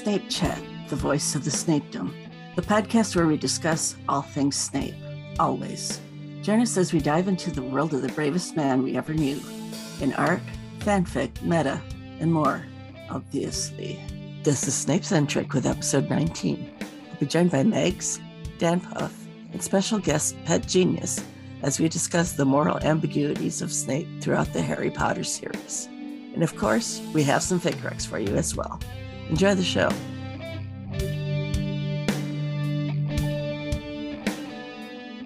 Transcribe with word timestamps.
Snape 0.00 0.30
Chat, 0.30 0.58
the 0.88 0.96
voice 0.96 1.34
of 1.34 1.44
the 1.44 1.50
Snapedom, 1.50 2.10
the 2.56 2.62
podcast 2.62 3.14
where 3.14 3.26
we 3.26 3.36
discuss 3.36 3.96
all 4.08 4.22
things 4.22 4.56
Snape, 4.56 4.94
always. 5.38 6.00
Join 6.40 6.62
us 6.62 6.78
as 6.78 6.94
we 6.94 7.00
dive 7.00 7.28
into 7.28 7.50
the 7.50 7.60
world 7.60 7.92
of 7.92 8.00
the 8.00 8.08
bravest 8.08 8.56
man 8.56 8.82
we 8.82 8.96
ever 8.96 9.12
knew 9.12 9.38
in 10.00 10.14
art, 10.14 10.40
fanfic, 10.78 11.42
meta, 11.42 11.82
and 12.18 12.32
more, 12.32 12.64
obviously. 13.10 14.00
This 14.42 14.66
is 14.66 14.72
Snape 14.74 15.04
Centric 15.04 15.52
with 15.52 15.66
episode 15.66 16.08
19. 16.08 16.74
We'll 16.80 17.16
be 17.20 17.26
joined 17.26 17.50
by 17.50 17.62
Megs, 17.62 18.20
Dan 18.56 18.80
Puff, 18.80 19.14
and 19.52 19.62
special 19.62 19.98
guest 19.98 20.34
Pet 20.46 20.66
Genius 20.66 21.22
as 21.62 21.78
we 21.78 21.90
discuss 21.90 22.32
the 22.32 22.46
moral 22.46 22.78
ambiguities 22.78 23.60
of 23.60 23.70
Snape 23.70 24.22
throughout 24.22 24.50
the 24.54 24.62
Harry 24.62 24.90
Potter 24.90 25.24
series. 25.24 25.90
And 26.32 26.42
of 26.42 26.56
course, 26.56 27.02
we 27.12 27.22
have 27.24 27.42
some 27.42 27.60
fic 27.60 27.74
recs 27.82 28.06
for 28.06 28.18
you 28.18 28.34
as 28.36 28.56
well. 28.56 28.80
Enjoy 29.30 29.54
the 29.54 29.62
show. 29.62 29.88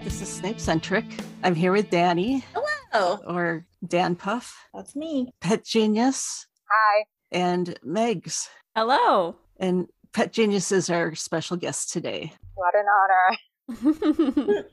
This 0.05 0.21
is 0.21 0.29
Snape 0.29 0.61
Centric. 0.61 1.07
I'm 1.43 1.55
here 1.55 1.73
with 1.73 1.89
Danny. 1.89 2.45
Hello. 2.93 3.19
Or 3.27 3.67
Dan 3.89 4.15
Puff. 4.15 4.69
That's 4.75 4.95
me. 4.95 5.33
Pet 5.41 5.65
Genius. 5.65 6.47
Hi. 6.71 7.05
And 7.33 7.79
Megs. 7.83 8.49
Hello. 8.77 9.37
And 9.59 9.89
Pet 10.13 10.35
Genius 10.35 10.71
is 10.71 10.91
our 10.91 11.15
special 11.15 11.57
guest 11.57 11.91
today. 11.91 12.35
What 12.57 12.75
an 12.75 13.81
honor. 13.81 14.65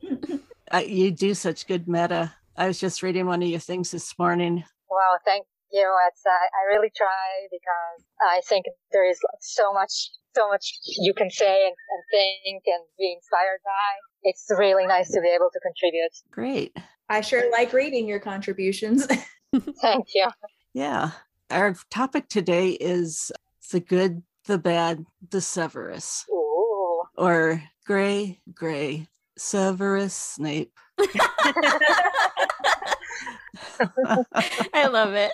uh, 0.73 0.79
you 0.79 1.09
do 1.09 1.33
such 1.35 1.67
good 1.67 1.87
meta. 1.87 2.33
I 2.57 2.67
was 2.67 2.81
just 2.81 3.01
reading 3.01 3.27
one 3.27 3.41
of 3.41 3.47
your 3.47 3.61
things 3.61 3.91
this 3.91 4.13
morning. 4.19 4.65
Wow, 4.89 5.17
thank 5.23 5.45
you. 5.71 5.87
It's, 6.07 6.23
uh, 6.25 6.29
I 6.29 6.75
really 6.75 6.91
try 6.95 7.47
because 7.49 8.05
I 8.21 8.41
think 8.47 8.65
there 8.91 9.09
is 9.09 9.19
so 9.41 9.73
much, 9.73 10.11
so 10.35 10.47
much 10.49 10.73
you 10.99 11.13
can 11.13 11.29
say 11.29 11.65
and, 11.65 11.75
and 11.75 12.03
think 12.11 12.63
and 12.67 12.83
be 12.97 13.13
inspired 13.13 13.59
by. 13.63 13.91
It's 14.23 14.47
really 14.57 14.87
nice 14.87 15.11
to 15.11 15.21
be 15.21 15.29
able 15.29 15.49
to 15.51 15.59
contribute. 15.59 16.11
Great. 16.31 16.75
I 17.09 17.21
sure 17.21 17.51
like 17.51 17.73
reading 17.73 18.07
your 18.07 18.19
contributions. 18.19 19.05
thank 19.81 20.07
you. 20.15 20.27
Yeah. 20.73 21.11
Our 21.49 21.75
topic 21.89 22.29
today 22.29 22.69
is 22.71 23.31
the 23.71 23.81
good, 23.81 24.23
the 24.45 24.57
bad, 24.57 25.05
the 25.29 25.41
Severus. 25.41 26.25
Ooh. 26.31 27.03
Or 27.17 27.61
gray, 27.85 28.39
gray, 28.53 29.07
Severus 29.37 30.13
Snape. 30.13 30.77
I 34.73 34.87
love 34.87 35.13
it. 35.13 35.31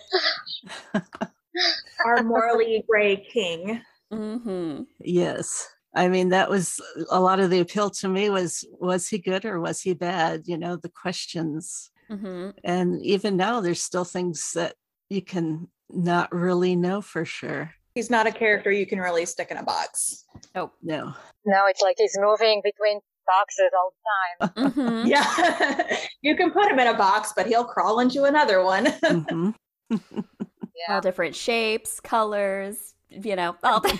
Our 2.06 2.24
morally 2.24 2.84
gray 2.88 3.18
king. 3.18 3.82
Mm-hmm. 4.12 4.84
Yes. 5.00 5.68
I 5.96 6.10
mean, 6.10 6.30
that 6.30 6.50
was 6.50 6.80
a 7.10 7.20
lot 7.20 7.40
of 7.40 7.50
the 7.50 7.60
appeal 7.60 7.90
to 7.90 8.08
me 8.08 8.30
was 8.30 8.64
was 8.80 9.08
he 9.08 9.18
good 9.18 9.46
or 9.46 9.60
was 9.60 9.82
he 9.82 9.94
bad? 9.94 10.44
You 10.46 10.58
know, 10.58 10.76
the 10.76 10.90
questions. 10.90 11.90
Mm-hmm. 12.10 12.52
And 12.64 13.02
even 13.04 13.36
now, 13.36 13.62
there's 13.62 13.82
still 13.82 14.06
things 14.06 14.52
that 14.54 14.76
you 15.10 15.22
can 15.22 15.68
not 15.90 16.34
really 16.34 16.76
know 16.76 17.02
for 17.02 17.26
sure. 17.26 17.72
He's 17.96 18.10
not 18.10 18.28
a 18.28 18.32
character 18.32 18.72
you 18.72 18.86
can 18.86 19.00
really 19.00 19.26
stick 19.26 19.50
in 19.50 19.58
a 19.58 19.64
box. 19.64 20.26
Oh, 20.54 20.72
no. 20.84 21.14
No, 21.46 21.66
it's 21.66 21.82
like 21.82 21.96
he's 21.98 22.18
moving 22.20 22.62
between 22.64 23.00
boxes 23.28 23.72
all 23.78 23.92
the 23.92 23.98
time. 24.00 24.74
Mm-hmm. 24.78 25.08
Yeah. 25.08 25.98
you 26.22 26.36
can 26.36 26.52
put 26.52 26.70
him 26.70 26.80
in 26.80 26.88
a 26.88 26.94
box, 26.94 27.34
but 27.36 27.48
he'll 27.48 27.66
crawl 27.66 28.00
into 28.00 28.24
another 28.24 28.64
one. 28.64 28.86
mm-hmm. 29.04 29.50
yeah. 29.92 30.96
All 30.96 31.02
different 31.02 31.36
shapes, 31.36 32.00
colors, 32.00 32.94
you 33.10 33.36
know, 33.36 33.56
all 33.64 33.80
the 33.82 34.00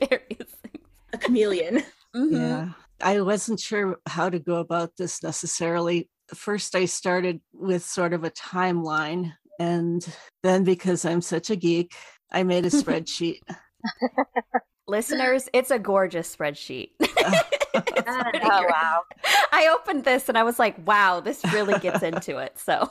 various 0.00 0.50
things. 0.62 0.86
A 1.12 1.18
chameleon. 1.18 1.82
Mm-hmm. 2.14 2.36
Yeah. 2.36 2.68
I 3.00 3.20
wasn't 3.20 3.60
sure 3.60 3.98
how 4.06 4.28
to 4.28 4.38
go 4.38 4.56
about 4.56 4.96
this 4.96 5.22
necessarily. 5.22 6.08
First, 6.34 6.74
I 6.74 6.84
started 6.86 7.40
with 7.52 7.84
sort 7.84 8.12
of 8.12 8.24
a 8.24 8.30
timeline. 8.30 9.32
And 9.58 10.06
then, 10.42 10.64
because 10.64 11.04
I'm 11.04 11.20
such 11.20 11.50
a 11.50 11.56
geek, 11.56 11.94
I 12.30 12.42
made 12.42 12.64
a 12.66 12.70
spreadsheet. 12.70 13.40
Listeners, 14.92 15.48
it's 15.54 15.70
a 15.70 15.78
gorgeous 15.78 16.36
spreadsheet. 16.36 16.90
oh, 17.00 18.66
wow. 18.68 19.02
I 19.50 19.74
opened 19.74 20.04
this 20.04 20.28
and 20.28 20.36
I 20.36 20.42
was 20.42 20.58
like, 20.58 20.86
wow, 20.86 21.20
this 21.20 21.42
really 21.52 21.78
gets 21.78 22.02
into 22.02 22.36
it. 22.36 22.58
So. 22.58 22.90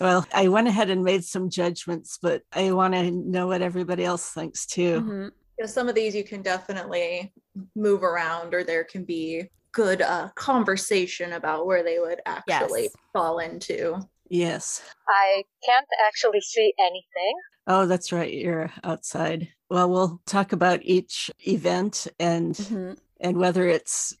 well, 0.00 0.26
I 0.34 0.48
went 0.48 0.68
ahead 0.68 0.88
and 0.88 1.04
made 1.04 1.22
some 1.24 1.50
judgments, 1.50 2.18
but 2.20 2.42
I 2.54 2.72
want 2.72 2.94
to 2.94 3.10
know 3.10 3.46
what 3.46 3.60
everybody 3.60 4.04
else 4.06 4.30
thinks 4.30 4.64
too. 4.64 5.00
Mm-hmm. 5.00 5.22
You 5.22 5.30
know, 5.60 5.66
some 5.66 5.86
of 5.86 5.94
these 5.94 6.14
you 6.14 6.24
can 6.24 6.40
definitely 6.40 7.30
move 7.76 8.02
around, 8.02 8.54
or 8.54 8.64
there 8.64 8.84
can 8.84 9.04
be 9.04 9.50
good 9.72 10.00
uh, 10.00 10.30
conversation 10.34 11.34
about 11.34 11.66
where 11.66 11.82
they 11.82 11.98
would 11.98 12.20
actually 12.24 12.84
yes. 12.84 12.92
fall 13.12 13.38
into. 13.38 14.00
Yes. 14.32 14.80
I 15.06 15.44
can't 15.62 15.86
actually 16.08 16.40
see 16.40 16.72
anything. 16.80 17.34
Oh, 17.66 17.84
that's 17.84 18.12
right. 18.12 18.32
You're 18.32 18.72
outside. 18.82 19.48
Well, 19.68 19.90
we'll 19.90 20.22
talk 20.24 20.52
about 20.52 20.80
each 20.84 21.30
event 21.46 22.06
and 22.18 22.54
mm-hmm. 22.54 22.92
and 23.20 23.36
whether 23.36 23.68
it's 23.68 24.16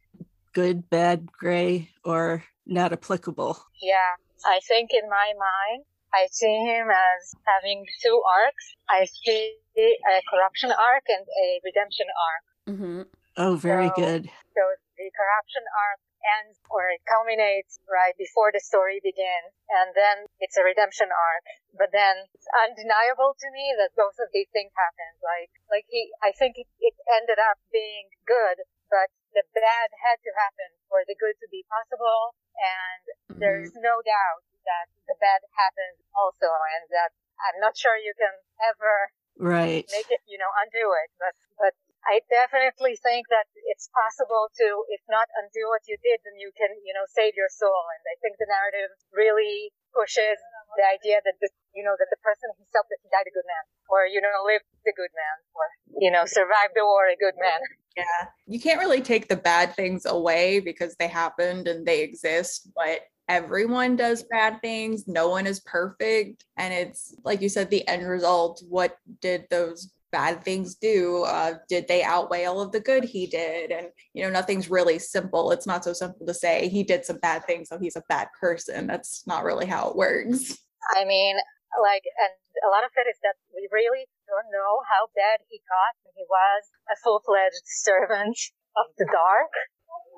good, 0.52 0.90
bad, 0.90 1.32
gray, 1.32 1.88
or 2.04 2.44
not 2.66 2.92
applicable. 2.92 3.56
Yeah. 3.80 4.12
I 4.44 4.60
think 4.68 4.90
in 4.92 5.08
my 5.08 5.32
mind, 5.32 5.84
I 6.12 6.28
see 6.30 6.60
him 6.60 6.88
as 6.90 7.34
having 7.48 7.82
two 8.04 8.22
arcs. 8.44 8.74
I 8.90 9.06
see 9.06 9.56
a 9.78 10.20
corruption 10.28 10.72
arc 10.72 11.04
and 11.08 11.24
a 11.24 11.60
redemption 11.64 12.06
arc. 12.28 12.44
Mm-hmm. 12.76 13.02
Oh, 13.38 13.56
very 13.56 13.88
so, 13.88 13.94
good. 13.96 14.24
So 14.28 14.62
the 14.98 15.08
corruption 15.16 15.64
arc 15.72 16.00
ends 16.22 16.58
or 16.70 16.88
it 16.90 17.02
culminates 17.04 17.82
right 17.90 18.14
before 18.16 18.54
the 18.54 18.62
story 18.62 19.02
begins 19.02 19.52
and 19.68 19.92
then 19.94 20.30
it's 20.38 20.56
a 20.56 20.64
redemption 20.64 21.10
arc. 21.10 21.46
But 21.74 21.90
then 21.90 22.28
it's 22.32 22.48
undeniable 22.64 23.34
to 23.38 23.48
me 23.50 23.74
that 23.78 23.96
both 23.98 24.16
of 24.22 24.30
these 24.30 24.50
things 24.54 24.72
happened. 24.76 25.18
Like 25.22 25.52
like 25.72 25.88
he 25.88 26.12
i 26.20 26.28
think 26.36 26.60
it, 26.60 26.68
it 26.84 26.92
ended 27.08 27.40
up 27.40 27.56
being 27.72 28.12
good 28.28 28.60
but 28.92 29.08
the 29.32 29.40
bad 29.56 29.88
had 30.04 30.20
to 30.20 30.30
happen 30.36 30.76
for 30.92 31.00
the 31.08 31.16
good 31.16 31.32
to 31.40 31.48
be 31.48 31.64
possible 31.64 32.36
and 32.60 33.02
mm-hmm. 33.08 33.40
there's 33.40 33.72
no 33.80 34.04
doubt 34.04 34.44
that 34.68 34.92
the 35.08 35.16
bad 35.16 35.40
happened 35.56 35.96
also 36.12 36.52
and 36.76 36.84
that 36.92 37.16
i'm 37.40 37.56
not 37.58 37.72
sure 37.72 37.96
you 37.96 38.12
can 38.12 38.36
ever 38.60 39.08
right. 39.40 39.88
make 39.88 40.12
it 40.12 40.20
you 40.28 40.36
know 40.36 40.52
undo 40.60 40.92
it 41.00 41.08
but 41.16 41.34
but 41.56 41.72
I 42.02 42.18
definitely 42.26 42.98
think 42.98 43.30
that 43.30 43.46
it's 43.70 43.86
possible 43.94 44.50
to, 44.58 44.66
if 44.90 45.02
not 45.06 45.30
undo 45.38 45.70
what 45.70 45.86
you 45.86 45.94
did, 46.02 46.18
then 46.26 46.34
you 46.34 46.50
can, 46.58 46.74
you 46.82 46.90
know, 46.94 47.06
save 47.06 47.38
your 47.38 47.50
soul. 47.50 47.82
And 47.94 48.02
I 48.10 48.18
think 48.18 48.42
the 48.42 48.50
narrative 48.50 48.90
really 49.14 49.70
pushes 49.94 50.38
the 50.74 50.86
idea 50.88 51.22
that 51.22 51.38
the, 51.38 51.48
you 51.76 51.84
know, 51.86 51.94
that 51.94 52.10
the 52.10 52.18
person 52.24 52.50
himself 52.58 52.90
that 52.90 52.98
he 53.02 53.08
died 53.12 53.28
a 53.28 53.34
good 53.34 53.46
man, 53.46 53.64
or 53.86 54.08
you 54.08 54.18
know, 54.18 54.34
lived 54.42 54.66
a 54.82 54.94
good 54.94 55.12
man, 55.14 55.36
or 55.54 55.64
you 56.00 56.10
know, 56.10 56.26
survived 56.26 56.74
the 56.74 56.84
war 56.84 57.06
a 57.06 57.18
good 57.18 57.38
man. 57.38 57.60
Yeah, 57.94 58.28
you 58.46 58.58
can't 58.58 58.80
really 58.80 59.02
take 59.02 59.28
the 59.28 59.36
bad 59.36 59.76
things 59.76 60.06
away 60.06 60.60
because 60.60 60.96
they 60.96 61.08
happened 61.08 61.68
and 61.68 61.84
they 61.84 62.00
exist, 62.00 62.70
but 62.74 63.00
everyone 63.28 63.96
does 63.96 64.24
bad 64.30 64.62
things. 64.62 65.06
No 65.06 65.28
one 65.28 65.46
is 65.46 65.60
perfect, 65.60 66.46
and 66.56 66.72
it's 66.72 67.14
like 67.22 67.42
you 67.42 67.50
said, 67.50 67.68
the 67.68 67.86
end 67.86 68.08
result. 68.08 68.62
What 68.66 68.96
did 69.20 69.44
those 69.50 69.92
bad 70.12 70.44
things 70.44 70.74
do 70.74 71.24
uh, 71.24 71.54
did 71.68 71.88
they 71.88 72.02
outweigh 72.02 72.44
all 72.44 72.60
of 72.60 72.72
the 72.72 72.80
good 72.80 73.04
he 73.04 73.26
did? 73.26 73.70
And 73.70 73.88
you 74.14 74.22
know 74.22 74.30
nothing's 74.30 74.70
really 74.70 74.98
simple. 74.98 75.50
It's 75.50 75.66
not 75.66 75.84
so 75.84 75.92
simple 75.92 76.26
to 76.26 76.34
say 76.34 76.68
he 76.68 76.84
did 76.84 77.04
some 77.04 77.18
bad 77.18 77.44
things 77.46 77.68
so 77.68 77.78
he's 77.78 77.96
a 77.96 78.04
bad 78.08 78.28
person. 78.38 78.86
That's 78.86 79.26
not 79.26 79.44
really 79.44 79.66
how 79.66 79.88
it 79.88 79.96
works. 79.96 80.58
I 80.94 81.04
mean 81.04 81.36
like 81.80 82.04
and 82.20 82.36
a 82.62 82.70
lot 82.70 82.84
of 82.84 82.92
it 82.94 83.08
is 83.08 83.16
that 83.24 83.40
we 83.56 83.66
really 83.72 84.04
don't 84.28 84.52
know 84.52 84.84
how 84.92 85.08
bad 85.16 85.40
he 85.48 85.58
got 85.64 85.96
he 86.14 86.24
was 86.28 86.62
a 86.92 86.96
full-fledged 87.02 87.64
servant 87.64 88.36
of 88.76 88.86
the 88.98 89.08
dark 89.08 89.52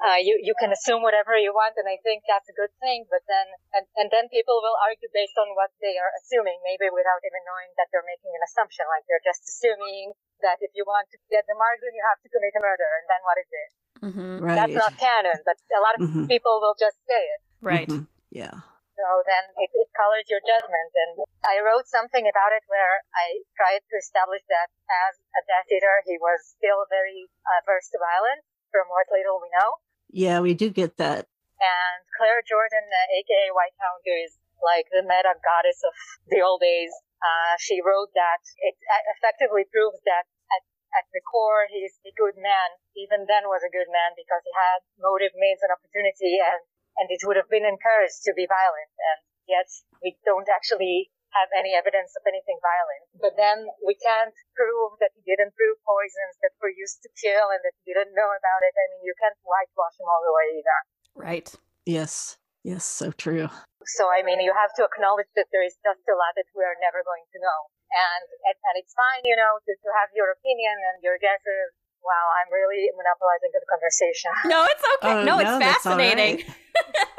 uh, 0.04 0.20
you 0.20 0.36
you 0.36 0.52
can 0.60 0.68
assume 0.68 1.00
whatever 1.00 1.32
you 1.32 1.56
want, 1.56 1.80
and 1.80 1.88
I 1.88 1.96
think 2.04 2.28
that's 2.28 2.44
a 2.52 2.56
good 2.56 2.68
thing. 2.84 3.08
But 3.08 3.24
then 3.24 3.46
and 3.72 3.84
and 3.96 4.08
then 4.12 4.28
people 4.28 4.60
will 4.60 4.76
argue 4.84 5.08
based 5.16 5.34
on 5.40 5.48
what 5.56 5.72
they 5.80 5.96
are 5.96 6.12
assuming, 6.20 6.60
maybe 6.60 6.92
without 6.92 7.24
even 7.24 7.40
knowing 7.48 7.72
that 7.80 7.88
they're 7.88 8.04
making 8.04 8.36
an 8.36 8.42
assumption. 8.44 8.84
Like 8.92 9.08
they're 9.08 9.24
just 9.24 9.48
assuming 9.48 10.12
that 10.44 10.60
if 10.60 10.76
you 10.76 10.84
want 10.84 11.08
to 11.10 11.18
get 11.32 11.48
the 11.48 11.56
margin, 11.56 11.96
you 11.96 12.04
have 12.04 12.20
to 12.20 12.28
commit 12.28 12.52
a 12.52 12.60
murder, 12.60 12.90
and 13.00 13.06
then 13.08 13.20
what 13.24 13.36
is 13.40 13.48
it? 13.48 13.70
Mm-hmm. 14.04 14.34
Right. 14.44 14.58
That's 14.60 14.76
not 14.76 14.92
canon, 15.00 15.40
but 15.48 15.56
a 15.72 15.80
lot 15.80 15.96
of 15.96 16.00
mm-hmm. 16.04 16.26
people 16.28 16.60
will 16.60 16.76
just 16.76 17.00
say 17.08 17.22
it. 17.24 17.40
Right. 17.64 17.88
Mm-hmm. 17.88 18.04
Yeah. 18.28 18.60
So 18.94 19.06
then 19.26 19.44
it, 19.58 19.70
it 19.74 19.88
colors 19.96 20.28
your 20.30 20.42
judgment. 20.44 20.90
And 20.94 21.14
I 21.42 21.58
wrote 21.64 21.90
something 21.90 22.28
about 22.28 22.54
it 22.54 22.62
where 22.70 23.02
I 23.16 23.42
tried 23.58 23.82
to 23.82 23.94
establish 23.98 24.44
that 24.52 24.70
as 25.08 25.18
a 25.34 25.42
Death 25.50 25.66
Eater, 25.72 26.04
he 26.06 26.20
was 26.20 26.38
still 26.54 26.86
very 26.92 27.26
averse 27.58 27.90
to 27.90 27.98
violence 27.98 28.46
from 28.70 28.86
what 28.90 29.10
little 29.10 29.42
we 29.42 29.50
know. 29.54 29.82
Yeah, 30.14 30.38
we 30.38 30.54
do 30.54 30.70
get 30.70 30.94
that. 31.02 31.26
And 31.58 31.98
Claire 32.14 32.46
Jordan, 32.46 32.86
uh, 32.86 33.18
aka 33.18 33.50
White 33.50 33.74
who 33.74 34.14
is 34.14 34.38
like 34.62 34.86
the 34.94 35.02
meta 35.02 35.34
goddess 35.42 35.82
of 35.82 35.90
the 36.30 36.38
old 36.38 36.62
days, 36.62 36.94
uh, 37.18 37.58
she 37.58 37.82
wrote 37.82 38.14
that 38.14 38.38
it 38.62 38.78
effectively 39.18 39.66
proves 39.66 39.98
that 40.06 40.30
at, 40.54 40.62
at 41.02 41.06
the 41.10 41.18
core 41.26 41.66
he's 41.66 41.98
a 42.06 42.14
good 42.14 42.38
man. 42.38 42.78
Even 42.94 43.26
then 43.26 43.50
was 43.50 43.66
a 43.66 43.74
good 43.74 43.90
man 43.90 44.14
because 44.14 44.38
he 44.46 44.54
had 44.54 44.86
motive, 45.02 45.34
means, 45.34 45.58
and 45.66 45.74
opportunity, 45.74 46.38
and 46.38 46.62
and 47.02 47.10
it 47.10 47.26
would 47.26 47.34
have 47.34 47.50
been 47.50 47.66
encouraged 47.66 48.22
to 48.22 48.32
be 48.38 48.46
violent. 48.46 48.94
And 48.94 49.18
yet 49.50 49.66
we 49.98 50.14
don't 50.22 50.46
actually 50.46 51.10
have 51.34 51.50
any 51.52 51.74
evidence 51.74 52.14
of 52.14 52.22
anything 52.30 52.56
violent. 52.62 53.04
But 53.18 53.34
then 53.34 53.66
we 53.82 53.98
can't 53.98 54.34
prove 54.54 54.96
that 55.02 55.10
he 55.18 55.26
didn't 55.26 55.52
brew 55.58 55.74
poisons 55.82 56.38
that 56.46 56.54
were 56.62 56.70
used 56.70 57.02
to 57.02 57.10
kill 57.18 57.50
and 57.50 57.60
that 57.66 57.74
he 57.82 57.90
didn't 57.90 58.14
know 58.14 58.30
about 58.30 58.62
it. 58.62 58.72
I 58.74 58.84
mean, 58.94 59.02
you 59.02 59.14
can't 59.18 59.36
whitewash 59.42 59.98
him 59.98 60.06
all 60.06 60.22
the 60.22 60.34
way 60.34 60.46
either. 60.62 60.78
Right. 61.14 61.48
Yes. 61.84 62.38
Yes, 62.64 62.88
so 62.88 63.12
true. 63.12 63.44
So, 63.84 64.08
I 64.08 64.24
mean, 64.24 64.40
you 64.40 64.56
have 64.56 64.72
to 64.80 64.88
acknowledge 64.88 65.28
that 65.36 65.52
there 65.52 65.60
is 65.60 65.76
just 65.84 66.00
a 66.08 66.16
lot 66.16 66.32
that 66.40 66.48
we 66.56 66.64
are 66.64 66.72
never 66.80 67.04
going 67.04 67.28
to 67.28 67.38
know. 67.44 67.60
And, 67.92 68.24
and 68.40 68.74
it's 68.80 68.96
fine, 68.96 69.20
you 69.28 69.36
know, 69.36 69.60
to, 69.60 69.72
to 69.76 69.88
have 70.00 70.08
your 70.16 70.32
opinion 70.32 70.72
and 70.72 70.96
your 71.04 71.20
guesses. 71.20 71.76
Wow, 72.00 72.26
I'm 72.40 72.48
really 72.48 72.88
monopolizing 72.96 73.52
the 73.52 73.60
conversation. 73.68 74.32
No, 74.48 74.64
it's 74.64 74.84
okay. 74.96 75.12
Oh, 75.12 75.24
no, 75.28 75.34
it's 75.44 75.60
fascinating. 75.60 76.40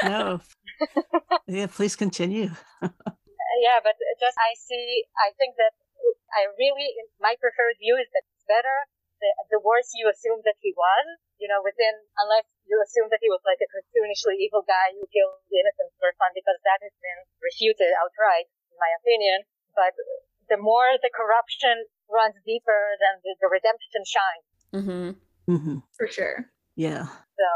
Right. 0.02 0.10
no. 0.10 0.42
yeah, 1.48 1.68
please 1.70 1.96
continue. 1.96 2.50
yeah, 3.66 3.82
but 3.82 3.98
just 4.22 4.38
I 4.38 4.54
see, 4.54 5.10
I 5.18 5.34
think 5.34 5.58
that 5.58 5.74
I 6.30 6.54
really, 6.54 6.94
my 7.18 7.34
preferred 7.42 7.82
view 7.82 7.98
is 7.98 8.06
that 8.14 8.22
it's 8.22 8.46
better 8.46 8.86
the, 9.22 9.58
the 9.58 9.62
worse 9.64 9.90
you 9.96 10.06
assume 10.12 10.44
that 10.44 10.60
he 10.60 10.76
was, 10.76 11.06
you 11.40 11.48
know, 11.48 11.64
within, 11.64 11.96
unless 12.20 12.46
you 12.68 12.78
assume 12.84 13.08
that 13.12 13.24
he 13.24 13.30
was 13.32 13.42
like 13.48 13.60
a 13.64 13.70
cartoonishly 13.70 14.38
evil 14.38 14.64
guy 14.66 14.94
who 14.96 15.04
killed 15.10 15.40
the 15.50 15.58
innocents 15.60 15.96
for 16.00 16.12
fun, 16.20 16.32
because 16.36 16.60
that 16.68 16.80
has 16.84 16.94
been 17.00 17.20
refuted 17.42 17.92
outright, 17.98 18.48
in 18.72 18.78
my 18.78 18.92
opinion. 19.02 19.48
But 19.74 19.96
the 20.52 20.60
more 20.60 20.96
the 21.00 21.12
corruption 21.12 21.88
runs 22.12 22.38
deeper, 22.44 22.96
then 23.02 23.24
the, 23.24 23.34
the 23.40 23.50
redemption 23.50 24.04
shines. 24.06 24.48
Mm-hmm. 24.76 25.08
Mm-hmm. 25.52 25.78
For 25.96 26.08
sure. 26.08 26.52
Yeah. 26.76 27.08
So 27.40 27.50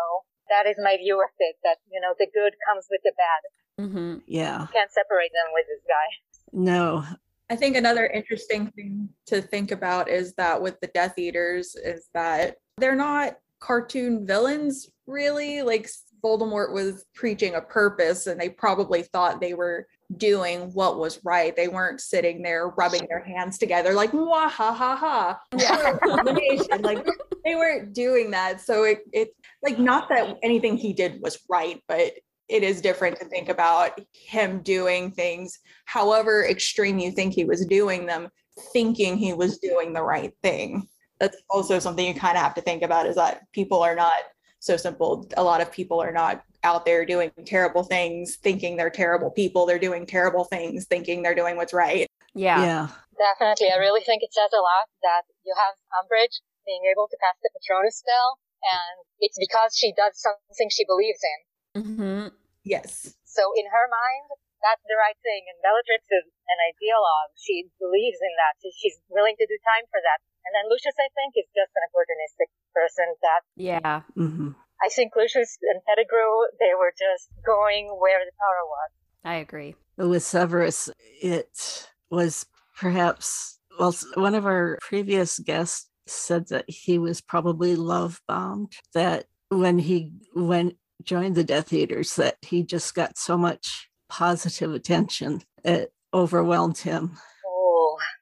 that 0.49 0.69
is 0.69 0.75
my 0.83 0.97
view 0.97 1.21
of 1.21 1.29
it, 1.39 1.55
that, 1.63 1.77
you 1.91 1.99
know, 2.01 2.13
the 2.17 2.27
good 2.33 2.53
comes 2.67 2.87
with 2.89 3.01
the 3.03 3.13
bad. 3.17 3.85
Mm-hmm. 3.85 4.19
Yeah. 4.27 4.61
You 4.61 4.67
can't 4.73 4.91
separate 4.91 5.31
them 5.33 5.53
with 5.53 5.65
this 5.67 5.83
guy. 5.87 6.09
No. 6.51 7.03
I 7.49 7.55
think 7.55 7.75
another 7.75 8.05
interesting 8.05 8.67
thing 8.71 9.09
to 9.27 9.41
think 9.41 9.71
about 9.71 10.09
is 10.09 10.33
that 10.33 10.61
with 10.61 10.79
the 10.81 10.87
Death 10.87 11.17
Eaters 11.17 11.75
is 11.75 12.09
that 12.13 12.57
they're 12.77 12.95
not 12.95 13.37
cartoon 13.59 14.27
villains 14.27 14.89
really. 15.07 15.61
Like 15.63 15.89
Voldemort 16.23 16.73
was 16.73 17.05
preaching 17.15 17.55
a 17.55 17.61
purpose 17.61 18.27
and 18.27 18.39
they 18.39 18.49
probably 18.49 19.03
thought 19.03 19.41
they 19.41 19.53
were 19.53 19.87
doing 20.17 20.71
what 20.73 20.97
was 20.97 21.19
right. 21.23 21.55
They 21.55 21.67
weren't 21.67 22.01
sitting 22.01 22.41
there 22.41 22.69
rubbing 22.69 23.05
their 23.09 23.23
hands 23.23 23.57
together 23.57 23.93
like 23.93 24.11
wah 24.13 24.49
ha 24.49 24.73
ha 24.73 24.95
ha. 24.95 25.39
Yeah. 25.55 25.97
like 26.79 27.05
they 27.45 27.55
weren't 27.55 27.93
doing 27.93 28.31
that. 28.31 28.61
So 28.61 28.83
it 28.83 28.99
it 29.13 29.29
like 29.63 29.79
not 29.79 30.09
that 30.09 30.37
anything 30.43 30.77
he 30.77 30.93
did 30.93 31.21
was 31.21 31.39
right, 31.49 31.81
but 31.87 32.13
it 32.49 32.63
is 32.63 32.81
different 32.81 33.19
to 33.19 33.25
think 33.25 33.47
about 33.47 33.99
him 34.11 34.61
doing 34.61 35.11
things 35.11 35.59
however 35.85 36.45
extreme 36.47 36.97
you 36.97 37.11
think 37.11 37.33
he 37.33 37.45
was 37.45 37.65
doing 37.65 38.05
them 38.05 38.27
thinking 38.73 39.15
he 39.15 39.33
was 39.33 39.59
doing 39.59 39.93
the 39.93 40.01
right 40.01 40.33
thing 40.41 40.85
that's 41.19 41.37
also 41.49 41.79
something 41.79 42.05
you 42.05 42.13
kind 42.13 42.35
of 42.35 42.43
have 42.43 42.55
to 42.55 42.61
think 42.61 42.81
about 42.81 43.05
is 43.05 43.15
that 43.15 43.41
people 43.53 43.81
are 43.81 43.95
not 43.95 44.17
so 44.59 44.75
simple 44.75 45.29
a 45.37 45.43
lot 45.43 45.61
of 45.61 45.71
people 45.71 46.01
are 46.01 46.11
not 46.11 46.43
out 46.63 46.85
there 46.85 47.05
doing 47.05 47.31
terrible 47.45 47.83
things 47.83 48.35
thinking 48.35 48.75
they're 48.77 48.89
terrible 48.89 49.31
people 49.31 49.65
they're 49.65 49.79
doing 49.79 50.05
terrible 50.05 50.43
things 50.43 50.85
thinking 50.85 51.23
they're 51.23 51.35
doing 51.35 51.55
what's 51.55 51.73
right 51.73 52.07
yeah 52.33 52.61
yeah 52.61 52.87
definitely 53.17 53.71
i 53.71 53.77
really 53.77 54.03
think 54.03 54.23
it 54.23 54.33
says 54.33 54.51
a 54.53 54.61
lot 54.61 54.87
that 55.01 55.23
you 55.45 55.53
have 55.55 55.75
umbridge 56.03 56.43
being 56.65 56.81
able 56.91 57.07
to 57.07 57.17
cast 57.23 57.39
the 57.41 57.49
patronus 57.55 57.97
spell 57.97 58.39
and 58.59 59.05
it's 59.19 59.39
because 59.39 59.75
she 59.75 59.93
does 59.95 60.19
something 60.19 60.67
she 60.69 60.85
believes 60.85 61.19
in 61.23 61.39
Mm-hmm. 61.77 62.33
Yes. 62.65 63.13
So 63.25 63.53
in 63.53 63.65
her 63.69 63.85
mind, 63.87 64.27
that's 64.59 64.83
the 64.83 64.97
right 64.97 65.17
thing. 65.21 65.47
And 65.47 65.57
Bellatrix 65.61 66.03
is 66.09 66.25
an 66.27 66.59
ideologue. 66.73 67.31
She 67.37 67.69
believes 67.77 68.19
in 68.19 68.33
that. 68.41 68.59
She's 68.59 68.97
willing 69.07 69.37
to 69.37 69.45
do 69.45 69.55
time 69.63 69.85
for 69.87 70.01
that. 70.01 70.19
And 70.43 70.51
then 70.55 70.65
Lucius, 70.67 70.97
I 70.97 71.07
think, 71.13 71.37
is 71.37 71.47
just 71.53 71.71
an 71.77 71.83
opportunistic 71.87 72.49
person 72.73 73.07
that. 73.21 73.41
Yeah. 73.55 73.95
Mm-hmm. 74.17 74.51
I 74.83 74.89
think 74.89 75.13
Lucius 75.15 75.57
and 75.61 75.81
Pettigrew, 75.87 76.47
they 76.59 76.73
were 76.77 76.93
just 76.97 77.29
going 77.45 77.87
where 77.99 78.19
the 78.25 78.31
power 78.39 78.65
was. 78.65 78.89
I 79.23 79.35
agree. 79.35 79.75
With 79.97 80.23
Severus, 80.23 80.89
it 81.21 81.87
was 82.09 82.45
perhaps, 82.77 83.59
well, 83.77 83.93
one 84.15 84.35
of 84.35 84.45
our 84.45 84.77
previous 84.81 85.39
guests 85.39 85.89
said 86.07 86.47
that 86.47 86.65
he 86.67 86.97
was 86.97 87.21
probably 87.21 87.75
love 87.75 88.21
bombed, 88.27 88.73
that 88.93 89.25
when 89.49 89.79
he 89.79 90.13
went 90.33 90.77
joined 91.03 91.35
the 91.35 91.43
Death 91.43 91.71
Eaters 91.73 92.15
that 92.15 92.37
he 92.41 92.63
just 92.63 92.93
got 92.93 93.17
so 93.17 93.37
much 93.37 93.89
positive 94.09 94.73
attention. 94.73 95.41
It 95.63 95.93
overwhelmed 96.13 96.79
him. 96.79 97.17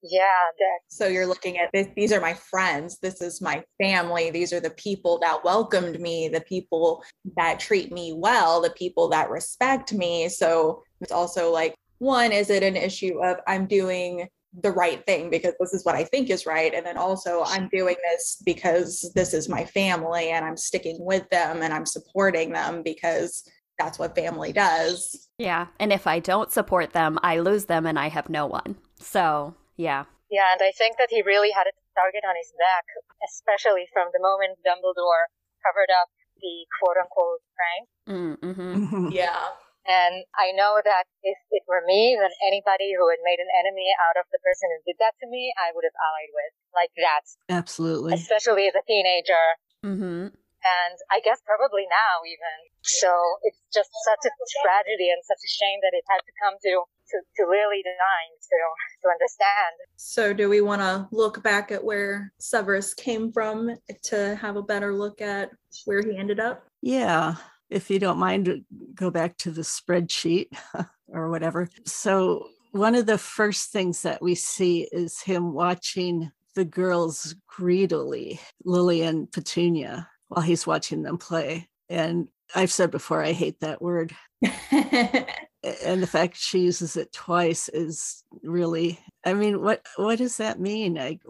Yeah. 0.09 0.21
That... 0.57 0.79
So 0.87 1.07
you're 1.07 1.27
looking 1.27 1.57
at 1.57 1.69
this, 1.73 1.87
these 1.95 2.11
are 2.11 2.21
my 2.21 2.33
friends. 2.33 2.99
This 2.99 3.21
is 3.21 3.41
my 3.41 3.63
family. 3.81 4.29
These 4.29 4.53
are 4.53 4.59
the 4.59 4.71
people 4.71 5.19
that 5.19 5.43
welcomed 5.43 5.99
me, 5.99 6.27
the 6.27 6.41
people 6.41 7.03
that 7.35 7.59
treat 7.59 7.91
me 7.91 8.13
well, 8.15 8.61
the 8.61 8.71
people 8.71 9.09
that 9.09 9.29
respect 9.29 9.93
me. 9.93 10.29
So 10.29 10.83
it's 11.01 11.11
also 11.11 11.51
like, 11.51 11.75
one, 11.99 12.31
is 12.31 12.49
it 12.49 12.63
an 12.63 12.75
issue 12.75 13.23
of 13.23 13.37
I'm 13.47 13.65
doing 13.65 14.27
the 14.61 14.71
right 14.71 15.05
thing 15.05 15.29
because 15.29 15.53
this 15.59 15.73
is 15.73 15.85
what 15.85 15.95
I 15.95 16.03
think 16.03 16.29
is 16.29 16.45
right. 16.45 16.73
And 16.73 16.85
then 16.85 16.97
also, 16.97 17.43
I'm 17.45 17.69
doing 17.69 17.95
this 18.09 18.41
because 18.45 19.11
this 19.13 19.33
is 19.33 19.49
my 19.49 19.65
family 19.65 20.29
and 20.29 20.45
I'm 20.45 20.57
sticking 20.57 20.97
with 20.99 21.29
them 21.29 21.61
and 21.61 21.73
I'm 21.73 21.85
supporting 21.85 22.51
them 22.53 22.81
because 22.83 23.43
that's 23.77 23.99
what 23.99 24.15
family 24.15 24.53
does. 24.53 25.29
Yeah. 25.37 25.67
And 25.79 25.93
if 25.93 26.07
I 26.07 26.19
don't 26.19 26.51
support 26.51 26.93
them, 26.93 27.19
I 27.21 27.39
lose 27.39 27.65
them 27.65 27.85
and 27.85 27.99
I 27.99 28.09
have 28.09 28.29
no 28.29 28.47
one. 28.47 28.77
So, 28.99 29.53
yeah. 29.77 30.05
Yeah. 30.27 30.51
And 30.51 30.61
I 30.61 30.75
think 30.75 30.97
that 30.97 31.07
he 31.09 31.23
really 31.23 31.55
had 31.55 31.69
a 31.69 31.75
target 31.95 32.27
on 32.27 32.35
his 32.35 32.51
back, 32.59 32.85
especially 33.23 33.87
from 33.93 34.11
the 34.11 34.19
moment 34.19 34.59
Dumbledore 34.61 35.31
covered 35.63 35.89
up 35.93 36.11
the 36.41 36.67
quote 36.77 36.97
unquote 36.99 37.41
prank. 37.55 37.85
Mm-hmm. 38.05 39.09
yeah. 39.15 39.55
And 39.87 40.27
I 40.35 40.51
know 40.51 40.83
that 40.83 41.07
if 41.23 41.39
it 41.47 41.63
were 41.63 41.79
me, 41.87 42.19
then 42.19 42.35
anybody 42.43 42.91
who 42.91 43.07
had 43.07 43.23
made 43.23 43.39
an 43.39 43.47
enemy 43.63 43.87
out 44.03 44.19
of 44.19 44.27
the 44.35 44.41
person 44.43 44.67
who 44.67 44.83
did 44.83 44.99
that 44.99 45.15
to 45.23 45.31
me, 45.31 45.55
I 45.55 45.71
would 45.71 45.87
have 45.87 45.95
allied 45.95 46.33
with. 46.35 46.53
Like 46.75 46.91
that. 46.99 47.23
Absolutely. 47.47 48.13
Especially 48.13 48.67
as 48.67 48.75
a 48.75 48.83
teenager. 48.83 49.45
Mm-hmm. 49.87 50.35
And 50.35 50.97
I 51.07 51.23
guess 51.23 51.39
probably 51.47 51.87
now 51.87 52.27
even. 52.27 52.57
So 52.83 53.39
it's 53.47 53.63
just 53.71 53.87
such 54.03 54.27
a 54.27 54.31
tragedy 54.59 55.07
and 55.07 55.23
such 55.23 55.39
a 55.39 55.49
shame 55.49 55.79
that 55.87 55.95
it 55.95 56.03
had 56.11 56.19
to 56.19 56.33
come 56.43 56.59
to, 56.59 56.73
to, 57.09 57.17
to 57.37 57.43
Lily 57.49 57.83
dying 57.83 58.33
to, 58.41 58.57
to 59.03 59.09
understand. 59.09 59.75
So 59.95 60.33
do 60.33 60.49
we 60.49 60.61
want 60.61 60.81
to 60.81 61.07
look 61.11 61.43
back 61.43 61.71
at 61.71 61.83
where 61.83 62.31
Severus 62.39 62.93
came 62.93 63.31
from 63.31 63.75
to 64.05 64.35
have 64.35 64.55
a 64.55 64.63
better 64.63 64.93
look 64.93 65.21
at 65.21 65.51
where 65.85 66.01
he 66.01 66.17
ended 66.17 66.39
up? 66.39 66.65
Yeah 66.81 67.35
if 67.69 67.89
you 67.89 67.99
don't 67.99 68.17
mind, 68.17 68.63
go 68.95 69.11
back 69.11 69.37
to 69.37 69.51
the 69.51 69.61
spreadsheet 69.61 70.47
or 71.07 71.29
whatever. 71.29 71.69
So, 71.85 72.47
one 72.71 72.95
of 72.95 73.05
the 73.05 73.17
first 73.17 73.71
things 73.71 74.01
that 74.03 74.21
we 74.21 74.35
see 74.35 74.87
is 74.91 75.21
him 75.21 75.53
watching 75.53 76.31
the 76.55 76.65
girls 76.65 77.35
greedily, 77.47 78.39
Lily 78.65 79.01
and 79.01 79.31
Petunia, 79.31 80.07
while 80.27 80.41
he's 80.41 80.67
watching 80.67 81.01
them 81.01 81.17
play. 81.17 81.69
And 81.89 82.27
I've 82.53 82.71
said 82.71 82.91
before, 82.91 83.23
I 83.23 83.31
hate 83.31 83.61
that 83.61 83.81
word. 83.81 84.13
and 85.83 86.01
the 86.01 86.07
fact 86.07 86.37
she 86.37 86.59
uses 86.59 86.97
it 86.97 87.11
twice 87.11 87.69
is 87.69 88.23
really 88.43 88.99
i 89.25 89.33
mean 89.33 89.61
what 89.61 89.85
what 89.97 90.17
does 90.17 90.37
that 90.37 90.59
mean? 90.59 90.95
Like 90.95 91.21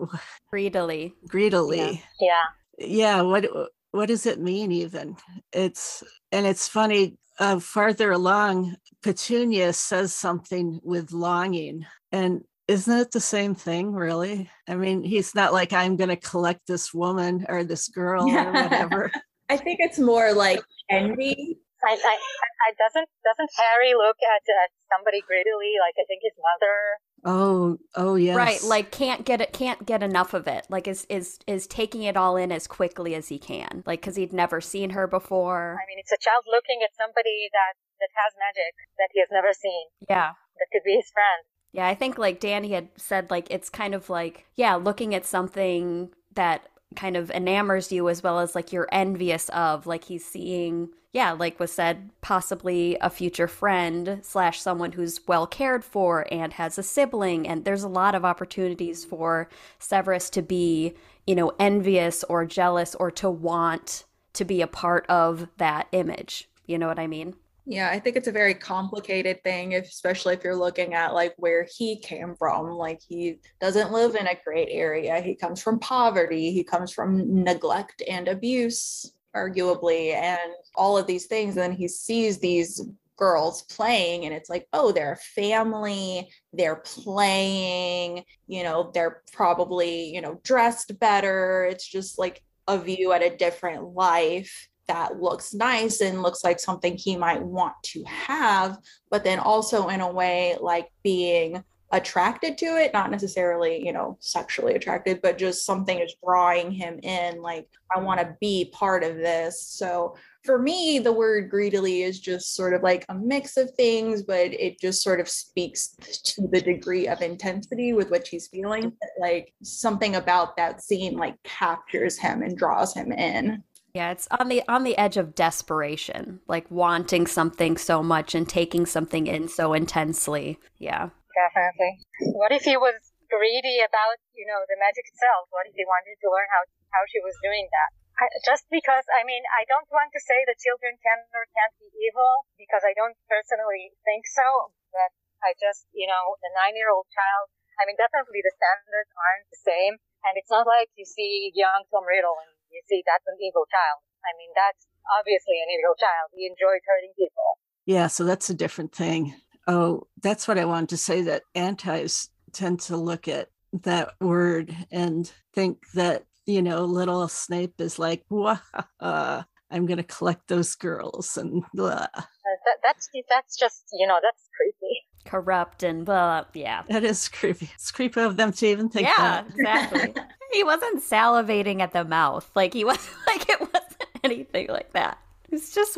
greedily 0.50 1.14
greedily. 1.28 2.04
Yeah. 2.20 2.44
Yeah, 2.78 2.88
yeah 2.88 3.22
what 3.22 3.48
what 3.92 4.08
does 4.08 4.26
it 4.26 4.40
mean 4.40 4.72
even? 4.72 5.16
It's 5.54 6.04
and 6.32 6.46
it's 6.46 6.68
funny 6.68 7.18
uh, 7.40 7.60
farther 7.60 8.12
along 8.12 8.76
petunia 9.04 9.74
says 9.74 10.14
something 10.14 10.80
with 10.84 11.12
longing 11.12 11.86
and 12.12 12.42
isn't 12.68 12.98
it 12.98 13.12
the 13.12 13.22
same 13.22 13.56
thing 13.56 13.94
really? 13.94 14.50
I 14.68 14.76
mean 14.76 15.04
he's 15.04 15.34
not 15.34 15.54
like 15.54 15.74
i'm 15.74 15.96
going 15.96 16.10
to 16.10 16.18
collect 16.18 16.68
this 16.68 16.94
woman 16.94 17.46
or 17.50 17.64
this 17.64 17.88
girl 17.88 18.30
or 18.30 18.52
whatever. 18.52 19.12
I 19.50 19.58
think 19.58 19.80
it's 19.80 20.00
more 20.00 20.34
like 20.34 20.62
envy 20.90 21.60
I, 21.84 21.94
I, 21.94 22.16
I 22.18 22.70
doesn't 22.78 23.10
doesn't 23.24 23.52
Harry 23.58 23.94
look 23.94 24.18
at, 24.24 24.42
at 24.64 24.70
somebody 24.90 25.22
greedily 25.22 25.78
like 25.78 25.96
I 26.00 26.06
think 26.08 26.22
his 26.24 26.34
mother? 26.38 26.78
Oh, 27.26 27.78
oh 27.96 28.16
yes. 28.16 28.36
Right, 28.36 28.64
like 28.64 28.92
can't 28.92 29.26
get 29.26 29.42
it, 29.42 29.54
can't 29.54 29.86
get 29.86 30.02
enough 30.02 30.34
of 30.34 30.48
it. 30.48 30.66
Like 30.70 30.88
is 30.88 31.06
is 31.10 31.40
is 31.46 31.68
taking 31.68 32.04
it 32.04 32.18
all 32.18 32.36
in 32.38 32.52
as 32.52 32.68
quickly 32.68 33.16
as 33.16 33.28
he 33.28 33.38
can. 33.38 33.84
Like 33.86 34.02
because 34.02 34.16
he'd 34.16 34.34
never 34.34 34.62
seen 34.62 34.92
her 34.92 35.08
before. 35.08 35.78
I 35.78 35.86
mean, 35.88 36.00
it's 36.00 36.12
a 36.12 36.18
child 36.18 36.46
looking 36.48 36.80
at 36.84 36.96
somebody 36.98 37.50
that 37.54 37.74
that 38.00 38.10
has 38.16 38.34
magic 38.38 38.74
that 38.98 39.10
he 39.14 39.20
has 39.20 39.30
never 39.32 39.54
seen. 39.54 39.88
Yeah, 40.10 40.34
that 40.60 40.68
could 40.72 40.84
be 40.86 40.96
his 40.96 41.10
friend. 41.12 41.46
Yeah, 41.72 41.88
I 41.88 41.96
think 41.96 42.18
like 42.18 42.40
Danny 42.40 42.72
had 42.72 42.90
said, 42.98 43.30
like 43.30 43.48
it's 43.52 43.70
kind 43.70 43.94
of 43.94 44.10
like, 44.10 44.46
yeah, 44.56 44.76
looking 44.76 45.14
at 45.14 45.26
something 45.26 46.10
that 46.34 46.70
kind 46.96 47.18
of 47.18 47.30
enamors 47.32 47.92
you 47.92 48.08
as 48.10 48.24
well 48.24 48.40
as 48.40 48.56
like 48.56 48.72
you're 48.72 48.88
envious 48.92 49.50
of. 49.50 49.86
Like 49.86 50.06
he's 50.06 50.26
seeing, 50.26 50.90
yeah, 51.18 51.32
like 51.32 51.60
was 51.60 51.72
said, 51.72 52.12
possibly 52.22 52.96
a 53.02 53.10
future 53.10 53.48
friend 53.48 54.20
slash 54.22 54.62
someone 54.62 54.92
who's 54.92 55.20
well 55.28 55.48
cared 55.48 55.84
for 55.84 56.28
and 56.32 56.54
has 56.54 56.78
a 56.78 56.84
sibling. 56.84 57.48
And 57.48 57.66
there's 57.66 57.82
a 57.82 57.88
lot 57.88 58.14
of 58.14 58.24
opportunities 58.24 59.04
for 59.04 59.50
Severus 59.80 60.30
to 60.30 60.44
be, 60.44 60.94
you 61.26 61.34
know, 61.34 61.54
envious 61.58 62.24
or 62.26 62.46
jealous 62.46 62.94
or 62.94 63.10
to 63.10 63.32
want 63.32 64.06
to 64.34 64.46
be 64.46 64.62
a 64.62 64.68
part 64.68 65.08
of 65.10 65.48
that 65.58 65.88
image. 65.92 66.52
You 66.68 66.78
know 66.78 66.88
what 66.88 67.00
I 67.00 67.08
mean? 67.08 67.34
Yeah, 67.66 67.90
I 67.90 68.00
think 68.00 68.16
it's 68.16 68.28
a 68.28 68.32
very 68.32 68.54
complicated 68.54 69.44
thing, 69.44 69.74
especially 69.74 70.36
if 70.36 70.44
you're 70.44 70.56
looking 70.56 70.94
at 70.94 71.16
like 71.16 71.34
where 71.38 71.68
he 71.76 71.98
came 71.98 72.36
from. 72.36 72.70
Like 72.70 73.02
he 73.02 73.40
doesn't 73.60 73.92
live 73.92 74.16
in 74.16 74.28
a 74.28 74.40
great 74.46 74.70
area. 74.70 75.20
He 75.20 75.34
comes 75.34 75.64
from 75.64 75.80
poverty. 75.80 76.52
He 76.52 76.64
comes 76.64 76.94
from 76.94 77.44
neglect 77.44 78.04
and 78.08 78.28
abuse, 78.28 79.12
arguably, 79.36 80.14
and 80.14 80.52
all 80.76 80.98
of 80.98 81.08
these 81.08 81.26
things. 81.26 81.56
And 81.56 81.64
then 81.64 81.78
he 81.78 81.88
sees 81.88 82.40
these 82.40 82.82
girls 83.18 83.64
playing 83.64 84.26
and 84.26 84.34
it's 84.34 84.48
like 84.48 84.68
oh 84.74 84.92
they're 84.92 85.14
a 85.14 85.42
family 85.42 86.30
they're 86.54 86.76
playing 86.76 88.24
you 88.46 88.62
know 88.62 88.92
they're 88.94 89.24
probably 89.34 90.14
you 90.14 90.22
know 90.22 90.40
dressed 90.44 91.00
better 91.00 91.66
it's 91.66 91.88
just 91.88 92.20
like 92.20 92.44
a 92.68 92.78
view 92.78 93.14
at 93.14 93.24
a 93.24 93.36
different 93.36 93.84
life 93.96 94.70
that 94.88 95.22
looks 95.22 95.54
nice 95.54 96.02
and 96.02 96.22
looks 96.22 96.44
like 96.44 96.60
something 96.60 96.98
he 96.98 97.16
might 97.16 97.42
want 97.42 97.74
to 97.84 98.04
have, 98.06 98.78
but 99.12 99.24
then 99.24 99.40
also 99.40 99.90
in 99.90 100.02
a 100.02 100.12
way 100.12 100.58
like 100.60 100.90
being 101.04 101.64
attracted 101.92 102.58
to 102.58 102.66
it, 102.66 102.94
not 102.94 103.12
necessarily, 103.12 103.86
you 103.86 103.94
know, 103.94 104.18
sexually 104.20 104.76
attracted, 104.76 105.22
but 105.22 105.38
just 105.38 105.66
something 105.66 106.00
is 106.00 106.16
drawing 106.24 106.70
him 106.72 107.00
in. 107.02 107.42
Like, 107.42 107.68
I 107.96 108.00
want 108.00 108.20
to 108.20 108.36
be 108.42 108.72
part 108.74 109.04
of 109.04 109.16
this. 109.16 109.62
So 109.62 110.16
for 110.44 110.60
me, 110.60 111.00
the 111.00 111.14
word 111.14 111.50
greedily 111.50 112.04
is 112.04 112.20
just 112.20 112.56
sort 112.56 112.74
of 112.74 112.84
like 112.84 113.06
a 113.08 113.16
mix 113.16 113.56
of 113.56 113.72
things, 113.72 114.24
but 114.24 114.54
it 114.54 114.80
just 114.82 115.02
sort 115.02 115.20
of 115.20 115.30
speaks 115.30 115.96
to 116.24 116.48
the 116.52 116.62
degree 116.62 117.08
of 117.08 117.22
intensity 117.22 117.94
with 117.94 118.12
which 118.12 118.30
he's 118.30 118.48
feeling. 118.48 118.92
Like 119.20 119.54
something 119.64 120.16
about 120.16 120.58
that 120.58 120.82
scene 120.82 121.16
like 121.16 121.42
captures 121.44 122.18
him 122.18 122.42
and 122.42 122.58
draws 122.58 122.94
him 122.94 123.12
in. 123.14 123.64
Yeah, 123.94 124.12
it's 124.12 124.28
on 124.40 124.48
the 124.48 124.62
on 124.68 124.84
the 124.84 124.98
edge 124.98 125.18
of 125.18 125.34
desperation, 125.34 126.40
like 126.48 126.70
wanting 126.70 127.26
something 127.26 127.78
so 127.78 128.04
much 128.04 128.36
and 128.36 128.48
taking 128.48 128.86
something 128.86 129.26
in 129.26 129.48
so 129.48 129.74
intensely. 129.74 130.60
Yeah. 130.78 131.10
Definitely. 131.38 132.02
What 132.34 132.50
if 132.50 132.66
he 132.66 132.74
was 132.82 132.98
greedy 133.30 133.86
about, 133.86 134.18
you 134.34 134.50
know, 134.50 134.66
the 134.66 134.82
magic 134.82 135.06
itself? 135.06 135.46
What 135.54 135.70
if 135.70 135.78
he 135.78 135.86
wanted 135.86 136.18
to 136.18 136.28
learn 136.34 136.50
how 136.50 136.66
how 136.90 137.06
she 137.06 137.22
was 137.22 137.38
doing 137.46 137.70
that? 137.70 137.90
I, 138.18 138.26
just 138.42 138.66
because, 138.74 139.06
I 139.14 139.22
mean, 139.22 139.46
I 139.54 139.62
don't 139.70 139.86
want 139.94 140.10
to 140.10 140.22
say 140.26 140.42
that 140.50 140.58
children 140.58 140.98
can 140.98 141.22
or 141.38 141.46
can't 141.54 141.76
be 141.78 141.94
evil 142.02 142.50
because 142.58 142.82
I 142.82 142.98
don't 142.98 143.14
personally 143.30 143.94
think 144.02 144.26
so, 144.26 144.74
but 144.90 145.14
I 145.46 145.54
just, 145.62 145.86
you 145.94 146.10
know, 146.10 146.34
the 146.42 146.50
nine 146.58 146.74
year 146.74 146.90
old 146.90 147.06
child, 147.14 147.54
I 147.78 147.86
mean, 147.86 147.94
definitely 147.94 148.42
the 148.42 148.58
standards 148.58 149.14
aren't 149.14 149.48
the 149.54 149.62
same. 149.62 149.94
And 150.26 150.34
it's 150.34 150.50
not 150.50 150.66
like 150.66 150.90
you 150.98 151.06
see 151.06 151.54
young 151.54 151.86
Tom 151.94 152.10
Riddle 152.10 152.34
and 152.42 152.58
you 152.74 152.82
see, 152.90 153.06
that's 153.06 153.30
an 153.30 153.38
evil 153.38 153.70
child. 153.70 154.02
I 154.26 154.34
mean, 154.42 154.50
that's 154.58 154.90
obviously 155.14 155.62
an 155.62 155.70
evil 155.70 155.94
child. 155.94 156.34
He 156.34 156.50
enjoys 156.50 156.82
hurting 156.90 157.14
people. 157.14 157.62
Yeah, 157.86 158.10
so 158.10 158.26
that's 158.26 158.50
a 158.50 158.58
different 158.58 158.92
thing. 158.92 159.38
Oh, 159.68 160.08
that's 160.22 160.48
what 160.48 160.58
I 160.58 160.66
wanted 160.66 160.90
to 160.90 160.98
say 160.98 161.22
that 161.24 161.44
antis 161.56 162.30
tend 162.54 162.80
to 162.82 162.98
look 162.98 163.28
at 163.28 163.50
that 163.74 164.14
word 164.22 164.76
and 164.92 165.32
think 165.54 165.92
that, 165.94 166.24
you 166.46 166.62
know, 166.62 166.86
little 166.86 167.28
Snape 167.28 167.80
is 167.80 168.00
like, 168.00 168.24
Wah, 168.30 168.60
I'm 169.02 169.86
going 169.86 169.98
to 169.98 170.04
collect 170.04 170.48
those 170.48 170.76
girls 170.76 171.38
and 171.38 171.64
blah. 171.74 172.08
Uh, 172.14 172.22
that, 172.66 172.78
that's 172.84 173.10
that's 173.30 173.58
just 173.58 173.84
you 173.92 174.08
know 174.08 174.20
that's 174.24 174.48
creepy 174.56 175.04
corrupt 175.26 175.84
and 175.84 176.06
blah 176.06 176.46
yeah 176.54 176.84
that 176.88 177.04
is 177.04 177.28
creepy 177.28 177.70
it's 177.76 177.92
creepy 177.92 178.22
of 178.22 178.38
them 178.38 178.54
to 178.54 178.66
even 178.66 178.88
think 178.88 179.06
yeah 179.06 179.44
that. 179.44 179.48
exactly 179.50 180.14
he 180.52 180.64
wasn't 180.64 181.02
salivating 181.02 181.82
at 181.82 181.94
the 181.94 182.04
mouth. 182.04 182.50
Like 182.56 182.74
he 182.74 182.84
was 182.92 183.10
like 183.28 183.50
it 183.50 183.60
wasn't 183.60 184.06
anything 184.24 184.68
like 184.68 184.94
that. 184.94 185.18
It's 185.50 185.74
just 185.74 185.98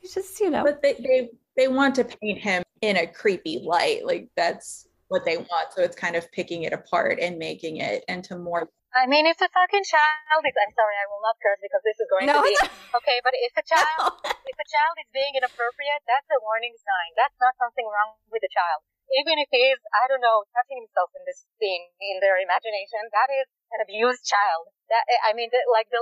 he's 0.00 0.14
just 0.14 0.38
you 0.40 0.50
know. 0.50 0.64
But 0.64 0.82
they 0.82 0.94
they 0.94 1.30
they 1.58 1.66
want 1.66 1.98
to 1.98 2.06
paint 2.06 2.38
him 2.38 2.62
in 2.80 2.96
a 2.96 3.06
creepy 3.10 3.58
light. 3.58 4.06
Like 4.06 4.30
that's 4.38 4.86
what 5.10 5.26
they 5.26 5.36
want. 5.36 5.74
So 5.74 5.82
it's 5.82 5.98
kind 5.98 6.14
of 6.14 6.30
picking 6.30 6.62
it 6.62 6.72
apart 6.72 7.18
and 7.18 7.36
making 7.36 7.82
it 7.82 8.06
into 8.06 8.38
more. 8.38 8.70
I 8.94 9.04
mean, 9.04 9.26
if 9.26 9.36
a 9.42 9.50
fucking 9.52 9.84
child 9.84 10.42
is, 10.48 10.56
I'm 10.56 10.72
sorry, 10.72 10.96
I 10.96 11.04
will 11.12 11.20
not 11.20 11.36
curse 11.44 11.60
because 11.60 11.84
this 11.84 11.98
is 12.00 12.08
going 12.08 12.24
no, 12.24 12.40
to 12.40 12.46
be 12.46 12.56
okay. 13.02 13.18
But 13.20 13.36
if 13.36 13.52
a 13.58 13.64
child, 13.66 14.16
no. 14.16 14.32
if 14.32 14.56
a 14.56 14.68
child 14.70 14.94
is 15.02 15.10
being 15.12 15.36
inappropriate, 15.36 16.00
that's 16.08 16.30
a 16.32 16.40
warning 16.40 16.72
sign. 16.78 17.10
That's 17.18 17.36
not 17.36 17.52
something 17.60 17.84
wrong 17.84 18.16
with 18.32 18.40
the 18.40 18.48
child 18.48 18.86
even 19.16 19.40
if 19.40 19.48
he 19.48 19.72
is, 19.72 19.80
I 19.96 20.04
don't 20.04 20.20
know, 20.20 20.44
touching 20.52 20.84
himself 20.84 21.08
in 21.16 21.24
this 21.24 21.48
scene 21.56 21.88
in 21.96 22.20
their 22.20 22.36
imagination, 22.36 23.00
that 23.16 23.32
is 23.32 23.48
an 23.72 23.80
abused 23.80 24.24
child. 24.24 24.68
That 24.92 25.04
I 25.24 25.32
mean, 25.32 25.48
like 25.72 25.88
the 25.88 26.00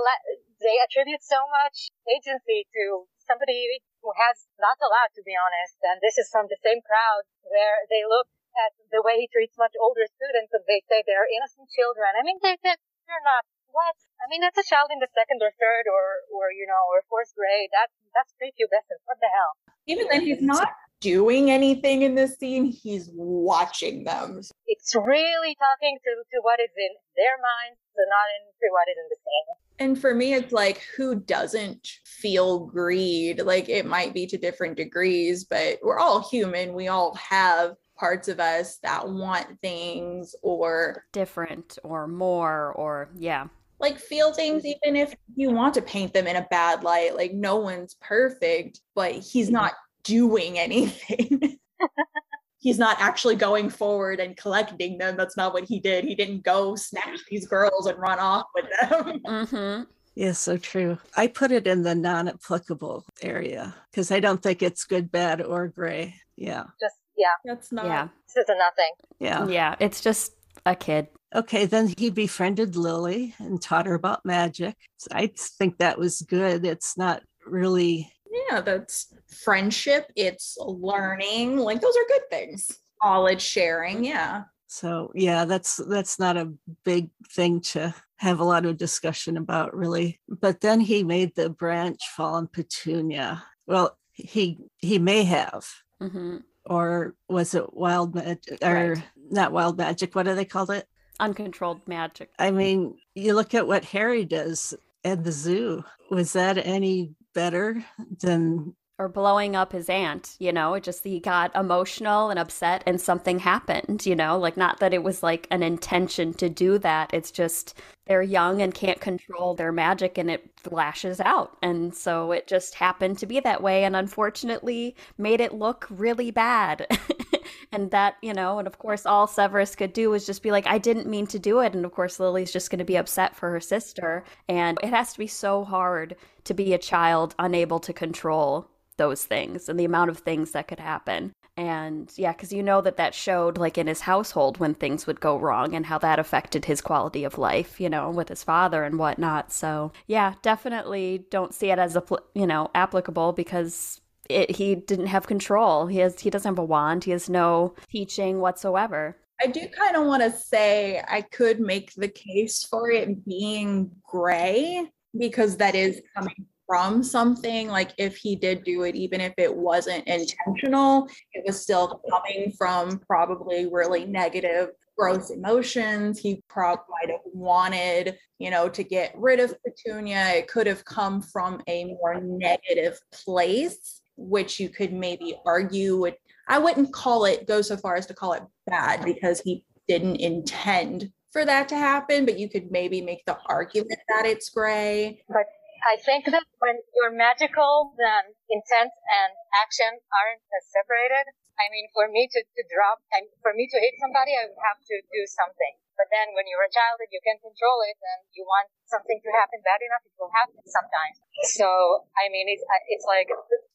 they 0.59 0.75
attribute 0.83 1.23
so 1.23 1.39
much 1.47 1.91
agency 2.07 2.67
to 2.67 3.07
somebody 3.27 3.83
who 4.07 4.15
has 4.15 4.47
not 4.55 4.79
a 4.79 4.87
lot, 4.87 5.11
to 5.19 5.23
be 5.27 5.35
honest. 5.35 5.75
And 5.83 5.99
this 5.99 6.15
is 6.15 6.31
from 6.31 6.47
the 6.47 6.55
same 6.63 6.79
crowd 6.79 7.27
where 7.43 7.83
they 7.91 8.07
look 8.07 8.31
at 8.55 8.71
the 8.87 9.03
way 9.03 9.19
he 9.19 9.27
treats 9.27 9.59
much 9.59 9.75
older 9.75 10.07
students 10.07 10.55
and 10.55 10.63
they 10.63 10.79
say 10.87 11.03
they're 11.03 11.27
innocent 11.27 11.67
children. 11.75 12.15
I 12.15 12.23
mean, 12.23 12.39
they, 12.39 12.55
they're 12.63 13.27
not. 13.27 13.43
What? 13.75 13.99
I 14.23 14.31
mean, 14.31 14.39
that's 14.39 14.55
a 14.55 14.63
child 14.63 14.95
in 14.95 15.03
the 15.03 15.11
second 15.11 15.43
or 15.43 15.51
third 15.59 15.91
or, 15.91 16.23
or, 16.31 16.55
you 16.55 16.63
know, 16.63 16.87
or 16.87 17.03
fourth 17.11 17.35
grade. 17.35 17.67
That's, 17.75 17.91
that's 18.15 18.31
prepubescent. 18.39 19.03
What 19.03 19.19
the 19.19 19.27
hell? 19.27 19.59
Even 19.91 20.07
then, 20.07 20.23
he's 20.23 20.39
not 20.39 20.71
doing 20.99 21.51
anything 21.51 22.01
in 22.01 22.15
this 22.15 22.37
scene. 22.37 22.65
He's 22.65 23.09
watching 23.13 24.03
them. 24.03 24.41
It's 24.67 24.95
really 24.95 25.55
talking 25.55 25.97
to, 26.03 26.11
to 26.31 26.41
what 26.41 26.59
is 26.59 26.69
in 26.75 26.89
their 27.15 27.37
minds 27.37 27.79
and 27.95 28.07
not 28.09 28.27
into 28.39 28.71
what 28.71 28.87
is 28.89 28.97
in 28.97 29.09
the 29.09 29.15
scene. 29.15 29.55
And 29.79 30.01
for 30.01 30.13
me, 30.13 30.33
it's 30.33 30.53
like, 30.53 30.83
who 30.95 31.15
doesn't 31.15 31.87
feel 32.05 32.65
greed? 32.65 33.41
Like, 33.41 33.69
it 33.69 33.85
might 33.85 34.13
be 34.13 34.25
to 34.27 34.37
different 34.37 34.77
degrees, 34.77 35.43
but 35.43 35.79
we're 35.83 35.99
all 35.99 36.27
human. 36.27 36.73
We 36.73 36.87
all 36.87 37.13
have 37.15 37.75
parts 37.95 38.27
of 38.27 38.39
us 38.39 38.77
that 38.83 39.07
want 39.07 39.59
things 39.61 40.35
or 40.41 41.05
different 41.11 41.77
or 41.83 42.07
more 42.07 42.73
or, 42.73 43.09
yeah 43.17 43.47
like 43.79 43.99
feel 43.99 44.33
things 44.33 44.65
even 44.65 44.95
if 44.95 45.15
you 45.35 45.51
want 45.51 45.73
to 45.73 45.81
paint 45.81 46.13
them 46.13 46.27
in 46.27 46.35
a 46.35 46.47
bad 46.49 46.83
light 46.83 47.15
like 47.15 47.33
no 47.33 47.57
one's 47.57 47.95
perfect 48.01 48.81
but 48.95 49.11
he's 49.11 49.47
mm-hmm. 49.47 49.55
not 49.55 49.73
doing 50.07 50.57
anything. 50.57 51.59
He's 52.59 52.79
not 52.79 52.97
actually 52.99 53.35
going 53.35 53.69
forward 53.69 54.19
and 54.19 54.35
collecting 54.35 54.97
them. 54.97 55.15
That's 55.15 55.37
not 55.37 55.53
what 55.53 55.65
he 55.65 55.79
did. 55.79 56.05
He 56.05 56.15
didn't 56.15 56.43
go 56.43 56.75
snatch 56.75 57.19
these 57.29 57.47
girls 57.47 57.85
and 57.85 57.97
run 57.99 58.19
off 58.19 58.47
with 58.55 58.65
them. 58.81 59.21
Mm-hmm. 59.27 59.83
Yes, 60.15 60.39
so 60.39 60.57
true. 60.57 60.97
I 61.15 61.27
put 61.27 61.51
it 61.51 61.67
in 61.67 61.83
the 61.83 61.93
non 61.93 62.27
applicable 62.27 63.05
area 63.21 63.75
because 63.91 64.11
I 64.11 64.19
don't 64.19 64.41
think 64.41 64.63
it's 64.63 64.83
good, 64.85 65.11
bad, 65.11 65.43
or 65.43 65.67
gray. 65.67 66.15
Yeah. 66.35 66.63
Just, 66.81 66.95
yeah. 67.15 67.35
That's 67.45 67.71
not. 67.71 67.85
Yeah. 67.85 68.07
This 68.25 68.37
is 68.37 68.49
a 68.49 68.57
nothing. 68.57 68.91
Yeah. 69.19 69.47
Yeah. 69.47 69.75
It's 69.79 70.01
just 70.01 70.33
a 70.65 70.75
kid. 70.75 71.09
Okay, 71.35 71.65
then 71.65 71.93
he 71.95 72.09
befriended 72.09 72.75
Lily 72.75 73.35
and 73.37 73.61
taught 73.61 73.85
her 73.85 73.93
about 73.93 74.25
magic. 74.25 74.75
I 75.11 75.31
think 75.35 75.77
that 75.77 75.99
was 75.99 76.23
good. 76.23 76.65
It's 76.65 76.97
not 76.97 77.21
really 77.45 78.11
yeah, 78.49 78.61
that's 78.61 79.13
friendship, 79.37 80.11
it's 80.15 80.57
learning. 80.59 81.57
Like 81.57 81.81
those 81.81 81.95
are 81.95 82.07
good 82.07 82.29
things. 82.29 82.79
Knowledge 83.03 83.41
sharing, 83.41 84.03
yeah. 84.03 84.43
So 84.67 85.11
yeah, 85.15 85.45
that's 85.45 85.77
that's 85.77 86.19
not 86.19 86.37
a 86.37 86.53
big 86.83 87.09
thing 87.31 87.61
to 87.61 87.95
have 88.17 88.39
a 88.39 88.43
lot 88.43 88.65
of 88.65 88.77
discussion 88.77 89.37
about 89.37 89.75
really. 89.75 90.19
But 90.27 90.61
then 90.61 90.79
he 90.79 91.03
made 91.03 91.35
the 91.35 91.49
branch 91.49 92.01
fall 92.15 92.35
on 92.35 92.47
Petunia. 92.47 93.43
Well, 93.65 93.97
he 94.11 94.57
he 94.77 94.99
may 94.99 95.23
have. 95.23 95.67
Mm-hmm. 96.01 96.37
Or 96.65 97.15
was 97.29 97.55
it 97.55 97.73
wild 97.73 98.13
magic 98.13 98.59
or 98.61 98.93
right. 98.93 99.03
not 99.29 99.53
wild 99.53 99.77
magic? 99.77 100.13
What 100.15 100.25
do 100.25 100.35
they 100.35 100.45
call 100.45 100.69
it? 100.71 100.85
Uncontrolled 101.19 101.87
magic. 101.87 102.29
I 102.37 102.51
mean, 102.51 102.97
you 103.15 103.33
look 103.33 103.53
at 103.53 103.67
what 103.67 103.85
Harry 103.85 104.25
does 104.25 104.73
at 105.05 105.23
the 105.23 105.31
zoo. 105.31 105.83
Was 106.11 106.33
that 106.33 106.57
any 106.57 107.13
better 107.33 107.83
than 108.21 108.75
or 108.99 109.07
blowing 109.07 109.55
up 109.55 109.73
his 109.73 109.89
aunt, 109.89 110.35
you 110.39 110.51
know, 110.51 110.73
it 110.73 110.83
just 110.83 111.03
he 111.03 111.19
got 111.19 111.55
emotional 111.55 112.29
and 112.31 112.39
upset 112.39 112.81
and 112.87 112.99
something 112.99 113.39
happened, 113.39 114.05
you 114.05 114.15
know, 114.15 114.39
like 114.39 114.57
not 114.57 114.79
that 114.79 114.93
it 114.93 115.03
was 115.03 115.21
like 115.21 115.47
an 115.51 115.61
intention 115.61 116.33
to 116.33 116.49
do 116.49 116.79
that. 116.79 117.13
It's 117.13 117.29
just 117.29 117.79
they're 118.07 118.23
young 118.23 118.61
and 118.61 118.73
can't 118.73 118.99
control 118.99 119.53
their 119.53 119.71
magic 119.71 120.17
and 120.17 120.31
it 120.31 120.49
flashes 120.57 121.19
out. 121.19 121.57
And 121.61 121.93
so 121.93 122.31
it 122.31 122.47
just 122.47 122.73
happened 122.73 123.19
to 123.19 123.27
be 123.27 123.39
that 123.41 123.61
way 123.61 123.83
and 123.83 123.95
unfortunately 123.95 124.95
made 125.17 125.41
it 125.41 125.53
look 125.53 125.85
really 125.91 126.31
bad. 126.31 126.87
and 127.71 127.91
that, 127.91 128.15
you 128.23 128.33
know, 128.33 128.57
and 128.57 128.67
of 128.67 128.79
course 128.79 129.05
all 129.05 129.27
Severus 129.27 129.75
could 129.75 129.93
do 129.93 130.09
was 130.09 130.25
just 130.25 130.41
be 130.41 130.51
like, 130.51 130.65
I 130.65 130.79
didn't 130.79 131.07
mean 131.07 131.27
to 131.27 131.37
do 131.37 131.59
it. 131.59 131.75
And 131.75 131.85
of 131.85 131.91
course 131.91 132.19
Lily's 132.19 132.51
just 132.51 132.71
going 132.71 132.79
to 132.79 132.85
be 132.85 132.97
upset 132.97 133.35
for 133.35 133.51
her 133.51 133.59
sister. 133.59 134.23
And 134.49 134.79
it 134.81 134.89
has 134.89 135.13
to 135.13 135.19
be 135.19 135.27
so 135.27 135.63
hard 135.63 136.15
to 136.45 136.53
be 136.55 136.73
a 136.73 136.79
child 136.79 137.35
unable 137.37 137.79
to 137.81 137.93
control 137.93 138.69
those 138.97 139.25
things 139.25 139.69
and 139.69 139.79
the 139.79 139.85
amount 139.85 140.09
of 140.09 140.19
things 140.19 140.51
that 140.51 140.67
could 140.67 140.79
happen. 140.79 141.33
And 141.55 142.11
yeah, 142.15 142.33
because 142.33 142.53
you 142.53 142.61
know 142.61 142.81
that 142.81 142.97
that 142.97 143.15
showed 143.15 143.57
like 143.57 143.77
in 143.77 143.87
his 143.87 144.01
household 144.01 144.59
when 144.59 144.75
things 144.75 145.07
would 145.07 145.19
go 145.19 145.37
wrong 145.37 145.73
and 145.73 145.87
how 145.87 145.97
that 145.99 146.19
affected 146.19 146.65
his 146.65 146.81
quality 146.81 147.23
of 147.23 147.39
life, 147.39 147.79
you 147.79 147.89
know, 147.89 148.11
with 148.11 148.29
his 148.29 148.43
father 148.43 148.83
and 148.83 148.99
whatnot. 148.99 149.51
So 149.51 149.91
yeah, 150.05 150.35
definitely 150.43 151.25
don't 151.31 151.55
see 151.55 151.71
it 151.71 151.79
as 151.79 151.95
a 151.95 152.03
you 152.35 152.45
know 152.45 152.69
applicable 152.75 153.33
because 153.33 154.01
it, 154.29 154.51
he 154.51 154.75
didn't 154.75 155.07
have 155.07 155.25
control. 155.25 155.87
He 155.87 155.97
has 155.97 156.19
he 156.19 156.29
doesn't 156.29 156.51
have 156.51 156.59
a 156.59 156.63
wand. 156.63 157.05
He 157.05 157.11
has 157.11 157.27
no 157.27 157.73
teaching 157.89 158.39
whatsoever. 158.39 159.17
I 159.41 159.47
do 159.47 159.67
kind 159.67 159.95
of 159.95 160.05
want 160.05 160.23
to 160.23 160.31
say 160.31 161.01
I 161.07 161.21
could 161.21 161.59
make 161.59 161.93
the 161.93 162.07
case 162.07 162.63
for 162.63 162.89
it 162.89 163.25
being 163.25 163.91
gray 164.03 164.89
because 165.17 165.57
that 165.57 165.75
is 165.75 166.01
coming 166.15 166.45
from 166.67 167.01
something 167.01 167.69
like 167.69 167.91
if 167.97 168.17
he 168.17 168.35
did 168.35 168.63
do 168.63 168.83
it 168.83 168.95
even 168.95 169.21
if 169.21 169.33
it 169.37 169.55
wasn't 169.55 170.05
intentional 170.07 171.07
it 171.33 171.43
was 171.47 171.59
still 171.61 172.01
coming 172.09 172.51
from 172.57 172.99
probably 172.99 173.67
really 173.71 174.05
negative 174.05 174.69
gross 174.97 175.29
emotions. 175.29 176.19
He 176.19 176.43
probably 176.49 176.85
might 176.89 177.11
have 177.11 177.21
wanted 177.25 178.17
you 178.39 178.49
know 178.49 178.67
to 178.69 178.83
get 178.83 179.13
rid 179.15 179.39
of 179.39 179.55
petunia. 179.63 180.29
It 180.35 180.47
could 180.47 180.67
have 180.67 180.83
come 180.83 181.21
from 181.21 181.61
a 181.67 181.85
more 181.85 182.19
negative 182.19 182.99
place 183.13 184.01
which 184.17 184.59
you 184.59 184.67
could 184.67 184.91
maybe 184.91 185.39
argue 185.45 185.95
would 185.95 186.15
i 186.47 186.57
wouldn't 186.57 186.91
call 186.91 187.25
it 187.25 187.47
go 187.47 187.61
so 187.61 187.77
far 187.77 187.95
as 187.95 188.07
to 188.07 188.15
call 188.15 188.33
it 188.33 188.41
bad 188.65 189.05
because 189.05 189.39
he 189.41 189.63
didn't 189.87 190.15
intend 190.15 191.11
for 191.31 191.45
that 191.45 191.69
to 191.69 191.77
happen 191.77 192.25
but 192.25 192.39
you 192.39 192.49
could 192.49 192.71
maybe 192.71 192.99
make 192.99 193.23
the 193.25 193.37
argument 193.45 193.99
that 194.09 194.25
it's 194.25 194.49
gray. 194.49 195.21
But 195.29 195.45
I 195.85 195.97
think 195.97 196.25
that 196.31 196.45
when 196.59 196.81
your 196.95 197.11
magical 197.11 197.93
then 197.97 198.33
intent 198.49 198.93
and 198.93 199.31
action 199.61 200.01
aren't 200.09 200.43
as 200.53 200.65
separated, 200.71 201.33
I 201.57 201.73
mean, 201.73 201.89
for 201.89 202.05
me 202.05 202.29
to, 202.29 202.39
to 202.41 202.61
drop 202.69 203.01
and 203.17 203.25
for 203.41 203.53
me 203.53 203.65
to 203.65 203.77
hit 203.81 203.97
somebody, 203.97 204.37
I 204.37 204.45
would 204.45 204.61
have 204.61 204.77
to 204.77 204.95
do 205.09 205.21
something. 205.25 205.73
But 205.97 206.13
then 206.13 206.37
when 206.37 206.45
you're 206.45 206.61
a 206.61 206.69
child 206.69 207.01
and 207.01 207.09
you 207.09 207.17
can 207.25 207.41
control 207.41 207.81
it 207.81 207.97
and 207.97 208.21
you 208.37 208.45
want 208.45 208.69
something 208.85 209.17
to 209.17 209.29
happen 209.33 209.57
bad 209.65 209.81
enough, 209.81 210.05
it 210.05 210.13
will 210.21 210.29
happen 210.29 210.61
sometimes. 210.69 211.17
So, 211.57 211.65
I 212.13 212.29
mean, 212.29 212.45
it's, 212.45 212.61
it's 212.93 213.07
like 213.09 213.25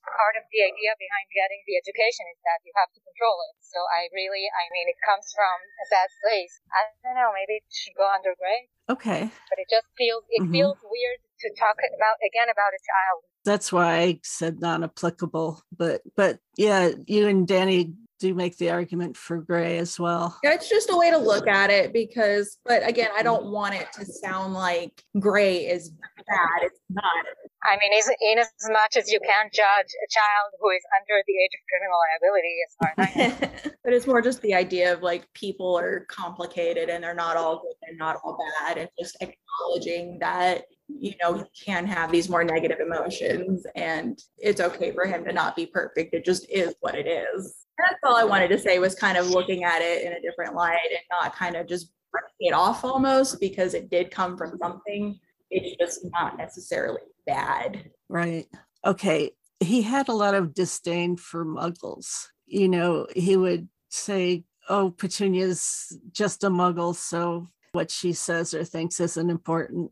part 0.06 0.38
of 0.38 0.46
the 0.46 0.62
idea 0.62 0.94
behind 0.94 1.26
getting 1.34 1.66
the 1.66 1.74
education 1.82 2.22
is 2.30 2.38
that 2.46 2.62
you 2.62 2.70
have 2.78 2.94
to 2.94 3.02
control 3.02 3.42
it. 3.50 3.58
So 3.66 3.82
I 3.90 4.06
really, 4.14 4.46
I 4.54 4.70
mean, 4.70 4.86
it 4.86 5.02
comes 5.02 5.34
from 5.34 5.56
a 5.82 5.86
bad 5.90 6.10
place. 6.22 6.62
I 6.70 6.94
don't 7.02 7.18
know, 7.18 7.34
maybe 7.34 7.58
it 7.58 7.66
should 7.74 7.98
go 7.98 8.06
under 8.06 8.38
gray. 8.38 8.70
Okay. 8.86 9.26
But 9.50 9.58
it 9.58 9.66
just 9.66 9.90
feels, 9.98 10.22
it 10.30 10.46
mm-hmm. 10.46 10.54
feels 10.54 10.78
weird 10.86 11.18
to 11.42 11.50
talk 11.58 11.76
about 11.76 12.16
again 12.26 12.48
about 12.50 12.72
a 12.72 12.80
child. 12.86 13.22
That's 13.44 13.72
why 13.72 13.98
I 13.98 14.20
said 14.22 14.60
non-applicable. 14.60 15.62
But 15.76 16.02
but 16.16 16.38
yeah, 16.56 16.90
you 17.06 17.28
and 17.28 17.46
Danny 17.46 17.94
do 18.22 18.34
make 18.34 18.56
the 18.56 18.70
argument 18.70 19.16
for 19.16 19.38
gray 19.38 19.78
as 19.78 19.98
well. 19.98 20.38
Yeah, 20.44 20.54
it's 20.54 20.68
just 20.68 20.90
a 20.90 20.96
way 20.96 21.10
to 21.10 21.18
look 21.18 21.48
at 21.48 21.70
it 21.70 21.92
because, 21.92 22.56
but 22.64 22.86
again, 22.88 23.10
I 23.16 23.24
don't 23.24 23.46
want 23.46 23.74
it 23.74 23.92
to 23.94 24.04
sound 24.06 24.54
like 24.54 25.02
gray 25.18 25.66
is 25.66 25.90
bad. 25.90 26.62
It's 26.62 26.80
not. 26.88 27.26
I 27.64 27.76
mean, 27.76 27.92
in 28.20 28.38
as 28.38 28.48
much 28.70 28.96
as 28.96 29.10
you 29.10 29.20
can't 29.20 29.52
judge 29.52 29.86
a 29.86 30.08
child 30.10 30.52
who 30.60 30.70
is 30.70 30.82
under 31.00 31.22
the 31.26 31.34
age 31.34 31.50
of 31.54 31.62
criminal 31.70 31.98
liability, 32.10 32.56
as 32.66 32.74
far 32.78 32.90
as 32.96 33.08
I 33.08 33.68
know. 33.68 33.72
but 33.84 33.92
it's 33.92 34.06
more 34.06 34.20
just 34.20 34.42
the 34.42 34.54
idea 34.54 34.92
of 34.92 35.02
like 35.02 35.32
people 35.34 35.78
are 35.78 36.06
complicated 36.08 36.88
and 36.88 37.04
they're 37.04 37.14
not 37.14 37.36
all 37.36 37.62
good 37.62 37.88
and 37.88 37.98
not 37.98 38.16
all 38.24 38.36
bad, 38.60 38.78
and 38.78 38.88
just 38.98 39.16
acknowledging 39.20 40.18
that 40.18 40.64
you 40.88 41.14
know 41.22 41.34
he 41.34 41.64
can 41.64 41.86
have 41.86 42.10
these 42.10 42.28
more 42.28 42.44
negative 42.44 42.78
emotions 42.80 43.64
and 43.76 44.18
it's 44.38 44.60
okay 44.60 44.92
for 44.92 45.06
him 45.06 45.24
to 45.24 45.32
not 45.32 45.54
be 45.54 45.66
perfect. 45.66 46.14
It 46.14 46.24
just 46.24 46.50
is 46.50 46.74
what 46.80 46.96
it 46.96 47.06
is. 47.06 47.54
That's 47.78 47.98
all 48.04 48.16
i 48.16 48.24
wanted 48.24 48.48
to 48.48 48.58
say 48.58 48.78
was 48.78 48.94
kind 48.94 49.16
of 49.16 49.30
looking 49.30 49.64
at 49.64 49.80
it 49.80 50.04
in 50.04 50.12
a 50.12 50.20
different 50.20 50.54
light 50.54 50.78
and 50.90 51.00
not 51.10 51.34
kind 51.34 51.56
of 51.56 51.66
just 51.66 51.90
breaking 52.12 52.50
it 52.50 52.52
off 52.52 52.84
almost 52.84 53.40
because 53.40 53.74
it 53.74 53.88
did 53.88 54.10
come 54.10 54.36
from 54.36 54.58
something. 54.58 55.18
It's 55.50 55.76
just 55.78 56.06
not 56.12 56.36
necessarily 56.36 57.00
bad 57.26 57.90
right 58.08 58.46
okay 58.84 59.30
he 59.60 59.82
had 59.82 60.08
a 60.08 60.14
lot 60.14 60.34
of 60.34 60.54
disdain 60.54 61.16
for 61.16 61.44
muggles 61.44 62.26
you 62.46 62.68
know 62.68 63.06
he 63.14 63.36
would 63.36 63.68
say 63.90 64.44
oh 64.68 64.90
petunia's 64.90 65.96
just 66.12 66.44
a 66.44 66.50
muggle 66.50 66.94
so 66.94 67.46
what 67.72 67.90
she 67.90 68.12
says 68.12 68.52
or 68.52 68.64
thinks 68.64 69.00
isn't 69.00 69.30
important 69.30 69.90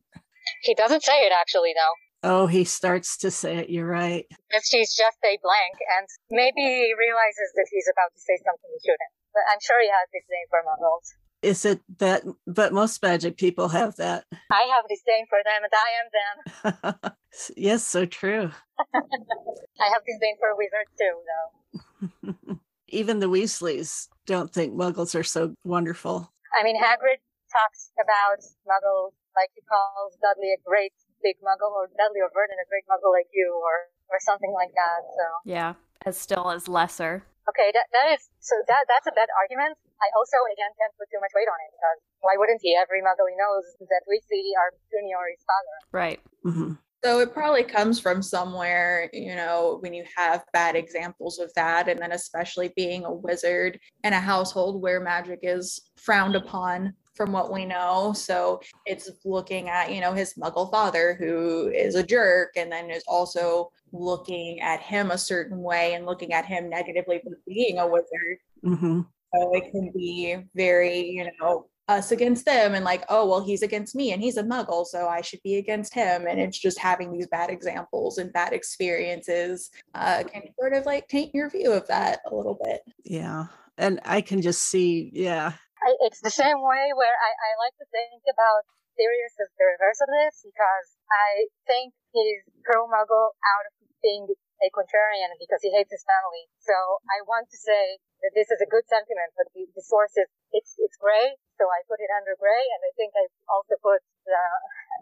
he 0.63 0.75
doesn't 0.75 1.03
say 1.03 1.27
it 1.27 1.33
actually, 1.33 1.75
though. 1.75 1.95
Oh, 2.23 2.47
he 2.47 2.65
starts 2.65 3.17
to 3.19 3.31
say 3.31 3.65
it. 3.65 3.71
You're 3.71 3.89
right. 3.89 4.27
If 4.51 4.65
she's 4.65 4.93
just 4.93 5.17
a 5.25 5.39
blank, 5.41 5.77
and 5.81 6.07
maybe 6.31 6.61
he 6.61 6.93
realizes 6.93 7.49
that 7.57 7.67
he's 7.73 7.89
about 7.89 8.13
to 8.13 8.21
say 8.21 8.37
something 8.45 8.71
he 8.77 8.81
shouldn't. 8.85 9.15
But 9.33 9.49
I'm 9.49 9.63
sure 9.63 9.81
he 9.81 9.89
has 9.89 10.05
disdain 10.13 10.47
for 10.53 10.61
muggles. 10.67 11.17
Is 11.43 11.65
it 11.65 11.81
that? 11.99 12.23
But 12.47 12.73
most 12.73 13.03
magic 13.03 13.37
people 13.37 13.69
have 13.69 13.97
that. 13.97 14.25
I 14.51 14.69
have 14.75 14.85
disdain 14.89 15.27
for 15.29 15.39
them, 15.45 15.63
and 15.65 15.73
I 15.73 16.73
am 16.73 16.93
them. 16.93 17.13
yes, 17.57 17.85
so 17.85 18.05
true. 18.05 18.51
I 18.95 19.89
have 19.93 20.05
disdain 20.07 20.37
for 20.39 20.55
wizards 20.57 20.93
too, 20.99 21.17
though. 21.31 22.59
Even 22.89 23.21
the 23.21 23.29
Weasleys 23.29 24.09
don't 24.27 24.53
think 24.53 24.75
muggles 24.75 25.19
are 25.19 25.25
so 25.25 25.55
wonderful. 25.65 26.31
I 26.59 26.65
mean, 26.65 26.77
Hagrid 26.77 27.23
talks 27.51 27.91
about 28.03 28.43
muggles 28.67 29.13
like 29.37 29.51
he 29.55 29.63
calls 29.63 30.19
Dudley 30.21 30.53
a 30.53 30.61
great 30.67 30.93
big 31.23 31.37
muggle, 31.41 31.73
or 31.73 31.89
Dudley 31.97 32.21
or 32.21 32.31
Vernon 32.35 32.59
a 32.61 32.69
great 32.69 32.85
muggle 32.85 33.13
like 33.13 33.29
you, 33.33 33.61
or 33.63 33.89
or 34.11 34.19
something 34.21 34.53
like 34.53 34.73
that. 34.75 35.01
So 35.17 35.25
yeah, 35.45 35.75
as 36.05 36.19
still 36.19 36.51
as 36.51 36.69
lesser. 36.69 37.25
Okay, 37.49 37.73
that 37.73 37.87
that 37.93 38.07
is 38.13 38.29
so 38.41 38.55
that 38.69 38.85
that's 38.87 39.09
a 39.09 39.15
bad 39.17 39.29
argument. 39.33 39.79
I 40.01 40.09
also 40.17 40.37
again 40.53 40.71
can't 40.77 40.93
put 41.01 41.09
too 41.09 41.21
much 41.21 41.33
weight 41.33 41.49
on 41.49 41.59
it 41.65 41.71
because 41.73 41.99
why 42.21 42.37
wouldn't 42.37 42.61
he? 42.63 42.77
Every 42.77 43.01
muggle 43.01 43.29
he 43.29 43.37
knows 43.37 43.65
that 43.89 44.05
we 44.07 44.21
see 44.29 44.53
our 44.57 44.77
junior 44.93 45.19
his 45.33 45.43
father. 45.45 45.77
Right. 45.93 46.21
Mm-hmm. 46.45 46.81
So 47.03 47.21
it 47.21 47.33
probably 47.33 47.65
comes 47.65 47.99
from 47.99 48.21
somewhere, 48.21 49.09
you 49.15 49.35
know, 49.35 49.79
when 49.81 49.95
you 49.95 50.05
have 50.17 50.45
bad 50.53 50.77
examples 50.77 51.39
of 51.39 51.51
that, 51.55 51.89
and 51.89 51.99
then 51.99 52.13
especially 52.13 52.73
being 52.77 53.07
a 53.07 53.13
wizard 53.13 53.81
in 54.05 54.13
a 54.13 54.21
household 54.21 54.83
where 54.83 55.01
magic 55.01 55.39
is 55.43 55.81
frowned 55.97 56.37
upon 56.37 56.93
from 57.15 57.33
what 57.33 57.53
we 57.53 57.65
know. 57.65 58.13
So 58.15 58.61
it's 58.85 59.11
looking 59.25 59.71
at, 59.71 59.93
you 59.93 60.03
know, 60.03 60.13
his 60.13 60.35
muggle 60.35 60.71
father 60.71 61.17
who 61.19 61.69
is 61.69 61.95
a 61.95 62.03
jerk 62.03 62.53
and 62.57 62.71
then 62.71 62.91
is 62.91 63.05
also 63.09 63.71
looking 63.93 64.61
at 64.61 64.81
him 64.81 65.11
a 65.11 65.19
certain 65.19 65.63
way 65.63 65.95
and 65.95 66.07
looking 66.07 66.33
at 66.33 66.47
him 66.47 66.69
negatively 66.69 67.21
for 67.23 67.39
being 67.47 67.79
a 67.79 67.87
wizard. 67.87 68.39
Mm-hmm. 68.65 69.01
So 69.35 69.55
it 69.55 69.71
can 69.71 69.93
be 69.95 70.37
very, 70.55 71.01
you 71.01 71.31
know, 71.41 71.67
us 71.89 72.13
against 72.13 72.45
them 72.45 72.75
and 72.75 72.85
like, 72.85 73.05
oh, 73.09 73.29
well, 73.29 73.45
he's 73.45 73.63
against 73.63 73.95
me 73.95 74.13
and 74.13 74.23
he's 74.23 74.37
a 74.37 74.43
muggle, 74.43 74.87
so 74.87 75.09
I 75.09 75.21
should 75.23 75.43
be 75.43 75.57
against 75.57 75.95
him. 75.95 76.27
And 76.27 76.41
it's 76.41 76.59
just 76.59 76.79
having 76.79 77.13
these 77.13 77.27
bad 77.27 77.51
examples 77.51 78.19
and 78.19 78.33
bad 78.33 78.53
experiences 78.53 79.71
uh, 79.95 80.23
can 80.25 80.43
sort 80.59 80.73
of 80.73 80.87
like 80.87 81.09
taint 81.09 81.35
your 81.35 81.51
view 81.51 81.73
of 81.73 81.87
that 81.89 82.21
a 82.31 82.35
little 82.35 82.59
bit. 82.63 82.83
Yeah. 83.05 83.47
And 83.77 84.01
I 84.05 84.21
can 84.21 84.43
just 84.43 84.65
see, 84.65 85.11
yeah, 85.13 85.53
I, 85.81 85.97
it's 86.05 86.21
the 86.21 86.31
same 86.31 86.61
way 86.61 86.93
where 86.93 87.17
I, 87.17 87.31
I 87.33 87.51
like 87.65 87.77
to 87.81 87.89
think 87.89 88.23
about 88.29 88.69
Sirius 88.97 89.33
as 89.41 89.49
the 89.57 89.65
reverse 89.65 90.01
of 90.05 90.11
this 90.13 90.45
because 90.45 90.89
I 91.09 91.49
think 91.65 91.97
he's 92.13 92.45
pro 92.61 92.85
muggle 92.85 93.33
out 93.41 93.65
of 93.65 93.73
being 94.03 94.29
a 94.61 94.69
contrarian 94.73 95.33
because 95.41 95.61
he 95.65 95.73
hates 95.73 95.93
his 95.93 96.05
family. 96.05 96.45
So 96.61 96.75
I 97.09 97.25
want 97.25 97.49
to 97.49 97.59
say 97.59 98.01
that 98.21 98.33
this 98.37 98.53
is 98.53 98.61
a 98.61 98.69
good 98.69 98.85
sentiment, 98.89 99.33
but 99.37 99.49
the, 99.57 99.65
the 99.73 99.85
source 99.85 100.13
is 100.17 100.29
it's 100.53 100.77
it's 100.77 100.97
gray, 101.01 101.37
so 101.57 101.65
I 101.69 101.81
put 101.89 102.01
it 102.01 102.11
under 102.13 102.37
gray, 102.37 102.65
and 102.77 102.81
I 102.85 102.93
think 102.97 103.13
I 103.17 103.25
also 103.49 103.81
put 103.81 104.05
the 104.27 104.43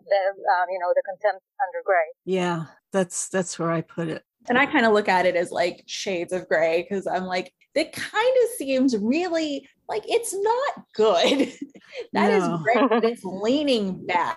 the 0.06 0.20
um, 0.38 0.66
you 0.70 0.78
know 0.78 0.94
the 0.94 1.02
contempt 1.02 1.42
under 1.58 1.82
gray. 1.82 2.08
Yeah, 2.24 2.70
that's 2.92 3.28
that's 3.28 3.58
where 3.58 3.70
I 3.70 3.82
put 3.82 4.08
it. 4.08 4.22
And 4.48 4.56
I 4.56 4.66
kind 4.66 4.86
of 4.86 4.92
look 4.92 5.08
at 5.08 5.26
it 5.26 5.36
as 5.36 5.50
like 5.50 5.82
shades 5.86 6.32
of 6.32 6.48
gray 6.48 6.86
because 6.88 7.06
I'm 7.06 7.24
like, 7.24 7.52
it 7.74 7.92
kind 7.92 8.34
of 8.44 8.48
seems 8.56 8.96
really 8.96 9.68
like 9.88 10.04
it's 10.06 10.34
not 10.34 10.84
good. 10.94 11.52
That 12.12 12.28
no. 12.28 12.54
is 12.54 12.62
great, 12.62 12.88
but 12.90 13.04
it's 13.04 13.24
leaning 13.24 14.06
bad. 14.06 14.36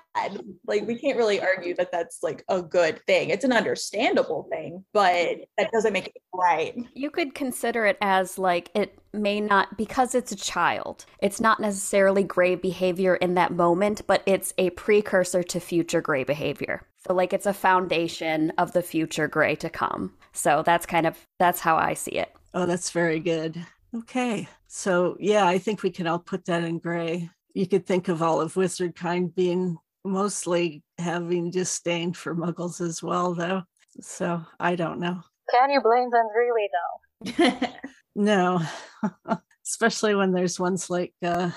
Like 0.65 0.87
we 0.87 0.95
can't 0.95 1.17
really 1.17 1.41
argue 1.41 1.75
that 1.75 1.91
that's 1.91 2.23
like 2.23 2.43
a 2.47 2.61
good 2.61 3.05
thing. 3.05 3.29
It's 3.29 3.43
an 3.43 3.51
understandable 3.51 4.47
thing, 4.49 4.83
but 4.93 5.37
that 5.57 5.71
doesn't 5.71 5.93
make 5.93 6.07
it 6.07 6.21
right. 6.33 6.75
You 6.93 7.11
could 7.11 7.35
consider 7.35 7.85
it 7.85 7.97
as 8.01 8.39
like 8.39 8.71
it 8.73 8.97
may 9.13 9.41
not 9.41 9.77
because 9.77 10.15
it's 10.15 10.31
a 10.31 10.37
child. 10.37 11.05
It's 11.21 11.41
not 11.41 11.59
necessarily 11.59 12.23
gray 12.23 12.55
behavior 12.55 13.15
in 13.15 13.33
that 13.35 13.51
moment, 13.51 14.01
but 14.07 14.23
it's 14.25 14.53
a 14.57 14.69
precursor 14.71 15.43
to 15.43 15.59
future 15.59 16.01
gray 16.01 16.23
behavior. 16.23 16.87
So 17.05 17.13
like 17.13 17.33
it's 17.33 17.45
a 17.45 17.53
foundation 17.53 18.53
of 18.57 18.71
the 18.71 18.81
future 18.81 19.27
gray 19.27 19.55
to 19.55 19.69
come. 19.69 20.13
So 20.33 20.63
that's 20.65 20.85
kind 20.85 21.05
of 21.05 21.17
that's 21.37 21.59
how 21.59 21.75
I 21.75 21.95
see 21.95 22.11
it. 22.11 22.33
Oh, 22.53 22.65
that's 22.65 22.91
very 22.91 23.19
good. 23.19 23.65
Okay. 23.95 24.47
So, 24.67 25.17
yeah, 25.19 25.45
I 25.45 25.57
think 25.57 25.83
we 25.83 25.89
can 25.89 26.07
all 26.07 26.19
put 26.19 26.45
that 26.45 26.63
in 26.63 26.79
gray. 26.79 27.29
You 27.53 27.67
could 27.67 27.85
think 27.85 28.07
of 28.07 28.21
all 28.21 28.39
of 28.39 28.55
wizard 28.55 28.95
kind 28.95 29.33
being 29.33 29.77
mostly 30.05 30.83
having 30.97 31.51
disdain 31.51 32.13
for 32.13 32.35
muggles 32.35 32.79
as 32.79 33.03
well, 33.03 33.33
though. 33.33 33.63
So, 33.99 34.41
I 34.59 34.75
don't 34.75 34.99
know. 34.99 35.21
Can 35.49 35.69
you 35.69 35.81
blame 35.81 36.09
them 36.09 36.27
really, 36.35 36.69
though? 36.71 37.67
no. 38.15 38.61
Especially 39.65 40.15
when 40.15 40.31
there's 40.31 40.59
ones 40.59 40.89
like, 40.89 41.13
uh, 41.21 41.51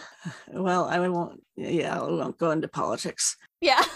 well, 0.48 0.84
I 0.86 1.08
won't, 1.08 1.42
yeah, 1.56 1.98
I 1.98 2.02
won't 2.02 2.38
go 2.38 2.50
into 2.50 2.68
politics. 2.68 3.36
Yeah. 3.60 3.82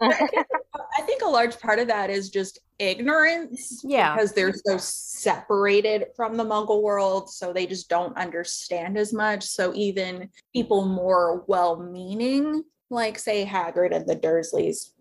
I 0.02 1.02
think 1.02 1.22
a 1.22 1.28
large 1.28 1.58
part 1.60 1.78
of 1.78 1.88
that 1.88 2.10
is 2.10 2.30
just 2.30 2.60
ignorance. 2.78 3.82
Yeah. 3.84 4.14
Because 4.14 4.32
they're 4.32 4.54
so 4.66 4.76
separated 4.78 6.06
from 6.16 6.36
the 6.36 6.44
muggle 6.44 6.82
world. 6.82 7.30
So 7.30 7.52
they 7.52 7.66
just 7.66 7.88
don't 7.88 8.16
understand 8.16 8.96
as 8.98 9.12
much. 9.12 9.44
So 9.44 9.72
even 9.74 10.30
people 10.54 10.86
more 10.86 11.44
well 11.46 11.80
meaning, 11.82 12.64
like, 12.88 13.18
say, 13.18 13.44
Hagrid 13.44 13.94
and 13.94 14.06
the 14.06 14.16
Dursleys, 14.16 14.92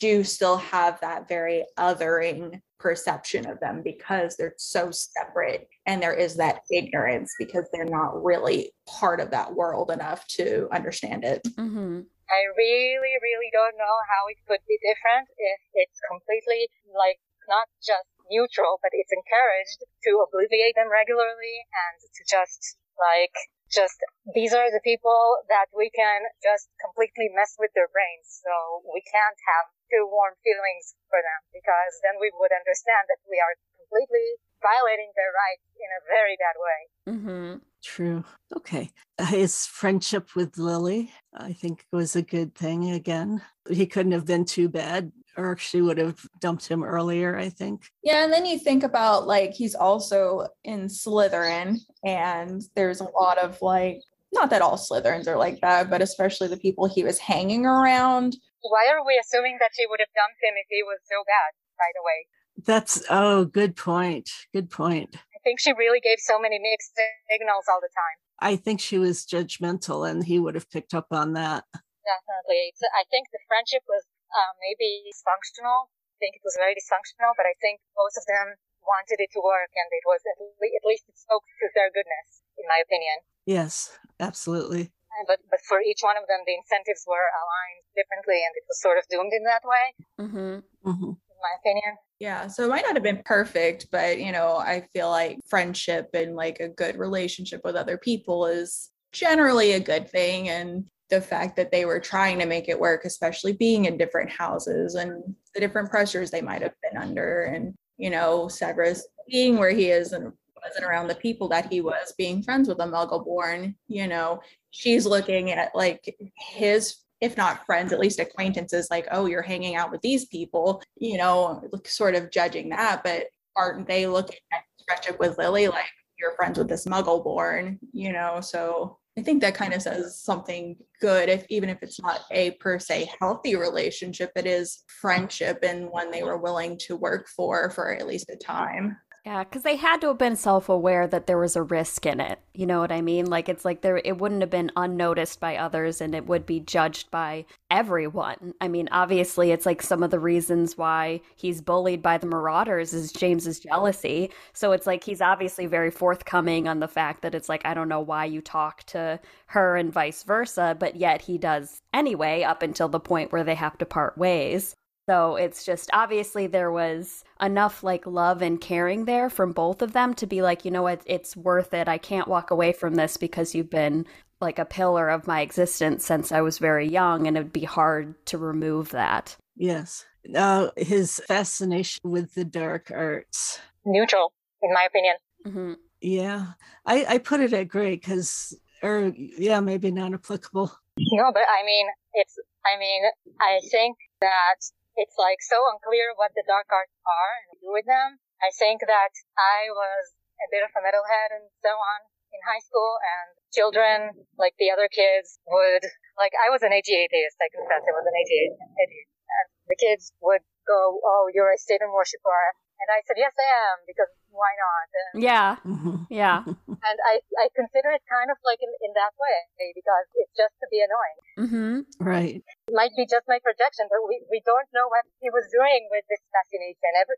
do 0.00 0.24
still 0.24 0.56
have 0.56 0.98
that 1.00 1.28
very 1.28 1.64
othering 1.78 2.60
perception 2.78 3.46
of 3.46 3.58
them 3.60 3.82
because 3.82 4.36
they're 4.36 4.54
so 4.58 4.90
separate 4.90 5.68
and 5.86 6.02
there 6.02 6.14
is 6.14 6.36
that 6.36 6.60
ignorance 6.70 7.34
because 7.38 7.66
they're 7.72 7.84
not 7.84 8.22
really 8.22 8.72
part 8.86 9.20
of 9.20 9.30
that 9.30 9.54
world 9.54 9.90
enough 9.90 10.26
to 10.28 10.68
understand 10.72 11.24
it. 11.24 11.42
Mm-hmm. 11.58 12.00
I 12.26 12.50
really, 12.58 13.14
really 13.22 13.50
don't 13.54 13.78
know 13.78 13.96
how 14.10 14.26
it 14.26 14.42
could 14.46 14.62
be 14.66 14.78
different 14.82 15.30
if 15.38 15.60
it's 15.74 16.00
completely 16.10 16.70
like 16.90 17.22
not 17.46 17.70
just 17.78 18.10
neutral, 18.30 18.82
but 18.82 18.90
it's 18.90 19.14
encouraged 19.14 19.86
to 20.06 20.10
obliviate 20.26 20.74
them 20.74 20.90
regularly 20.90 21.62
and 21.70 21.96
to 22.02 22.22
just 22.26 22.78
like 22.98 23.34
just 23.70 23.98
these 24.34 24.54
are 24.54 24.70
the 24.70 24.82
people 24.82 25.42
that 25.50 25.70
we 25.74 25.90
can 25.90 26.22
just 26.42 26.70
completely 26.78 27.30
mess 27.34 27.54
with 27.58 27.70
their 27.74 27.90
brains. 27.90 28.42
So 28.42 28.82
we 28.86 29.02
can't 29.06 29.38
have 29.46 29.66
too 29.90 30.04
warm 30.10 30.34
feelings 30.42 30.94
for 31.08 31.20
them 31.22 31.40
because 31.54 31.92
then 32.02 32.18
we 32.20 32.30
would 32.38 32.54
understand 32.54 33.06
that 33.08 33.20
we 33.26 33.38
are 33.38 33.54
completely 33.78 34.26
violating 34.62 35.10
their 35.14 35.32
rights 35.32 35.66
in 35.76 35.90
a 35.94 36.04
very 36.10 36.36
bad 36.40 36.56
way. 36.58 36.80
Mm-hmm. 37.06 37.58
True. 37.82 38.24
Okay. 38.56 38.90
His 39.28 39.66
friendship 39.66 40.34
with 40.34 40.58
Lily, 40.58 41.12
I 41.34 41.52
think, 41.52 41.86
was 41.92 42.16
a 42.16 42.22
good 42.22 42.54
thing 42.54 42.90
again. 42.90 43.42
He 43.70 43.86
couldn't 43.86 44.12
have 44.12 44.26
been 44.26 44.44
too 44.44 44.68
bad, 44.68 45.12
or 45.36 45.56
she 45.56 45.82
would 45.82 45.98
have 45.98 46.18
dumped 46.40 46.66
him 46.66 46.82
earlier, 46.82 47.36
I 47.36 47.48
think. 47.48 47.86
Yeah. 48.02 48.24
And 48.24 48.32
then 48.32 48.44
you 48.44 48.58
think 48.58 48.82
about 48.82 49.26
like 49.26 49.52
he's 49.52 49.74
also 49.74 50.48
in 50.64 50.86
Slytherin, 50.86 51.78
and 52.04 52.62
there's 52.74 53.00
a 53.00 53.10
lot 53.10 53.38
of 53.38 53.62
like, 53.62 54.02
not 54.32 54.50
that 54.50 54.62
all 54.62 54.76
Slytherins 54.76 55.28
are 55.28 55.36
like 55.36 55.60
that, 55.60 55.88
but 55.88 56.02
especially 56.02 56.48
the 56.48 56.56
people 56.56 56.88
he 56.88 57.04
was 57.04 57.18
hanging 57.18 57.66
around. 57.66 58.36
Why 58.66 58.90
are 58.90 59.06
we 59.06 59.14
assuming 59.18 59.58
that 59.62 59.74
she 59.74 59.86
would 59.86 60.02
have 60.02 60.12
dumped 60.14 60.42
him 60.42 60.58
if 60.58 60.66
he 60.66 60.82
was 60.82 60.98
so 61.06 61.22
bad, 61.22 61.54
by 61.78 61.90
the 61.94 62.02
way? 62.02 62.26
That's, 62.64 63.04
oh, 63.10 63.44
good 63.44 63.76
point. 63.76 64.30
Good 64.52 64.70
point 64.70 65.14
I 65.14 65.38
think 65.44 65.60
she 65.60 65.70
really 65.76 66.02
gave 66.02 66.18
so 66.18 66.42
many 66.42 66.58
mixed 66.58 66.98
signals 67.30 67.70
all 67.70 67.78
the 67.78 67.92
time. 67.94 68.18
I 68.42 68.58
think 68.58 68.82
she 68.82 68.98
was 68.98 69.22
judgmental 69.22 70.02
and 70.02 70.26
he 70.26 70.42
would 70.42 70.58
have 70.58 70.66
picked 70.66 70.90
up 70.90 71.14
on 71.14 71.38
that. 71.38 71.62
Definitely. 72.02 72.74
I 72.90 73.06
think 73.06 73.30
the 73.30 73.42
friendship 73.46 73.86
was 73.86 74.02
uh, 74.34 74.52
maybe 74.58 75.06
dysfunctional. 75.06 75.86
I 75.90 76.16
think 76.18 76.34
it 76.34 76.44
was 76.44 76.58
very 76.58 76.74
dysfunctional, 76.74 77.36
but 77.38 77.46
I 77.46 77.54
think 77.62 77.78
both 77.94 78.18
of 78.18 78.26
them 78.26 78.58
wanted 78.82 79.22
it 79.22 79.30
to 79.34 79.40
work 79.42 79.70
and 79.74 79.86
it 79.94 80.06
was 80.06 80.22
at, 80.26 80.38
le- 80.38 80.74
at 80.74 80.86
least 80.86 81.06
it 81.06 81.18
spoke 81.18 81.46
to 81.62 81.66
their 81.74 81.94
goodness, 81.94 82.42
in 82.58 82.66
my 82.66 82.82
opinion. 82.82 83.22
Yes, 83.46 83.94
absolutely. 84.18 84.90
But, 85.26 85.38
but 85.50 85.60
for 85.68 85.80
each 85.80 86.00
one 86.02 86.16
of 86.16 86.26
them, 86.28 86.40
the 86.46 86.54
incentives 86.54 87.04
were 87.06 87.14
aligned 87.14 87.84
differently 87.96 88.42
and 88.44 88.52
it 88.56 88.64
was 88.68 88.80
sort 88.80 88.98
of 88.98 89.04
doomed 89.08 89.32
in 89.32 89.44
that 89.44 89.62
way. 89.64 89.84
Mm-hmm. 90.20 90.90
Mm-hmm. 90.90 91.12
In 91.16 91.38
my 91.42 91.54
opinion. 91.60 91.96
Yeah, 92.18 92.46
so 92.46 92.64
it 92.64 92.68
might 92.68 92.84
not 92.84 92.96
have 92.96 93.02
been 93.02 93.22
perfect, 93.24 93.88
but 93.90 94.18
you 94.18 94.32
know, 94.32 94.56
I 94.56 94.86
feel 94.92 95.10
like 95.10 95.38
friendship 95.48 96.10
and 96.14 96.34
like 96.34 96.60
a 96.60 96.68
good 96.68 96.98
relationship 96.98 97.60
with 97.64 97.76
other 97.76 97.98
people 97.98 98.46
is 98.46 98.90
generally 99.12 99.72
a 99.72 99.80
good 99.80 100.08
thing 100.08 100.48
and 100.48 100.86
the 101.08 101.20
fact 101.20 101.56
that 101.56 101.70
they 101.70 101.84
were 101.84 102.00
trying 102.00 102.38
to 102.40 102.46
make 102.46 102.68
it 102.68 102.80
work, 102.80 103.04
especially 103.04 103.52
being 103.52 103.84
in 103.84 103.96
different 103.96 104.30
houses 104.30 104.94
and 104.96 105.22
the 105.54 105.60
different 105.60 105.90
pressures 105.90 106.30
they 106.30 106.42
might 106.42 106.62
have 106.62 106.74
been 106.82 107.00
under 107.00 107.44
and 107.44 107.74
you 107.98 108.10
know, 108.10 108.48
Severus 108.48 109.06
being 109.28 109.56
where 109.56 109.70
he 109.70 109.90
is 109.90 110.12
and 110.12 110.32
wasn't 110.66 110.84
around 110.84 111.08
the 111.08 111.14
people 111.14 111.48
that 111.48 111.70
he 111.72 111.80
was, 111.80 112.14
being 112.18 112.42
friends 112.42 112.68
with 112.68 112.80
a 112.80 112.84
muggle 112.86 113.24
born, 113.24 113.76
you 113.88 114.06
know, 114.06 114.40
she's 114.70 115.06
looking 115.06 115.50
at 115.50 115.74
like 115.74 116.16
his 116.36 116.96
if 117.20 117.36
not 117.36 117.64
friends, 117.64 117.92
at 117.92 117.98
least 117.98 118.20
acquaintances, 118.20 118.88
like, 118.90 119.08
oh, 119.10 119.26
you're 119.26 119.42
hanging 119.42 119.74
out 119.74 119.90
with 119.90 120.02
these 120.02 120.26
people, 120.26 120.82
you 120.96 121.16
know, 121.16 121.62
sort 121.84 122.14
of 122.14 122.30
judging 122.30 122.68
that. 122.68 123.02
But 123.02 123.24
aren't 123.56 123.86
they 123.86 124.06
looking 124.06 124.36
at 124.52 124.60
friendship 124.86 125.18
with 125.18 125.38
Lily 125.38 125.68
like 125.68 125.86
you're 126.18 126.36
friends 126.36 126.58
with 126.58 126.68
this 126.68 126.86
muggle 126.86 127.24
born, 127.24 127.78
you 127.92 128.12
know? 128.12 128.40
So 128.40 128.98
I 129.18 129.22
think 129.22 129.40
that 129.40 129.54
kind 129.54 129.72
of 129.72 129.80
says 129.80 130.20
something 130.20 130.76
good, 131.00 131.30
if 131.30 131.46
even 131.48 131.70
if 131.70 131.78
it's 131.80 132.00
not 132.00 132.20
a 132.30 132.50
per 132.52 132.78
se 132.78 133.10
healthy 133.18 133.56
relationship, 133.56 134.30
it 134.36 134.46
is 134.46 134.84
friendship 135.00 135.60
and 135.62 135.88
one 135.88 136.10
they 136.10 136.22
were 136.22 136.36
willing 136.36 136.76
to 136.80 136.96
work 136.96 137.28
for 137.28 137.70
for 137.70 137.94
at 137.94 138.06
least 138.06 138.28
a 138.28 138.36
time. 138.36 138.96
Yeah, 139.26 139.42
because 139.42 139.64
they 139.64 139.74
had 139.74 140.00
to 140.02 140.06
have 140.06 140.18
been 140.18 140.36
self 140.36 140.68
aware 140.68 141.08
that 141.08 141.26
there 141.26 141.36
was 141.36 141.56
a 141.56 141.62
risk 141.64 142.06
in 142.06 142.20
it. 142.20 142.38
You 142.54 142.64
know 142.64 142.78
what 142.78 142.92
I 142.92 143.00
mean? 143.00 143.26
Like 143.26 143.48
it's 143.48 143.64
like 143.64 143.80
there 143.80 143.96
it 144.04 144.18
wouldn't 144.18 144.40
have 144.40 144.50
been 144.50 144.70
unnoticed 144.76 145.40
by 145.40 145.56
others 145.56 146.00
and 146.00 146.14
it 146.14 146.26
would 146.28 146.46
be 146.46 146.60
judged 146.60 147.10
by 147.10 147.44
everyone. 147.68 148.54
I 148.60 148.68
mean, 148.68 148.88
obviously 148.92 149.50
it's 149.50 149.66
like 149.66 149.82
some 149.82 150.04
of 150.04 150.12
the 150.12 150.20
reasons 150.20 150.78
why 150.78 151.22
he's 151.34 151.60
bullied 151.60 152.02
by 152.02 152.18
the 152.18 152.28
marauders 152.28 152.94
is 152.94 153.10
James's 153.10 153.58
jealousy. 153.58 154.30
So 154.52 154.70
it's 154.70 154.86
like 154.86 155.02
he's 155.02 155.20
obviously 155.20 155.66
very 155.66 155.90
forthcoming 155.90 156.68
on 156.68 156.78
the 156.78 156.86
fact 156.86 157.22
that 157.22 157.34
it's 157.34 157.48
like 157.48 157.66
I 157.66 157.74
don't 157.74 157.88
know 157.88 158.00
why 158.00 158.26
you 158.26 158.40
talk 158.40 158.84
to 158.84 159.18
her 159.46 159.76
and 159.76 159.92
vice 159.92 160.22
versa, 160.22 160.76
but 160.78 160.94
yet 160.94 161.22
he 161.22 161.36
does 161.36 161.82
anyway 161.92 162.44
up 162.44 162.62
until 162.62 162.88
the 162.88 163.00
point 163.00 163.32
where 163.32 163.42
they 163.42 163.56
have 163.56 163.76
to 163.78 163.86
part 163.86 164.16
ways. 164.16 164.76
So 165.08 165.36
it's 165.36 165.64
just 165.64 165.88
obviously 165.92 166.48
there 166.48 166.72
was 166.72 167.22
enough 167.40 167.84
like 167.84 168.06
love 168.06 168.42
and 168.42 168.60
caring 168.60 169.04
there 169.04 169.30
from 169.30 169.52
both 169.52 169.80
of 169.80 169.92
them 169.92 170.14
to 170.14 170.26
be 170.26 170.42
like, 170.42 170.64
you 170.64 170.70
know 170.70 170.82
what, 170.82 171.02
it's 171.06 171.36
worth 171.36 171.72
it. 171.72 171.86
I 171.86 171.98
can't 171.98 172.26
walk 172.26 172.50
away 172.50 172.72
from 172.72 172.96
this 172.96 173.16
because 173.16 173.54
you've 173.54 173.70
been 173.70 174.06
like 174.40 174.58
a 174.58 174.64
pillar 174.64 175.08
of 175.08 175.26
my 175.26 175.40
existence 175.40 176.04
since 176.04 176.32
I 176.32 176.40
was 176.40 176.58
very 176.58 176.86
young, 176.86 177.26
and 177.26 177.36
it'd 177.36 177.52
be 177.52 177.64
hard 177.64 178.14
to 178.26 178.38
remove 178.38 178.90
that. 178.90 179.36
Yes. 179.56 180.04
Uh, 180.34 180.70
his 180.76 181.20
fascination 181.26 182.10
with 182.10 182.34
the 182.34 182.44
dark 182.44 182.90
arts. 182.94 183.60
Neutral, 183.84 184.32
in 184.62 184.72
my 184.74 184.84
opinion. 184.84 185.14
Mm-hmm. 185.46 185.72
Yeah. 186.00 186.46
I, 186.84 187.06
I 187.08 187.18
put 187.18 187.40
it 187.40 187.52
at 187.52 187.68
great 187.68 188.02
because, 188.02 188.58
or 188.82 189.12
yeah, 189.16 189.60
maybe 189.60 189.90
non 189.90 190.14
applicable. 190.14 190.72
No, 190.98 191.30
but 191.32 191.42
I 191.42 191.64
mean, 191.64 191.86
it's, 192.14 192.36
I 192.66 192.78
mean, 192.78 193.02
I 193.40 193.60
think 193.70 193.96
that 194.20 194.56
it's 194.96 195.16
like 195.20 195.44
so 195.44 195.60
unclear 195.68 196.16
what 196.16 196.32
the 196.32 196.44
dark 196.48 196.66
arts 196.72 196.96
are 197.04 197.34
and 197.52 197.60
do 197.60 197.70
with 197.70 197.84
them. 197.84 198.20
I 198.40 198.52
think 198.52 198.84
that 198.84 199.12
I 199.36 199.68
was 199.72 200.04
a 200.40 200.48
bit 200.52 200.64
of 200.64 200.72
a 200.72 200.80
metalhead 200.80 201.36
and 201.36 201.48
so 201.64 201.72
on 201.72 202.00
in 202.32 202.40
high 202.44 202.60
school 202.60 203.00
and 203.00 203.28
children, 203.52 204.28
like 204.36 204.52
the 204.60 204.68
other 204.72 204.88
kids 204.88 205.40
would, 205.48 205.84
like 206.20 206.36
I 206.36 206.52
was 206.52 206.60
an 206.60 206.72
AG 206.72 206.88
atheist, 206.88 207.36
I 207.40 207.48
confess 207.48 207.84
I 207.84 207.94
was 207.96 208.04
an 208.04 208.16
AG 208.16 208.32
atheist. 208.32 209.12
And 209.26 209.48
the 209.68 209.78
kids 209.78 210.12
would 210.20 210.44
go, 210.68 211.00
oh, 211.00 211.28
you're 211.32 211.52
a 211.52 211.60
Satan 211.60 211.92
worshiper. 211.92 212.56
And 212.76 212.88
I 212.92 213.00
said, 213.08 213.16
yes, 213.16 213.32
I 213.34 213.48
am, 213.72 213.76
because 213.88 214.12
why 214.28 214.52
not? 214.60 214.88
And, 214.92 215.08
yeah. 215.24 215.50
Yeah. 216.12 216.44
and 216.44 216.98
I, 217.08 217.24
I 217.40 217.48
consider 217.56 217.90
it 217.96 218.04
kind 218.04 218.28
of 218.28 218.36
like 218.44 218.60
in, 218.60 218.68
in 218.84 218.92
that 218.92 219.16
way, 219.16 219.36
because 219.72 220.06
it's 220.20 220.34
just 220.36 220.54
to 220.60 220.66
be 220.68 220.84
annoying. 220.84 221.18
Mm-hmm. 221.40 221.74
Right. 222.04 222.44
It 222.44 222.76
might 222.76 222.92
be 222.92 223.08
just 223.08 223.24
my 223.24 223.40
projection, 223.40 223.88
but 223.88 224.04
we, 224.04 224.20
we 224.28 224.44
don't 224.44 224.68
know 224.76 224.92
what 224.92 225.08
he 225.24 225.32
was 225.32 225.48
doing 225.48 225.88
with 225.88 226.04
this 226.12 226.20
fascination. 226.30 226.90
Every, 227.00 227.16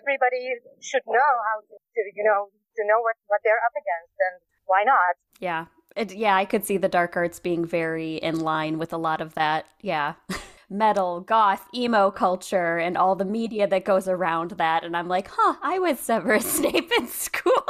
everybody 0.00 0.64
should 0.80 1.04
know 1.04 1.32
how 1.44 1.60
to, 1.60 1.76
to 1.76 2.00
you 2.16 2.24
know, 2.24 2.48
to 2.80 2.82
know 2.88 3.04
what, 3.04 3.20
what 3.28 3.44
they're 3.44 3.60
up 3.60 3.76
against 3.76 4.16
and 4.16 4.34
why 4.64 4.84
not? 4.84 5.20
Yeah. 5.40 5.68
It, 5.96 6.12
yeah, 6.12 6.36
I 6.36 6.44
could 6.44 6.64
see 6.64 6.76
the 6.76 6.88
dark 6.88 7.16
arts 7.16 7.40
being 7.40 7.64
very 7.64 8.16
in 8.16 8.40
line 8.40 8.78
with 8.78 8.92
a 8.92 8.98
lot 8.98 9.20
of 9.20 9.34
that. 9.34 9.66
Yeah. 9.80 10.14
Metal, 10.68 11.20
goth, 11.20 11.66
emo 11.74 12.10
culture, 12.10 12.78
and 12.78 12.96
all 12.96 13.14
the 13.14 13.24
media 13.24 13.66
that 13.68 13.84
goes 13.84 14.08
around 14.08 14.52
that. 14.52 14.84
And 14.84 14.96
I'm 14.96 15.08
like, 15.08 15.28
huh, 15.30 15.56
I 15.62 15.78
was 15.78 16.00
Severus 16.00 16.50
Snape 16.56 16.90
in 16.98 17.06
school. 17.06 17.64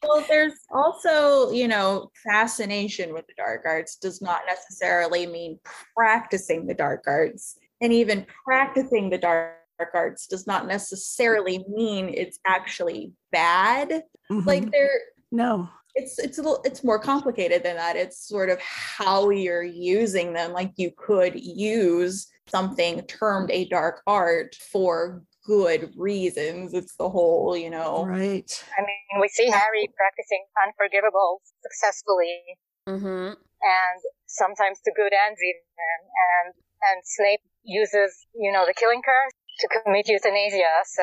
well, 0.03 0.25
there's 0.29 0.55
also, 0.70 1.51
you 1.51 1.66
know, 1.66 2.11
fascination 2.25 3.12
with 3.12 3.27
the 3.27 3.35
dark 3.37 3.62
arts 3.64 3.96
does 3.96 4.20
not 4.20 4.42
necessarily 4.46 5.27
mean 5.27 5.59
practicing 5.96 6.66
the 6.66 6.75
dark 6.75 7.05
arts. 7.07 7.59
And 7.81 7.92
even 7.92 8.27
practicing 8.44 9.11
the 9.11 9.18
dark 9.18 9.57
arts 9.94 10.27
does 10.27 10.46
not 10.46 10.66
necessarily 10.66 11.64
mean 11.68 12.12
it's 12.14 12.38
actually 12.46 13.12
bad. 13.33 14.03
Mm-hmm. 14.31 14.46
Like 14.46 14.70
there 14.70 15.01
no. 15.31 15.68
It's 15.98 16.18
it's 16.18 16.38
a 16.38 16.42
little 16.42 16.61
it's 16.64 16.85
more 16.85 16.98
complicated 16.98 17.62
than 17.62 17.76
that. 17.76 17.96
It's 17.96 18.28
sort 18.28 18.50
of 18.50 18.61
how 18.61 19.30
you're 19.30 19.64
using 19.64 20.35
them. 20.35 20.52
Like 20.52 20.72
you 20.76 20.92
could 20.96 21.35
use 21.35 22.28
something 22.48 23.02
termed 23.06 23.50
a 23.50 23.66
dark 23.68 24.02
art 24.06 24.54
for 24.54 25.22
good 25.46 25.90
reasons. 25.96 26.74
It's 26.74 26.96
the 26.96 27.09
whole, 27.09 27.56
you 27.56 27.70
know. 27.70 28.04
Right. 28.04 28.50
I 28.76 28.82
mean, 28.82 29.20
we 29.20 29.28
see 29.28 29.48
Harry 29.48 29.88
practicing 29.96 30.44
unforgivable 30.62 31.40
successfully. 31.62 32.42
Mm-hmm. 32.88 33.35
And 33.38 33.98
sometimes 34.26 34.80
to 34.85 34.92
good 34.94 35.12
ends 35.14 35.40
even. 35.40 35.64
And, 35.64 36.54
and 36.82 37.02
Snape 37.04 37.40
uses, 37.64 38.26
you 38.35 38.52
know, 38.52 38.66
the 38.66 38.74
killing 38.74 39.02
curse 39.02 39.32
to 39.61 39.68
commit 39.68 40.09
euthanasia. 40.09 40.85
So. 40.85 41.02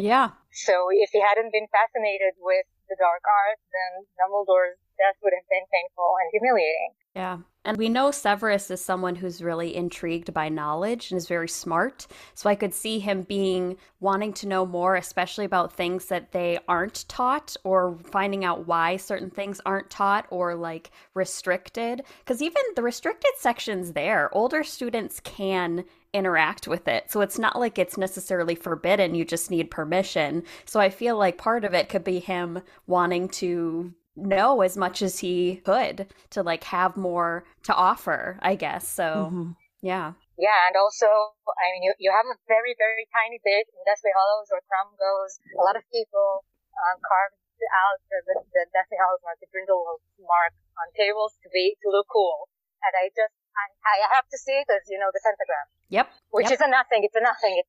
Yeah. 0.00 0.30
So 0.52 0.88
if 0.90 1.10
he 1.12 1.20
hadn't 1.20 1.52
been 1.52 1.68
fascinated 1.70 2.34
with 2.40 2.66
the 2.88 2.96
dark 2.98 3.22
arts, 3.22 3.62
then 3.70 4.04
Dumbledore's 4.18 4.78
death 4.98 5.16
would 5.22 5.32
have 5.32 5.48
been 5.48 5.66
painful 5.72 6.10
and 6.20 6.28
humiliating. 6.32 6.92
Yeah. 7.14 7.38
And 7.64 7.76
we 7.76 7.88
know 7.88 8.10
Severus 8.10 8.70
is 8.70 8.82
someone 8.82 9.16
who's 9.16 9.42
really 9.42 9.76
intrigued 9.76 10.32
by 10.32 10.48
knowledge 10.48 11.10
and 11.10 11.18
is 11.18 11.28
very 11.28 11.48
smart. 11.48 12.06
So 12.34 12.48
I 12.48 12.54
could 12.54 12.72
see 12.72 12.98
him 12.98 13.22
being 13.22 13.76
wanting 14.00 14.32
to 14.34 14.48
know 14.48 14.64
more, 14.64 14.96
especially 14.96 15.44
about 15.44 15.72
things 15.72 16.06
that 16.06 16.32
they 16.32 16.58
aren't 16.68 17.06
taught 17.08 17.56
or 17.62 17.98
finding 18.10 18.44
out 18.44 18.66
why 18.66 18.96
certain 18.96 19.30
things 19.30 19.60
aren't 19.66 19.90
taught 19.90 20.26
or 20.30 20.54
like 20.54 20.90
restricted. 21.14 22.02
Because 22.20 22.40
even 22.40 22.62
the 22.76 22.82
restricted 22.82 23.32
sections 23.36 23.92
there, 23.92 24.30
older 24.32 24.64
students 24.64 25.20
can 25.20 25.84
interact 26.12 26.66
with 26.66 26.88
it. 26.88 27.10
So 27.10 27.20
it's 27.20 27.38
not 27.38 27.58
like 27.58 27.78
it's 27.78 27.96
necessarily 27.96 28.54
forbidden. 28.54 29.14
You 29.14 29.24
just 29.24 29.50
need 29.50 29.70
permission. 29.70 30.42
So 30.64 30.80
I 30.80 30.90
feel 30.90 31.16
like 31.16 31.38
part 31.38 31.64
of 31.64 31.74
it 31.74 31.88
could 31.88 32.04
be 32.04 32.18
him 32.18 32.62
wanting 32.86 33.28
to 33.40 33.94
know 34.16 34.60
as 34.60 34.76
much 34.76 35.02
as 35.02 35.18
he 35.18 35.62
could 35.64 36.06
to 36.30 36.42
like 36.42 36.64
have 36.64 36.96
more 36.96 37.44
to 37.64 37.74
offer, 37.74 38.38
I 38.42 38.54
guess. 38.54 38.86
So, 38.88 39.30
mm-hmm. 39.30 39.50
yeah. 39.82 40.12
Yeah, 40.40 40.56
and 40.66 40.76
also, 40.76 41.04
I 41.04 41.66
mean, 41.76 41.84
you, 41.84 41.92
you 42.00 42.08
have 42.08 42.24
a 42.24 42.36
very, 42.48 42.72
very 42.80 43.04
tiny 43.12 43.36
bit 43.44 43.68
in 43.68 43.80
Deathly 43.84 44.08
Hallows 44.16 44.48
or 44.48 44.64
crumb 44.64 44.96
Goes. 44.96 45.36
A 45.52 45.60
lot 45.60 45.76
of 45.76 45.84
people 45.92 46.48
um, 46.72 46.96
carved 47.04 47.36
out 47.60 48.00
the, 48.08 48.18
the, 48.24 48.34
the 48.48 48.62
Deathly 48.72 48.96
Hallows 48.96 49.20
mark, 49.20 49.36
the 49.44 49.52
Grindelwald 49.52 50.00
mark 50.16 50.56
on 50.80 50.88
tables 50.96 51.36
to 51.44 51.52
be, 51.52 51.76
to 51.84 51.92
look 51.92 52.08
cool. 52.08 52.48
And 52.80 52.92
I 52.96 53.12
just, 53.12 53.36
I, 53.56 53.66
I 53.86 54.08
have 54.14 54.28
to 54.30 54.38
see 54.38 54.52
it 54.52 54.68
as, 54.70 54.88
you 54.88 54.98
know, 54.98 55.10
the 55.12 55.20
pentagram. 55.22 55.66
Yep. 55.90 56.10
Which 56.30 56.50
yep. 56.50 56.54
is 56.54 56.60
a 56.60 56.68
nothing. 56.70 57.04
It's 57.04 57.16
a 57.16 57.22
nothing. 57.22 57.58
It's... 57.58 57.68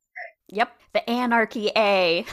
Yep. 0.50 0.80
The 0.94 1.10
anarchy 1.10 1.72
A. 1.76 2.22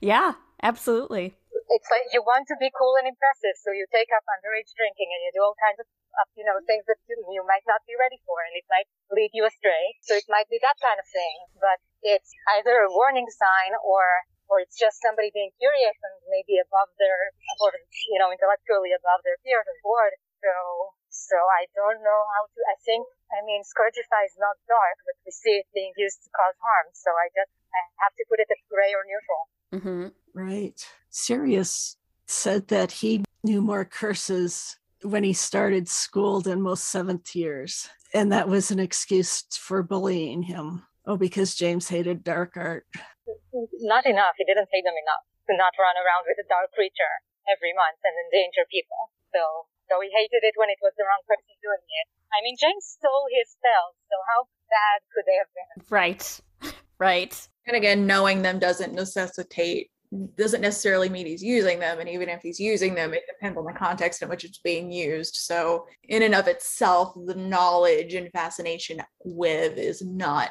yeah. 0.00 0.34
Absolutely. 0.62 1.34
It's 1.74 1.90
like 1.90 2.06
you 2.14 2.22
want 2.22 2.46
to 2.52 2.56
be 2.62 2.70
cool 2.70 2.94
and 3.00 3.08
impressive, 3.10 3.58
so 3.58 3.74
you 3.74 3.82
take 3.90 4.06
up 4.14 4.22
underage 4.30 4.70
drinking 4.78 5.10
and 5.10 5.20
you 5.26 5.34
do 5.34 5.42
all 5.42 5.58
kinds 5.58 5.82
of, 5.82 5.90
of 6.20 6.26
you 6.38 6.46
know, 6.46 6.54
things 6.68 6.86
that 6.86 7.00
you, 7.10 7.18
you 7.32 7.42
might 7.48 7.64
not 7.66 7.82
be 7.88 7.96
ready 7.98 8.20
for, 8.22 8.38
and 8.46 8.54
it 8.54 8.62
might 8.70 8.86
lead 9.10 9.34
you 9.34 9.42
astray. 9.42 9.98
So 10.04 10.14
it 10.14 10.28
might 10.30 10.46
be 10.52 10.62
that 10.62 10.78
kind 10.78 11.00
of 11.00 11.06
thing, 11.08 11.36
but 11.58 11.82
it's 12.04 12.30
either 12.60 12.86
a 12.86 12.92
warning 12.92 13.26
sign 13.26 13.74
or 13.82 14.22
or 14.52 14.60
it's 14.60 14.76
just 14.76 15.00
somebody 15.00 15.32
being 15.32 15.48
curious 15.56 15.96
and 15.96 16.16
maybe 16.28 16.60
above 16.60 16.92
their, 17.00 17.32
or, 17.64 17.72
you 18.12 18.20
know, 18.20 18.28
intellectually 18.28 18.92
above 18.92 19.24
their 19.24 19.40
peers 19.40 19.64
and 19.64 19.80
bored. 19.80 20.12
So, 20.44 20.52
so 21.08 21.40
I 21.40 21.64
don't 21.72 22.04
know 22.04 22.20
how 22.36 22.44
to, 22.52 22.58
I 22.68 22.76
think, 22.84 23.08
I 23.32 23.40
mean, 23.48 23.64
Scourgify 23.64 24.28
is 24.28 24.36
not 24.36 24.60
dark, 24.68 25.00
but 25.08 25.16
we 25.24 25.32
see 25.32 25.64
it 25.64 25.68
being 25.72 25.96
used 25.96 26.20
to 26.20 26.28
cause 26.36 26.52
harm. 26.60 26.92
So 26.92 27.08
I 27.16 27.32
just, 27.32 27.48
I 27.72 27.80
have 28.04 28.12
to 28.20 28.24
put 28.28 28.44
it 28.44 28.52
as 28.52 28.60
gray 28.68 28.92
or 28.92 29.04
neutral. 29.08 29.42
Mm-hmm. 29.72 30.04
Right. 30.36 30.76
Sirius 31.08 31.96
said 32.28 32.68
that 32.68 32.92
he 32.92 33.24
knew 33.40 33.64
more 33.64 33.88
curses 33.88 34.76
when 35.00 35.24
he 35.24 35.32
started 35.32 35.88
school 35.88 36.40
than 36.44 36.60
most 36.60 36.92
seventh 36.92 37.34
years. 37.34 37.88
And 38.12 38.30
that 38.32 38.48
was 38.48 38.70
an 38.70 38.78
excuse 38.78 39.42
for 39.56 39.82
bullying 39.82 40.42
him. 40.42 40.82
Oh, 41.06 41.16
because 41.16 41.54
James 41.54 41.88
hated 41.88 42.22
dark 42.22 42.52
art. 42.56 42.86
Not 43.82 44.06
enough. 44.06 44.34
He 44.38 44.44
didn't 44.44 44.72
hate 44.72 44.84
them 44.84 44.96
enough 44.96 45.24
to 45.50 45.52
not 45.54 45.74
run 45.78 45.98
around 45.98 46.26
with 46.26 46.38
a 46.42 46.46
dark 46.46 46.70
creature 46.74 47.22
every 47.50 47.74
month 47.74 47.98
and 48.02 48.14
endanger 48.28 48.66
people. 48.70 49.10
So, 49.34 49.66
so 49.90 49.98
he 50.02 50.10
hated 50.10 50.46
it 50.46 50.54
when 50.56 50.70
it 50.70 50.78
was 50.82 50.94
the 50.94 51.06
wrong 51.06 51.22
person 51.26 51.54
doing 51.62 51.82
it. 51.82 52.06
I 52.30 52.40
mean, 52.42 52.56
James 52.58 52.86
stole 52.86 53.28
his 53.30 53.52
spells, 53.52 53.94
so 54.08 54.16
how 54.30 54.40
bad 54.70 54.98
could 55.12 55.26
they 55.26 55.38
have 55.38 55.52
been? 55.52 55.70
Right. 55.90 56.24
Right. 56.98 57.34
And 57.66 57.76
again, 57.76 58.06
knowing 58.06 58.42
them 58.42 58.58
doesn't 58.58 58.94
necessitate 58.94 59.90
doesn't 60.36 60.60
necessarily 60.60 61.08
mean 61.08 61.26
he's 61.26 61.42
using 61.42 61.78
them 61.78 61.98
and 61.98 62.06
even 62.06 62.28
if 62.28 62.42
he's 62.42 62.60
using 62.60 62.94
them 62.94 63.14
it 63.14 63.22
depends 63.26 63.56
on 63.56 63.64
the 63.64 63.72
context 63.72 64.20
in 64.20 64.28
which 64.28 64.44
it's 64.44 64.58
being 64.58 64.92
used 64.92 65.36
so 65.36 65.86
in 66.04 66.22
and 66.22 66.34
of 66.34 66.48
itself 66.48 67.14
the 67.24 67.34
knowledge 67.34 68.12
and 68.12 68.30
fascination 68.30 69.02
with 69.24 69.78
is 69.78 70.02
not 70.02 70.50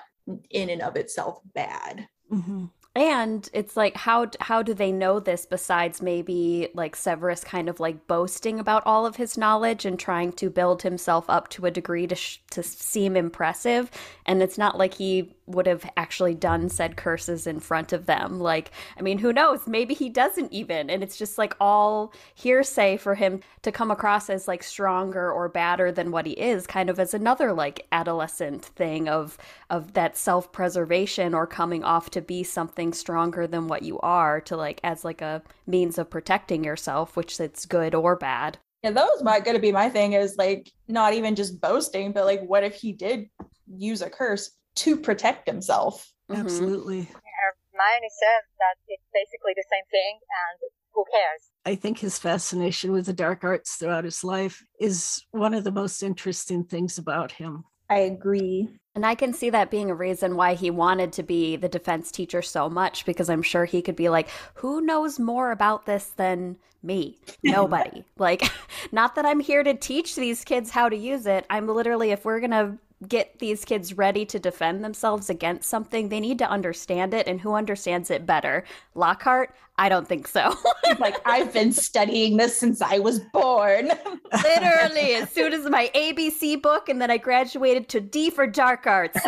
in 0.50 0.72
and 0.72 0.82
of 0.82 0.96
itself 0.96 1.40
bad 1.54 2.08
mm-hmm. 2.32 2.66
And 2.94 3.50
it's 3.54 3.78
like 3.78 3.96
how 3.96 4.28
how 4.42 4.62
do 4.62 4.74
they 4.74 4.92
know 4.92 5.22
this 5.22 5.46
besides 5.46 6.02
maybe 6.02 6.68
like 6.74 6.98
Severus 6.98 7.42
kind 7.42 7.70
of 7.70 7.80
like 7.80 8.06
boasting 8.06 8.60
about 8.60 8.84
all 8.86 9.06
of 9.06 9.16
his 9.16 9.38
knowledge 9.38 9.86
and 9.86 9.98
trying 9.98 10.34
to 10.34 10.50
build 10.50 10.82
himself 10.82 11.24
up 11.30 11.48
to 11.50 11.66
a 11.66 11.72
degree 11.72 12.06
to 12.08 12.16
sh- 12.16 12.40
to 12.52 12.62
seem 12.62 13.16
impressive 13.16 13.90
and 14.26 14.44
it's 14.44 14.58
not 14.58 14.78
like 14.78 14.96
he 14.96 15.34
would 15.52 15.68
have 15.68 15.90
actually 15.98 16.36
done 16.36 16.70
said 16.70 16.98
curses 16.98 17.48
in 17.48 17.60
front 17.60 17.94
of 17.94 18.06
them. 18.06 18.40
Like, 18.40 18.72
I 18.98 19.02
mean, 19.02 19.18
who 19.18 19.34
knows? 19.34 19.68
Maybe 19.68 19.94
he 19.94 20.10
doesn't 20.10 20.52
even. 20.52 20.90
And 20.90 21.04
it's 21.04 21.18
just 21.18 21.38
like 21.38 21.56
all 21.60 22.14
hearsay 22.36 22.98
for 22.98 23.16
him 23.16 23.42
to 23.62 23.72
come 23.72 23.92
across 23.92 24.30
as 24.30 24.48
like 24.48 24.64
stronger 24.64 25.32
or 25.32 25.50
badder 25.50 25.92
than 25.92 26.12
what 26.12 26.26
he 26.26 26.34
is, 26.34 26.68
kind 26.68 26.90
of 26.90 27.00
as 27.00 27.14
another 27.14 27.54
like 27.54 27.88
adolescent 27.92 28.66
thing 28.66 29.08
of 29.08 29.38
of 29.70 29.94
that 29.94 30.18
self-preservation 30.18 31.34
or 31.34 31.48
coming 31.48 31.84
off 31.84 32.10
to 32.12 32.22
be 32.22 32.44
something 32.44 32.94
stronger 32.94 33.48
than 33.48 33.68
what 33.68 33.84
you 33.84 34.00
are 34.00 34.42
to 34.42 34.58
like 34.58 34.80
as 34.84 35.04
like 35.06 35.22
a 35.22 35.42
means 35.68 35.98
of 35.98 36.10
protecting 36.10 36.64
yourself, 36.64 37.16
which 37.16 37.40
it's 37.40 37.66
good 37.66 37.96
or 37.96 38.16
bad. 38.16 38.58
Yeah, 38.84 38.92
that 38.92 39.06
was 39.06 39.24
my 39.24 39.40
gonna 39.40 39.60
be 39.60 39.72
my 39.72 39.90
thing 39.90 40.14
is 40.14 40.38
like 40.38 40.72
not 40.88 41.14
even 41.14 41.36
just 41.36 41.62
boasting, 41.62 42.12
but 42.12 42.26
like 42.26 42.42
what 42.42 42.64
if 42.64 42.76
he 42.76 42.92
did 42.92 43.30
use 43.68 44.02
a 44.02 44.10
curse 44.10 44.52
to 44.76 44.98
protect 44.98 45.48
himself. 45.48 46.12
Mm-hmm. 46.30 46.42
Absolutely. 46.42 47.02
Hermione 47.02 48.10
says 48.10 48.44
that 48.60 48.76
it's 48.88 49.04
basically 49.14 49.54
the 49.56 49.66
same 49.70 49.86
thing, 49.92 50.20
and 50.20 50.72
who 50.94 51.06
cares? 51.12 51.52
I 51.66 51.76
think 51.76 52.00
his 52.00 52.20
fascination 52.20 52.92
with 52.92 53.06
the 53.06 53.14
dark 53.14 53.44
arts 53.44 53.76
throughout 53.76 54.04
his 54.04 54.24
life 54.24 54.64
is 54.80 55.24
one 55.32 55.54
of 55.54 55.64
the 55.64 55.72
most 55.72 56.04
interesting 56.04 56.64
things 56.64 56.98
about 56.98 57.32
him. 57.32 57.64
I 57.90 58.00
agree. 58.00 58.70
And 58.96 59.06
I 59.06 59.16
can 59.16 59.34
see 59.34 59.50
that 59.50 59.72
being 59.72 59.90
a 59.90 59.96
reason 59.96 60.36
why 60.36 60.54
he 60.54 60.70
wanted 60.70 61.14
to 61.14 61.24
be 61.24 61.56
the 61.56 61.70
defense 61.70 62.12
teacher 62.12 62.42
so 62.42 62.70
much 62.70 63.06
because 63.06 63.30
I'm 63.30 63.42
sure 63.42 63.66
he 63.66 63.82
could 63.82 63.96
be 63.96 64.10
like, 64.10 64.30
who 64.56 64.82
knows 64.82 65.20
more 65.20 65.52
about 65.52 65.86
this 65.86 66.08
than 66.08 66.58
me? 66.84 67.20
Nobody. 67.44 68.04
like, 68.18 68.44
not 68.92 69.16
that 69.16 69.26
I'm 69.26 69.40
here 69.40 69.64
to 69.64 69.74
teach 69.74 70.16
these 70.16 70.44
kids 70.44 70.72
how 70.72 70.90
to 70.90 70.96
use 70.96 71.26
it. 71.26 71.46
I'm 71.50 71.68
literally, 71.68 72.12
if 72.12 72.26
we're 72.26 72.40
going 72.40 72.52
to 72.52 72.78
get 73.08 73.40
these 73.40 73.66
kids 73.66 73.98
ready 73.98 74.26
to 74.26 74.40
defend 74.40 74.84
themselves 74.84 75.30
against 75.30 75.70
something, 75.70 76.10
they 76.10 76.20
need 76.20 76.38
to 76.40 76.50
understand 76.50 77.14
it. 77.14 77.28
And 77.28 77.40
who 77.42 77.54
understands 77.54 78.12
it 78.12 78.26
better? 78.26 78.64
Lockhart? 78.96 79.56
I 79.78 79.90
don't 79.90 80.08
think 80.08 80.28
so. 80.28 80.56
like, 81.00 81.16
I've 81.26 81.52
been 81.52 81.72
studying 81.72 82.38
this 82.38 82.58
since 82.58 82.82
I 82.82 83.00
was 83.00 83.20
born. 83.34 83.92
Literally, 84.44 85.16
as 85.16 85.30
soon 85.32 85.54
as 85.54 85.68
my 85.70 85.90
ABC 85.96 86.62
book, 86.62 86.90
and 86.90 87.02
then 87.02 87.10
I 87.10 87.18
graduated 87.18 87.90
to 87.90 88.00
D 88.00 88.30
for 88.30 88.46
dark 88.46 88.86
arts. 88.86 89.20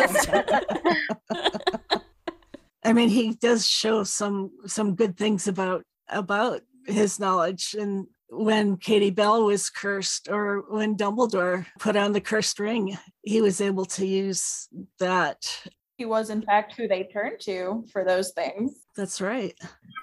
I 2.84 2.92
mean, 2.92 3.08
he 3.08 3.32
does 3.34 3.66
show 3.66 4.04
some 4.04 4.50
some 4.66 4.94
good 4.94 5.16
things 5.16 5.48
about 5.48 5.82
about 6.08 6.60
his 6.86 7.18
knowledge 7.18 7.74
and 7.78 8.06
when 8.28 8.76
Katie 8.76 9.10
Bell 9.10 9.44
was 9.44 9.70
cursed 9.70 10.28
or 10.28 10.64
when 10.68 10.96
Dumbledore 10.96 11.66
put 11.78 11.96
on 11.96 12.12
the 12.12 12.20
cursed 12.20 12.58
ring, 12.58 12.96
he 13.22 13.40
was 13.40 13.60
able 13.60 13.84
to 13.86 14.06
use 14.06 14.68
that. 14.98 15.68
He 15.96 16.04
was, 16.04 16.30
in 16.30 16.42
fact, 16.42 16.74
who 16.76 16.88
they 16.88 17.04
turned 17.04 17.40
to 17.42 17.84
for 17.92 18.04
those 18.04 18.32
things. 18.32 18.72
That's 18.96 19.20
right. 19.20 19.54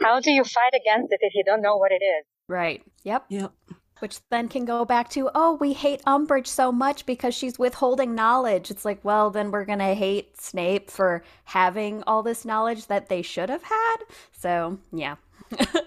How 0.01 0.19
do 0.19 0.31
you 0.31 0.43
fight 0.43 0.73
against 0.73 1.11
it 1.11 1.19
if 1.21 1.33
you 1.35 1.43
don't 1.43 1.61
know 1.61 1.77
what 1.77 1.91
it 1.91 2.03
is? 2.03 2.25
Right. 2.47 2.81
Yep. 3.03 3.25
Yep. 3.29 3.51
Which 3.99 4.19
then 4.29 4.47
can 4.47 4.65
go 4.65 4.83
back 4.83 5.09
to, 5.11 5.29
oh, 5.35 5.57
we 5.59 5.73
hate 5.73 6.01
Umbridge 6.07 6.47
so 6.47 6.71
much 6.71 7.05
because 7.05 7.35
she's 7.35 7.59
withholding 7.59 8.15
knowledge. 8.15 8.71
It's 8.71 8.83
like, 8.83 9.03
well, 9.03 9.29
then 9.29 9.51
we're 9.51 9.65
going 9.65 9.79
to 9.79 9.93
hate 9.93 10.41
Snape 10.41 10.89
for 10.89 11.23
having 11.43 12.03
all 12.07 12.23
this 12.23 12.43
knowledge 12.43 12.87
that 12.87 13.09
they 13.09 13.21
should 13.21 13.49
have 13.49 13.63
had. 13.63 13.97
So, 14.31 14.79
yeah. 14.91 15.17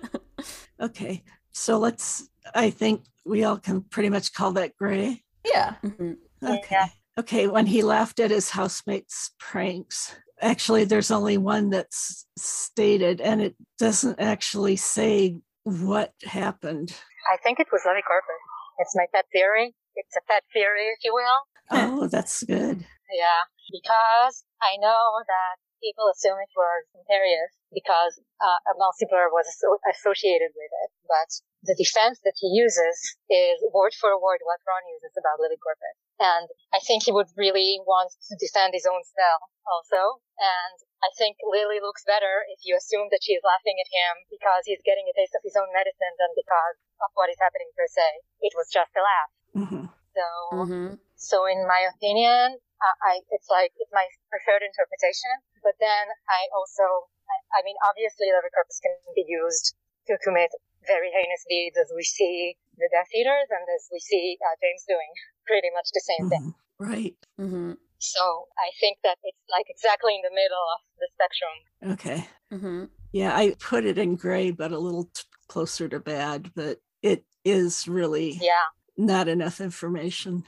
okay. 0.80 1.24
So 1.54 1.78
let's, 1.78 2.28
I 2.54 2.70
think 2.70 3.04
we 3.24 3.44
all 3.44 3.56
can 3.58 3.82
pretty 3.82 4.10
much 4.10 4.32
call 4.34 4.52
that 4.52 4.76
gray. 4.76 5.22
Yeah. 5.46 5.76
Mm-hmm. 5.82 6.12
Okay. 6.44 6.66
Yeah. 6.70 6.86
Okay. 7.18 7.46
When 7.46 7.66
he 7.66 7.82
laughed 7.82 8.20
at 8.20 8.30
his 8.30 8.50
housemates' 8.50 9.30
pranks, 9.38 10.14
actually, 10.42 10.84
there's 10.84 11.10
only 11.10 11.38
one 11.38 11.70
that's 11.70 12.26
stated, 12.36 13.20
and 13.20 13.40
it 13.40 13.56
doesn't 13.78 14.20
actually 14.20 14.76
say 14.76 15.38
what 15.62 16.12
happened. 16.24 16.94
I 17.32 17.38
think 17.42 17.60
it 17.60 17.68
was 17.72 17.82
Levicorpus. 17.86 18.42
It's 18.80 18.96
my 18.96 19.06
pet 19.14 19.24
theory. 19.32 19.74
It's 19.96 20.16
a 20.16 20.20
pet 20.28 20.42
theory, 20.52 20.88
if 20.88 21.04
you 21.04 21.14
will. 21.14 21.40
Oh, 21.70 22.08
that's 22.08 22.42
good. 22.42 22.84
Yeah, 23.14 23.46
because 23.70 24.42
I 24.60 24.74
know 24.80 25.22
that 25.28 25.54
people 25.84 26.08
assume 26.08 26.40
it 26.40 26.48
was 26.56 26.80
Imperius 26.96 27.52
because 27.68 28.16
uh, 28.40 28.72
a 28.72 28.74
Mulciber 28.80 29.28
was 29.28 29.44
asso- 29.44 29.82
associated 29.92 30.56
with 30.56 30.72
it, 30.72 30.90
but 31.04 31.28
the 31.68 31.76
defense 31.76 32.24
that 32.24 32.36
he 32.40 32.48
uses 32.56 32.96
is 33.28 33.60
word 33.76 33.92
for 34.00 34.16
word 34.16 34.40
what 34.48 34.64
Ron 34.64 34.84
uses 34.88 35.12
about 35.20 35.36
Levicorpus. 35.44 35.96
And 36.20 36.48
I 36.72 36.80
think 36.80 37.04
he 37.04 37.12
would 37.12 37.28
really 37.36 37.80
want 37.84 38.16
to 38.16 38.34
defend 38.40 38.72
his 38.72 38.88
own 38.88 39.04
spell 39.04 39.40
also. 39.68 40.20
And 40.40 40.76
I 41.04 41.10
think 41.20 41.36
Lily 41.44 41.80
looks 41.84 42.04
better 42.08 42.44
if 42.48 42.64
you 42.64 42.76
assume 42.76 43.12
that 43.12 43.20
she's 43.24 43.42
laughing 43.44 43.76
at 43.76 43.90
him 43.92 44.24
because 44.32 44.64
he's 44.64 44.80
getting 44.88 45.04
a 45.10 45.14
taste 45.16 45.36
of 45.36 45.44
his 45.44 45.56
own 45.58 45.68
medicine 45.74 46.14
than 46.16 46.32
because 46.32 46.76
of 47.04 47.10
what 47.18 47.28
is 47.28 47.36
happening 47.42 47.68
per 47.76 47.88
se. 47.90 48.08
It 48.40 48.52
was 48.56 48.68
just 48.72 48.92
a 48.96 49.02
laugh. 49.04 49.30
Mhm. 49.68 49.84
So, 50.14 50.26
Mm-hmm. 50.64 50.88
so 51.18 51.44
in 51.50 51.66
my 51.66 51.90
opinion, 51.90 52.62
uh, 52.84 52.96
I 53.00 53.24
it's 53.32 53.48
like 53.48 53.72
it's 53.80 53.92
my 53.96 54.04
preferred 54.28 54.60
interpretation. 54.60 55.32
But 55.64 55.80
then 55.80 56.04
I 56.28 56.44
also, 56.52 56.84
I, 57.24 57.36
I 57.56 57.60
mean, 57.64 57.76
obviously, 57.80 58.28
Levicorpus 58.28 58.78
can 58.84 58.94
be 59.16 59.24
used 59.24 59.72
to 60.12 60.20
commit 60.20 60.52
very 60.84 61.08
heinous 61.08 61.44
deeds, 61.48 61.80
as 61.80 61.88
we 61.96 62.04
see 62.04 62.60
the 62.76 62.88
Death 62.92 63.08
Eaters 63.16 63.48
and 63.48 63.64
as 63.64 63.88
we 63.88 63.98
see 64.00 64.36
uh, 64.44 64.52
James 64.60 64.84
doing 64.84 65.08
pretty 65.48 65.72
much 65.72 65.88
the 65.96 66.04
same 66.04 66.28
thing. 66.28 66.44
Mhm. 66.52 66.54
Right. 66.76 67.16
Mm-hmm. 67.40 67.72
So 67.98 68.20
I 68.58 68.68
think 68.80 68.98
that 69.02 69.16
it's 69.24 69.38
like 69.50 69.64
exactly 69.70 70.14
in 70.14 70.20
the 70.20 70.34
middle 70.34 70.66
of 70.76 70.80
the 71.00 71.08
spectrum. 71.16 71.56
Okay. 71.96 72.28
Mm-hmm. 72.52 72.84
Yeah, 73.12 73.34
I 73.34 73.54
put 73.58 73.86
it 73.86 73.96
in 73.96 74.16
gray, 74.16 74.50
but 74.50 74.72
a 74.72 74.78
little 74.78 75.04
t- 75.04 75.22
closer 75.48 75.88
to 75.88 76.00
bad, 76.00 76.50
but 76.54 76.80
it 77.00 77.24
is 77.44 77.88
really 77.88 78.32
Yeah. 78.42 78.68
not 78.98 79.28
enough 79.28 79.60
information. 79.60 80.44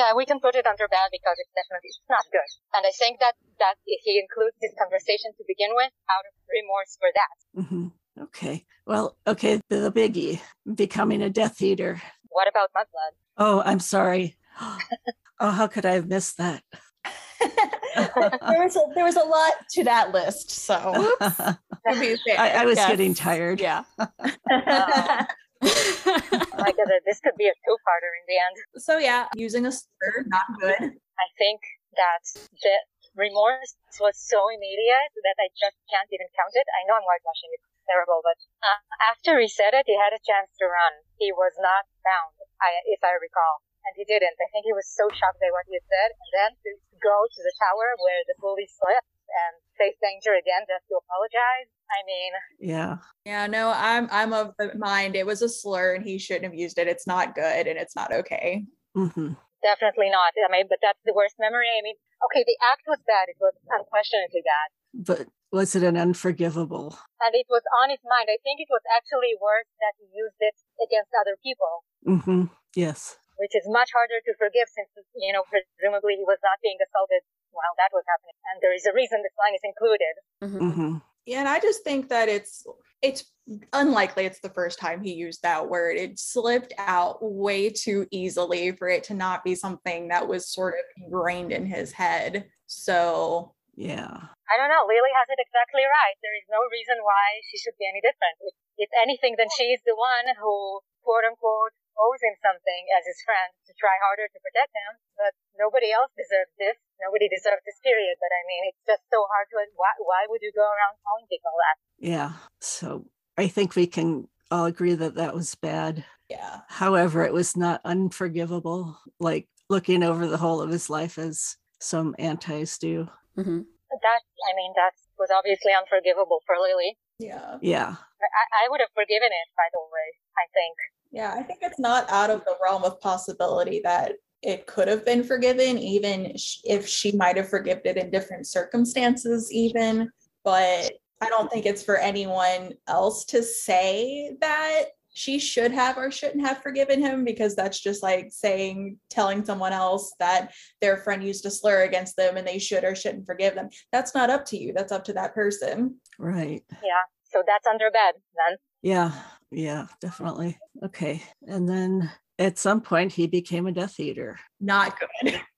Yeah, 0.00 0.14
we 0.16 0.24
can 0.24 0.40
put 0.40 0.54
it 0.54 0.66
under 0.66 0.88
bad 0.88 1.08
because 1.12 1.36
it's 1.38 1.52
definitely 1.52 1.90
it's 1.92 2.00
not 2.08 2.24
good. 2.32 2.50
And 2.72 2.86
I 2.88 2.92
think 2.98 3.20
that 3.20 3.34
that 3.58 3.74
he 3.84 4.18
includes 4.18 4.56
this 4.62 4.72
conversation 4.80 5.30
to 5.36 5.44
begin 5.46 5.70
with, 5.74 5.92
out 6.08 6.24
of 6.24 6.32
remorse 6.48 6.96
for 7.00 7.10
that. 7.20 7.36
hmm 7.68 7.88
Okay. 8.24 8.64
Well, 8.86 9.16
okay, 9.26 9.60
the, 9.68 9.76
the 9.76 9.92
biggie 9.92 10.40
becoming 10.74 11.20
a 11.22 11.28
Death 11.28 11.60
Eater. 11.60 12.00
What 12.30 12.48
about 12.48 12.70
Mudblood? 12.74 13.12
Oh, 13.36 13.62
I'm 13.64 13.78
sorry. 13.80 14.36
oh, 14.60 15.50
how 15.50 15.66
could 15.66 15.84
I 15.84 15.92
have 15.92 16.08
missed 16.08 16.38
that? 16.38 16.62
there 17.44 18.62
was 18.64 18.76
a, 18.76 18.80
there 18.94 19.04
was 19.04 19.16
a 19.16 19.24
lot 19.24 19.52
to 19.72 19.84
that 19.84 20.12
list, 20.12 20.50
so 20.50 21.12
to 21.20 21.56
be 21.98 22.16
fair. 22.26 22.38
I, 22.40 22.48
I 22.62 22.64
was 22.64 22.76
Yes. 22.76 22.88
getting 22.90 23.14
tired. 23.14 23.60
Yeah. 23.60 23.84
Like 25.60 26.76
uh, 26.76 27.00
this 27.04 27.20
could 27.20 27.36
be 27.36 27.48
a 27.48 27.56
two-parter 27.64 28.12
in 28.20 28.24
the 28.28 28.38
end. 28.40 28.56
so 28.80 28.98
yeah, 28.98 29.28
using 29.36 29.64
a 29.64 29.72
slur, 29.72 30.24
not 30.28 30.48
good. 30.60 30.96
I 31.20 31.26
think 31.36 31.60
that 31.96 32.24
the 32.52 32.76
remorse 33.16 33.76
was 33.98 34.16
so 34.16 34.48
immediate 34.48 35.12
that 35.24 35.36
I 35.40 35.48
just 35.56 35.76
can't 35.90 36.08
even 36.12 36.28
count 36.32 36.54
it. 36.56 36.66
I 36.70 36.86
know 36.88 36.96
I'm 36.96 37.06
whitewashing 37.06 37.50
it. 37.56 37.60
It's 37.60 37.84
terrible, 37.88 38.22
but 38.22 38.38
uh, 38.62 38.80
after 39.12 39.36
he 39.40 39.48
said 39.50 39.74
it, 39.74 39.84
he 39.88 39.96
had 39.98 40.14
a 40.14 40.22
chance 40.22 40.52
to 40.60 40.66
run. 40.68 41.04
He 41.18 41.34
was 41.34 41.52
not 41.58 41.88
found, 42.04 42.36
I, 42.62 42.80
if 42.88 43.02
I 43.02 43.18
recall. 43.18 43.64
And 43.80 43.96
he 43.96 44.04
didn't. 44.04 44.36
I 44.36 44.48
think 44.52 44.68
he 44.68 44.76
was 44.76 44.84
so 44.92 45.08
shocked 45.08 45.40
by 45.40 45.48
what 45.48 45.64
he 45.64 45.72
had 45.72 45.88
said. 45.88 46.12
And 46.12 46.30
then 46.36 46.50
to 46.68 46.70
go 47.00 47.24
to 47.24 47.40
the 47.40 47.54
tower 47.56 47.96
where 47.96 48.22
the 48.28 48.36
police 48.36 48.76
slipped 48.76 49.08
and 49.30 49.54
face 49.78 49.96
danger 50.02 50.34
again 50.34 50.66
just 50.66 50.84
to 50.90 50.98
apologize. 50.98 51.68
I 51.90 51.98
mean, 52.06 52.32
Yeah. 52.60 52.92
Yeah, 53.24 53.46
no, 53.46 53.72
I'm 53.74 54.08
I'm 54.10 54.32
of 54.32 54.52
the 54.58 54.74
mind 54.76 55.14
it 55.16 55.26
was 55.26 55.42
a 55.42 55.48
slur 55.48 55.94
and 55.94 56.04
he 56.04 56.18
shouldn't 56.18 56.44
have 56.50 56.54
used 56.54 56.78
it. 56.78 56.88
It's 56.88 57.06
not 57.06 57.34
good 57.34 57.66
and 57.66 57.78
it's 57.78 57.94
not 57.96 58.12
okay. 58.12 58.64
hmm 58.94 59.34
definitely 59.60 60.08
not. 60.08 60.32
I 60.40 60.48
mean, 60.48 60.64
but 60.72 60.80
that's 60.80 61.00
the 61.04 61.12
worst 61.12 61.36
memory. 61.36 61.68
I 61.68 61.84
mean, 61.84 61.92
okay, 62.24 62.40
the 62.48 62.56
act 62.72 62.80
was 62.88 62.96
bad. 63.04 63.28
It 63.28 63.36
was 63.44 63.52
unquestionably 63.68 64.40
bad. 64.40 64.68
But 65.04 65.28
was 65.52 65.76
it 65.76 65.84
an 65.84 66.00
unforgivable? 66.00 66.96
and 67.20 67.36
it 67.36 67.44
was 67.52 67.60
on 67.84 67.92
his 67.92 68.00
mind. 68.08 68.32
I 68.32 68.40
think 68.40 68.56
it 68.64 68.72
was 68.72 68.80
actually 68.88 69.36
worse 69.36 69.68
that 69.84 69.92
he 70.00 70.08
used 70.16 70.40
it 70.40 70.56
against 70.80 71.12
other 71.12 71.36
people, 71.44 71.84
Mm-hmm. 72.08 72.48
Yes. 72.72 73.20
which 73.36 73.52
is 73.52 73.68
much 73.68 73.92
harder 73.92 74.24
to 74.24 74.32
forgive 74.40 74.68
since, 74.72 74.88
you 75.12 75.32
know, 75.36 75.44
presumably 75.52 76.16
he 76.16 76.24
was 76.24 76.40
not 76.40 76.56
being 76.64 76.80
assaulted 76.80 77.20
while 77.52 77.74
that 77.78 77.90
was 77.92 78.04
happening. 78.06 78.36
And 78.52 78.60
there 78.62 78.74
is 78.74 78.86
a 78.86 78.92
reason 78.92 79.22
this 79.22 79.36
line 79.38 79.54
is 79.54 79.64
included. 79.64 80.14
Mhm. 80.42 80.74
hmm 80.74 80.96
Yeah, 81.26 81.40
and 81.40 81.48
I 81.48 81.60
just 81.60 81.84
think 81.84 82.08
that 82.08 82.28
it's 82.28 82.66
it's 83.02 83.24
unlikely 83.72 84.24
it's 84.26 84.40
the 84.40 84.52
first 84.52 84.78
time 84.78 85.00
he 85.00 85.12
used 85.12 85.42
that 85.42 85.68
word. 85.68 85.96
It 85.96 86.18
slipped 86.18 86.72
out 86.76 87.18
way 87.20 87.70
too 87.70 88.06
easily 88.10 88.72
for 88.72 88.88
it 88.88 89.04
to 89.04 89.14
not 89.14 89.44
be 89.44 89.54
something 89.54 90.08
that 90.08 90.28
was 90.28 90.48
sort 90.48 90.74
of 90.74 90.84
ingrained 91.00 91.52
in 91.52 91.64
his 91.66 91.92
head. 91.92 92.50
So 92.66 93.54
Yeah. 93.76 94.12
I 94.50 94.58
don't 94.58 94.68
know. 94.68 94.84
Lily 94.84 95.14
has 95.14 95.28
it 95.30 95.38
exactly 95.40 95.86
right. 95.86 96.16
There 96.20 96.36
is 96.36 96.44
no 96.50 96.60
reason 96.68 96.98
why 97.00 97.40
she 97.48 97.56
should 97.56 97.78
be 97.78 97.86
any 97.88 98.02
different. 98.02 98.36
If, 98.42 98.54
if 98.76 98.90
anything, 99.00 99.36
then 99.38 99.48
she 99.56 99.70
is 99.72 99.80
the 99.86 99.94
one 99.96 100.34
who, 100.36 100.82
quote 101.06 101.24
unquote, 101.24 101.72
owes 101.96 102.20
him 102.20 102.34
something 102.42 102.82
as 102.98 103.06
his 103.06 103.22
friend 103.22 103.54
to 103.70 103.72
try 103.78 103.96
harder 104.02 104.26
to 104.28 104.38
protect 104.42 104.74
him. 104.74 104.98
But 105.16 105.32
nobody 105.56 105.94
else 105.94 106.10
deserves 106.18 106.52
this. 106.58 106.76
Nobody 107.04 107.28
deserves 107.28 107.64
this 107.66 107.80
period. 107.82 108.16
But 108.20 108.30
I 108.32 108.42
mean, 108.46 108.62
it's 108.70 108.84
just 108.86 109.02
so 109.10 109.24
hard 109.28 109.46
to, 109.50 109.56
why, 109.76 109.92
why 110.00 110.22
would 110.28 110.40
you 110.42 110.52
go 110.54 110.62
around 110.64 111.00
calling 111.04 111.26
people 111.28 111.52
that? 111.56 111.76
Yeah. 112.00 112.30
So 112.60 113.06
I 113.36 113.48
think 113.48 113.74
we 113.76 113.86
can 113.86 114.28
all 114.50 114.66
agree 114.66 114.94
that 114.94 115.14
that 115.16 115.34
was 115.34 115.54
bad. 115.54 116.04
yeah. 116.28 116.60
However, 116.68 117.24
it 117.24 117.32
was 117.32 117.56
not 117.56 117.80
unforgivable, 117.84 118.98
like 119.18 119.48
looking 119.68 120.02
over 120.02 120.26
the 120.26 120.36
whole 120.38 120.60
of 120.60 120.70
his 120.70 120.90
life 120.90 121.18
as 121.18 121.56
some 121.80 122.14
antis 122.18 122.76
do. 122.78 123.08
Mhm. 123.38 123.64
That, 124.02 124.20
I 124.22 124.52
mean, 124.56 124.72
that 124.76 124.92
was 125.18 125.30
obviously 125.34 125.72
unforgivable 125.72 126.40
for 126.46 126.56
Lily. 126.58 126.98
Yeah. 127.18 127.58
Yeah. 127.62 127.94
I, 128.20 128.64
I 128.66 128.68
would 128.70 128.80
have 128.80 128.90
forgiven 128.94 129.28
it, 129.28 129.48
by 129.56 129.68
the 129.72 129.80
way, 129.80 130.08
I 130.36 130.44
think. 130.54 130.76
Yeah, 131.12 131.32
I 131.34 131.42
think 131.42 131.60
it's 131.62 131.78
not 131.78 132.08
out 132.10 132.30
of 132.30 132.44
the 132.44 132.56
realm 132.62 132.84
of 132.84 133.00
possibility 133.00 133.80
that 133.82 134.12
it 134.42 134.66
could 134.66 134.88
have 134.88 135.04
been 135.04 135.22
forgiven, 135.24 135.78
even 135.78 136.34
if 136.64 136.86
she 136.86 137.12
might 137.12 137.36
have 137.36 137.48
forgiven 137.48 137.82
it 137.84 137.96
in 137.96 138.10
different 138.10 138.46
circumstances, 138.46 139.52
even. 139.52 140.10
But 140.44 140.92
I 141.20 141.28
don't 141.28 141.50
think 141.50 141.66
it's 141.66 141.82
for 141.82 141.96
anyone 141.96 142.72
else 142.86 143.24
to 143.26 143.42
say 143.42 144.36
that 144.40 144.84
she 145.12 145.38
should 145.38 145.72
have 145.72 145.98
or 145.98 146.10
shouldn't 146.10 146.46
have 146.46 146.62
forgiven 146.62 147.00
him 147.00 147.24
because 147.24 147.54
that's 147.54 147.80
just 147.80 148.02
like 148.02 148.28
saying, 148.30 148.96
telling 149.10 149.44
someone 149.44 149.72
else 149.72 150.14
that 150.20 150.52
their 150.80 150.96
friend 150.96 151.22
used 151.22 151.44
a 151.46 151.50
slur 151.50 151.82
against 151.82 152.16
them 152.16 152.36
and 152.36 152.46
they 152.46 152.58
should 152.58 152.84
or 152.84 152.94
shouldn't 152.94 153.26
forgive 153.26 153.54
them. 153.54 153.68
That's 153.92 154.14
not 154.14 154.30
up 154.30 154.46
to 154.46 154.56
you. 154.56 154.72
That's 154.72 154.92
up 154.92 155.04
to 155.04 155.12
that 155.14 155.34
person. 155.34 155.96
Right. 156.18 156.62
Yeah. 156.70 157.02
So 157.24 157.42
that's 157.46 157.66
under 157.66 157.90
bed 157.90 158.14
then. 158.14 158.56
Yeah. 158.82 159.12
Yeah. 159.50 159.86
Definitely. 160.00 160.58
Okay. 160.84 161.22
And 161.46 161.68
then 161.68 162.10
at 162.40 162.58
some 162.58 162.80
point, 162.80 163.12
he 163.12 163.26
became 163.28 163.66
a 163.66 163.72
Death 163.72 164.00
Eater. 164.00 164.38
Not 164.60 164.98
good. 164.98 165.40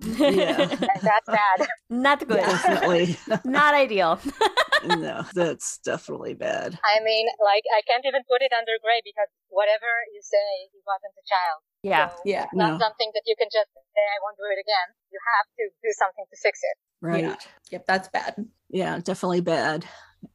Yeah. 0.00 0.66
That's 1.02 1.26
bad. 1.26 1.66
Not 1.88 2.20
good. 2.28 2.36
Definitely. 2.36 3.16
Not 3.44 3.72
ideal. 3.74 4.20
no, 4.84 5.24
that's 5.34 5.78
definitely 5.78 6.34
bad. 6.34 6.78
I 6.84 7.02
mean, 7.02 7.26
like, 7.42 7.64
I 7.74 7.80
can't 7.88 8.04
even 8.04 8.20
put 8.28 8.42
it 8.44 8.52
under 8.52 8.76
gray 8.84 9.00
because 9.02 9.26
whatever 9.48 9.88
you 10.12 10.20
say, 10.22 10.68
he 10.70 10.78
wasn't 10.86 11.16
a 11.16 11.24
child. 11.24 11.58
Yeah. 11.82 12.08
So 12.10 12.20
Yeah. 12.26 12.46
not 12.52 12.76
No. 12.76 12.78
something 12.78 13.10
that 13.14 13.22
you 13.24 13.34
can 13.40 13.48
just 13.50 13.72
say, 13.72 14.04
I 14.04 14.18
won't 14.22 14.36
do 14.36 14.44
it 14.52 14.60
again. 14.60 14.88
You 15.10 15.18
have 15.32 15.48
to 15.56 15.62
do 15.82 15.90
something 15.96 16.26
to 16.28 16.36
fix 16.44 16.60
it. 16.62 16.76
Right. 17.00 17.24
Yeah. 17.24 17.36
Yep, 17.72 17.86
that's 17.88 18.08
bad. 18.08 18.34
Yeah, 18.68 19.00
definitely 19.02 19.40
bad. 19.40 19.86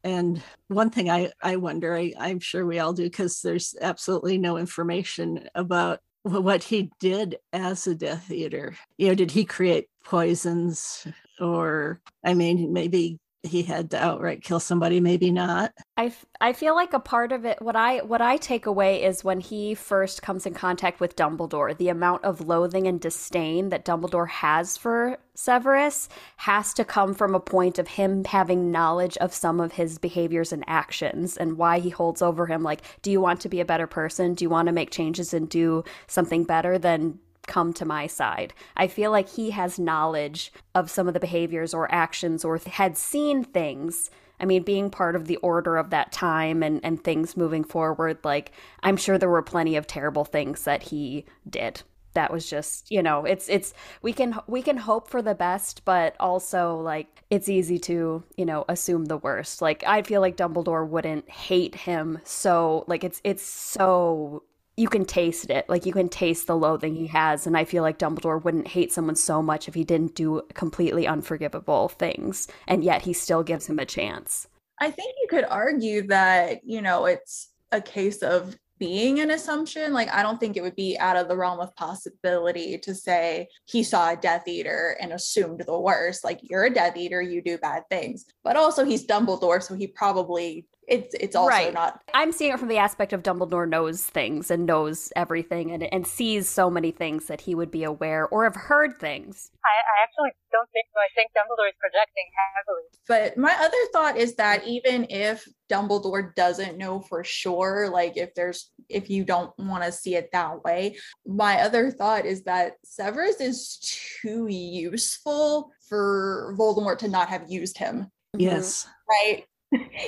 And 0.04 0.42
one 0.68 0.90
thing 0.90 1.10
I, 1.10 1.32
I 1.42 1.56
wonder, 1.56 1.96
I, 1.96 2.14
I'm 2.20 2.40
sure 2.40 2.66
we 2.66 2.80
all 2.80 2.94
do, 2.94 3.04
because 3.04 3.42
there's 3.42 3.76
absolutely 3.80 4.38
no 4.38 4.58
information 4.58 5.48
about 5.56 6.00
what 6.24 6.64
he 6.64 6.92
did 7.00 7.38
as 7.54 7.88
a 7.88 7.96
Death 7.96 8.30
Eater. 8.30 8.76
You 8.98 9.08
know, 9.10 9.16
did 9.16 9.32
he 9.32 9.46
create 9.46 9.88
poisons? 10.04 11.08
Or, 11.40 12.02
I 12.24 12.34
mean, 12.34 12.74
maybe 12.74 13.20
he 13.44 13.64
had 13.64 13.92
to 13.92 14.04
outright 14.04 14.44
kill 14.44 14.60
somebody 14.60 15.00
maybe 15.00 15.32
not. 15.32 15.74
I, 15.98 16.14
I 16.40 16.54
feel 16.54 16.76
like 16.76 16.94
a 16.94 17.00
part 17.00 17.32
of 17.32 17.46
it 17.46 17.62
what 17.62 17.76
i 17.76 18.00
what 18.00 18.22
i 18.22 18.38
take 18.38 18.66
away 18.66 19.04
is 19.04 19.24
when 19.24 19.40
he 19.40 19.76
first 19.76 20.22
comes 20.22 20.46
in 20.46 20.54
contact 20.54 21.00
with 21.00 21.16
dumbledore 21.16 21.78
the 21.78 21.90
amount 21.90 22.24
of 22.24 22.42
loathing 22.42 22.88
and 22.88 23.00
disdain 23.00 23.70
that 23.70 23.86
dumbledore 23.86 24.30
has 24.30 24.78
for 24.78 25.18
severus 25.36 26.10
has 26.38 26.74
to 26.74 26.86
come 26.86 27.14
from 27.14 27.36
a 27.36 27.40
point 27.40 27.80
of 27.80 27.88
him 27.88 28.24
having 28.26 28.72
knowledge 28.72 29.18
of 29.18 29.34
some 29.34 29.60
of 29.60 29.74
his 29.74 29.98
behaviors 29.98 30.52
and 30.52 30.64
actions 30.68 31.38
and 31.38 31.58
why 31.58 31.80
he 31.80 31.90
holds 31.90 32.22
over 32.22 32.48
him 32.48 32.64
like 32.64 32.82
do 33.02 33.12
you 33.12 33.22
want 33.22 33.42
to 33.42 33.50
be 33.50 33.60
a 33.60 33.66
better 33.66 33.88
person? 33.88 34.34
Do 34.34 34.44
you 34.44 34.50
want 34.50 34.68
to 34.68 34.72
make 34.72 34.92
changes 34.92 35.34
and 35.34 35.48
do 35.48 35.84
something 36.08 36.44
better 36.44 36.78
than 36.78 37.20
come 37.48 37.74
to 37.74 37.86
my 37.86 38.08
side. 38.08 38.54
I 38.76 38.88
feel 38.88 39.12
like 39.12 39.30
he 39.30 39.52
has 39.52 39.80
knowledge 39.80 40.52
of 40.76 40.90
some 40.90 41.08
of 41.08 41.14
the 41.14 41.20
behaviors 41.20 41.74
or 41.74 41.92
actions 41.94 42.46
or 42.46 42.58
th- 42.58 42.76
had 42.76 42.98
seen 42.98 43.44
things. 43.44 44.10
I 44.40 44.46
mean, 44.46 44.64
being 44.64 44.90
part 44.90 45.16
of 45.16 45.28
the 45.28 45.38
order 45.38 45.78
of 45.78 45.92
that 45.92 46.12
time 46.12 46.64
and, 46.64 46.80
and 46.84 47.04
things 47.04 47.38
moving 47.38 47.64
forward, 47.64 48.18
like, 48.24 48.52
I'm 48.82 48.98
sure 48.98 49.18
there 49.18 49.30
were 49.30 49.44
plenty 49.44 49.76
of 49.76 49.86
terrible 49.86 50.26
things 50.26 50.64
that 50.64 50.84
he 50.84 51.26
did. 51.48 51.84
That 52.14 52.32
was 52.32 52.50
just, 52.50 52.92
you 52.92 53.02
know, 53.02 53.24
it's 53.24 53.48
it's 53.48 53.74
we 54.02 54.12
can 54.12 54.38
we 54.46 54.62
can 54.62 54.76
hope 54.76 55.08
for 55.10 55.22
the 55.22 55.36
best, 55.36 55.86
but 55.86 56.14
also 56.20 56.76
like 56.76 57.24
it's 57.30 57.48
easy 57.48 57.80
to, 57.80 58.22
you 58.36 58.46
know, 58.46 58.66
assume 58.68 59.06
the 59.06 59.16
worst. 59.16 59.62
Like 59.62 59.84
I 59.88 60.02
feel 60.02 60.20
like 60.20 60.36
Dumbledore 60.36 60.86
wouldn't 60.86 61.30
hate 61.30 61.74
him 61.74 62.20
so 62.26 62.84
like 62.88 63.06
it's 63.06 63.22
it's 63.24 63.44
so 63.44 64.44
you 64.78 64.88
can 64.88 65.06
taste 65.06 65.50
it. 65.50 65.68
Like 65.70 65.86
you 65.86 65.94
can 65.94 66.10
taste 66.10 66.48
the 66.48 66.56
loathing 66.56 66.96
he 66.96 67.08
has. 67.08 67.46
And 67.46 67.58
I 67.58 67.66
feel 67.66 67.84
like 67.84 68.00
Dumbledore 68.00 68.44
wouldn't 68.44 68.70
hate 68.70 68.92
someone 68.92 69.16
so 69.16 69.42
much 69.42 69.68
if 69.68 69.74
he 69.74 69.84
didn't 69.84 70.16
do 70.16 70.42
completely 70.54 71.08
unforgivable 71.08 71.90
things. 71.90 72.48
And 72.68 72.84
yet 72.84 73.02
he 73.02 73.14
still 73.14 73.44
gives 73.44 73.68
him 73.68 73.80
a 73.80 73.86
chance. 73.86 74.48
I 74.80 74.90
think 74.90 75.14
you 75.22 75.28
could 75.30 75.46
argue 75.46 76.08
that, 76.08 76.62
you 76.64 76.82
know, 76.82 77.06
it's 77.06 77.52
a 77.72 77.82
case 77.82 78.24
of 78.24 78.56
being 78.80 79.20
an 79.20 79.30
assumption. 79.30 79.94
Like, 79.94 80.12
I 80.12 80.24
don't 80.24 80.40
think 80.40 80.58
it 80.58 80.62
would 80.62 80.76
be 80.76 80.98
out 80.98 81.16
of 81.16 81.28
the 81.28 81.38
realm 81.38 81.60
of 81.60 81.76
possibility 81.76 82.80
to 82.80 82.96
say 82.96 83.48
he 83.66 83.84
saw 83.84 84.10
a 84.10 84.16
Death 84.16 84.48
Eater 84.48 84.98
and 85.00 85.14
assumed 85.14 85.64
the 85.68 85.80
worst. 85.80 86.24
Like, 86.24 86.40
you're 86.42 86.66
a 86.66 86.74
Death 86.74 86.98
Eater, 86.98 87.22
you 87.22 87.44
do 87.44 87.60
bad 87.60 87.84
things. 87.92 88.26
But 88.44 88.56
also, 88.56 88.84
he's 88.84 89.06
Dumbledore, 89.06 89.62
so 89.62 89.76
he 89.76 89.86
probably 89.86 90.66
it's 90.88 91.14
it's 91.20 91.36
also 91.36 91.50
right. 91.50 91.74
not 91.74 92.02
i'm 92.14 92.32
seeing 92.32 92.52
it 92.52 92.60
from 92.60 92.68
the 92.68 92.78
aspect 92.78 93.14
of 93.14 93.22
dumbledore 93.22 93.68
knows 93.68 94.04
things 94.04 94.50
and 94.50 94.66
knows 94.66 95.12
everything 95.16 95.72
and, 95.72 95.84
and 95.94 96.08
sees 96.08 96.50
so 96.50 96.70
many 96.70 96.92
things 96.92 97.28
that 97.28 97.42
he 97.42 97.54
would 97.54 97.70
be 97.70 97.84
aware 97.84 98.28
or 98.28 98.44
have 98.44 98.56
heard 98.56 99.00
things. 99.00 99.52
I, 99.64 99.70
I 99.70 100.04
actually 100.04 100.32
don't 100.52 100.70
think 100.72 100.88
so 100.94 101.00
i 101.00 101.08
think 101.16 101.32
dumbledore 101.32 101.70
is 101.70 101.76
projecting 101.80 102.26
heavily. 102.56 102.84
But 103.08 103.38
my 103.38 103.56
other 103.64 103.78
thought 103.94 104.18
is 104.18 104.36
that 104.36 104.68
even 104.68 105.06
if 105.10 105.48
dumbledore 105.70 106.34
doesn't 106.36 106.78
know 106.78 107.00
for 107.00 107.24
sure 107.24 107.90
like 107.90 108.18
if 108.18 108.34
there's 108.34 108.72
if 108.90 109.10
you 109.10 109.24
don't 109.24 109.52
want 109.58 109.84
to 109.84 109.92
see 109.92 110.16
it 110.16 110.30
that 110.34 110.64
way 110.64 110.98
my 111.26 111.62
other 111.62 111.92
thought 111.92 112.26
is 112.26 112.44
that 112.44 112.74
severus 112.84 113.40
is 113.40 113.78
too 114.22 114.48
useful 114.48 115.72
for 115.88 116.56
voldemort 116.58 116.98
to 117.00 117.08
not 117.08 117.28
have 117.28 117.50
used 117.50 117.78
him. 117.78 118.10
Yes. 118.38 118.88
Right 119.10 119.46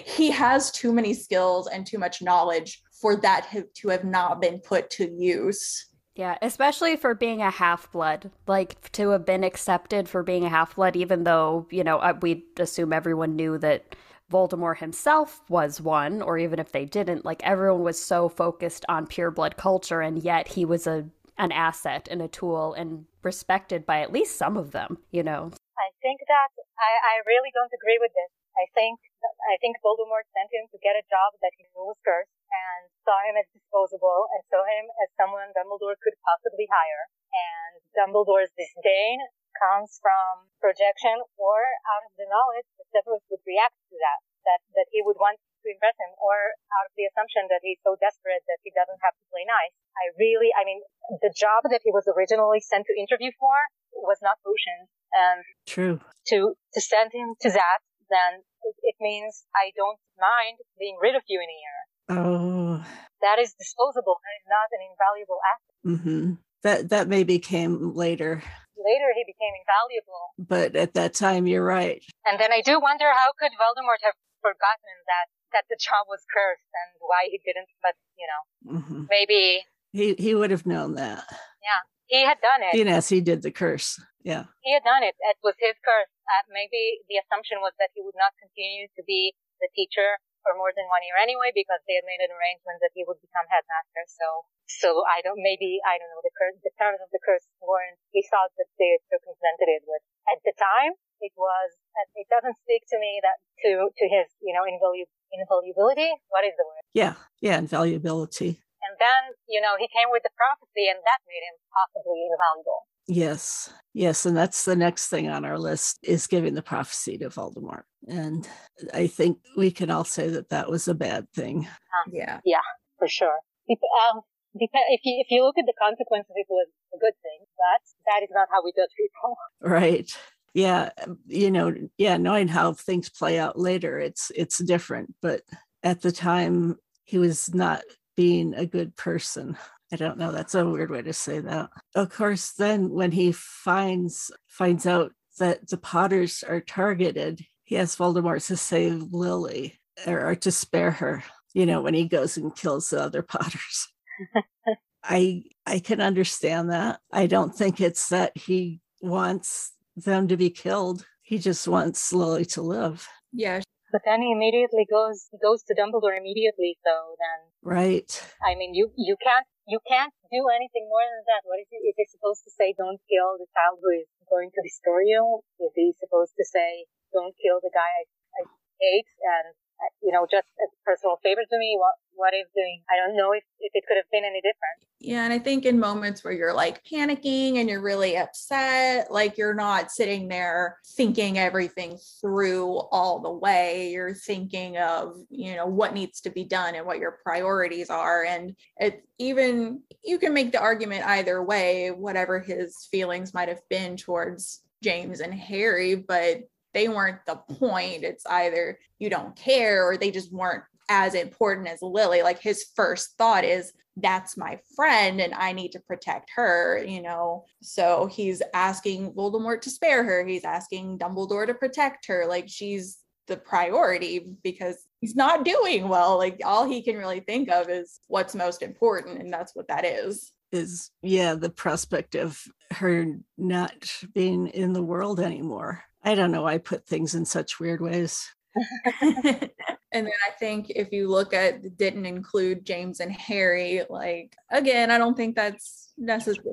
he 0.06 0.32
has 0.32 0.72
too 0.72 0.94
many 0.94 1.14
skills 1.14 1.68
and 1.68 1.86
too 1.86 1.98
much 1.98 2.22
knowledge 2.22 2.82
for 3.02 3.16
that 3.18 3.48
to 3.76 3.88
have 3.90 4.04
not 4.04 4.42
been 4.42 4.60
put 4.60 4.90
to 4.92 5.10
use. 5.12 5.88
Yeah, 6.16 6.38
especially 6.42 6.96
for 6.96 7.16
being 7.16 7.42
a 7.42 7.50
half 7.50 7.92
blood, 7.92 8.32
like 8.46 8.92
to 8.92 9.10
have 9.10 9.26
been 9.26 9.44
accepted 9.44 10.08
for 10.08 10.22
being 10.22 10.46
a 10.46 10.50
half 10.50 10.76
blood, 10.76 10.96
even 10.96 11.24
though, 11.24 11.68
you 11.72 11.84
know, 11.84 11.98
uh, 11.98 12.14
we 12.22 12.46
assume 12.60 12.94
everyone 12.94 13.36
knew 13.36 13.58
that 13.58 13.96
Voldemort 14.32 14.78
himself 14.78 15.42
was 15.50 15.82
one, 15.82 16.22
or 16.22 16.38
even 16.38 16.60
if 16.60 16.72
they 16.72 16.86
didn't, 16.86 17.26
like 17.26 17.42
everyone 17.44 17.82
was 17.82 18.00
so 18.00 18.30
focused 18.30 18.86
on 18.88 19.08
pure 19.08 19.32
blood 19.32 19.58
culture, 19.58 20.02
and 20.02 20.24
yet 20.24 20.48
he 20.50 20.66
was 20.66 20.86
a 20.88 21.06
an 21.38 21.52
asset 21.52 22.08
and 22.12 22.22
a 22.22 22.28
tool 22.28 22.74
and 22.74 23.06
respected 23.24 23.88
by 23.88 24.02
at 24.02 24.14
least 24.14 24.38
some 24.38 24.56
of 24.56 24.72
them, 24.72 25.00
you 25.10 25.24
know. 25.24 25.50
I 25.78 25.90
think 26.02 26.22
that 26.28 26.50
I, 26.78 26.92
I 27.02 27.26
really 27.26 27.50
don't 27.54 27.74
agree 27.74 27.98
with 28.00 28.12
this. 28.14 28.43
I 28.54 28.70
think 28.74 29.02
I 29.50 29.56
think 29.60 29.82
Voldemort 29.82 30.30
sent 30.30 30.52
him 30.54 30.70
to 30.70 30.78
get 30.80 31.00
a 31.00 31.06
job 31.10 31.34
that 31.42 31.56
he 31.58 31.66
knew 31.74 31.90
was 31.90 32.00
cursed 32.06 32.34
and 32.54 32.82
saw 33.02 33.18
him 33.26 33.36
as 33.40 33.50
disposable 33.50 34.30
and 34.34 34.42
saw 34.52 34.62
him 34.62 34.86
as 35.04 35.10
someone 35.18 35.50
Dumbledore 35.58 35.98
could 36.00 36.16
possibly 36.22 36.70
hire. 36.70 37.10
And 37.34 37.82
Dumbledore's 37.98 38.54
disdain 38.54 39.18
comes 39.58 39.98
from 40.02 40.50
projection 40.62 41.22
or 41.38 41.58
out 41.90 42.04
of 42.06 42.14
the 42.18 42.30
knowledge 42.30 42.68
that 42.78 42.90
Severus 42.94 43.26
would 43.30 43.42
react 43.46 43.78
to 43.90 43.96
that, 44.02 44.20
that, 44.50 44.62
that 44.78 44.88
he 44.90 45.02
would 45.06 45.18
want 45.18 45.38
to 45.38 45.68
impress 45.70 45.96
him 45.98 46.14
or 46.20 46.58
out 46.78 46.90
of 46.90 46.94
the 46.98 47.08
assumption 47.10 47.48
that 47.50 47.62
he's 47.62 47.80
so 47.86 47.96
desperate 47.98 48.44
that 48.50 48.62
he 48.66 48.74
doesn't 48.74 49.02
have 49.02 49.16
to 49.16 49.26
play 49.30 49.46
nice. 49.46 49.74
I 49.98 50.14
really, 50.18 50.50
I 50.54 50.66
mean, 50.66 50.82
the 51.22 51.34
job 51.34 51.66
that 51.70 51.86
he 51.86 51.94
was 51.94 52.10
originally 52.10 52.62
sent 52.62 52.90
to 52.90 52.94
interview 52.98 53.32
for 53.38 53.56
was 53.94 54.20
not 54.22 54.42
potions. 54.42 54.90
And 55.14 55.46
um, 55.46 55.70
true 55.70 55.96
to, 56.34 56.58
to 56.74 56.80
send 56.82 57.14
him 57.14 57.38
to 57.46 57.50
that 57.54 57.86
then 58.10 58.44
it, 58.64 58.76
it 58.82 58.96
means 59.00 59.44
I 59.56 59.72
don't 59.76 60.00
mind 60.20 60.58
being 60.80 60.98
rid 61.02 61.16
of 61.16 61.24
you 61.28 61.40
in 61.40 61.50
a 61.50 61.60
year. 61.62 61.80
Oh. 62.10 62.86
That 63.22 63.40
is 63.40 63.54
disposable. 63.54 64.20
That 64.20 64.36
is 64.40 64.48
not 64.52 64.68
an 64.76 64.82
invaluable 64.92 65.40
asset. 65.48 65.76
Mm-hmm. 65.88 66.26
That 66.64 66.90
that 66.90 67.08
maybe 67.08 67.40
came 67.40 67.96
later. 67.96 68.44
Later, 68.76 69.10
he 69.16 69.24
became 69.24 69.54
invaluable. 69.64 70.24
But 70.40 70.76
at 70.76 70.94
that 70.96 71.14
time, 71.14 71.48
you're 71.48 71.64
right. 71.64 72.04
And 72.26 72.40
then 72.40 72.52
I 72.52 72.62
do 72.62 72.80
wonder 72.80 73.06
how 73.12 73.32
could 73.40 73.52
Voldemort 73.56 74.04
have 74.04 74.16
forgotten 74.42 74.96
that 75.08 75.28
that 75.56 75.66
the 75.70 75.78
child 75.80 76.08
was 76.10 76.20
cursed 76.28 76.68
and 76.72 77.00
why 77.00 77.32
he 77.32 77.40
didn't. 77.46 77.72
But 77.82 77.96
you 78.20 78.28
know, 78.28 78.80
mm-hmm. 78.80 79.04
maybe 79.10 79.64
he 79.92 80.16
he 80.20 80.36
would 80.36 80.52
have 80.52 80.66
known 80.66 80.96
that. 80.96 81.24
Yeah, 81.64 81.82
he 82.08 82.24
had 82.24 82.40
done 82.42 82.62
it. 82.62 82.76
Yes, 82.76 83.08
he 83.08 83.22
did 83.22 83.42
the 83.42 83.52
curse. 83.52 84.00
Yeah. 84.24 84.46
He 84.62 84.74
had 84.74 84.84
done 84.84 85.04
it. 85.04 85.16
It 85.20 85.38
was 85.44 85.56
his 85.60 85.76
curse. 85.84 86.12
Uh, 86.24 86.44
maybe 86.52 87.04
the 87.12 87.20
assumption 87.20 87.60
was 87.60 87.76
that 87.80 87.92
he 87.92 88.02
would 88.02 88.18
not 88.18 88.32
continue 88.40 88.88
to 88.96 89.02
be 89.04 89.36
the 89.60 89.68
teacher 89.76 90.20
for 90.44 90.52
more 90.60 90.76
than 90.76 90.88
one 90.92 91.04
year 91.08 91.16
anyway, 91.16 91.56
because 91.56 91.80
they 91.88 91.96
had 91.96 92.04
made 92.04 92.20
an 92.20 92.32
arrangement 92.36 92.84
that 92.84 92.92
he 92.92 93.08
would 93.08 93.20
become 93.24 93.48
headmaster. 93.48 94.04
So, 94.12 94.44
so 94.68 94.90
I 95.08 95.24
don't, 95.24 95.40
maybe, 95.40 95.80
I 95.88 95.96
don't 95.96 96.12
know, 96.12 96.20
the 96.20 96.36
curse, 96.36 96.60
the 96.60 96.76
terms 96.76 97.00
of 97.00 97.08
the 97.16 97.24
curse 97.24 97.48
weren't, 97.64 97.96
he 98.12 98.24
thought 98.28 98.52
that 98.60 98.68
they 98.76 99.00
had 99.00 99.04
circumvented 99.08 99.72
it 99.72 99.84
with. 99.88 100.04
At 100.28 100.44
the 100.44 100.52
time, 100.60 101.00
it 101.24 101.32
was, 101.40 101.72
it 102.20 102.28
doesn't 102.28 102.60
speak 102.68 102.84
to 102.92 103.00
me 103.00 103.24
that, 103.24 103.40
to, 103.64 103.88
to 103.88 104.06
his, 104.12 104.28
you 104.44 104.52
know, 104.52 104.68
invalu- 104.68 105.08
invaluability. 105.32 106.12
What 106.28 106.44
is 106.44 106.52
the 106.60 106.68
word? 106.68 106.84
Yeah. 106.92 107.16
Yeah. 107.40 107.64
Invaluability. 107.64 108.60
And 108.84 109.00
then, 109.00 109.32
you 109.48 109.64
know, 109.64 109.80
he 109.80 109.88
came 109.88 110.12
with 110.12 110.28
the 110.28 110.36
prophecy 110.36 110.92
and 110.92 111.00
that 111.08 111.24
made 111.24 111.40
him 111.40 111.56
possibly 111.72 112.28
invaluable. 112.28 112.84
Yes. 113.08 113.72
Yes. 113.94 114.26
And 114.26 114.36
that's 114.36 114.66
the 114.66 114.76
next 114.76 115.08
thing 115.08 115.30
on 115.30 115.46
our 115.46 115.60
list 115.60 116.00
is 116.04 116.28
giving 116.28 116.54
the 116.54 116.62
prophecy 116.62 117.18
to 117.18 117.30
Voldemort. 117.30 117.84
And 118.08 118.48
I 118.94 119.08
think 119.08 119.40
we 119.58 119.72
can 119.72 119.92
all 119.92 120.04
say 120.04 120.30
that 120.30 120.50
that 120.50 120.70
was 120.70 120.88
a 120.88 120.94
bad 120.94 121.28
thing. 121.36 121.60
Um, 121.60 122.14
yeah. 122.14 122.40
Yeah, 122.46 122.58
for 122.98 123.08
sure. 123.08 123.40
Um, 123.70 124.22
if 124.56 125.02
you, 125.04 125.24
if 125.26 125.28
you 125.30 125.44
look 125.44 125.58
at 125.58 125.66
the 125.66 125.74
consequences, 125.82 126.32
it 126.36 126.48
was 126.50 126.68
a 126.94 126.98
good 126.98 127.14
thing, 127.22 127.46
but 127.58 127.82
that 128.06 128.24
is 128.24 128.30
not 128.32 128.48
how 128.52 128.64
we 128.64 128.72
judge 128.76 128.92
people. 128.98 129.36
Right. 129.62 130.10
Yeah. 130.54 130.90
You 131.28 131.50
know, 131.50 131.74
yeah, 131.98 132.18
knowing 132.18 132.48
how 132.48 132.74
things 132.74 133.10
play 133.10 133.40
out 133.40 133.58
later, 133.58 134.00
it's, 134.00 134.32
it's 134.36 134.60
different. 134.60 135.14
But 135.22 135.42
at 135.82 136.02
the 136.02 136.12
time, 136.12 136.78
he 137.04 137.18
was 137.18 137.54
not 137.54 137.84
being 138.16 138.54
a 138.54 138.66
good 138.66 138.96
person. 138.96 139.58
I 139.94 139.96
don't 139.96 140.18
know. 140.18 140.32
That's 140.32 140.56
a 140.56 140.68
weird 140.68 140.90
way 140.90 141.04
to 141.04 141.14
say 141.14 141.40
that. 141.40 141.70
Of 141.94 142.10
course, 142.10 142.54
then 142.54 142.90
when 142.90 143.12
he 143.12 143.32
finds 143.32 144.32
finds 144.48 144.88
out 144.88 145.12
that 145.38 145.70
the 145.70 145.78
Potters 145.78 146.44
are 146.44 146.62
targeted, 146.62 147.46
he 147.64 147.76
has 147.76 147.96
Voldemort 147.96 148.44
to 148.48 148.58
save 148.58 149.14
Lily 149.14 149.80
or, 150.08 150.30
or 150.30 150.36
to 150.36 150.52
spare 150.52 150.90
her. 150.90 151.24
You 151.54 151.68
know, 151.68 151.84
when 151.84 151.94
he 151.94 152.08
goes 152.08 152.38
and 152.38 152.56
kills 152.56 152.90
the 152.90 153.04
other 153.04 153.22
Potters. 153.22 153.88
I 155.04 155.44
I 155.68 155.78
can 155.78 156.02
understand 156.02 156.72
that. 156.72 157.00
I 157.12 157.28
don't 157.28 157.54
think 157.54 157.80
it's 157.80 158.10
that 158.10 158.36
he 158.36 158.82
wants 159.00 159.74
them 159.96 160.28
to 160.28 160.38
be 160.38 160.50
killed. 160.50 161.06
He 161.22 161.38
just 161.38 161.68
wants 161.68 162.12
Lily 162.12 162.46
to 162.46 162.64
live. 162.64 163.08
Yeah. 163.32 163.62
But 163.92 164.02
then 164.06 164.24
he 164.24 164.32
immediately 164.32 164.88
goes 164.90 165.28
he 165.32 165.38
goes 165.38 165.62
to 165.64 165.76
Dumbledore 165.76 166.18
immediately. 166.18 166.80
So 166.84 167.16
then, 167.20 167.52
right? 167.62 168.34
I 168.44 168.56
mean, 168.56 168.74
you 168.74 168.92
you 168.98 169.16
can't 169.24 169.46
you 169.68 169.80
can't 169.88 170.12
do 170.32 170.44
anything 170.52 170.88
more 170.92 171.06
than 171.08 171.24
that. 171.32 171.48
What 171.48 171.60
is 171.64 171.70
it? 171.72 171.84
Is 171.84 171.96
he 171.96 172.06
supposed 172.12 172.44
to 172.44 172.52
say, 172.52 172.76
don't 172.76 173.00
kill 173.08 173.40
the 173.40 173.48
child 173.56 173.80
who 173.80 173.96
is 173.96 174.10
going 174.28 174.52
to 174.52 174.62
destroy 174.64 175.08
you? 175.08 175.44
Is 175.64 175.72
he 175.76 175.96
supposed 176.00 176.36
to 176.36 176.46
say, 176.46 176.86
don't 177.16 177.36
kill 177.40 177.64
the 177.64 177.72
guy 177.72 177.88
I, 177.88 178.04
I 178.38 178.42
hate 178.82 179.12
and 179.24 179.56
you 180.02 180.12
know, 180.12 180.28
just 180.30 180.48
a 180.60 180.68
personal 180.86 181.18
favor 181.24 181.42
to 181.42 181.58
me. 181.58 181.76
What 181.80 181.96
what 182.16 182.34
he's 182.34 182.46
doing, 182.56 182.82
I 182.90 182.98
don't 182.98 183.18
know 183.18 183.32
if, 183.32 183.44
if 183.60 183.72
it 183.74 183.84
could 183.88 183.98
have 183.98 184.10
been 184.12 184.24
any 184.24 184.40
different. 184.40 184.84
Yeah, 185.00 185.26
and 185.26 185.34
I 185.34 185.40
think 185.40 185.66
in 185.66 185.80
moments 185.80 186.24
where 186.24 186.34
you're 186.34 186.54
like 186.54 186.84
panicking 186.86 187.58
and 187.58 187.68
you're 187.68 187.82
really 187.82 188.16
upset, 188.18 189.12
like 189.12 189.38
you're 189.38 189.54
not 189.54 189.92
sitting 189.92 190.28
there 190.28 190.78
thinking 190.96 191.38
everything 191.38 191.98
through 192.22 192.78
all 192.92 193.20
the 193.20 193.32
way. 193.32 193.92
You're 193.92 194.14
thinking 194.14 194.78
of, 194.78 195.16
you 195.30 195.56
know, 195.56 195.66
what 195.66 195.94
needs 195.94 196.22
to 196.22 196.30
be 196.30 196.46
done 196.46 196.76
and 196.76 196.86
what 196.86 197.00
your 197.00 197.18
priorities 197.24 197.90
are. 197.90 198.24
And 198.24 198.56
it 198.78 199.04
even 199.18 199.82
you 200.04 200.20
can 200.20 200.34
make 200.34 200.52
the 200.52 200.62
argument 200.62 201.06
either 201.06 201.44
way, 201.44 201.90
whatever 201.90 202.40
his 202.40 202.88
feelings 202.90 203.34
might 203.34 203.50
have 203.50 203.62
been 203.70 203.98
towards 203.98 204.62
James 204.82 205.20
and 205.20 205.34
Harry, 205.34 205.96
but 205.96 206.44
they 206.74 206.88
weren't 206.88 207.26
the 207.26 207.36
point. 207.36 208.04
It's 208.04 208.26
either 208.26 208.80
you 209.00 209.10
don't 209.10 209.36
care 209.36 209.88
or 209.88 209.98
they 209.98 210.12
just 210.12 210.32
weren't 210.32 210.64
as 210.90 211.16
important 211.16 211.68
as 211.68 211.82
Lily. 211.82 212.22
Like 212.22 212.40
his 212.40 212.66
first 212.76 213.18
thought 213.18 213.44
is, 213.44 213.74
that's 213.98 214.38
my 214.38 214.60
friend 214.76 215.22
and 215.22 215.34
I 215.36 215.52
need 215.54 215.72
to 215.74 215.80
protect 215.80 216.32
her, 216.36 216.84
you 216.84 217.02
know. 217.02 217.46
So 217.62 218.08
he's 218.08 218.42
asking 218.54 219.14
Voldemort 219.14 219.62
to 219.62 219.70
spare 219.70 220.04
her. 220.04 220.26
He's 220.26 220.46
asking 220.46 220.98
Dumbledore 220.98 221.46
to 221.46 221.54
protect 221.54 222.08
her. 222.08 222.26
Like 222.28 222.50
she's 222.50 222.98
the 223.28 223.38
priority 223.38 224.26
because 224.44 224.86
he's 225.00 225.16
not 225.16 225.46
doing 225.46 225.88
well. 225.88 226.18
Like 226.18 226.42
all 226.44 226.68
he 226.68 226.82
can 226.82 226.98
really 226.98 227.20
think 227.20 227.50
of 227.50 227.70
is 227.70 228.00
what's 228.08 228.36
most 228.36 228.62
important. 228.62 229.22
And 229.22 229.32
that's 229.32 229.56
what 229.56 229.68
that 229.68 229.86
is. 229.86 230.32
Is, 230.52 230.92
yeah, 231.02 231.36
the 231.36 231.50
prospect 231.50 232.16
of 232.16 232.42
her 232.72 233.06
not 233.38 233.96
being 234.14 234.48
in 234.48 234.74
the 234.74 234.84
world 234.84 235.20
anymore. 235.20 235.84
I 236.04 236.16
don't 236.16 236.32
know. 236.32 236.46
I 236.46 236.58
put 236.58 236.86
things 236.86 237.16
in 237.16 237.26
such 237.26 237.60
weird 237.60 237.82
ways. 237.82 238.28
and 239.02 239.50
then 239.92 240.12
I 240.28 240.32
think 240.40 240.70
if 240.70 240.92
you 240.92 241.08
look 241.10 241.34
at 241.34 241.78
didn't 241.78 242.06
include 242.06 242.66
James 242.66 243.00
and 243.00 243.12
Harry, 243.12 243.82
like 243.90 244.36
again, 244.52 244.92
I 244.92 244.98
don't 244.98 245.16
think 245.16 245.36
that's 245.36 245.94
necessary. 245.98 246.46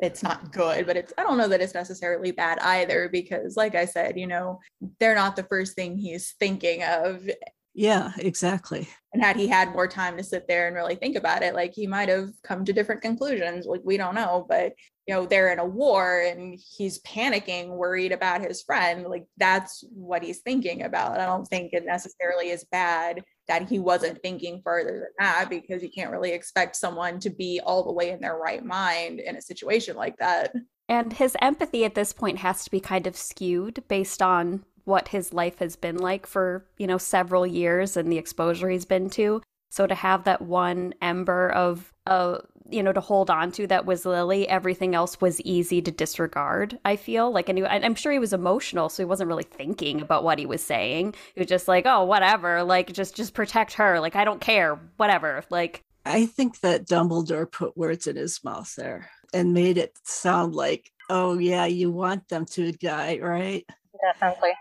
It's 0.00 0.22
not 0.22 0.52
good, 0.52 0.86
but 0.86 0.96
it's 0.96 1.12
I 1.18 1.22
don't 1.22 1.38
know 1.38 1.48
that 1.48 1.60
it's 1.60 1.74
necessarily 1.74 2.32
bad 2.32 2.58
either 2.60 3.08
because, 3.08 3.56
like 3.56 3.74
I 3.74 3.84
said, 3.84 4.18
you 4.18 4.26
know, 4.26 4.60
they're 5.00 5.14
not 5.14 5.36
the 5.36 5.42
first 5.44 5.74
thing 5.74 5.96
he's 5.96 6.34
thinking 6.38 6.82
of. 6.82 7.28
Yeah, 7.74 8.12
exactly. 8.18 8.88
And 9.12 9.22
had 9.22 9.36
he 9.36 9.46
had 9.46 9.72
more 9.72 9.88
time 9.88 10.16
to 10.16 10.24
sit 10.24 10.48
there 10.48 10.66
and 10.66 10.76
really 10.76 10.96
think 10.96 11.16
about 11.16 11.42
it, 11.42 11.54
like 11.54 11.74
he 11.74 11.86
might 11.86 12.08
have 12.08 12.30
come 12.42 12.64
to 12.64 12.72
different 12.72 13.02
conclusions. 13.02 13.66
Like 13.66 13.82
we 13.84 13.96
don't 13.96 14.14
know, 14.14 14.44
but 14.48 14.74
you 15.08 15.14
know, 15.14 15.24
they're 15.24 15.50
in 15.50 15.58
a 15.58 15.64
war 15.64 16.20
and 16.20 16.60
he's 16.76 17.00
panicking, 17.00 17.68
worried 17.70 18.12
about 18.12 18.42
his 18.42 18.62
friend. 18.62 19.06
Like 19.06 19.24
that's 19.38 19.82
what 19.90 20.22
he's 20.22 20.40
thinking 20.40 20.82
about. 20.82 21.18
I 21.18 21.24
don't 21.24 21.46
think 21.46 21.72
it 21.72 21.86
necessarily 21.86 22.50
is 22.50 22.66
bad 22.70 23.24
that 23.48 23.66
he 23.66 23.78
wasn't 23.78 24.20
thinking 24.20 24.60
further 24.62 24.92
than 24.92 25.08
that 25.18 25.48
because 25.48 25.82
you 25.82 25.88
can't 25.88 26.10
really 26.10 26.32
expect 26.32 26.76
someone 26.76 27.18
to 27.20 27.30
be 27.30 27.58
all 27.64 27.84
the 27.84 27.92
way 27.92 28.10
in 28.10 28.20
their 28.20 28.36
right 28.36 28.62
mind 28.62 29.18
in 29.18 29.36
a 29.36 29.40
situation 29.40 29.96
like 29.96 30.18
that. 30.18 30.52
And 30.90 31.14
his 31.14 31.38
empathy 31.40 31.86
at 31.86 31.94
this 31.94 32.12
point 32.12 32.38
has 32.40 32.64
to 32.64 32.70
be 32.70 32.78
kind 32.80 33.06
of 33.06 33.16
skewed 33.16 33.82
based 33.88 34.20
on 34.20 34.62
what 34.84 35.08
his 35.08 35.32
life 35.32 35.58
has 35.60 35.74
been 35.74 35.96
like 35.96 36.26
for, 36.26 36.66
you 36.76 36.86
know, 36.86 36.98
several 36.98 37.46
years 37.46 37.96
and 37.96 38.12
the 38.12 38.18
exposure 38.18 38.68
he's 38.68 38.84
been 38.84 39.08
to. 39.10 39.40
So 39.70 39.86
to 39.86 39.94
have 39.94 40.24
that 40.24 40.42
one 40.42 40.92
ember 41.00 41.50
of, 41.50 41.94
uh, 42.06 42.38
you 42.70 42.82
know, 42.82 42.92
to 42.92 43.00
hold 43.00 43.30
on 43.30 43.50
to 43.52 43.66
that 43.66 43.86
was 43.86 44.04
Lily, 44.04 44.48
everything 44.48 44.94
else 44.94 45.20
was 45.20 45.40
easy 45.42 45.80
to 45.82 45.90
disregard. 45.90 46.78
I 46.84 46.96
feel 46.96 47.30
like, 47.30 47.48
and 47.48 47.58
he, 47.58 47.64
I'm 47.64 47.94
sure 47.94 48.12
he 48.12 48.18
was 48.18 48.32
emotional, 48.32 48.88
so 48.88 49.02
he 49.02 49.06
wasn't 49.06 49.28
really 49.28 49.44
thinking 49.44 50.00
about 50.00 50.24
what 50.24 50.38
he 50.38 50.46
was 50.46 50.62
saying. 50.62 51.14
He 51.34 51.40
was 51.40 51.48
just 51.48 51.68
like, 51.68 51.86
oh, 51.86 52.04
whatever, 52.04 52.62
like 52.62 52.92
just 52.92 53.16
just 53.16 53.34
protect 53.34 53.74
her. 53.74 54.00
Like 54.00 54.16
I 54.16 54.24
don't 54.24 54.40
care, 54.40 54.78
whatever. 54.96 55.44
Like 55.50 55.84
I 56.04 56.26
think 56.26 56.60
that 56.60 56.86
Dumbledore 56.86 57.50
put 57.50 57.76
words 57.76 58.06
in 58.06 58.16
his 58.16 58.42
mouth 58.44 58.74
there 58.76 59.10
and 59.32 59.54
made 59.54 59.78
it 59.78 59.96
sound 60.04 60.54
like, 60.54 60.90
oh 61.10 61.38
yeah, 61.38 61.66
you 61.66 61.90
want 61.90 62.28
them 62.28 62.46
to 62.46 62.72
die, 62.72 63.18
right? 63.20 63.64
Definitely. 64.00 64.52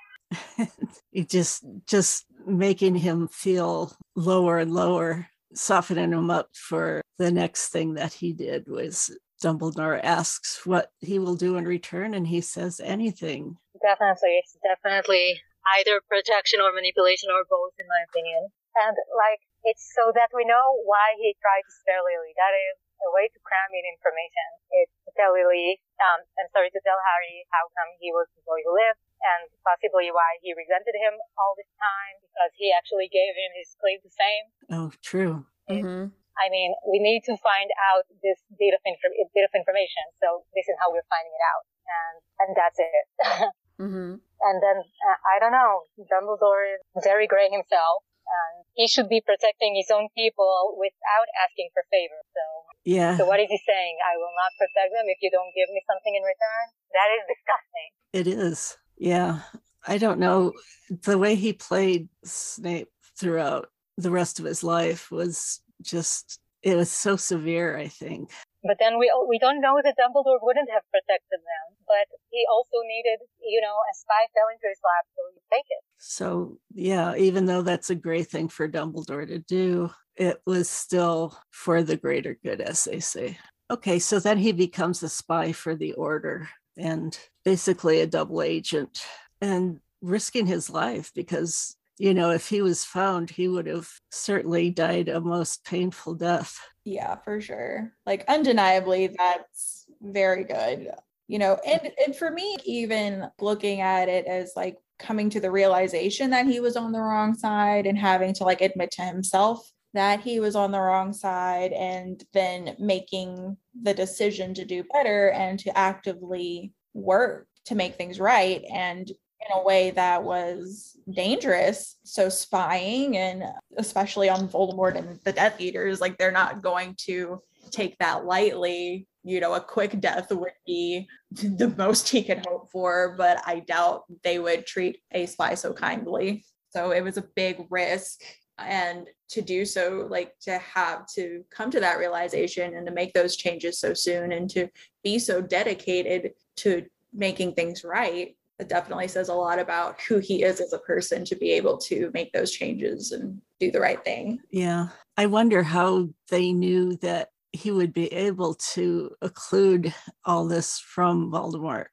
it 1.12 1.30
just 1.30 1.66
just 1.86 2.26
making 2.46 2.96
him 2.96 3.28
feel 3.28 3.94
lower 4.16 4.60
and 4.60 4.74
lower, 4.74 5.28
softening 5.58 6.14
him 6.14 6.30
up 6.30 6.50
for 6.54 7.02
the 7.18 7.32
next 7.32 7.70
thing 7.70 7.96
that 7.96 8.14
he 8.14 8.34
did 8.34 8.68
was 8.68 9.12
Dumbledore 9.44 10.00
asks 10.02 10.66
what 10.66 10.92
he 11.00 11.20
will 11.20 11.36
do 11.36 11.58
in 11.58 11.66
return, 11.66 12.14
and 12.14 12.28
he 12.28 12.42
says 12.42 12.82
anything. 12.84 13.58
Definitely, 13.82 14.42
it's 14.42 14.58
definitely 14.66 15.42
either 15.78 16.02
protection 16.10 16.62
or 16.62 16.74
manipulation 16.74 17.30
or 17.30 17.46
both, 17.46 17.74
in 17.78 17.86
my 17.86 18.02
opinion. 18.10 18.50
And 18.78 18.96
like, 19.14 19.42
it's 19.64 19.86
so 19.94 20.14
that 20.14 20.34
we 20.34 20.46
know 20.46 20.82
why 20.86 21.18
he 21.18 21.36
tried 21.42 21.66
to 21.66 21.74
spare 21.82 22.02
Lily. 22.02 22.34
That 22.38 22.54
is 22.54 22.78
a 23.04 23.10
way 23.14 23.30
to 23.30 23.40
cram 23.46 23.70
in 23.74 23.86
information. 23.86 24.48
It's 24.74 24.96
to 25.06 25.12
tell 25.14 25.34
Lily, 25.34 25.82
um, 26.02 26.26
I'm 26.38 26.50
sorry 26.54 26.74
to 26.74 26.82
tell 26.82 26.98
Harry 26.98 27.46
how 27.54 27.70
come 27.74 27.94
he 28.02 28.10
was 28.10 28.28
the 28.34 28.44
boy 28.44 28.62
who 28.66 28.74
lived, 28.74 29.02
and 29.22 29.50
possibly 29.66 30.14
why 30.14 30.38
he 30.42 30.54
resented 30.54 30.94
him 30.98 31.18
all 31.38 31.54
this 31.58 31.70
time 31.78 32.22
because 32.22 32.54
he 32.58 32.70
actually 32.70 33.10
gave 33.10 33.34
him 33.34 33.52
his 33.58 33.74
claim 33.82 33.98
to 34.02 34.10
fame. 34.14 34.46
Oh, 34.70 34.90
true. 35.02 35.46
mm-hmm. 35.70 36.14
I 36.38 36.54
mean, 36.54 36.78
we 36.86 37.02
need 37.02 37.26
to 37.26 37.36
find 37.42 37.70
out 37.90 38.06
this 38.22 38.38
bit 38.62 38.78
of, 38.78 38.82
inf- 38.86 39.18
bit 39.34 39.46
of 39.50 39.54
information. 39.58 40.06
So 40.22 40.46
this 40.54 40.70
is 40.70 40.78
how 40.78 40.94
we're 40.94 41.08
finding 41.10 41.34
it 41.34 41.44
out, 41.50 41.64
and 41.90 42.16
and 42.38 42.50
that's 42.54 42.78
it. 42.78 43.06
mm-hmm. 43.82 44.12
And 44.22 44.58
then 44.62 44.78
uh, 44.86 45.18
I 45.26 45.42
don't 45.42 45.56
know, 45.56 45.90
Dumbledore 45.98 46.78
is 46.78 47.02
very 47.02 47.26
great 47.26 47.50
himself, 47.50 48.06
and 48.28 48.68
he 48.76 48.88
should 48.88 49.08
be 49.08 49.24
protecting 49.24 49.76
his 49.76 49.88
own 49.90 50.12
people 50.16 50.76
without 50.76 51.28
asking 51.48 51.70
for 51.74 51.84
favors. 51.90 52.28
So 52.36 52.44
yeah. 52.84 53.18
So 53.18 53.26
what 53.26 53.40
is 53.40 53.48
he 53.50 53.60
saying? 53.66 53.96
I 54.04 54.18
will 54.18 54.36
not 54.36 54.52
protect 54.60 54.92
them 54.92 55.08
if 55.08 55.18
you 55.22 55.32
don't 55.32 55.52
give 55.56 55.70
me 55.72 55.82
something 55.88 56.14
in 56.14 56.24
return. 56.24 56.66
That 56.92 57.10
is 57.16 57.24
disgusting. 57.32 57.90
It 58.14 58.28
is. 58.28 58.78
Yeah. 58.98 59.40
I 59.88 59.98
don't 59.98 60.20
know. 60.20 60.54
The 60.90 61.18
way 61.18 61.36
he 61.36 61.54
played 61.54 62.10
Snape 62.24 62.90
throughout 63.18 63.70
the 63.98 64.12
rest 64.12 64.40
of 64.40 64.46
his 64.46 64.64
life 64.64 65.10
was 65.12 65.62
just, 65.82 66.40
it 66.62 66.76
was 66.76 66.92
so 66.92 67.16
severe, 67.16 67.78
I 67.78 67.88
think. 67.88 68.32
But 68.68 68.78
then 68.80 69.00
we 69.00 69.12
oh, 69.14 69.26
we 69.28 69.40
don't 69.40 69.62
know 69.62 69.80
that 69.84 69.96
Dumbledore 69.98 70.40
wouldn't 70.42 70.70
have 70.72 70.84
protected 70.92 71.40
them. 71.40 71.66
But 71.88 72.08
he 72.30 72.46
also 72.52 72.78
needed, 72.84 73.20
you 73.42 73.62
know, 73.62 73.74
a 73.74 73.94
spy 73.96 74.28
fell 74.36 74.52
into 74.54 74.68
his 74.68 74.80
lap, 74.84 75.06
so 75.16 75.22
he 75.34 75.40
take 75.52 75.66
it. 75.70 75.84
So 75.98 76.60
yeah, 76.74 77.16
even 77.16 77.46
though 77.46 77.62
that's 77.62 77.90
a 77.90 77.96
great 77.96 78.28
thing 78.28 78.50
for 78.50 78.68
Dumbledore 78.68 79.28
to 79.28 79.40
do, 79.40 79.90
it 80.16 80.42
was 80.46 80.70
still 80.70 81.38
for 81.52 81.82
the 81.82 81.98
greater 81.98 82.38
good, 82.44 82.62
as 82.62 82.84
they 82.84 83.00
say. 83.00 83.38
Okay, 83.72 84.00
so 84.00 84.20
then 84.20 84.38
he 84.38 84.52
becomes 84.52 85.04
a 85.04 85.10
spy 85.10 85.52
for 85.52 85.76
the 85.76 85.94
Order 85.94 86.50
and 86.78 87.18
basically 87.44 88.02
a 88.02 88.08
double 88.08 88.42
agent 88.42 89.00
and 89.42 89.80
risking 90.02 90.46
his 90.46 90.70
life 90.70 91.12
because 91.16 91.76
you 91.98 92.14
know 92.14 92.30
if 92.30 92.48
he 92.48 92.62
was 92.62 92.84
found 92.84 93.30
he 93.30 93.48
would 93.48 93.66
have 93.66 93.90
certainly 94.12 94.70
died 94.70 95.10
a 95.10 95.20
most 95.20 95.66
painful 95.66 96.14
death 96.14 96.60
yeah 96.88 97.16
for 97.18 97.42
sure. 97.42 97.92
Like 98.06 98.26
undeniably 98.28 99.16
that's 99.18 99.86
very 100.02 100.44
good 100.44 100.92
you 101.28 101.40
know 101.40 101.60
and 101.66 101.92
and 102.04 102.16
for 102.16 102.32
me 102.32 102.56
even 102.66 103.28
looking 103.40 103.82
at 103.82 104.10
it 104.10 104.26
as 104.26 104.54
like 104.56 104.78
coming 104.98 105.30
to 105.30 105.40
the 105.40 105.52
realization 105.52 106.32
that 106.32 106.48
he 106.48 106.60
was 106.60 106.76
on 106.76 106.92
the 106.92 107.00
wrong 107.00 107.36
side 107.36 107.86
and 107.86 107.98
having 107.98 108.34
to 108.34 108.44
like 108.44 108.62
admit 108.62 108.92
to 108.92 109.04
himself 109.04 109.72
that 109.94 110.22
he 110.22 110.40
was 110.40 110.56
on 110.56 110.72
the 110.72 110.80
wrong 110.80 111.14
side 111.14 111.72
and 111.74 112.24
then 112.34 112.76
making 112.80 113.56
the 113.84 113.94
decision 113.94 114.54
to 114.54 114.66
do 114.66 114.84
better 114.94 115.30
and 115.32 115.60
to 115.60 115.78
actively 115.78 116.74
work 116.94 117.48
to 117.66 117.76
make 117.76 117.96
things 117.96 118.20
right 118.20 118.64
and 118.74 119.12
in 119.42 119.60
a 119.60 119.64
way 119.64 119.92
that 119.92 120.24
was 120.24 120.98
dangerous. 121.14 121.98
So 122.04 122.30
spying 122.30 123.18
and 123.18 123.44
especially 123.78 124.30
on 124.30 124.48
Voldemort 124.48 124.96
and 124.96 125.20
the 125.24 125.32
Death 125.32 125.60
Eaters, 125.60 126.02
like 126.02 126.18
they're 126.18 126.32
not 126.32 126.62
going 126.62 126.96
to 127.06 127.42
take 127.72 127.98
that 128.00 128.26
lightly. 128.26 129.08
You 129.24 129.40
know, 129.40 129.54
a 129.54 129.62
quick 129.62 130.00
death 130.00 130.32
would 130.32 130.52
be 130.66 131.08
the 131.32 131.74
most 131.78 132.10
he 132.10 132.24
could 132.24 132.46
hope 132.46 132.72
for, 132.72 133.16
but 133.18 133.42
I 133.46 133.60
doubt 133.60 134.04
they 134.24 134.40
would 134.40 134.66
treat 134.66 135.00
a 135.12 135.26
spy 135.26 135.56
so 135.56 135.74
kindly. 135.74 136.46
So 136.70 136.92
it 136.92 137.04
was 137.04 137.18
a 137.18 137.26
big 137.36 137.66
risk 137.70 138.22
and 138.60 139.08
to 139.30 139.42
do 139.42 139.66
so 139.66 140.08
like 140.10 140.34
to 140.42 140.58
have 140.58 141.06
to 141.16 141.44
come 141.52 141.70
to 141.70 141.80
that 141.80 142.00
realization 142.00 142.76
and 142.76 142.88
to 142.88 142.92
make 142.92 143.14
those 143.14 143.36
changes 143.36 143.80
so 143.80 143.94
soon 143.94 144.32
and 144.32 144.50
to 144.50 144.68
be 145.04 145.20
so 145.20 145.42
dedicated 145.42 146.32
to 146.56 146.84
making 147.14 147.54
things 147.54 147.84
right 147.84 148.36
it 148.60 148.70
definitely 148.70 149.08
says 149.08 149.30
a 149.30 149.34
lot 149.34 149.60
about 149.60 150.02
who 150.02 150.18
he 150.18 150.44
is 150.44 150.60
as 150.60 150.74
a 150.74 150.80
person 150.80 151.24
to 151.26 151.36
be 151.36 151.52
able 151.52 151.78
to 151.78 152.10
make 152.14 152.32
those 152.34 152.52
changes 152.52 153.12
and 153.12 153.42
do 153.60 153.72
the 153.72 153.80
right 153.80 154.04
thing 154.04 154.40
yeah 154.52 154.88
i 155.18 155.26
wonder 155.26 155.64
how 155.64 156.08
they 156.30 156.52
knew 156.52 156.96
that 156.98 157.30
he 157.54 157.72
would 157.72 157.94
be 157.94 158.12
able 158.14 158.54
to 158.56 159.12
occlude 159.24 159.94
all 160.26 160.48
this 160.48 160.80
from 160.80 161.32
voldemort 161.32 161.88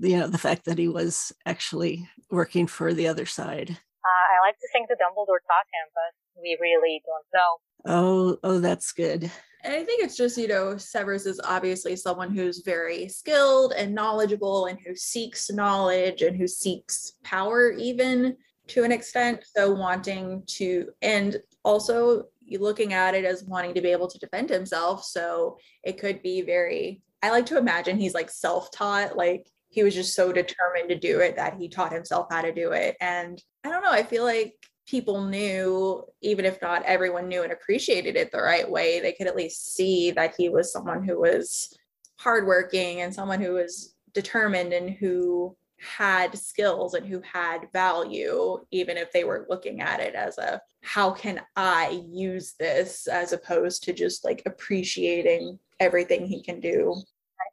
you 0.00 0.18
know 0.18 0.26
the 0.26 0.38
fact 0.38 0.64
that 0.64 0.78
he 0.78 0.88
was 0.88 1.32
actually 1.46 2.08
working 2.30 2.66
for 2.66 2.92
the 2.92 3.08
other 3.08 3.26
side 3.26 3.70
Uh, 4.04 4.26
I 4.32 4.46
like 4.46 4.58
to 4.58 4.68
think 4.72 4.88
that 4.88 4.98
Dumbledore 4.98 5.42
taught 5.44 5.68
him, 5.74 5.86
but 5.92 6.10
we 6.40 6.56
really 6.60 7.02
don't 7.04 7.28
know. 7.34 7.50
Oh, 7.84 8.38
oh, 8.42 8.60
that's 8.60 8.92
good. 8.92 9.30
And 9.64 9.74
I 9.74 9.84
think 9.84 10.04
it's 10.04 10.16
just, 10.16 10.38
you 10.38 10.48
know, 10.48 10.76
Severus 10.76 11.26
is 11.26 11.40
obviously 11.42 11.96
someone 11.96 12.30
who's 12.30 12.62
very 12.64 13.08
skilled 13.08 13.72
and 13.76 13.94
knowledgeable 13.94 14.66
and 14.66 14.78
who 14.84 14.94
seeks 14.94 15.50
knowledge 15.50 16.22
and 16.22 16.36
who 16.36 16.46
seeks 16.46 17.14
power, 17.24 17.72
even 17.72 18.36
to 18.68 18.84
an 18.84 18.92
extent. 18.92 19.44
So, 19.44 19.72
wanting 19.72 20.44
to, 20.46 20.90
and 21.02 21.36
also 21.64 22.24
looking 22.50 22.92
at 22.92 23.14
it 23.14 23.24
as 23.24 23.44
wanting 23.44 23.74
to 23.74 23.80
be 23.80 23.90
able 23.90 24.08
to 24.08 24.18
defend 24.18 24.48
himself. 24.48 25.04
So, 25.04 25.58
it 25.82 25.98
could 25.98 26.22
be 26.22 26.42
very, 26.42 27.02
I 27.22 27.30
like 27.30 27.46
to 27.46 27.58
imagine 27.58 27.98
he's 27.98 28.14
like 28.14 28.30
self 28.30 28.70
taught, 28.70 29.16
like 29.16 29.50
he 29.70 29.82
was 29.82 29.94
just 29.94 30.14
so 30.14 30.32
determined 30.32 30.88
to 30.88 30.98
do 30.98 31.20
it 31.20 31.36
that 31.36 31.54
he 31.54 31.68
taught 31.68 31.92
himself 31.92 32.28
how 32.30 32.42
to 32.42 32.52
do 32.52 32.72
it. 32.72 32.96
And 33.00 33.42
I 33.64 33.70
don't 33.70 33.82
know, 33.82 33.90
I 33.90 34.02
feel 34.02 34.24
like 34.24 34.54
people 34.88 35.22
knew, 35.24 36.02
even 36.22 36.44
if 36.44 36.60
not 36.62 36.82
everyone 36.84 37.28
knew 37.28 37.42
and 37.42 37.52
appreciated 37.52 38.16
it 38.16 38.32
the 38.32 38.40
right 38.40 38.68
way, 38.68 39.00
they 39.00 39.12
could 39.12 39.26
at 39.26 39.36
least 39.36 39.74
see 39.74 40.10
that 40.12 40.34
he 40.36 40.48
was 40.48 40.72
someone 40.72 41.04
who 41.04 41.20
was 41.20 41.76
hardworking 42.18 43.02
and 43.02 43.14
someone 43.14 43.40
who 43.40 43.52
was 43.52 43.94
determined 44.14 44.72
and 44.72 44.90
who 44.90 45.54
had 45.78 46.36
skills 46.36 46.94
and 46.94 47.06
who 47.06 47.20
had 47.20 47.68
value, 47.72 48.58
even 48.70 48.96
if 48.96 49.12
they 49.12 49.24
were 49.24 49.46
looking 49.48 49.80
at 49.80 50.00
it 50.00 50.14
as 50.14 50.38
a 50.38 50.60
how 50.82 51.10
can 51.10 51.40
I 51.54 52.02
use 52.10 52.54
this 52.58 53.06
as 53.06 53.32
opposed 53.32 53.84
to 53.84 53.92
just 53.92 54.24
like 54.24 54.42
appreciating 54.46 55.58
everything 55.78 56.26
he 56.26 56.42
can 56.42 56.60
do. 56.60 56.96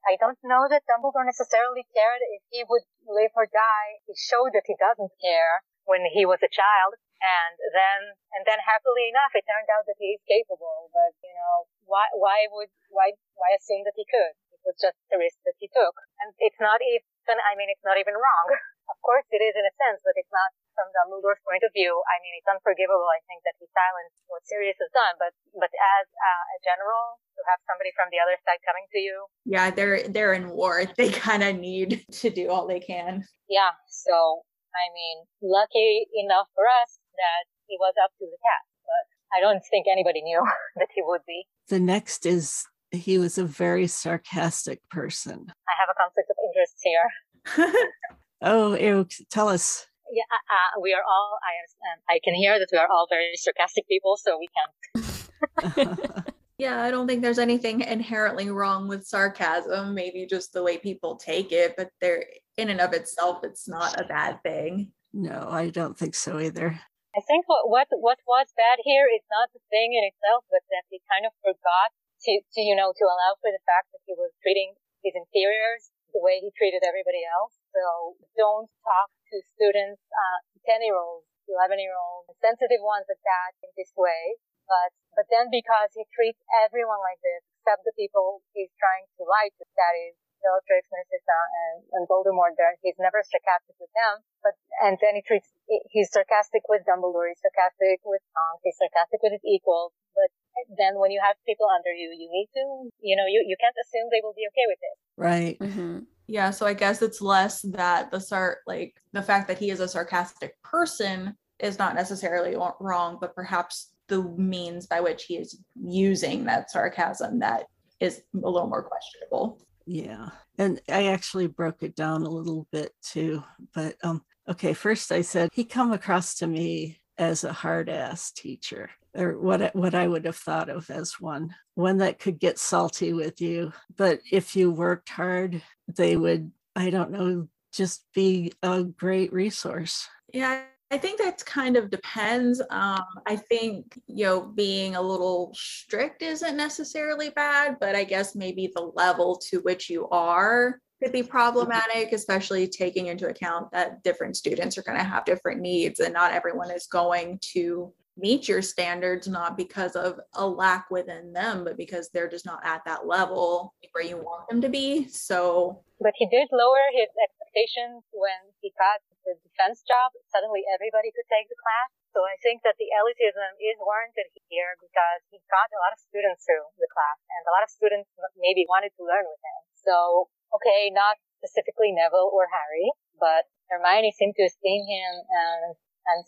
I, 0.08 0.18
don't 0.20 0.38
know 0.44 0.68
that 0.70 0.84
Dumbledore 0.86 1.26
necessarily 1.26 1.86
cared 1.94 2.22
if 2.38 2.42
he 2.50 2.64
would 2.70 2.82
live 3.10 3.32
or 3.36 3.46
die. 3.46 3.90
He 4.06 4.14
showed 4.18 4.54
that 4.54 4.64
he 4.66 4.76
doesn't 4.78 5.12
care 5.22 5.62
when 5.86 6.02
he 6.14 6.26
was 6.26 6.40
a 6.42 6.50
child. 6.50 6.94
And 7.22 7.55
then, 7.72 7.99
and 8.36 8.43
then 8.43 8.59
happily 8.61 9.07
enough, 9.09 9.32
it 9.34 9.47
turned 9.47 9.72
out 9.72 9.88
that 9.88 9.99
he 9.99 10.13
is 10.13 10.22
capable. 10.28 10.91
But, 10.91 11.16
you 11.24 11.34
know, 11.34 11.68
why, 11.88 12.05
why 12.13 12.45
would, 12.51 12.72
why, 12.91 13.16
why 13.39 13.55
assume 13.55 13.88
that 13.88 13.95
he 13.95 14.05
could? 14.05 14.36
It 14.51 14.61
was 14.63 14.78
just 14.78 14.99
a 15.11 15.18
risk 15.18 15.39
that 15.47 15.57
he 15.57 15.72
took. 15.72 15.95
And 16.22 16.36
it's 16.43 16.59
not 16.59 16.84
even, 16.84 17.38
I 17.39 17.55
mean, 17.55 17.72
it's 17.72 17.86
not 17.86 17.97
even 17.97 18.13
wrong. 18.13 18.47
of 18.91 18.97
course 19.01 19.26
it 19.34 19.41
is 19.41 19.55
in 19.57 19.66
a 19.66 19.74
sense, 19.82 20.01
but 20.05 20.13
it's 20.18 20.30
not 20.30 20.53
from 20.78 20.91
Dumbledore's 20.93 21.41
point 21.41 21.63
of 21.66 21.72
view. 21.74 21.93
I 22.05 22.20
mean, 22.22 22.36
it's 22.38 22.49
unforgivable, 22.49 23.07
I 23.09 23.22
think, 23.26 23.41
that 23.47 23.57
he 23.57 23.66
silenced 23.72 24.22
what 24.28 24.45
Sirius 24.45 24.78
has 24.78 24.91
done. 24.91 25.16
But, 25.18 25.34
but 25.55 25.72
as 25.72 26.05
uh, 26.11 26.43
a 26.55 26.57
general, 26.61 27.18
to 27.36 27.41
have 27.51 27.59
somebody 27.68 27.91
from 27.95 28.11
the 28.11 28.20
other 28.22 28.38
side 28.43 28.61
coming 28.63 28.86
to 28.91 28.99
you. 28.99 29.16
Yeah, 29.43 29.72
they're, 29.72 30.07
they're 30.07 30.36
in 30.36 30.51
war. 30.51 30.86
They 30.99 31.11
kind 31.11 31.43
of 31.43 31.59
need 31.59 32.05
to 32.24 32.28
do 32.30 32.49
all 32.49 32.68
they 32.68 32.80
can. 32.80 33.26
Yeah. 33.49 33.76
So, 33.88 34.47
I 34.72 34.91
mean, 34.95 35.28
lucky 35.43 36.07
enough 36.16 36.47
for 36.55 36.68
us 36.68 36.99
that 37.16 37.43
he 37.68 37.78
was 37.80 37.93
up 38.03 38.11
to 38.20 38.26
the 38.26 38.38
task, 38.38 38.70
but 38.86 39.05
I 39.36 39.41
don't 39.41 39.61
think 39.72 39.88
anybody 39.91 40.22
knew 40.22 40.41
that 40.78 40.88
he 40.93 41.01
would 41.03 41.22
be. 41.28 41.45
The 41.70 41.80
next 41.80 42.26
is 42.26 42.66
he 42.91 43.18
was 43.18 43.38
a 43.38 43.45
very 43.45 43.88
sarcastic 43.88 44.88
person. 44.89 45.47
I 45.68 45.74
have 45.80 45.89
a 45.89 45.97
conflict 45.97 46.30
of 46.30 46.38
interest 46.47 46.76
here. 46.84 47.82
oh, 48.41 48.74
Eric, 48.74 49.11
tell 49.30 49.49
us. 49.49 49.88
Yeah, 50.11 50.24
uh, 50.32 50.78
uh, 50.78 50.82
we 50.82 50.93
are 50.93 51.01
all. 51.01 51.39
I 51.43 51.57
understand. 51.59 52.01
I 52.09 52.20
can 52.24 52.36
hear 52.36 52.59
that 52.59 52.68
we 52.72 52.78
are 52.78 52.88
all 52.88 53.07
very 53.09 53.36
sarcastic 53.36 53.88
people, 53.88 54.18
so 54.18 54.38
we 54.39 54.47
can't. 54.55 56.20
yeah, 56.59 56.84
I 56.84 56.91
don't 56.91 57.07
think 57.07 57.24
there's 57.24 57.39
anything 57.39 57.82
inherently 57.82 58.51
wrong 58.51 58.88
with 58.88 59.07
sarcasm. 59.07 59.95
Maybe 59.95 60.28
just 60.28 60.53
the 60.53 60.61
way 60.61 60.78
people 60.78 61.16
take 61.16 61.51
it, 61.51 61.74
but 61.76 61.89
there, 62.01 62.24
in 62.57 62.70
and 62.70 62.80
of 62.80 62.93
itself, 62.93 63.39
it's 63.43 63.68
not 63.68 63.99
a 63.99 64.05
bad 64.05 64.41
thing. 64.43 64.91
No, 65.11 65.47
I 65.49 65.70
don't 65.70 65.97
think 65.97 66.13
so 66.13 66.39
either. 66.39 66.80
I 67.16 67.24
think 67.24 67.47
what, 67.47 67.72
what, 67.72 67.88
what 67.95 68.20
was 68.28 68.51
bad 68.59 68.84
here 68.84 69.07
is 69.07 69.24
not 69.32 69.47
the 69.55 69.63
thing 69.72 69.95
in 69.95 70.03
itself, 70.03 70.43
but 70.51 70.68
that 70.68 70.84
he 70.91 70.99
kind 71.07 71.24
of 71.24 71.32
forgot 71.39 71.95
to, 72.28 72.43
to, 72.43 72.59
you 72.59 72.76
know, 72.76 72.91
to 72.91 73.05
allow 73.07 73.39
for 73.39 73.55
the 73.55 73.63
fact 73.63 73.95
that 73.95 74.03
he 74.03 74.11
was 74.11 74.36
treating 74.43 74.76
his 74.99 75.16
inferiors 75.16 75.95
the 76.11 76.20
way 76.20 76.43
he 76.43 76.51
treated 76.59 76.84
everybody 76.84 77.24
else. 77.24 77.55
So 77.72 78.20
don't 78.36 78.68
talk 78.84 79.16
to 79.32 79.36
students, 79.55 80.03
uh, 80.11 80.39
10 80.68 80.84
year 80.84 80.99
olds, 80.99 81.32
11 81.47 81.80
year 81.80 81.95
olds, 81.95 82.36
sensitive 82.43 82.84
ones 82.84 83.07
at 83.07 83.20
that 83.24 83.51
in 83.63 83.72
this 83.80 83.95
way. 83.95 84.36
But, 84.68 84.91
but 85.16 85.32
then 85.32 85.47
because 85.47 85.95
he 85.95 86.03
treats 86.11 86.41
everyone 86.68 86.99
like 86.99 87.24
this, 87.24 87.47
except 87.63 87.88
the 87.88 87.95
people 87.95 88.43
he's 88.51 88.76
trying 88.76 89.07
to 89.16 89.24
lie 89.24 89.55
to, 89.55 89.63
that 89.63 89.95
is 89.95 90.20
Bellatrix, 90.44 90.88
Narcissa, 90.92 91.40
and, 91.68 91.78
and 91.96 92.04
Voldemort 92.08 92.56
there. 92.60 92.76
He's 92.82 93.00
never 93.00 93.24
sarcastic 93.24 93.76
with 93.80 93.92
them, 93.96 94.24
but, 94.44 94.56
and 94.84 95.00
then 95.00 95.20
he 95.20 95.24
treats, 95.24 95.50
he's 95.92 96.12
sarcastic 96.12 96.68
with 96.68 96.84
Dumbledore, 96.84 97.32
he's 97.32 97.42
sarcastic 97.42 98.04
with 98.04 98.24
Tonks, 98.34 98.64
he's 98.64 98.78
sarcastic 98.80 99.20
with 99.24 99.36
his 99.36 99.46
equals, 99.46 99.96
but 100.16 100.32
then 100.78 101.00
when 101.00 101.12
you 101.12 101.22
have 101.24 101.36
people 101.46 101.68
under 101.68 101.92
you, 101.92 102.16
you 102.16 102.28
need 102.32 102.50
to, 102.56 102.90
you 103.02 103.16
know, 103.16 103.28
you, 103.28 103.44
you 103.46 103.56
can't 103.60 103.76
assume 103.84 104.08
they 104.10 104.24
will 104.24 104.36
be 104.36 104.48
okay 104.48 104.68
with 104.68 104.80
it. 104.82 104.96
Right. 105.18 105.60
Mm-hmm. 105.60 106.00
Yeah. 106.28 106.50
So 106.52 106.66
I 106.66 106.74
guess 106.74 107.02
it's 107.02 107.22
less 107.22 107.62
that 107.62 108.12
the 108.12 108.20
sart, 108.20 108.60
like 108.66 108.96
the 109.12 109.22
fact 109.22 109.48
that 109.48 109.60
he 109.60 109.70
is 109.70 109.80
a 109.80 109.88
sarcastic 109.88 110.62
person 110.64 111.36
is 111.60 111.78
not 111.78 111.96
necessarily 111.96 112.56
wrong, 112.80 113.18
but 113.20 113.36
perhaps 113.36 113.92
the 114.08 114.24
means 114.38 114.88
by 114.88 115.02
which 115.02 115.26
he 115.26 115.36
is 115.36 115.60
using 115.76 116.46
that 116.46 116.72
sarcasm 116.72 117.40
that 117.40 117.66
is 118.00 118.22
a 118.34 118.50
little 118.50 118.68
more 118.68 118.84
questionable. 118.84 119.60
Yeah. 119.86 120.30
And 120.58 120.82
I 120.90 121.08
actually 121.08 121.48
broke 121.48 121.84
it 121.84 121.96
down 121.96 122.24
a 122.24 122.30
little 122.30 122.68
bit 122.72 122.94
too. 123.04 123.44
But 123.74 123.96
um, 124.04 124.24
okay, 124.50 124.74
first 124.74 125.12
I 125.12 125.22
said 125.22 125.50
he 125.54 125.64
come 125.64 125.92
across 125.92 126.36
to 126.36 126.48
me 126.48 127.00
as 127.18 127.44
a 127.44 127.54
hard 127.54 127.90
ass 127.90 128.32
teacher 128.32 128.90
or 129.16 129.40
what 129.40 129.76
what 129.76 129.96
I 129.96 130.08
would 130.08 130.26
have 130.26 130.36
thought 130.36 130.70
of 130.70 130.90
as 130.90 131.20
one 131.20 131.56
one 131.76 131.98
that 131.98 132.20
could 132.20 132.40
get 132.40 132.60
salty 132.60 133.14
with 133.14 133.40
you 133.40 133.72
but 133.96 134.20
if 134.32 134.56
you 134.56 134.72
worked 134.72 135.10
hard 135.10 135.62
they 135.88 136.18
would 136.18 136.52
I 136.76 136.90
don't 136.90 137.12
know 137.12 137.48
just 137.72 138.06
be 138.14 138.54
a 138.62 138.84
great 138.84 139.32
resource 139.32 140.10
yeah 140.34 140.64
I 140.92 140.98
think 140.98 141.20
that 141.20 141.44
kind 141.46 141.78
of 141.78 141.90
depends. 141.90 142.62
Um, 142.70 143.04
I 143.26 143.36
think, 143.36 144.00
you 144.08 144.26
know, 144.26 144.42
being 144.42 144.96
a 144.96 145.02
little 145.02 145.52
strict 145.56 146.22
isn't 146.22 146.56
necessarily 146.56 147.32
bad, 147.32 147.78
but 147.80 147.96
I 147.96 148.04
guess 148.04 148.36
maybe 148.36 148.72
the 148.74 148.92
level 148.96 149.38
to 149.50 149.60
which 149.62 149.90
you 149.90 150.08
are 150.10 150.80
could 151.02 151.12
be 151.12 151.24
problematic, 151.24 152.14
especially 152.14 152.68
taking 152.68 153.08
into 153.08 153.28
account 153.28 153.72
that 153.72 154.04
different 154.04 154.38
students 154.38 154.78
are 154.78 154.84
going 154.84 154.98
to 154.98 155.04
have 155.04 155.26
different 155.26 155.60
needs 155.60 156.00
and 156.00 156.14
not 156.14 156.32
everyone 156.32 156.72
is 156.72 156.88
going 156.88 157.40
to 157.54 157.92
meet 158.18 158.48
your 158.48 158.62
standards, 158.62 159.28
not 159.28 159.58
because 159.58 159.96
of 159.96 160.20
a 160.36 160.48
lack 160.48 160.90
within 160.90 161.34
them, 161.34 161.64
but 161.64 161.78
because 161.78 162.10
they're 162.14 162.30
just 162.30 162.46
not 162.46 162.62
at 162.64 162.82
that 162.86 163.06
level 163.06 163.74
where 163.92 164.06
you 164.06 164.18
want 164.18 164.48
them 164.50 164.62
to 164.62 164.70
be. 164.70 165.08
So, 165.10 165.84
but 166.00 166.14
he 166.16 166.26
did 166.28 166.48
lower 166.52 166.86
his 166.94 167.10
expectations 167.22 168.04
when 168.14 168.54
he 168.62 168.72
got 168.78 169.02
the 169.26 169.36
defense 169.42 169.82
job, 169.84 170.14
suddenly 170.30 170.62
everybody 170.70 171.10
could 171.10 171.28
take 171.28 171.50
the 171.50 171.58
class. 171.58 171.90
So 172.16 172.24
I 172.24 172.40
think 172.40 172.64
that 172.64 172.80
the 172.80 172.88
elitism 172.96 173.60
is 173.60 173.76
warranted 173.82 174.32
here 174.48 174.78
because 174.80 175.20
he 175.34 175.42
got 175.52 175.68
a 175.68 175.82
lot 175.84 175.92
of 175.92 176.00
students 176.00 176.48
through 176.48 176.64
the 176.80 176.88
class 176.88 177.20
and 177.28 177.44
a 177.44 177.52
lot 177.52 177.66
of 177.66 177.70
students 177.74 178.08
maybe 178.40 178.64
wanted 178.70 178.96
to 178.96 179.04
learn 179.04 179.28
with 179.28 179.42
him. 179.42 179.62
So, 179.84 180.30
okay, 180.56 180.94
not 180.94 181.20
specifically 181.44 181.92
Neville 181.92 182.32
or 182.32 182.48
Harry, 182.48 182.88
but 183.20 183.50
Hermione 183.68 184.16
seemed 184.16 184.40
to 184.40 184.48
esteem 184.48 184.88
him 184.88 185.14
and, 185.28 185.76
and 186.08 186.22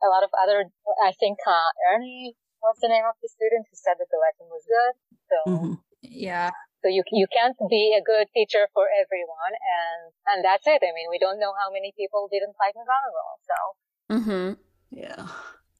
a, 0.00 0.08
lot 0.08 0.24
of 0.24 0.32
other, 0.32 0.70
I 1.04 1.12
think, 1.18 1.42
uh, 1.44 1.70
Ernie 1.92 2.38
was 2.64 2.80
the 2.80 2.88
name 2.88 3.04
of 3.04 3.18
the 3.20 3.28
student 3.28 3.68
who 3.68 3.76
said 3.76 4.00
that 4.00 4.08
the 4.08 4.20
lesson 4.22 4.48
was 4.48 4.64
good. 4.64 4.92
So, 5.28 5.36
mm-hmm. 5.44 5.74
yeah. 6.00 6.56
So 6.84 6.92
you 6.92 7.00
you 7.16 7.24
can't 7.32 7.56
be 7.72 7.96
a 7.96 8.04
good 8.04 8.28
teacher 8.36 8.68
for 8.76 8.84
everyone, 8.92 9.56
and 9.56 10.12
and 10.28 10.44
that's 10.44 10.68
it. 10.68 10.84
I 10.84 10.92
mean, 10.92 11.08
we 11.08 11.16
don't 11.16 11.40
know 11.40 11.56
how 11.56 11.72
many 11.72 11.96
people 11.96 12.28
didn't 12.28 12.60
like 12.60 12.76
McGonagall. 12.76 13.34
So. 13.48 13.56
Mm-hmm. 14.12 14.48
Yeah. 14.92 15.24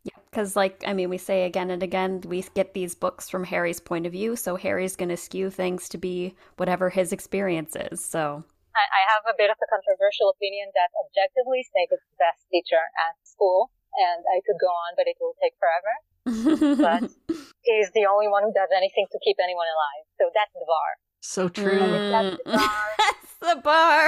Yeah, 0.05 0.20
because 0.30 0.57
like 0.57 0.80
I 0.86 0.96
mean, 0.96 1.12
we 1.12 1.20
say 1.20 1.44
again 1.44 1.68
and 1.68 1.82
again, 1.82 2.24
we 2.24 2.40
get 2.57 2.72
these 2.72 2.96
books 2.96 3.28
from 3.28 3.44
Harry's 3.44 3.80
point 3.80 4.09
of 4.09 4.12
view, 4.12 4.32
so 4.34 4.57
Harry's 4.57 4.96
going 4.96 5.12
to 5.12 5.20
skew 5.20 5.52
things 5.52 5.88
to 5.92 5.98
be 6.00 6.36
whatever 6.57 6.88
his 6.88 7.12
experience 7.12 7.76
is. 7.76 8.00
So. 8.00 8.44
I, 8.74 8.84
I 8.88 9.02
have 9.14 9.22
a 9.28 9.36
bit 9.38 9.52
of 9.52 9.61
a 9.61 9.68
controversial 9.70 10.32
opinion 10.34 10.72
that 10.74 10.90
objectively 10.98 11.62
Snape 11.62 11.94
is 11.94 12.02
the 12.11 12.18
best 12.18 12.48
teacher 12.50 12.80
at 12.96 13.14
school, 13.22 13.70
and 13.92 14.24
I 14.34 14.42
could 14.42 14.59
go 14.59 14.72
on, 14.72 14.96
but 14.96 15.07
it 15.07 15.20
will 15.20 15.36
take 15.38 15.55
forever 15.61 15.94
but 16.25 17.05
he's 17.68 17.93
the 17.93 18.09
only 18.09 18.29
one 18.33 18.49
who 18.49 18.53
does 18.57 18.72
anything 18.72 19.05
to 19.12 19.18
keep 19.20 19.37
anyone 19.45 19.68
alive. 19.68 20.05
So 20.16 20.25
that's 20.33 20.55
the 20.57 20.64
bar. 20.64 20.91
So 21.20 21.49
true. 21.49 21.81
Mm. 21.81 22.12
That's 22.12 22.41
the 22.41 22.45
bar. 22.49 22.85
that's 23.01 23.35
the 23.41 23.57
bar. 23.61 24.03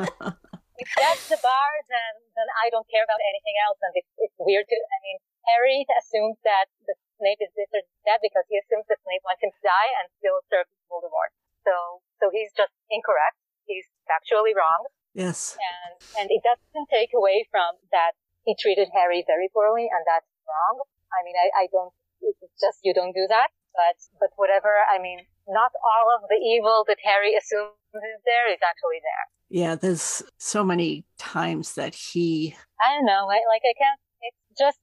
if 0.80 0.88
that's 0.96 1.26
the 1.28 1.40
bar, 1.44 1.70
then 1.88 2.12
then 2.32 2.48
I 2.64 2.72
don't 2.72 2.88
care 2.88 3.04
about 3.04 3.20
anything 3.28 3.56
else. 3.60 3.76
And 3.84 3.92
it's, 3.92 4.12
it's 4.16 4.38
weird 4.40 4.64
to. 4.68 4.76
I 4.76 4.98
mean, 5.04 5.18
Harry 5.52 5.84
assumes 6.00 6.40
that 6.48 6.72
the 6.88 6.96
Snape 7.20 7.40
is 7.44 7.52
this 7.52 7.68
or 7.76 7.84
that 8.08 8.24
because 8.24 8.48
he 8.48 8.56
assumes 8.56 8.88
that 8.88 9.00
Snape 9.04 9.24
wants 9.24 9.44
him 9.44 9.52
to 9.52 9.62
die 9.64 9.90
and 10.00 10.08
still 10.16 10.40
serves 10.48 10.72
Voldemort. 10.88 11.32
So 11.64 12.00
so 12.20 12.32
he's 12.32 12.52
just 12.56 12.72
incorrect. 12.88 13.36
He's 13.68 13.88
factually 14.08 14.56
wrong. 14.56 14.88
Yes. 15.12 15.56
And 15.60 15.96
and 16.20 16.26
it 16.32 16.40
doesn't 16.40 16.88
take 16.88 17.12
away 17.12 17.48
from 17.52 17.80
that 17.92 18.16
he 18.44 18.52
treated 18.52 18.92
Harry 18.92 19.24
very 19.24 19.48
poorly, 19.48 19.88
and 19.88 20.04
that's 20.04 20.28
wrong. 20.44 20.84
I 21.14 21.20
mean, 21.22 21.38
I, 21.38 21.46
I 21.62 21.64
don't. 21.70 21.94
It's 22.20 22.60
just 22.60 22.82
you 22.82 22.94
don't 22.94 23.14
do 23.14 23.26
that. 23.28 23.54
But 23.74 23.98
but 24.18 24.30
whatever. 24.36 24.70
I 24.86 24.98
mean, 24.98 25.26
not 25.48 25.70
all 25.78 26.14
of 26.14 26.28
the 26.28 26.38
evil 26.38 26.84
that 26.86 26.98
Harry 27.02 27.34
assumes 27.34 27.74
is 27.94 28.20
there 28.26 28.50
is 28.50 28.62
actually 28.62 29.02
there. 29.02 29.26
Yeah, 29.50 29.74
there's 29.74 30.22
so 30.38 30.64
many 30.64 31.04
times 31.18 31.74
that 31.74 31.94
he. 31.94 32.56
I 32.80 32.96
don't 32.96 33.06
know. 33.06 33.26
Like, 33.26 33.46
like 33.46 33.62
I 33.62 33.74
can't. 33.76 34.00
It's 34.24 34.58
just 34.58 34.80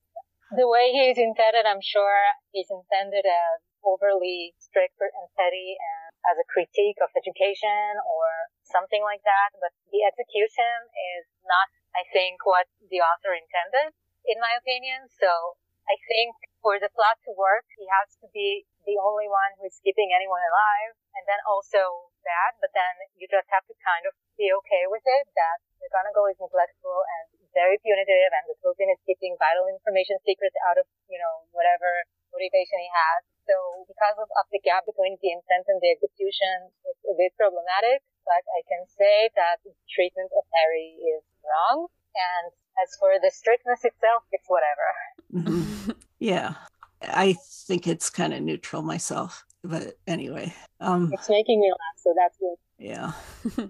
the 0.54 0.68
way 0.68 0.92
he's 0.92 1.18
intended. 1.18 1.64
I'm 1.64 1.84
sure 1.84 2.16
he's 2.52 2.70
intended 2.70 3.24
as 3.24 3.60
overly 3.82 4.54
strict 4.62 5.00
and 5.02 5.28
petty 5.34 5.74
and 5.76 6.12
as 6.30 6.38
a 6.38 6.46
critique 6.52 7.02
of 7.02 7.10
education 7.18 7.98
or 8.06 8.30
something 8.68 9.02
like 9.02 9.26
that. 9.26 9.58
But 9.58 9.74
the 9.90 10.06
execution 10.06 10.88
is 11.18 11.26
not, 11.48 11.68
I 11.98 12.06
think, 12.14 12.46
what 12.46 12.70
the 12.80 13.02
author 13.02 13.34
intended, 13.34 13.96
in 14.28 14.38
my 14.38 14.54
opinion. 14.60 15.10
So 15.10 15.58
I 15.90 15.96
think 16.08 16.38
for 16.62 16.78
the 16.78 16.94
plot 16.94 17.18
to 17.26 17.32
work, 17.34 17.66
he 17.74 17.90
has 17.90 18.14
to 18.22 18.28
be 18.30 18.70
the 18.86 18.98
only 19.02 19.30
one 19.30 19.58
who's 19.58 19.82
keeping 19.82 20.14
anyone 20.14 20.42
alive, 20.42 20.94
and 21.18 21.24
then 21.26 21.42
also 21.46 22.14
that, 22.26 22.58
but 22.62 22.74
then 22.74 22.94
you 23.18 23.26
just 23.30 23.50
have 23.50 23.66
to 23.66 23.76
kind 23.82 24.06
of 24.06 24.14
be 24.38 24.50
okay 24.50 24.86
with 24.90 25.06
it 25.06 25.26
that 25.38 25.58
McGonagall 25.82 26.30
is 26.30 26.40
neglectful 26.42 27.02
and 27.18 27.42
very 27.52 27.78
punitive, 27.82 28.32
and 28.32 28.46
the 28.48 28.56
Lupin 28.64 28.94
is 28.94 29.02
keeping 29.04 29.36
vital 29.36 29.68
information 29.68 30.18
secrets 30.24 30.56
out 30.70 30.78
of, 30.80 30.86
you 31.12 31.20
know, 31.20 31.46
whatever 31.52 32.06
motivation 32.32 32.80
he 32.80 32.90
has. 32.90 33.22
So 33.44 33.84
because 33.90 34.16
of, 34.22 34.30
of 34.40 34.46
the 34.54 34.62
gap 34.64 34.88
between 34.88 35.20
the 35.20 35.34
intent 35.36 35.68
and 35.68 35.82
the 35.84 35.92
execution, 35.92 36.72
it's 36.88 37.04
a 37.10 37.16
bit 37.18 37.36
problematic, 37.36 38.06
but 38.24 38.46
I 38.56 38.62
can 38.70 38.88
say 38.88 39.34
that 39.36 39.60
the 39.66 39.76
treatment 39.92 40.32
of 40.32 40.46
Harry 40.62 40.96
is 40.96 41.26
wrong, 41.44 41.92
and 42.16 42.54
as 42.84 42.96
for 43.00 43.10
the 43.22 43.32
strictness 43.34 43.80
itself, 43.84 44.24
it's 44.32 44.48
whatever. 44.48 44.88
Mhm. 45.34 45.96
yeah, 46.20 46.56
I 47.02 47.34
think 47.68 47.88
it's 47.88 48.10
kind 48.10 48.34
of 48.34 48.42
neutral 48.42 48.82
myself. 48.82 49.46
But 49.64 49.98
anyway, 50.08 50.54
um, 50.80 51.10
It's 51.14 51.30
making 51.30 51.60
me 51.62 51.72
laugh, 51.72 51.98
so 51.98 52.14
that's 52.18 52.38
good. 52.38 52.58
yeah. 52.80 53.14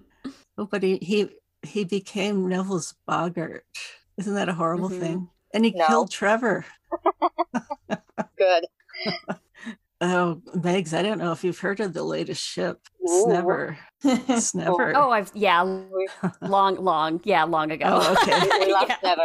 Oh, 0.58 0.66
but 0.66 0.82
he, 0.82 0.98
he 0.98 1.30
he 1.62 1.84
became 1.84 2.46
Neville's 2.46 2.94
boggart. 3.06 3.64
Isn't 4.18 4.34
that 4.34 4.50
a 4.50 4.54
horrible 4.54 4.90
Mhm. 4.90 4.98
thing? 5.00 5.30
And 5.54 5.64
he 5.64 5.70
No. 5.72 5.86
killed 5.86 6.10
Trevor. 6.10 6.66
Good. 8.38 8.66
Oh, 10.04 10.42
Megs, 10.56 10.92
I 10.92 11.02
don't 11.02 11.18
know 11.18 11.30
if 11.30 11.44
you've 11.44 11.60
heard 11.60 11.78
of 11.78 11.92
the 11.92 12.02
latest 12.02 12.42
ship, 12.42 12.88
Ooh. 13.08 13.22
Snever. 13.22 13.78
Snever. 14.36 14.92
Oh, 14.96 15.10
I've 15.10 15.30
yeah, 15.32 15.62
long, 16.42 16.74
long, 16.76 17.20
yeah, 17.22 17.44
long 17.44 17.70
ago. 17.70 17.84
Oh, 17.86 18.12
okay. 18.20 18.66
we 18.66 18.72
love. 18.72 18.90
Snever. 18.98 19.22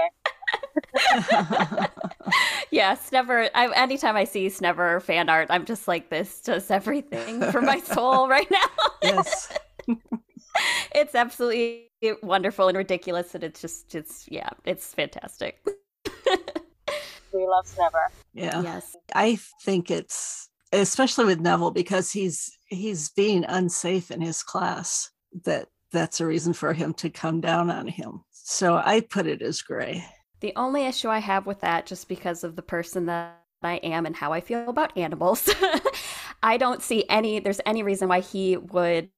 yeah, 2.69 2.93
Snever. 2.93 3.49
I, 3.55 3.73
anytime 3.75 4.15
I 4.15 4.23
see 4.23 4.49
Snever 4.49 4.99
fan 4.99 5.29
art, 5.29 5.47
I'm 5.49 5.65
just 5.65 5.87
like, 5.87 6.11
this 6.11 6.41
does 6.41 6.69
everything 6.69 7.41
for 7.51 7.61
my 7.61 7.79
soul 7.79 8.29
right 8.29 8.49
now. 8.51 8.91
yes. 9.01 9.57
it's 10.93 11.15
absolutely 11.15 11.89
wonderful 12.21 12.67
and 12.67 12.77
ridiculous, 12.77 13.33
and 13.33 13.43
it's 13.43 13.61
just, 13.61 13.95
it's 13.95 14.27
yeah, 14.29 14.49
it's 14.63 14.93
fantastic. 14.93 15.57
we 17.33 17.47
love 17.47 17.65
Snever. 17.65 18.11
Yeah. 18.35 18.61
Yes. 18.61 18.95
I 19.15 19.39
think 19.63 19.89
it's 19.89 20.49
especially 20.71 21.25
with 21.25 21.39
Neville 21.39 21.71
because 21.71 22.11
he's 22.11 22.57
he's 22.67 23.09
being 23.09 23.45
unsafe 23.45 24.11
in 24.11 24.21
his 24.21 24.43
class 24.43 25.09
that 25.45 25.67
that's 25.91 26.19
a 26.19 26.25
reason 26.25 26.53
for 26.53 26.73
him 26.73 26.93
to 26.95 27.09
come 27.09 27.41
down 27.41 27.69
on 27.69 27.87
him. 27.87 28.23
So 28.31 28.75
I 28.75 29.01
put 29.01 29.27
it 29.27 29.41
as 29.41 29.61
gray. 29.61 30.05
The 30.39 30.53
only 30.55 30.85
issue 30.85 31.09
I 31.09 31.19
have 31.19 31.45
with 31.45 31.61
that, 31.61 31.85
just 31.85 32.07
because 32.07 32.43
of 32.43 32.55
the 32.55 32.61
person 32.61 33.07
that 33.07 33.41
I 33.63 33.75
am 33.77 34.05
and 34.05 34.15
how 34.15 34.33
I 34.33 34.41
feel 34.41 34.69
about 34.69 34.95
animals, 34.97 35.49
I 36.43 36.57
don't 36.57 36.81
see 36.81 37.05
any, 37.09 37.39
there's 37.39 37.61
any 37.65 37.83
reason 37.83 38.07
why 38.07 38.19
he 38.19 38.57
would, 38.57 39.09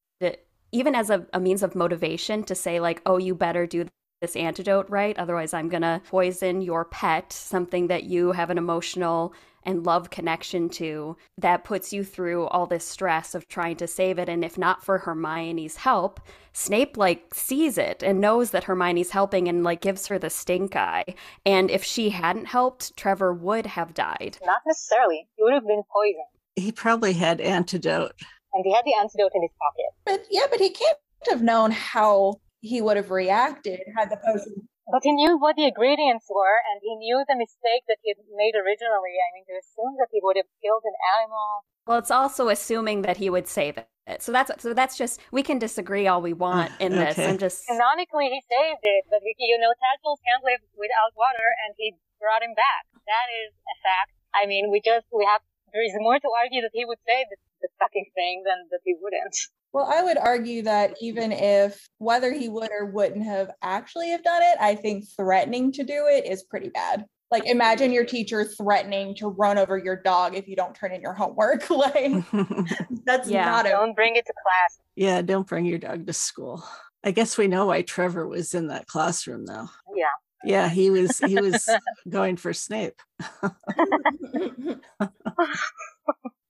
even 0.71 0.95
as 0.95 1.09
a, 1.09 1.25
a 1.33 1.39
means 1.39 1.63
of 1.63 1.75
motivation, 1.75 2.43
to 2.43 2.55
say, 2.55 2.79
like, 2.79 3.01
oh, 3.05 3.17
you 3.17 3.35
better 3.35 3.67
do 3.67 3.85
this 4.21 4.35
antidote, 4.35 4.89
right? 4.89 5.17
Otherwise, 5.17 5.53
I'm 5.53 5.69
going 5.69 5.81
to 5.81 6.01
poison 6.05 6.61
your 6.61 6.85
pet, 6.85 7.33
something 7.33 7.87
that 7.87 8.03
you 8.03 8.31
have 8.31 8.49
an 8.49 8.57
emotional 8.57 9.33
and 9.69 9.85
love 9.85 10.09
connection 10.09 10.67
to 10.67 11.15
that 11.37 11.63
puts 11.63 11.93
you 11.93 12.03
through 12.03 12.47
all 12.47 12.65
this 12.65 12.83
stress 12.83 13.35
of 13.35 13.47
trying 13.47 13.77
to 13.77 13.87
save 13.87 14.17
it. 14.19 14.27
And 14.27 14.43
if 14.43 14.57
not 14.57 14.83
for 14.83 14.97
Hermione's 14.97 15.77
help, 15.77 16.19
Snape 16.51 16.97
like 16.97 17.33
sees 17.33 17.77
it 17.77 18.03
and 18.03 18.19
knows 18.19 18.51
that 18.51 18.65
Hermione's 18.65 19.11
helping 19.11 19.47
and 19.47 19.63
like 19.63 19.81
gives 19.81 20.07
her 20.07 20.17
the 20.19 20.29
stink 20.29 20.75
eye. 20.75 21.05
And 21.45 21.69
if 21.69 21.83
she 21.83 22.09
hadn't 22.09 22.47
helped, 22.47 22.97
Trevor 22.97 23.33
would 23.33 23.67
have 23.67 23.93
died. 23.93 24.37
Not 24.43 24.61
necessarily. 24.65 25.27
He 25.37 25.43
would 25.43 25.53
have 25.53 25.67
been 25.67 25.83
poisoned. 25.93 26.25
He 26.55 26.71
probably 26.71 27.13
had 27.13 27.39
antidote. 27.39 28.13
And 28.53 28.65
he 28.65 28.73
had 28.73 28.83
the 28.83 28.95
antidote 28.99 29.31
in 29.35 29.43
his 29.43 29.51
pocket. 29.59 29.85
But 30.05 30.25
yeah, 30.31 30.47
but 30.49 30.59
he 30.59 30.71
can't 30.71 30.97
have 31.29 31.43
known 31.43 31.71
how 31.71 32.41
he 32.61 32.81
would 32.81 32.97
have 32.97 33.11
reacted 33.11 33.79
had 33.95 34.09
the 34.09 34.17
potion. 34.17 34.67
But 34.89 35.05
he 35.05 35.13
knew 35.13 35.37
what 35.37 35.55
the 35.55 35.69
ingredients 35.69 36.25
were, 36.29 36.57
and 36.65 36.81
he 36.81 36.97
knew 36.97 37.21
the 37.29 37.37
mistake 37.37 37.85
that 37.85 38.01
he 38.01 38.09
had 38.09 38.25
made 38.33 38.57
originally. 38.57 39.21
I 39.21 39.29
mean, 39.37 39.45
to 39.45 39.55
assume 39.61 39.93
that 40.01 40.09
he 40.09 40.19
would 40.21 40.35
have 40.35 40.49
killed 40.61 40.81
an 40.81 40.97
animal. 41.21 41.69
Well, 41.85 42.01
it's 42.01 42.09
also 42.09 42.49
assuming 42.49 43.05
that 43.05 43.17
he 43.17 43.29
would 43.29 43.47
save 43.47 43.77
it. 43.77 43.89
So 44.17 44.33
that's 44.33 44.49
so 44.57 44.73
that's 44.73 44.97
just 44.97 45.21
we 45.29 45.45
can 45.45 45.61
disagree 45.61 46.09
all 46.09 46.21
we 46.21 46.33
want 46.33 46.73
in 46.81 46.97
this. 46.97 47.13
Okay. 47.13 47.29
I'm 47.29 47.37
just 47.37 47.69
Canonically, 47.69 48.33
he 48.33 48.41
saved 48.49 48.81
it, 48.81 49.05
but 49.05 49.21
you 49.21 49.57
know, 49.61 49.69
tadpoles 49.77 50.17
can't 50.25 50.41
live 50.41 50.65
without 50.73 51.13
water, 51.13 51.53
and 51.65 51.77
he 51.77 51.93
brought 52.17 52.41
him 52.41 52.57
back. 52.57 52.89
That 53.05 53.29
is 53.45 53.53
a 53.53 53.75
fact. 53.85 54.17
I 54.33 54.49
mean, 54.49 54.73
we 54.73 54.81
just 54.81 55.05
we 55.13 55.29
have. 55.29 55.45
There 55.69 55.85
is 55.85 55.93
more 56.01 56.17
to 56.17 56.29
argue 56.41 56.65
that 56.65 56.73
he 56.73 56.81
would 56.81 56.97
save 57.05 57.29
the, 57.29 57.37
the 57.61 57.69
fucking 57.77 58.09
thing 58.17 58.41
than 58.41 58.73
that 58.73 58.81
he 58.81 58.97
wouldn't. 58.97 59.37
Well, 59.73 59.85
I 59.91 60.01
would 60.03 60.17
argue 60.17 60.63
that 60.63 60.95
even 61.01 61.31
if 61.31 61.87
whether 61.99 62.31
he 62.33 62.49
would 62.49 62.71
or 62.71 62.87
wouldn't 62.87 63.23
have 63.25 63.51
actually 63.61 64.09
have 64.09 64.23
done 64.23 64.41
it, 64.41 64.57
I 64.59 64.75
think 64.75 65.05
threatening 65.15 65.71
to 65.73 65.83
do 65.83 66.07
it 66.09 66.25
is 66.25 66.43
pretty 66.43 66.69
bad. 66.69 67.05
Like 67.31 67.45
imagine 67.45 67.91
your 67.91 68.05
teacher 68.05 68.43
threatening 68.43 69.13
to 69.17 69.27
run 69.27 69.59
over 69.59 69.77
your 69.77 69.97
dog 70.01 70.35
if 70.35 70.47
you 70.47 70.55
don't 70.55 70.73
turn 70.73 70.91
in 70.91 71.01
your 71.01 71.13
homework. 71.13 71.69
like 71.69 72.11
that's 73.05 73.29
Yeah. 73.29 73.45
not 73.45 73.67
a 73.67 73.69
Don't 73.69 73.95
bring 73.95 74.15
it 74.15 74.25
to 74.25 74.33
class. 74.43 74.79
yeah, 74.95 75.21
don't 75.21 75.47
bring 75.47 75.65
your 75.65 75.77
dog 75.77 76.07
to 76.07 76.13
school. 76.13 76.63
I 77.03 77.11
guess 77.11 77.37
we 77.37 77.47
know 77.47 77.67
why 77.67 77.83
Trevor 77.83 78.27
was 78.27 78.55
in 78.55 78.67
that 78.69 78.87
classroom 78.87 79.45
though. 79.45 79.69
Yeah. 79.95 80.05
Yeah, 80.43 80.69
he 80.69 80.89
was 80.89 81.19
he 81.19 81.35
was 81.39 81.69
going 82.09 82.37
for 82.37 82.53
Snape. 82.53 82.99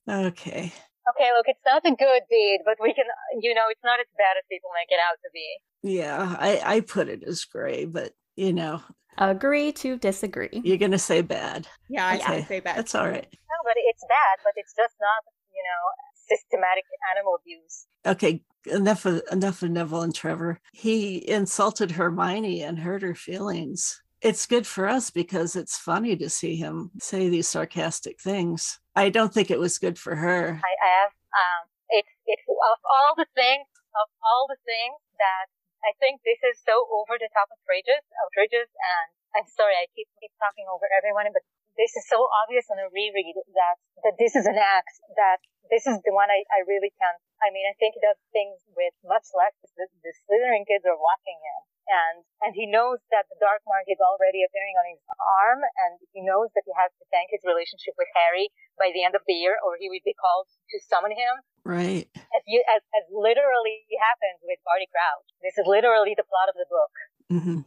Okay. 0.08 0.72
Okay, 1.16 1.30
look, 1.36 1.46
it's 1.48 1.60
not 1.66 1.86
a 1.86 1.96
good 1.96 2.22
deed, 2.30 2.60
but 2.66 2.76
we 2.82 2.94
can, 2.94 3.06
you 3.42 3.54
know, 3.54 3.66
it's 3.70 3.84
not 3.84 4.00
as 4.00 4.06
bad 4.18 4.38
as 4.38 4.44
people 4.50 4.70
make 4.78 4.90
it 4.92 5.00
out 5.00 5.18
to 5.24 5.30
be. 5.34 5.48
Yeah, 5.82 6.36
I, 6.40 6.76
I 6.78 6.80
put 6.82 7.08
it 7.10 7.24
as 7.24 7.46
gray, 7.46 7.86
but 7.86 8.14
you 8.36 8.54
know, 8.54 8.82
agree 9.18 9.72
to 9.74 9.98
disagree. 9.98 10.62
you're 10.64 10.78
gonna 10.78 11.00
say 11.00 11.22
bad. 11.22 11.68
yeah, 11.90 12.06
I 12.08 12.16
Okay, 12.18 12.36
would 12.38 12.48
say 12.48 12.60
bad. 12.60 12.78
That's 12.78 12.96
all 12.96 13.06
right. 13.08 13.28
No, 13.32 13.58
but 13.64 13.74
it's 13.78 14.04
bad, 14.08 14.40
but 14.44 14.54
it's 14.56 14.74
just 14.76 14.96
not, 15.00 15.24
you 15.54 15.64
know, 15.64 16.36
systematic 16.36 16.84
animal 17.16 17.36
abuse. 17.42 17.88
Okay, 18.06 18.42
enough 18.66 19.06
of 19.06 19.22
enough 19.32 19.62
of 19.64 19.72
Neville 19.72 20.02
and 20.02 20.16
Trevor. 20.16 20.60
He 20.74 21.28
insulted 21.30 21.92
Hermione 21.92 22.62
and 22.62 22.80
hurt 22.80 23.02
her 23.02 23.16
feelings. 23.16 24.02
It's 24.22 24.46
good 24.46 24.68
for 24.68 24.88
us 24.88 25.10
because 25.10 25.56
it's 25.56 25.78
funny 25.78 26.16
to 26.18 26.30
see 26.30 26.56
him 26.56 26.92
say 27.00 27.30
these 27.30 27.48
sarcastic 27.48 28.20
things. 28.20 28.80
I 28.96 29.10
don't 29.10 29.34
think 29.34 29.50
it 29.50 29.60
was 29.60 29.80
good 29.80 29.98
for 29.98 30.16
her. 30.16 30.60
I, 30.60 30.74
have, 30.76 31.12
um, 31.32 31.62
it's, 31.88 32.12
it's 32.28 32.44
of 32.44 32.80
all 32.84 33.16
the 33.16 33.28
things, 33.32 33.64
of 33.96 34.08
all 34.20 34.52
the 34.52 34.60
things 34.68 35.00
that 35.16 35.48
I 35.88 35.96
think 36.04 36.20
this 36.28 36.40
is 36.44 36.60
so 36.68 36.84
over 36.92 37.16
the 37.16 37.32
top 37.32 37.48
outrageous, 37.48 38.04
outrageous, 38.28 38.68
and 38.68 39.08
I'm 39.40 39.48
sorry, 39.48 39.80
I 39.80 39.88
keep, 39.96 40.12
keep 40.20 40.36
talking 40.36 40.68
over 40.68 40.84
everyone, 40.92 41.32
but 41.32 41.46
this 41.80 41.96
is 41.96 42.04
so 42.12 42.20
obvious 42.44 42.68
on 42.68 42.76
a 42.76 42.92
reread 42.92 43.40
that, 43.56 43.80
that 44.04 44.20
this 44.20 44.36
is 44.36 44.44
an 44.44 44.60
act 44.60 45.00
that 45.16 45.40
this 45.72 45.88
is 45.88 45.96
the 46.04 46.12
one 46.12 46.28
I, 46.28 46.44
I 46.52 46.68
really 46.68 46.92
can't. 47.00 47.22
I 47.40 47.56
mean, 47.56 47.64
I 47.64 47.78
think 47.80 47.96
he 47.96 48.04
does 48.04 48.20
things 48.36 48.60
with 48.76 48.92
much 49.08 49.32
less. 49.32 49.56
The, 49.80 49.88
the 50.04 50.12
Slytherin 50.28 50.68
kids 50.68 50.84
are 50.84 51.00
watching 51.00 51.40
him 51.40 51.60
and, 51.88 52.18
and 52.44 52.52
he 52.52 52.68
knows 52.68 53.00
that 53.16 53.32
the 53.32 53.40
dark 53.40 53.64
mark 53.64 53.88
is 53.88 54.02
already 54.04 54.44
appearing 54.44 54.76
on 54.76 54.88
his 54.92 55.02
arm 55.18 55.62
and 55.64 56.04
he 56.12 56.20
knows 56.20 56.52
that 56.58 56.68
he 56.68 56.74
has 56.76 56.92
to 57.00 57.06
thank 57.16 57.32
his 57.32 57.42
relationship 57.48 57.96
with 57.96 58.12
Harry 58.12 58.52
by 58.76 58.92
the 58.92 59.08
end 59.08 59.16
of 59.16 59.24
the 59.24 59.38
year 59.38 59.56
or 59.64 59.80
he 59.80 59.88
would 59.88 60.04
be 60.04 60.18
called 60.18 60.52
to 60.52 60.78
summon 60.84 61.16
him 61.16 61.34
Right. 61.64 62.10
as, 62.36 62.44
you, 62.50 62.60
as, 62.66 62.82
as 62.98 63.06
literally 63.14 63.88
happens 63.96 64.42
with 64.44 64.60
Barty 64.68 64.90
Crouch. 64.92 65.28
This 65.40 65.56
is 65.56 65.66
literally 65.70 66.18
the 66.18 66.28
plot 66.28 66.50
of 66.52 66.58
the 66.60 66.68
book. 66.68 66.94
hmm 67.30 67.62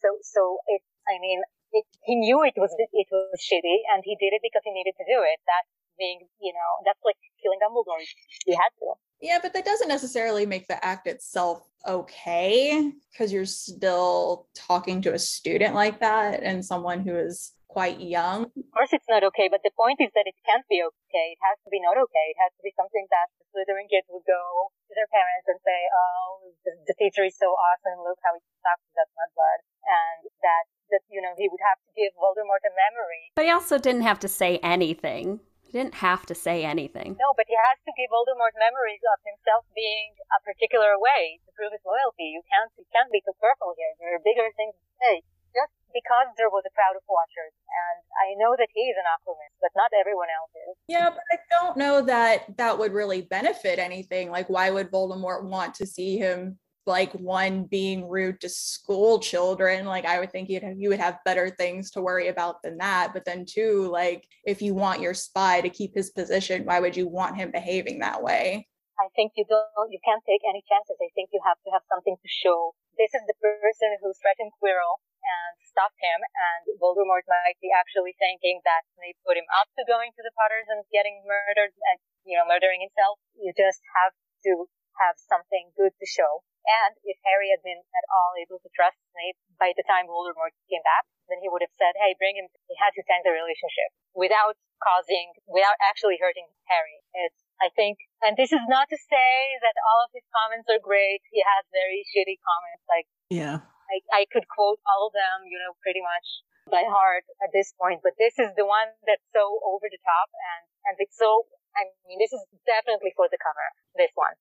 So, 0.00 0.16
so 0.22 0.62
it, 0.70 0.80
I 1.06 1.18
mean, 1.18 1.42
it, 1.72 1.84
he 2.04 2.16
knew 2.16 2.42
it 2.42 2.54
was, 2.56 2.74
it 2.78 3.08
was 3.10 3.40
shitty 3.40 3.86
and 3.92 4.02
he 4.04 4.16
did 4.18 4.32
it 4.34 4.42
because 4.42 4.62
he 4.64 4.72
needed 4.72 4.94
to 4.98 5.04
do 5.06 5.22
it. 5.22 5.38
That 5.46 5.64
being, 5.98 6.26
you 6.40 6.52
know, 6.52 6.70
that's 6.84 7.00
like 7.04 7.20
killing 7.42 7.60
Dumbledore. 7.60 8.00
He 8.46 8.54
had 8.54 8.72
to. 8.80 8.96
Yeah, 9.20 9.38
but 9.42 9.52
that 9.52 9.68
doesn't 9.68 9.88
necessarily 9.88 10.46
make 10.46 10.66
the 10.66 10.82
act 10.82 11.06
itself 11.06 11.68
okay 11.86 12.92
because 13.12 13.32
you're 13.32 13.44
still 13.44 14.48
talking 14.54 15.02
to 15.02 15.12
a 15.12 15.20
student 15.20 15.74
like 15.74 16.00
that 16.00 16.42
and 16.42 16.64
someone 16.64 17.04
who 17.04 17.14
is 17.16 17.52
quite 17.68 18.00
young. 18.02 18.50
Of 18.50 18.72
course, 18.74 18.90
it's 18.90 19.06
not 19.06 19.22
okay, 19.30 19.46
but 19.46 19.62
the 19.62 19.70
point 19.78 20.02
is 20.02 20.10
that 20.18 20.26
it 20.26 20.34
can't 20.42 20.66
be 20.66 20.82
okay. 20.82 21.26
It 21.36 21.40
has 21.46 21.54
to 21.62 21.70
be 21.70 21.78
not 21.78 21.94
okay. 21.94 22.26
It 22.34 22.38
has 22.42 22.50
to 22.58 22.62
be 22.66 22.74
something 22.74 23.06
that 23.14 23.30
the 23.38 23.46
Slytherin 23.54 23.86
kids 23.86 24.10
would 24.10 24.26
go 24.26 24.74
to 24.90 24.92
their 24.98 25.06
parents 25.06 25.46
and 25.46 25.58
say, 25.62 25.78
"Oh, 25.94 26.50
the, 26.66 26.72
the 26.90 26.96
teacher 26.98 27.22
is 27.22 27.38
so 27.38 27.54
awesome. 27.54 28.02
Look 28.02 28.18
how 28.26 28.34
he 28.34 28.42
talks 28.66 28.82
to 28.82 28.94
that 28.98 29.10
mudblood," 29.14 29.60
and 29.86 30.20
that 30.42 30.66
that 30.90 31.02
you 31.08 31.22
know 31.22 31.34
he 31.38 31.48
would 31.48 31.62
have 31.62 31.78
to 31.82 31.90
give 31.94 32.12
Voldemort 32.18 32.62
a 32.66 32.72
memory. 32.74 33.32
But 33.34 33.46
he 33.46 33.52
also 33.54 33.78
didn't 33.78 34.06
have 34.06 34.20
to 34.26 34.30
say 34.30 34.58
anything. 34.62 35.40
He 35.62 35.78
didn't 35.78 36.02
have 36.02 36.26
to 36.26 36.34
say 36.34 36.66
anything. 36.66 37.14
No, 37.14 37.30
but 37.38 37.46
he 37.46 37.54
has 37.54 37.78
to 37.86 37.92
give 37.94 38.10
Voldemort 38.10 38.58
memories 38.58 39.02
of 39.06 39.22
himself 39.22 39.62
being 39.70 40.18
a 40.34 40.42
particular 40.42 40.98
way 40.98 41.38
to 41.46 41.50
prove 41.54 41.70
his 41.70 41.86
loyalty. 41.86 42.34
You 42.34 42.42
can't 42.50 42.74
you 42.74 42.86
can't 42.90 43.10
be 43.14 43.22
too 43.22 43.38
careful 43.38 43.78
here. 43.78 43.94
There 44.02 44.18
are 44.18 44.22
bigger 44.22 44.50
things 44.58 44.74
to 44.74 44.90
say. 44.98 45.14
Just 45.50 45.74
because 45.90 46.30
there 46.38 46.50
was 46.50 46.62
a 46.62 46.70
crowd 46.74 46.94
of 46.94 47.02
watchers, 47.10 47.54
and 47.66 47.98
I 48.22 48.38
know 48.38 48.54
that 48.54 48.70
he 48.70 48.86
is 48.86 48.94
an 48.94 49.06
Occlumist, 49.18 49.58
but 49.58 49.74
not 49.74 49.90
everyone 49.98 50.30
else 50.30 50.54
is. 50.54 50.78
Yeah, 50.86 51.10
but 51.10 51.26
I 51.26 51.38
don't 51.50 51.76
know 51.76 52.02
that 52.06 52.56
that 52.56 52.78
would 52.78 52.92
really 52.92 53.22
benefit 53.22 53.78
anything. 53.78 54.30
Like, 54.30 54.48
why 54.48 54.70
would 54.70 54.90
Voldemort 54.90 55.42
want 55.50 55.74
to 55.82 55.86
see 55.86 56.18
him 56.18 56.58
like 56.86 57.12
one 57.12 57.64
being 57.64 58.08
rude 58.08 58.40
to 58.40 58.48
school 58.48 59.20
children 59.20 59.84
like 59.84 60.04
i 60.04 60.18
would 60.18 60.32
think 60.32 60.48
you'd 60.48 60.62
have, 60.62 60.78
you 60.78 60.88
would 60.88 60.98
have 60.98 61.18
better 61.24 61.50
things 61.50 61.90
to 61.90 62.00
worry 62.00 62.28
about 62.28 62.62
than 62.62 62.78
that 62.78 63.12
but 63.12 63.24
then 63.24 63.44
two 63.44 63.88
like 63.90 64.26
if 64.44 64.62
you 64.62 64.74
want 64.74 65.00
your 65.00 65.14
spy 65.14 65.60
to 65.60 65.68
keep 65.68 65.94
his 65.94 66.10
position 66.10 66.64
why 66.64 66.80
would 66.80 66.96
you 66.96 67.10
want 67.10 67.34
him 67.34 67.50
behaving 67.50 67.98
that 68.00 68.22
way? 68.22 68.66
I 69.02 69.08
think 69.16 69.34
you 69.34 69.44
don't 69.48 69.90
you 69.90 69.98
can't 70.04 70.22
take 70.22 70.44
any 70.46 70.62
chances. 70.68 70.96
I 71.00 71.10
think 71.18 71.34
you 71.34 71.40
have 71.42 71.58
to 71.64 71.70
have 71.74 71.84
something 71.88 72.14
to 72.14 72.28
show. 72.30 72.76
This 72.94 73.10
is 73.10 73.24
the 73.26 73.36
person 73.40 73.96
who 73.98 74.12
threatened 74.20 74.52
quirrell 74.60 75.00
and 75.20 75.52
stopped 75.66 75.96
him 76.00 76.20
and 76.20 76.62
voldemort 76.78 77.24
might 77.28 77.56
be 77.58 77.72
actually 77.72 78.14
thinking 78.20 78.60
that 78.68 78.84
they 79.00 79.16
put 79.24 79.40
him 79.40 79.48
up 79.56 79.72
to 79.76 79.88
going 79.88 80.12
to 80.14 80.22
the 80.22 80.32
potters 80.36 80.68
and 80.68 80.84
getting 80.92 81.24
murdered 81.24 81.72
and 81.72 81.98
you 82.28 82.36
know 82.36 82.44
murdering 82.44 82.84
himself. 82.84 83.18
You 83.34 83.50
just 83.56 83.80
have 84.00 84.12
to 84.44 84.68
have 85.00 85.16
something 85.16 85.72
good 85.74 85.96
to 85.96 86.06
show 86.06 86.44
and 86.66 86.92
if 87.08 87.16
Harry 87.24 87.48
had 87.48 87.64
been 87.64 87.80
at 87.80 88.06
all 88.12 88.36
able 88.36 88.60
to 88.60 88.70
trust 88.76 88.96
Snape 89.16 89.38
by 89.56 89.72
the 89.72 89.84
time 89.88 90.08
Voldemort 90.08 90.52
came 90.68 90.84
back, 90.84 91.08
then 91.32 91.40
he 91.40 91.48
would 91.48 91.64
have 91.64 91.72
said, 91.78 91.96
hey, 91.96 92.12
bring 92.20 92.36
him. 92.36 92.50
He 92.68 92.76
had 92.76 92.92
to 92.98 93.02
tank 93.06 93.24
the 93.24 93.32
relationship 93.32 93.94
without 94.12 94.58
causing, 94.82 95.32
without 95.48 95.78
actually 95.80 96.20
hurting 96.20 96.50
Harry. 96.68 97.00
It's, 97.16 97.40
I 97.62 97.72
think, 97.72 98.02
and 98.20 98.36
this 98.36 98.52
is 98.52 98.64
not 98.68 98.90
to 98.92 98.98
say 98.98 99.32
that 99.64 99.76
all 99.88 100.04
of 100.04 100.10
his 100.12 100.26
comments 100.32 100.68
are 100.68 100.82
great. 100.82 101.24
He 101.32 101.40
has 101.40 101.64
very 101.72 102.04
shitty 102.12 102.40
comments. 102.42 102.84
Like, 102.90 103.06
yeah, 103.30 103.64
I, 103.88 103.96
I 104.12 104.22
could 104.28 104.44
quote 104.50 104.82
all 104.84 105.08
of 105.08 105.12
them, 105.16 105.48
you 105.48 105.56
know, 105.56 105.76
pretty 105.80 106.02
much 106.02 106.26
by 106.68 106.86
heart 106.86 107.26
at 107.42 107.50
this 107.50 107.74
point, 107.74 107.98
but 108.04 108.14
this 108.20 108.36
is 108.38 108.52
the 108.54 108.68
one 108.68 108.94
that's 109.02 109.26
so 109.34 109.42
over 109.66 109.90
the 109.90 109.98
top 110.06 110.28
and, 110.30 110.62
and 110.86 110.94
it's 111.02 111.18
so, 111.18 111.50
I 111.74 111.90
mean, 112.06 112.22
this 112.22 112.30
is 112.30 112.42
definitely 112.62 113.10
for 113.18 113.26
the 113.26 113.40
cover, 113.42 113.66
this 113.98 114.14
one 114.14 114.38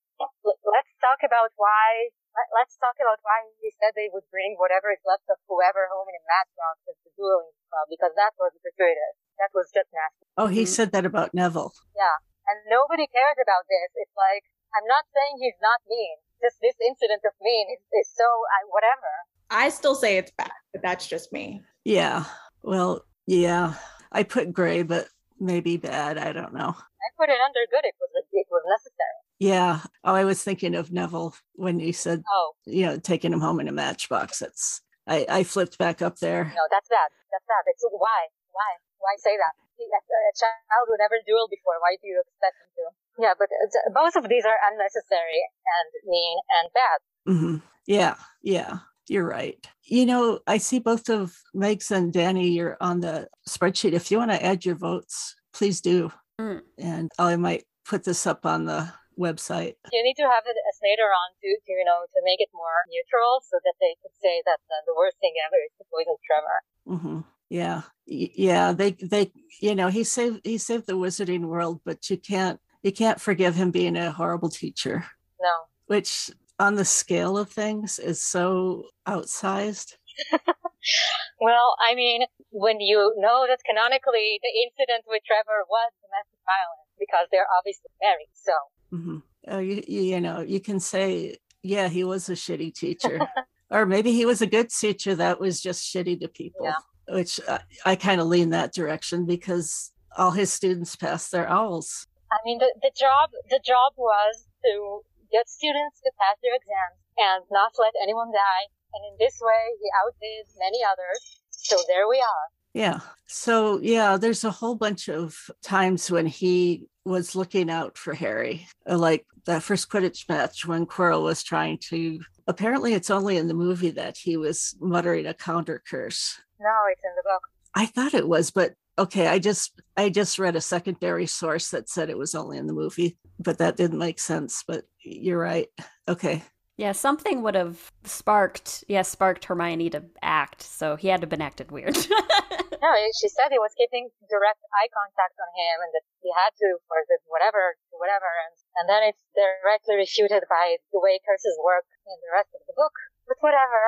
let's 0.65 0.93
talk 0.99 1.23
about 1.23 1.51
why. 1.55 2.11
Let's 2.55 2.77
talk 2.79 2.95
about 3.01 3.19
why 3.25 3.51
he 3.59 3.73
said 3.81 3.91
they 3.97 4.07
would 4.13 4.23
bring 4.31 4.55
whatever 4.55 4.93
is 4.93 5.01
left 5.03 5.27
of 5.27 5.41
whoever 5.49 5.91
home 5.91 6.07
in 6.07 6.15
a 6.15 6.23
matchbox 6.29 6.77
at 6.87 6.95
the 7.03 7.11
dueling 7.19 7.51
club 7.67 7.89
because 7.91 8.15
that 8.15 8.31
was 8.39 8.55
gratuitous. 8.63 9.17
That 9.41 9.51
was 9.51 9.67
just 9.75 9.89
nasty. 9.91 10.23
Oh, 10.39 10.47
he 10.47 10.63
mm-hmm. 10.63 10.71
said 10.71 10.95
that 10.95 11.03
about 11.03 11.35
Neville. 11.35 11.73
Yeah, 11.97 12.21
and 12.47 12.63
nobody 12.69 13.09
cares 13.11 13.39
about 13.41 13.67
this. 13.67 13.91
It's 13.97 14.15
like 14.15 14.47
I'm 14.75 14.87
not 14.87 15.09
saying 15.11 15.41
he's 15.41 15.59
not 15.59 15.81
mean. 15.89 16.15
Just 16.39 16.61
this 16.63 16.77
incident 16.79 17.25
of 17.27 17.35
mean 17.43 17.67
is, 17.75 17.81
is 17.91 18.07
so 18.13 18.23
I, 18.23 18.59
whatever. 18.71 19.11
I 19.49 19.67
still 19.73 19.95
say 19.95 20.17
it's 20.17 20.31
bad, 20.37 20.53
but 20.71 20.81
that's 20.81 21.07
just 21.07 21.33
me. 21.33 21.61
Yeah. 21.83 22.23
Well, 22.63 23.03
yeah. 23.25 23.75
I 24.11 24.23
put 24.23 24.53
gray, 24.53 24.83
but 24.83 25.09
maybe 25.39 25.77
bad. 25.77 26.17
I 26.17 26.31
don't 26.31 26.53
know. 26.53 26.75
I 26.75 27.07
put 27.17 27.29
it 27.29 27.39
under 27.41 27.63
good. 27.71 27.83
It 27.83 27.95
was 27.99 28.09
it 28.31 28.47
was 28.49 28.63
necessary. 28.67 29.19
Yeah. 29.39 29.81
Oh, 30.03 30.13
I 30.13 30.25
was 30.25 30.43
thinking 30.43 30.75
of 30.75 30.91
Neville 30.91 31.33
when 31.53 31.79
you 31.79 31.93
said, 31.93 32.23
oh, 32.29 32.53
you 32.65 32.85
know, 32.85 32.99
taking 32.99 33.31
him 33.31 33.39
home 33.39 33.59
in 33.59 33.67
a 33.67 33.71
matchbox. 33.71 34.41
It's, 34.41 34.81
I, 35.07 35.25
I 35.29 35.43
flipped 35.43 35.77
back 35.77 36.01
up 36.01 36.19
there. 36.19 36.43
No, 36.43 36.65
that's 36.69 36.89
bad. 36.89 37.09
That's 37.31 37.45
bad. 37.47 37.63
It's 37.67 37.83
why? 37.83 38.27
Why? 38.51 38.71
Why 38.99 39.15
say 39.17 39.37
that? 39.37 39.55
A 39.79 40.35
child 40.37 40.85
who 40.87 40.95
never 40.99 41.15
dueled 41.23 41.49
before. 41.49 41.79
Why 41.79 41.95
do 42.01 42.07
you 42.07 42.21
expect 42.21 42.55
him 42.59 42.67
to? 42.75 43.23
Yeah, 43.23 43.33
but 43.39 43.47
both 43.93 44.15
of 44.17 44.29
these 44.29 44.43
are 44.43 44.55
unnecessary 44.71 45.41
and 45.65 46.09
mean 46.09 46.37
and 46.59 46.69
bad. 46.73 46.99
Mm-hmm. 47.33 47.65
Yeah. 47.87 48.15
Yeah. 48.43 48.79
You're 49.07 49.27
right. 49.27 49.65
You 49.85 50.05
know, 50.05 50.39
I 50.47 50.57
see 50.57 50.79
both 50.79 51.09
of 51.09 51.35
Megs 51.55 51.91
and 51.91 52.11
Danny, 52.13 52.49
you're 52.49 52.77
on 52.81 52.99
the 52.99 53.27
spreadsheet. 53.47 53.93
If 53.93 54.11
you 54.11 54.17
want 54.17 54.31
to 54.31 54.45
add 54.45 54.65
your 54.65 54.75
votes, 54.75 55.35
please 55.53 55.81
do. 55.81 56.11
Mm. 56.39 56.61
And 56.77 57.11
I 57.17 57.37
might 57.37 57.63
put 57.85 58.03
this 58.03 58.27
up 58.27 58.45
on 58.45 58.65
the 58.65 58.91
website. 59.19 59.75
You 59.91 60.01
need 60.01 60.15
to 60.15 60.23
have 60.23 60.47
a 60.47 60.53
Snader 60.79 61.11
on 61.11 61.29
to, 61.43 61.49
to, 61.51 61.71
you 61.75 61.85
know, 61.85 62.07
to 62.07 62.19
make 62.23 62.39
it 62.39 62.49
more 62.55 62.87
neutral 62.87 63.43
so 63.43 63.59
that 63.63 63.75
they 63.79 63.99
could 64.01 64.15
say 64.23 64.41
that 64.47 64.57
the, 64.71 64.77
the 64.87 64.95
worst 64.95 65.17
thing 65.19 65.35
ever 65.45 65.59
is 65.59 65.75
the 65.77 65.85
poison 65.91 66.15
Trevor. 66.23 66.59
Mm-hmm. 66.87 67.19
Yeah, 67.49 67.81
yeah. 68.05 68.71
They, 68.71 68.91
they, 68.91 69.31
you 69.59 69.75
know, 69.75 69.89
he 69.89 70.03
saved, 70.03 70.41
he 70.43 70.57
saved 70.57 70.87
the 70.87 70.93
wizarding 70.93 71.45
world, 71.47 71.81
but 71.83 72.09
you 72.09 72.17
can't, 72.17 72.59
you 72.83 72.91
can't 72.91 73.19
forgive 73.19 73.55
him 73.55 73.71
being 73.71 73.97
a 73.97 74.11
horrible 74.11 74.49
teacher. 74.49 75.05
No. 75.41 75.53
Which, 75.87 76.31
on 76.59 76.75
the 76.75 76.85
scale 76.85 77.37
of 77.37 77.49
things, 77.49 77.99
is 77.99 78.21
so 78.21 78.85
outsized. 79.07 79.97
well, 81.41 81.75
I 81.81 81.95
mean, 81.95 82.23
when 82.51 82.79
you 82.79 83.13
know 83.17 83.45
that 83.47 83.59
canonically 83.65 84.39
the 84.41 84.53
incident 84.65 85.05
with 85.07 85.23
Trevor 85.25 85.65
was 85.69 85.89
domestic 86.01 86.41
violence 86.45 86.89
because 86.99 87.27
they're 87.31 87.49
obviously 87.49 87.89
married, 88.01 88.29
so 88.33 88.53
Mm-hmm. 88.93 89.17
Oh, 89.47 89.59
you, 89.59 89.83
you 89.87 90.19
know, 90.19 90.41
you 90.41 90.59
can 90.59 90.79
say, 90.79 91.37
yeah, 91.63 91.87
he 91.87 92.03
was 92.03 92.29
a 92.29 92.33
shitty 92.33 92.73
teacher. 92.73 93.19
or 93.71 93.85
maybe 93.85 94.11
he 94.11 94.25
was 94.25 94.41
a 94.41 94.47
good 94.47 94.69
teacher 94.69 95.15
that 95.15 95.39
was 95.39 95.61
just 95.61 95.93
shitty 95.93 96.19
to 96.21 96.27
people, 96.27 96.65
yeah. 96.65 97.15
which 97.15 97.39
I, 97.47 97.59
I 97.85 97.95
kind 97.95 98.21
of 98.21 98.27
lean 98.27 98.49
that 98.49 98.73
direction 98.73 99.25
because 99.25 99.91
all 100.17 100.31
his 100.31 100.51
students 100.51 100.95
passed 100.95 101.31
their 101.31 101.49
owls. 101.49 102.07
I 102.31 102.37
mean, 102.45 102.59
the, 102.59 102.73
the 102.81 102.91
job 102.97 103.31
the 103.49 103.59
job 103.65 103.93
was 103.97 104.45
to 104.65 105.01
get 105.31 105.49
students 105.49 106.01
to 106.01 106.11
pass 106.19 106.37
their 106.41 106.53
exams 106.53 106.97
and 107.17 107.43
not 107.51 107.73
let 107.77 107.93
anyone 108.01 108.31
die. 108.31 108.65
And 108.93 109.01
in 109.05 109.15
this 109.21 109.37
way, 109.41 109.63
he 109.77 109.87
outdid 110.01 110.49
many 110.57 110.81
others. 110.85 111.41
So 111.49 111.77
there 111.87 112.07
we 112.09 112.17
are. 112.17 112.45
Yeah. 112.73 112.99
So, 113.27 113.79
yeah, 113.81 114.17
there's 114.17 114.43
a 114.43 114.51
whole 114.51 114.75
bunch 114.75 115.09
of 115.09 115.35
times 115.61 116.09
when 116.09 116.25
he 116.25 116.87
was 117.05 117.35
looking 117.35 117.69
out 117.69 117.97
for 117.97 118.13
Harry, 118.13 118.67
uh, 118.89 118.97
like 118.97 119.25
that 119.45 119.63
first 119.63 119.89
Quidditch 119.89 120.29
match 120.29 120.65
when 120.65 120.85
Quirrell 120.85 121.23
was 121.23 121.43
trying 121.43 121.79
to. 121.89 122.19
Apparently, 122.47 122.93
it's 122.93 123.09
only 123.09 123.37
in 123.37 123.47
the 123.47 123.53
movie 123.53 123.91
that 123.91 124.17
he 124.17 124.37
was 124.37 124.75
muttering 124.79 125.25
a 125.25 125.33
counter 125.33 125.81
curse. 125.89 126.39
No, 126.59 126.69
it's 126.91 127.01
in 127.03 127.11
the 127.15 127.23
book. 127.23 127.41
I 127.75 127.85
thought 127.85 128.13
it 128.13 128.27
was, 128.27 128.51
but 128.51 128.73
okay, 128.97 129.27
I 129.27 129.39
just 129.39 129.79
I 129.95 130.09
just 130.09 130.39
read 130.39 130.55
a 130.55 130.61
secondary 130.61 131.25
source 131.25 131.69
that 131.71 131.89
said 131.89 132.09
it 132.09 132.17
was 132.17 132.35
only 132.35 132.57
in 132.57 132.67
the 132.67 132.73
movie, 132.73 133.17
but 133.39 133.59
that 133.59 133.77
didn't 133.77 133.99
make 133.99 134.19
sense. 134.19 134.63
But 134.67 134.83
you're 135.03 135.39
right. 135.39 135.67
Okay. 136.07 136.43
Yeah, 136.79 136.95
something 136.95 137.43
would 137.43 137.59
have 137.59 137.91
sparked, 138.07 138.87
yeah, 138.87 139.03
sparked 139.03 139.43
Hermione 139.43 139.91
to 139.91 139.99
act. 140.23 140.63
So 140.63 140.95
he 140.95 141.11
had 141.11 141.19
to 141.19 141.27
have 141.27 141.35
been 141.35 141.43
acted 141.43 141.75
weird. 141.75 141.91
no, 142.79 142.89
she 143.19 143.27
said 143.27 143.51
he 143.51 143.59
was 143.59 143.75
keeping 143.75 144.07
direct 144.31 144.63
eye 144.79 144.87
contact 144.87 145.35
on 145.43 145.51
him 145.59 145.75
and 145.83 145.91
that 145.91 146.07
he 146.23 146.31
had 146.31 146.55
to 146.55 146.79
for 146.87 147.03
the 147.11 147.19
whatever, 147.27 147.75
whatever. 147.91 148.31
And, 148.47 148.55
and 148.79 148.85
then 148.87 149.11
it's 149.11 149.19
directly 149.35 149.99
refuted 149.99 150.47
by 150.47 150.79
the 150.95 151.03
way 151.03 151.19
curses 151.19 151.59
work 151.59 151.83
in 152.07 152.15
the 152.23 152.31
rest 152.31 152.55
of 152.55 152.63
the 152.63 152.71
book. 152.79 152.95
But 153.27 153.43
whatever. 153.43 153.83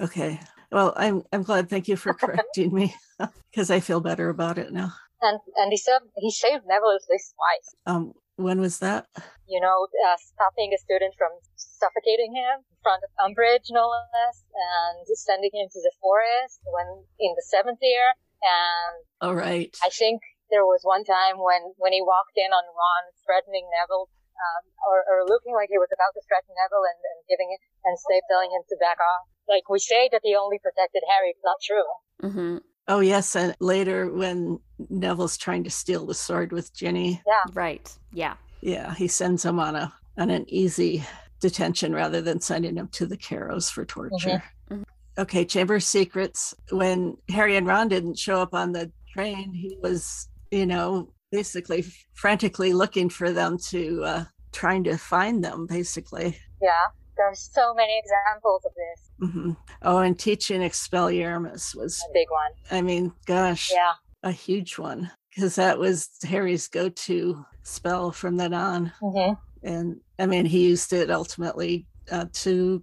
Okay. 0.00 0.40
Well, 0.72 0.96
I'm 0.96 1.28
I'm 1.36 1.44
glad. 1.44 1.68
Thank 1.68 1.84
you 1.84 2.00
for 2.00 2.14
correcting 2.16 2.72
me 2.72 2.96
because 3.52 3.68
I 3.68 3.80
feel 3.84 4.00
better 4.00 4.32
about 4.32 4.56
it 4.56 4.72
now. 4.72 4.96
And 5.20 5.36
and 5.60 5.68
he 5.68 5.76
said 5.76 6.00
he 6.16 6.32
saved 6.32 6.64
Neville 6.64 6.96
at 6.96 7.04
least 7.12 7.36
twice. 7.36 7.76
Um, 7.84 8.16
when 8.42 8.60
was 8.60 8.78
that? 8.82 9.06
You 9.46 9.62
know, 9.62 9.86
uh, 9.86 10.18
stopping 10.18 10.74
a 10.74 10.78
student 10.78 11.14
from 11.16 11.30
suffocating 11.54 12.34
him 12.34 12.62
in 12.62 12.78
front 12.82 13.02
of 13.02 13.10
Umbridge, 13.22 13.70
no 13.70 13.90
less, 13.90 14.42
and 14.50 15.06
sending 15.18 15.50
him 15.54 15.66
to 15.70 15.80
the 15.82 15.94
forest 16.02 16.62
when 16.66 17.06
in 17.18 17.32
the 17.34 17.46
seventh 17.46 17.82
year. 17.82 18.14
And 18.42 18.94
all 19.22 19.34
right, 19.38 19.70
I 19.82 19.90
think 19.90 20.22
there 20.50 20.66
was 20.66 20.82
one 20.82 21.06
time 21.06 21.38
when 21.38 21.74
when 21.78 21.94
he 21.94 22.02
walked 22.02 22.36
in 22.36 22.50
on 22.50 22.64
Ron 22.66 23.04
threatening 23.24 23.70
Neville. 23.70 24.10
Um, 24.32 24.64
or, 24.90 24.98
or 25.06 25.18
looking 25.22 25.54
like 25.54 25.70
he 25.70 25.78
was 25.78 25.92
about 25.94 26.18
to 26.18 26.22
threaten 26.26 26.50
Neville 26.58 26.82
and, 26.82 26.98
and 26.98 27.20
giving 27.30 27.54
it 27.54 27.62
and 27.86 27.94
Snape 27.94 28.26
telling 28.26 28.50
him 28.50 28.66
to 28.66 28.74
back 28.80 28.98
off. 28.98 29.30
Like 29.46 29.70
we 29.70 29.78
say 29.78 30.10
that 30.10 30.24
he 30.26 30.34
only 30.34 30.58
protected 30.58 31.06
Harry, 31.06 31.30
it's 31.30 31.46
not 31.46 31.62
true. 31.62 31.86
Mm-hmm. 32.26 32.58
Oh 32.88 33.00
yes, 33.00 33.36
and 33.36 33.54
later 33.60 34.12
when 34.12 34.58
Neville's 34.90 35.36
trying 35.36 35.64
to 35.64 35.70
steal 35.70 36.06
the 36.06 36.14
sword 36.14 36.52
with 36.52 36.74
Ginny. 36.74 37.22
Yeah. 37.26 37.42
Right. 37.52 37.90
Yeah. 38.12 38.34
Yeah, 38.60 38.94
he 38.94 39.08
sends 39.08 39.44
him 39.44 39.58
on 39.60 39.76
a 39.76 39.92
on 40.18 40.30
an 40.30 40.44
easy 40.48 41.04
detention 41.40 41.94
rather 41.94 42.20
than 42.20 42.40
sending 42.40 42.76
him 42.76 42.88
to 42.88 43.06
the 43.06 43.16
Carrows 43.16 43.70
for 43.70 43.84
torture. 43.84 44.42
Mhm. 44.70 44.84
Okay, 45.18 45.44
Chamber 45.44 45.76
of 45.76 45.82
Secrets. 45.82 46.54
When 46.70 47.16
Harry 47.28 47.56
and 47.56 47.66
Ron 47.66 47.88
didn't 47.88 48.18
show 48.18 48.40
up 48.40 48.54
on 48.54 48.72
the 48.72 48.90
train, 49.12 49.52
he 49.52 49.76
was, 49.82 50.28
you 50.50 50.66
know, 50.66 51.12
basically 51.30 51.84
frantically 52.14 52.72
looking 52.72 53.08
for 53.08 53.30
them 53.32 53.58
to 53.68 54.04
uh, 54.04 54.24
trying 54.52 54.84
to 54.84 54.96
find 54.96 55.42
them, 55.44 55.66
basically. 55.66 56.38
Yeah. 56.60 56.86
There's 57.26 57.50
so 57.52 57.72
many 57.74 57.98
examples 57.98 58.64
of 58.64 58.72
this. 58.74 59.30
hmm 59.30 59.52
Oh, 59.82 59.98
and 59.98 60.18
teaching 60.18 60.60
Expelliarmus 60.60 61.74
was, 61.76 62.02
A 62.08 62.12
big 62.12 62.28
one. 62.30 62.78
I 62.78 62.82
mean, 62.82 63.12
gosh, 63.26 63.70
Yeah. 63.72 63.92
a 64.22 64.32
huge 64.32 64.78
one 64.78 65.10
because 65.34 65.54
that 65.56 65.78
was 65.78 66.08
Harry's 66.24 66.68
go-to 66.68 67.44
spell 67.62 68.10
from 68.12 68.36
then 68.36 68.54
on. 68.54 68.92
hmm 69.00 69.32
and 69.64 70.00
I 70.18 70.26
mean, 70.26 70.44
he 70.44 70.66
used 70.68 70.92
it 70.92 71.08
ultimately 71.10 71.86
uh, 72.10 72.26
to 72.32 72.82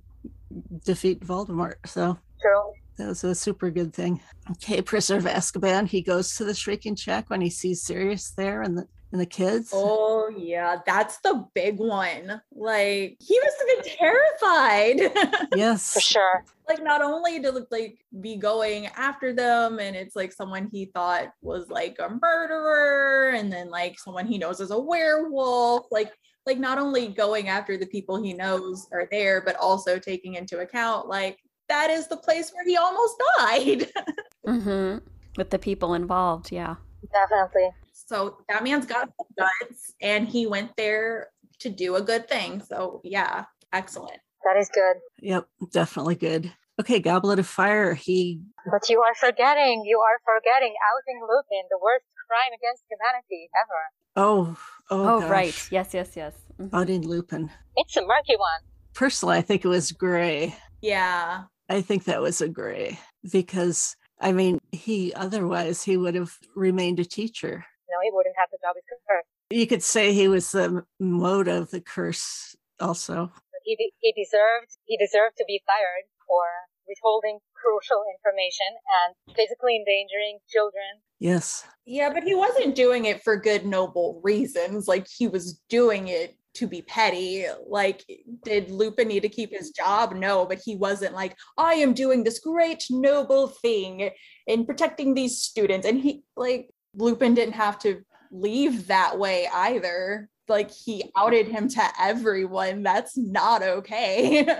defeat 0.86 1.20
Voldemort. 1.20 1.76
So 1.86 2.18
True. 2.42 2.72
that 2.98 3.08
was 3.08 3.24
a 3.26 3.36
super 3.36 3.70
good 3.70 3.94
thing. 3.94 4.22
Okay, 4.52 4.82
Prisoner 4.82 5.18
of 5.20 5.26
Azkaban. 5.26 5.88
He 5.88 6.02
goes 6.02 6.36
to 6.38 6.46
the 6.46 6.54
Shrieking 6.56 6.96
Shack 6.96 7.30
when 7.30 7.42
he 7.42 7.50
sees 7.50 7.84
Sirius 7.84 8.32
there 8.32 8.62
and 8.62 8.78
the 8.78 8.88
and 9.12 9.20
the 9.20 9.26
kids. 9.26 9.72
Oh 9.74 10.30
yeah, 10.36 10.78
that's 10.86 11.18
the 11.20 11.46
big 11.54 11.78
one. 11.78 12.42
Like 12.52 13.18
he 13.20 13.40
must 13.44 13.58
have 13.60 13.84
been 13.84 13.96
terrified. 13.98 15.48
yes, 15.56 15.94
For 15.94 16.00
sure. 16.02 16.46
like 16.68 16.84
not 16.84 17.02
only 17.02 17.42
to 17.42 17.66
like 17.72 18.00
be 18.22 18.36
going 18.38 18.88
after 18.88 19.34
them 19.34 19.80
and 19.80 19.96
it's 19.96 20.16
like 20.16 20.32
someone 20.32 20.70
he 20.72 20.86
thought 20.86 21.32
was 21.42 21.70
like 21.70 21.98
a 22.00 22.18
murderer 22.22 23.32
and 23.36 23.52
then 23.52 23.70
like 23.70 24.00
someone 24.00 24.28
he 24.28 24.38
knows 24.38 24.60
is 24.60 24.72
a 24.72 24.80
werewolf 24.80 25.88
like 25.92 26.14
like 26.46 26.60
not 26.60 26.78
only 26.78 27.08
going 27.08 27.48
after 27.50 27.78
the 27.78 27.86
people 27.88 28.22
he 28.22 28.34
knows 28.34 28.88
are 28.92 29.08
there 29.12 29.42
but 29.42 29.56
also 29.58 30.00
taking 30.00 30.36
into 30.36 30.60
account 30.60 31.08
like 31.08 31.38
that 31.68 31.90
is 31.90 32.08
the 32.08 32.18
place 32.18 32.52
where 32.54 32.66
he 32.66 32.78
almost 32.78 33.16
died 33.38 33.88
mm-hmm. 34.48 34.98
With 35.38 35.52
the 35.52 35.60
people 35.60 35.94
involved, 35.94 36.52
yeah. 36.52 36.76
Definitely. 37.14 37.70
So 38.10 38.38
that 38.50 38.64
man's 38.64 38.86
got 38.86 39.06
some 39.18 39.28
guts 39.38 39.94
and 40.02 40.28
he 40.28 40.48
went 40.48 40.72
there 40.78 41.30
to 41.60 41.70
do 41.70 41.96
a 41.96 42.02
good 42.02 42.28
thing 42.34 42.62
so 42.72 43.02
yeah 43.04 43.46
excellent 43.74 44.20
That 44.46 44.58
is 44.58 44.70
good. 44.82 44.96
Yep, 45.32 45.44
definitely 45.80 46.16
good. 46.16 46.44
Okay, 46.80 47.00
Goblet 47.10 47.40
of 47.44 47.46
Fire. 47.60 47.94
He 47.94 48.40
But 48.74 48.88
you 48.92 49.00
are 49.08 49.14
forgetting, 49.14 49.84
you 49.86 50.00
are 50.00 50.20
forgetting 50.32 50.74
outing 50.90 51.20
Lupin, 51.30 51.64
the 51.74 51.78
worst 51.88 52.06
crime 52.28 52.54
against 52.60 52.84
humanity 52.90 53.42
ever. 53.64 53.82
oh 54.16 54.58
oh, 54.90 55.04
Oh, 55.18 55.20
gosh. 55.20 55.30
right. 55.40 55.58
Yes, 55.78 55.94
yes, 55.94 56.10
yes. 56.16 56.34
Mhm. 56.58 56.70
Outing 56.74 57.04
Lupin. 57.06 57.44
It's 57.76 57.98
a 57.98 58.02
murky 58.02 58.38
one. 58.38 58.62
Personally, 58.94 59.38
I 59.38 59.42
think 59.42 59.66
it 59.66 59.74
was 59.78 59.92
Gray. 59.92 60.56
yeah 60.82 61.44
I 61.68 61.82
think 61.88 62.06
that 62.06 62.22
was 62.22 62.40
a 62.42 62.48
Gray 62.60 62.98
because 63.38 63.96
I 64.22 64.32
mean, 64.32 64.60
he 64.72 65.14
otherwise 65.14 65.84
he 65.84 65.96
would 65.98 66.16
have 66.16 66.34
remained 66.56 67.00
a 67.02 67.06
teacher. 67.20 67.66
No, 67.90 67.98
he 68.04 68.12
wouldn't 68.14 68.36
have 68.38 68.50
the 68.52 68.58
job 68.62 68.76
he's 68.76 68.84
cursed. 69.08 69.28
You 69.50 69.68
could 69.68 69.84
say 69.84 70.14
he 70.14 70.28
was 70.28 70.52
the 70.52 70.86
mode 71.00 71.48
of 71.48 71.72
the 71.72 71.82
curse 71.82 72.56
also. 72.80 73.32
He, 73.66 73.76
de- 73.76 73.94
he 74.00 74.14
deserved 74.14 74.78
he 74.86 74.98
deserved 74.98 75.38
to 75.38 75.46
be 75.48 75.62
fired 75.66 76.06
for 76.28 76.46
withholding 76.88 77.40
crucial 77.54 78.04
information 78.16 78.66
and 79.06 79.36
physically 79.36 79.76
endangering 79.76 80.40
children. 80.50 81.02
Yes. 81.20 81.66
Yeah, 81.86 82.12
but 82.14 82.24
he 82.24 82.34
wasn't 82.34 82.76
doing 82.76 83.06
it 83.06 83.24
for 83.24 83.36
good, 83.36 83.66
noble 83.66 84.22
reasons. 84.24 84.88
Like 84.88 85.08
he 85.08 85.28
was 85.28 85.62
doing 85.70 86.08
it 86.08 86.36
to 86.56 86.68
be 86.68 86.82
petty. 86.82 87.46
Like, 87.68 88.06
did 88.44 88.72
Lupin 88.72 89.08
need 89.08 89.22
to 89.22 89.30
keep 89.30 89.52
his 89.52 89.72
job? 89.72 90.16
No, 90.16 90.46
but 90.46 90.60
he 90.64 90.76
wasn't 90.76 91.14
like, 91.14 91.36
I 91.58 91.76
am 91.76 91.94
doing 91.94 92.24
this 92.24 92.40
great, 92.40 92.86
noble 92.90 93.48
thing 93.48 94.10
in 94.48 94.66
protecting 94.66 95.14
these 95.14 95.42
students. 95.42 95.86
And 95.86 96.02
he, 96.02 96.24
like, 96.36 96.70
Lupin 96.96 97.34
didn't 97.34 97.54
have 97.56 97.80
to 97.80 98.02
leave 98.32 98.88
that 98.88 99.18
way 99.20 99.48
either. 99.54 100.30
Like, 100.48 100.72
he 100.72 101.04
outed 101.16 101.48
him 101.48 101.68
to 101.70 101.84
everyone. 102.00 102.84
That's 102.84 103.18
not 103.18 103.62
okay. 103.64 104.48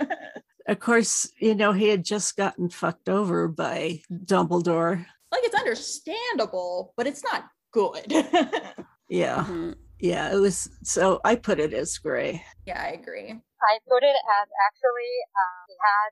Of 0.68 0.78
course, 0.78 1.26
you 1.40 1.56
know, 1.56 1.72
he 1.72 1.88
had 1.88 2.04
just 2.04 2.36
gotten 2.36 2.68
fucked 2.70 3.08
over 3.08 3.48
by 3.48 4.02
Dumbledore. 4.12 5.04
like, 5.32 5.42
it's 5.42 5.54
understandable, 5.56 6.92
but 6.96 7.08
it's 7.08 7.24
not 7.24 7.46
good. 7.72 8.06
Yeah. 9.10 9.42
Mhm. 9.42 9.74
Yeah. 9.98 10.30
It 10.30 10.38
was 10.38 10.70
so 10.84 11.18
I 11.24 11.34
put 11.34 11.58
it 11.58 11.74
as 11.74 11.98
gray. 11.98 12.44
yeah, 12.64 12.78
I 12.80 12.94
agree. 12.94 13.26
I 13.34 13.72
put 13.90 14.02
it 14.06 14.14
as 14.38 14.46
actually 14.70 15.12
uh, 15.34 15.62
he 15.66 15.74
had 15.82 16.10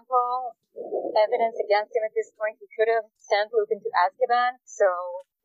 ample 0.00 0.56
evidence 1.28 1.56
against 1.60 1.92
him 1.92 2.08
at 2.08 2.14
this 2.16 2.32
point. 2.40 2.56
He 2.56 2.64
could 2.72 2.88
have 2.88 3.04
sent 3.20 3.52
Lupin 3.52 3.84
to 3.84 3.90
Azkaban, 4.00 4.56
so 4.64 4.88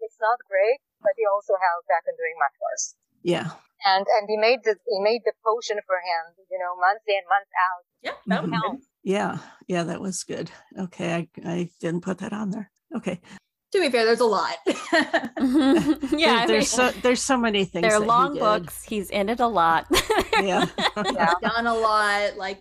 it's 0.05 0.19
not 0.19 0.37
great, 0.47 0.79
but 1.01 1.13
he 1.17 1.23
also 1.25 1.53
held 1.57 1.83
back 1.87 2.03
on 2.07 2.15
doing 2.19 2.35
much 2.39 2.55
worse. 2.61 2.95
Yeah. 3.23 3.49
And 3.85 4.05
and 4.19 4.23
he 4.29 4.37
made 4.37 4.59
the 4.63 4.75
he 4.87 4.99
made 5.01 5.21
the 5.25 5.33
potion 5.43 5.77
for 5.87 5.97
him, 5.99 6.23
you 6.51 6.59
know, 6.59 6.75
months 6.79 7.03
in, 7.07 7.23
months 7.27 7.53
out. 7.67 7.83
Yeah, 8.05 8.17
that 8.27 8.41
was 8.43 8.51
Mhm. 8.51 8.61
good. 8.71 8.79
Yeah. 9.03 9.37
Yeah. 9.67 9.83
That 9.83 9.99
was 10.01 10.23
good. 10.23 10.51
Okay. 10.85 11.09
I, 11.13 11.21
I 11.45 11.69
didn't 11.81 12.01
put 12.01 12.19
that 12.19 12.31
on 12.33 12.51
there. 12.51 12.71
Okay. 12.95 13.19
To 13.73 13.81
be 13.81 13.89
fair, 13.89 14.05
there's 14.05 14.19
a 14.21 14.25
lot. 14.25 14.55
Mhm. 14.67 16.11
yeah, 16.19 16.45
There- 16.45 16.47
there's 16.47 16.77
mean, 16.77 16.91
so 16.91 16.99
there's 17.01 17.21
so 17.21 17.37
many 17.37 17.65
things. 17.65 17.81
they're 17.83 17.99
that 17.99 18.05
he 18.05 18.07
long 18.07 18.33
did. 18.35 18.39
books. 18.39 18.83
He's 18.83 19.09
in 19.09 19.29
it 19.29 19.39
a 19.39 19.47
lot. 19.47 19.87
Yeah. 20.41 20.65
Yeah. 21.13 21.33
Done 21.41 21.67
a 21.67 21.75
lot. 21.75 22.37
Like, 22.37 22.59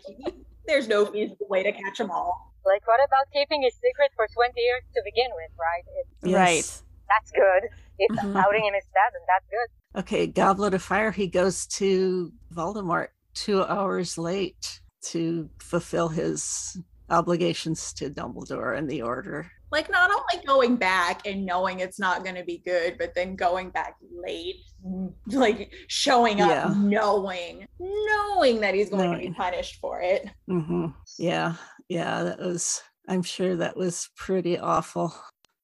there's 0.66 0.86
no 0.88 1.06
feasible 1.06 1.46
way 1.48 1.62
to 1.62 1.72
catch 1.72 1.98
them 1.98 2.10
all. 2.10 2.52
Like 2.64 2.86
what 2.86 3.00
about 3.02 3.26
keeping 3.32 3.62
his 3.62 3.74
secret 3.74 4.10
for 4.14 4.26
twenty 4.34 4.60
years 4.60 4.82
to 4.94 5.00
begin 5.04 5.30
with, 5.34 5.50
right? 5.58 5.84
It's, 5.98 6.10
Yes. 6.30 6.36
Right. 6.38 6.82
That's 7.12 7.30
good. 7.32 7.68
If 7.98 8.10
Mhm. 8.16 8.36
outing 8.36 8.64
him 8.64 8.74
is 8.74 8.86
bad, 8.94 9.10
then 9.12 9.22
that's 9.28 9.46
good. 9.50 10.00
Okay, 10.00 10.26
Goblet 10.26 10.74
of 10.74 10.82
Fire. 10.82 11.10
He 11.10 11.26
goes 11.28 11.66
to 11.78 12.32
Voldemort 12.54 13.08
two 13.34 13.62
hours 13.64 14.16
late 14.18 14.80
to 15.02 15.50
fulfill 15.60 16.08
his 16.08 16.76
obligations 17.10 17.92
to 17.94 18.08
Dumbledore 18.08 18.76
and 18.76 18.88
the 18.88 19.02
Order. 19.02 19.50
Like, 19.70 19.90
not 19.90 20.10
only 20.10 20.44
going 20.46 20.76
back 20.76 21.26
and 21.26 21.46
knowing 21.46 21.80
it's 21.80 21.98
not 21.98 22.24
going 22.24 22.36
to 22.36 22.44
be 22.44 22.58
good, 22.64 22.96
but 22.98 23.14
then 23.14 23.36
going 23.36 23.70
back 23.70 23.96
late, 24.14 24.56
like 25.26 25.72
showing 25.88 26.40
up 26.40 26.48
Yeah. 26.50 26.74
knowing, 26.76 27.66
knowing 27.78 28.60
that 28.60 28.74
he's 28.74 28.90
going 28.90 29.10
to 29.12 29.18
be 29.18 29.30
punished 29.34 29.78
for 29.80 30.00
it. 30.02 30.28
hmm 30.46 30.86
Yeah, 31.18 31.54
yeah, 31.88 32.22
that 32.24 32.38
was. 32.38 32.82
I'm 33.08 33.22
sure 33.22 33.56
that 33.56 33.76
was 33.76 34.10
pretty 34.16 34.58
awful. 34.58 35.12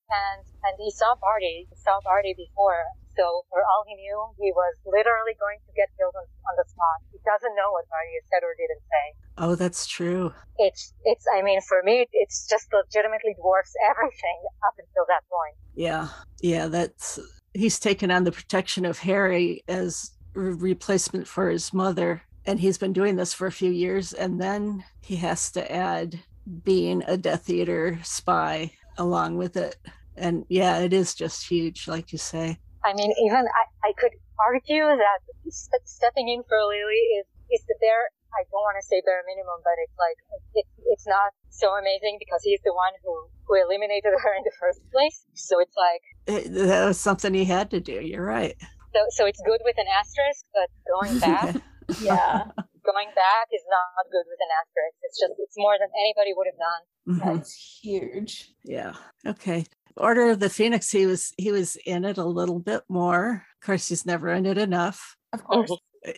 And 0.09 0.41
and 0.65 0.75
he 0.81 0.91
saw 0.91 1.15
Barty, 1.21 1.69
he 1.69 1.77
saw 1.77 2.01
Barty 2.05 2.35
before. 2.37 2.85
So 3.17 3.45
for 3.51 3.61
all 3.61 3.83
he 3.87 3.99
knew, 3.99 4.19
he 4.39 4.53
was 4.55 4.79
literally 4.87 5.35
going 5.43 5.59
to 5.67 5.73
get 5.75 5.91
killed 5.99 6.15
on, 6.15 6.23
on 6.23 6.55
the 6.55 6.65
spot. 6.71 7.03
He 7.11 7.19
doesn't 7.27 7.53
know 7.59 7.75
what 7.75 7.85
Barty 7.91 8.15
said 8.31 8.47
or 8.47 8.55
didn't 8.55 8.85
say. 8.87 9.07
Oh, 9.37 9.55
that's 9.55 9.87
true. 9.87 10.33
It's 10.57 10.95
it's 11.05 11.27
I 11.35 11.43
mean 11.43 11.61
for 11.61 11.83
me 11.83 12.07
it's 12.13 12.47
just 12.49 12.73
legitimately 12.73 13.35
dwarfs 13.37 13.75
everything 13.91 14.39
up 14.65 14.75
until 14.79 15.05
that 15.09 15.23
point. 15.29 15.57
Yeah, 15.75 16.09
yeah, 16.41 16.67
that's. 16.69 17.19
He's 17.55 17.79
taken 17.79 18.11
on 18.11 18.25
the 18.25 18.33
protection 18.33 18.85
of 18.85 18.99
Harry 18.99 19.65
as 19.69 20.13
re- 20.35 20.53
replacement 20.53 21.27
for 21.27 21.51
his 21.51 21.73
mother, 21.73 22.23
and 22.47 22.61
he's 22.61 22.79
been 22.79 22.93
doing 22.93 23.17
this 23.17 23.35
for 23.35 23.47
a 23.47 23.53
few 23.53 23.71
years, 23.71 24.13
and 24.13 24.41
then 24.41 24.85
he 25.01 25.17
has 25.17 25.51
to 25.53 25.73
add 25.73 26.21
being 26.65 27.03
a 27.07 27.17
Death 27.17 27.51
Eater 27.51 27.99
spy 28.05 28.73
along 28.97 29.37
with 29.37 29.57
it. 29.57 29.77
And 30.21 30.45
yeah, 30.49 30.79
it 30.79 30.93
is 30.93 31.15
just 31.15 31.47
huge, 31.49 31.89
like 31.89 32.13
you 32.13 32.19
say. 32.19 32.59
I 32.85 32.95
mean 32.95 33.13
even 33.25 33.43
I, 33.61 33.65
I 33.89 33.93
could 33.99 34.13
argue 34.39 34.85
that 34.87 35.19
st- 35.51 35.83
stepping 35.85 36.29
in 36.29 36.43
for 36.49 36.59
Lily 36.63 37.03
is 37.19 37.27
is 37.51 37.63
the 37.67 37.75
bare 37.81 38.07
I 38.39 38.45
don't 38.53 38.61
want 38.61 38.77
to 38.81 38.87
say 38.87 39.01
bare 39.05 39.25
minimum, 39.27 39.61
but 39.65 39.77
it's 39.85 39.97
like 39.99 40.19
it, 40.55 40.67
it's 40.93 41.07
not 41.07 41.33
so 41.51 41.75
amazing 41.81 42.19
because 42.21 42.41
he's 42.45 42.61
the 42.65 42.73
one 42.75 42.93
who 43.03 43.13
who 43.47 43.55
eliminated 43.61 44.13
her 44.23 44.33
in 44.37 44.45
the 44.45 44.53
first 44.61 44.81
place. 44.93 45.25
So 45.35 45.59
it's 45.61 45.75
like 45.77 46.03
It- 46.27 46.53
that 46.69 46.85
was 46.87 47.01
something 47.01 47.33
he 47.35 47.45
had 47.47 47.71
to 47.73 47.81
do. 47.81 47.99
You're 48.01 48.25
right. 48.25 48.55
so 48.95 49.01
so 49.11 49.23
it's 49.27 49.43
good 49.45 49.61
with 49.65 49.77
an 49.79 49.89
asterisk, 50.01 50.45
but 50.55 50.69
going 50.93 51.15
back 51.19 51.57
Yeah. 52.01 52.45
going 52.85 53.11
back 53.17 53.47
is 53.53 53.65
not 53.69 54.05
good 54.13 54.27
with 54.29 54.41
an 54.47 54.53
asterisk. 54.61 54.97
It's 55.03 55.19
just 55.19 55.35
it's 55.45 55.57
more 55.59 55.77
than 55.81 55.91
anybody 56.05 56.33
would 56.37 56.49
have 56.53 56.61
done. 56.69 56.83
Mhm. 57.11 57.21
That's 57.25 57.53
huge. 57.83 58.53
Yeah. 58.63 58.93
Okay. 59.27 59.65
Order 59.99 60.31
of 60.31 60.41
the 60.41 60.51
Phoenix, 60.51 60.91
he 60.91 61.07
was 61.07 61.33
he 61.37 61.53
was 61.53 61.77
in 61.87 62.05
it 62.05 62.19
a 62.19 62.25
little 62.25 62.59
bit 62.59 62.83
more. 62.89 63.45
Of 63.61 63.67
course, 63.67 63.89
he's 63.89 64.07
never 64.07 64.29
in 64.31 64.47
it 64.47 64.59
enough. 64.59 65.17
Of 65.33 65.45
course. 65.45 65.71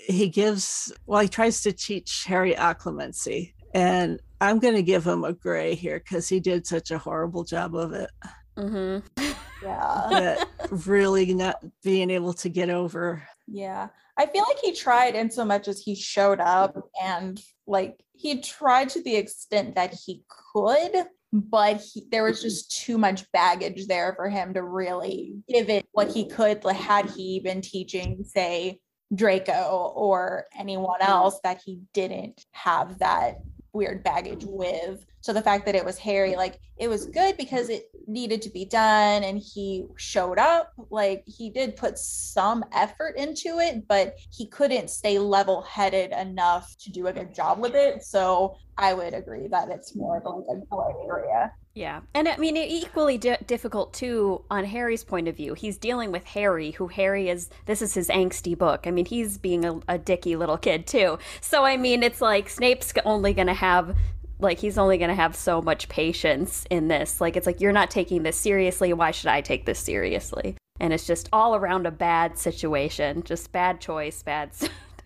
He 0.06 0.28
gives 0.28 0.92
well, 1.06 1.22
he 1.22 1.28
tries 1.28 1.62
to 1.62 1.72
teach 1.72 2.24
Harry 2.26 2.54
occlumency. 2.54 3.54
And 3.74 4.20
I'm 4.40 4.58
gonna 4.58 4.82
give 4.82 5.06
him 5.06 5.24
a 5.24 5.32
gray 5.32 5.74
here 5.74 5.98
because 5.98 6.28
he 6.28 6.40
did 6.40 6.66
such 6.66 6.90
a 6.90 6.98
horrible 6.98 7.44
job 7.44 7.74
of 7.74 7.92
it. 7.92 8.10
Mm-hmm. 8.56 9.24
Yeah. 9.62 10.06
But 10.10 10.48
really 10.86 11.32
not 11.34 11.64
being 11.82 12.10
able 12.10 12.34
to 12.34 12.48
get 12.48 12.70
over. 12.70 13.22
Yeah. 13.46 13.88
I 14.16 14.26
feel 14.26 14.44
like 14.46 14.58
he 14.58 14.72
tried 14.72 15.14
in 15.14 15.30
so 15.30 15.44
much 15.44 15.66
as 15.66 15.80
he 15.80 15.94
showed 15.94 16.40
up 16.40 16.76
and 17.02 17.40
like 17.66 18.00
he 18.12 18.40
tried 18.40 18.90
to 18.90 19.02
the 19.02 19.16
extent 19.16 19.76
that 19.76 19.94
he 19.94 20.24
could, 20.52 21.06
but 21.32 21.80
he, 21.80 22.04
there 22.10 22.24
was 22.24 22.42
just 22.42 22.70
too 22.84 22.98
much 22.98 23.30
baggage 23.32 23.86
there 23.86 24.14
for 24.16 24.28
him 24.28 24.54
to 24.54 24.62
really 24.62 25.34
give 25.48 25.68
it 25.70 25.86
what 25.92 26.10
he 26.10 26.28
could 26.28 26.64
like, 26.64 26.76
had 26.76 27.08
he 27.10 27.40
been 27.40 27.60
teaching 27.60 28.24
say 28.24 28.80
Draco 29.14 29.92
or 29.94 30.46
anyone 30.58 31.00
else 31.00 31.40
that 31.42 31.60
he 31.64 31.80
didn't 31.92 32.44
have 32.52 32.98
that 32.98 33.38
weird 33.72 34.02
baggage 34.02 34.44
with. 34.44 35.04
So 35.20 35.32
the 35.32 35.42
fact 35.42 35.66
that 35.66 35.74
it 35.74 35.84
was 35.84 35.98
Harry, 35.98 36.36
like 36.36 36.58
it 36.76 36.88
was 36.88 37.06
good 37.06 37.36
because 37.36 37.68
it 37.68 37.84
needed 38.10 38.42
to 38.42 38.50
be 38.50 38.64
done 38.64 39.24
and 39.24 39.38
he 39.38 39.84
showed 39.96 40.38
up. 40.38 40.72
Like 40.90 41.24
he 41.26 41.50
did 41.50 41.76
put 41.76 41.98
some 41.98 42.64
effort 42.72 43.16
into 43.16 43.58
it, 43.58 43.86
but 43.88 44.16
he 44.30 44.46
couldn't 44.46 44.90
stay 44.90 45.18
level 45.18 45.62
headed 45.62 46.12
enough 46.12 46.74
to 46.80 46.90
do 46.90 47.06
a 47.06 47.12
good 47.12 47.34
job 47.34 47.58
with 47.58 47.74
it. 47.74 48.02
So 48.02 48.56
I 48.76 48.94
would 48.94 49.14
agree 49.14 49.48
that 49.48 49.68
it's 49.68 49.94
more 49.94 50.18
of 50.18 50.24
a 50.24 50.60
gray 50.66 51.06
area. 51.06 51.52
Yeah. 51.74 52.00
And 52.14 52.28
I 52.28 52.36
mean, 52.36 52.56
equally 52.56 53.16
di- 53.16 53.38
difficult 53.46 53.94
too 53.94 54.42
on 54.50 54.64
Harry's 54.64 55.04
point 55.04 55.28
of 55.28 55.36
view. 55.36 55.54
He's 55.54 55.78
dealing 55.78 56.10
with 56.10 56.24
Harry, 56.24 56.72
who 56.72 56.88
Harry 56.88 57.28
is, 57.28 57.48
this 57.66 57.80
is 57.80 57.94
his 57.94 58.08
angsty 58.08 58.58
book. 58.58 58.86
I 58.86 58.90
mean, 58.90 59.04
he's 59.04 59.38
being 59.38 59.64
a, 59.64 59.78
a 59.86 59.96
dicky 59.96 60.34
little 60.34 60.58
kid 60.58 60.86
too. 60.86 61.18
So, 61.40 61.64
I 61.64 61.76
mean, 61.76 62.02
it's 62.02 62.20
like 62.20 62.48
Snape's 62.48 62.92
only 63.04 63.32
going 63.34 63.46
to 63.46 63.54
have 63.54 63.96
like 64.40 64.58
he's 64.58 64.78
only 64.78 64.98
going 64.98 65.08
to 65.10 65.14
have 65.14 65.36
so 65.36 65.60
much 65.60 65.88
patience 65.88 66.66
in 66.70 66.88
this. 66.88 67.20
Like 67.20 67.36
it's 67.36 67.46
like 67.46 67.60
you're 67.60 67.72
not 67.72 67.90
taking 67.90 68.22
this 68.22 68.36
seriously. 68.36 68.92
Why 68.92 69.10
should 69.10 69.28
i 69.28 69.40
take 69.40 69.66
this 69.66 69.78
seriously? 69.78 70.56
And 70.78 70.92
it's 70.92 71.06
just 71.06 71.28
all 71.32 71.54
around 71.54 71.86
a 71.86 71.90
bad 71.90 72.38
situation. 72.38 73.22
Just 73.22 73.52
bad 73.52 73.80
choice 73.80 74.22
bad 74.22 74.50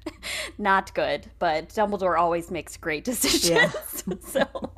not 0.58 0.94
good. 0.94 1.26
But 1.38 1.70
dumbledore 1.70 2.18
always 2.18 2.50
makes 2.50 2.76
great 2.76 3.04
decisions. 3.10 3.74
Yeah. 4.06 4.14
so 4.26 4.72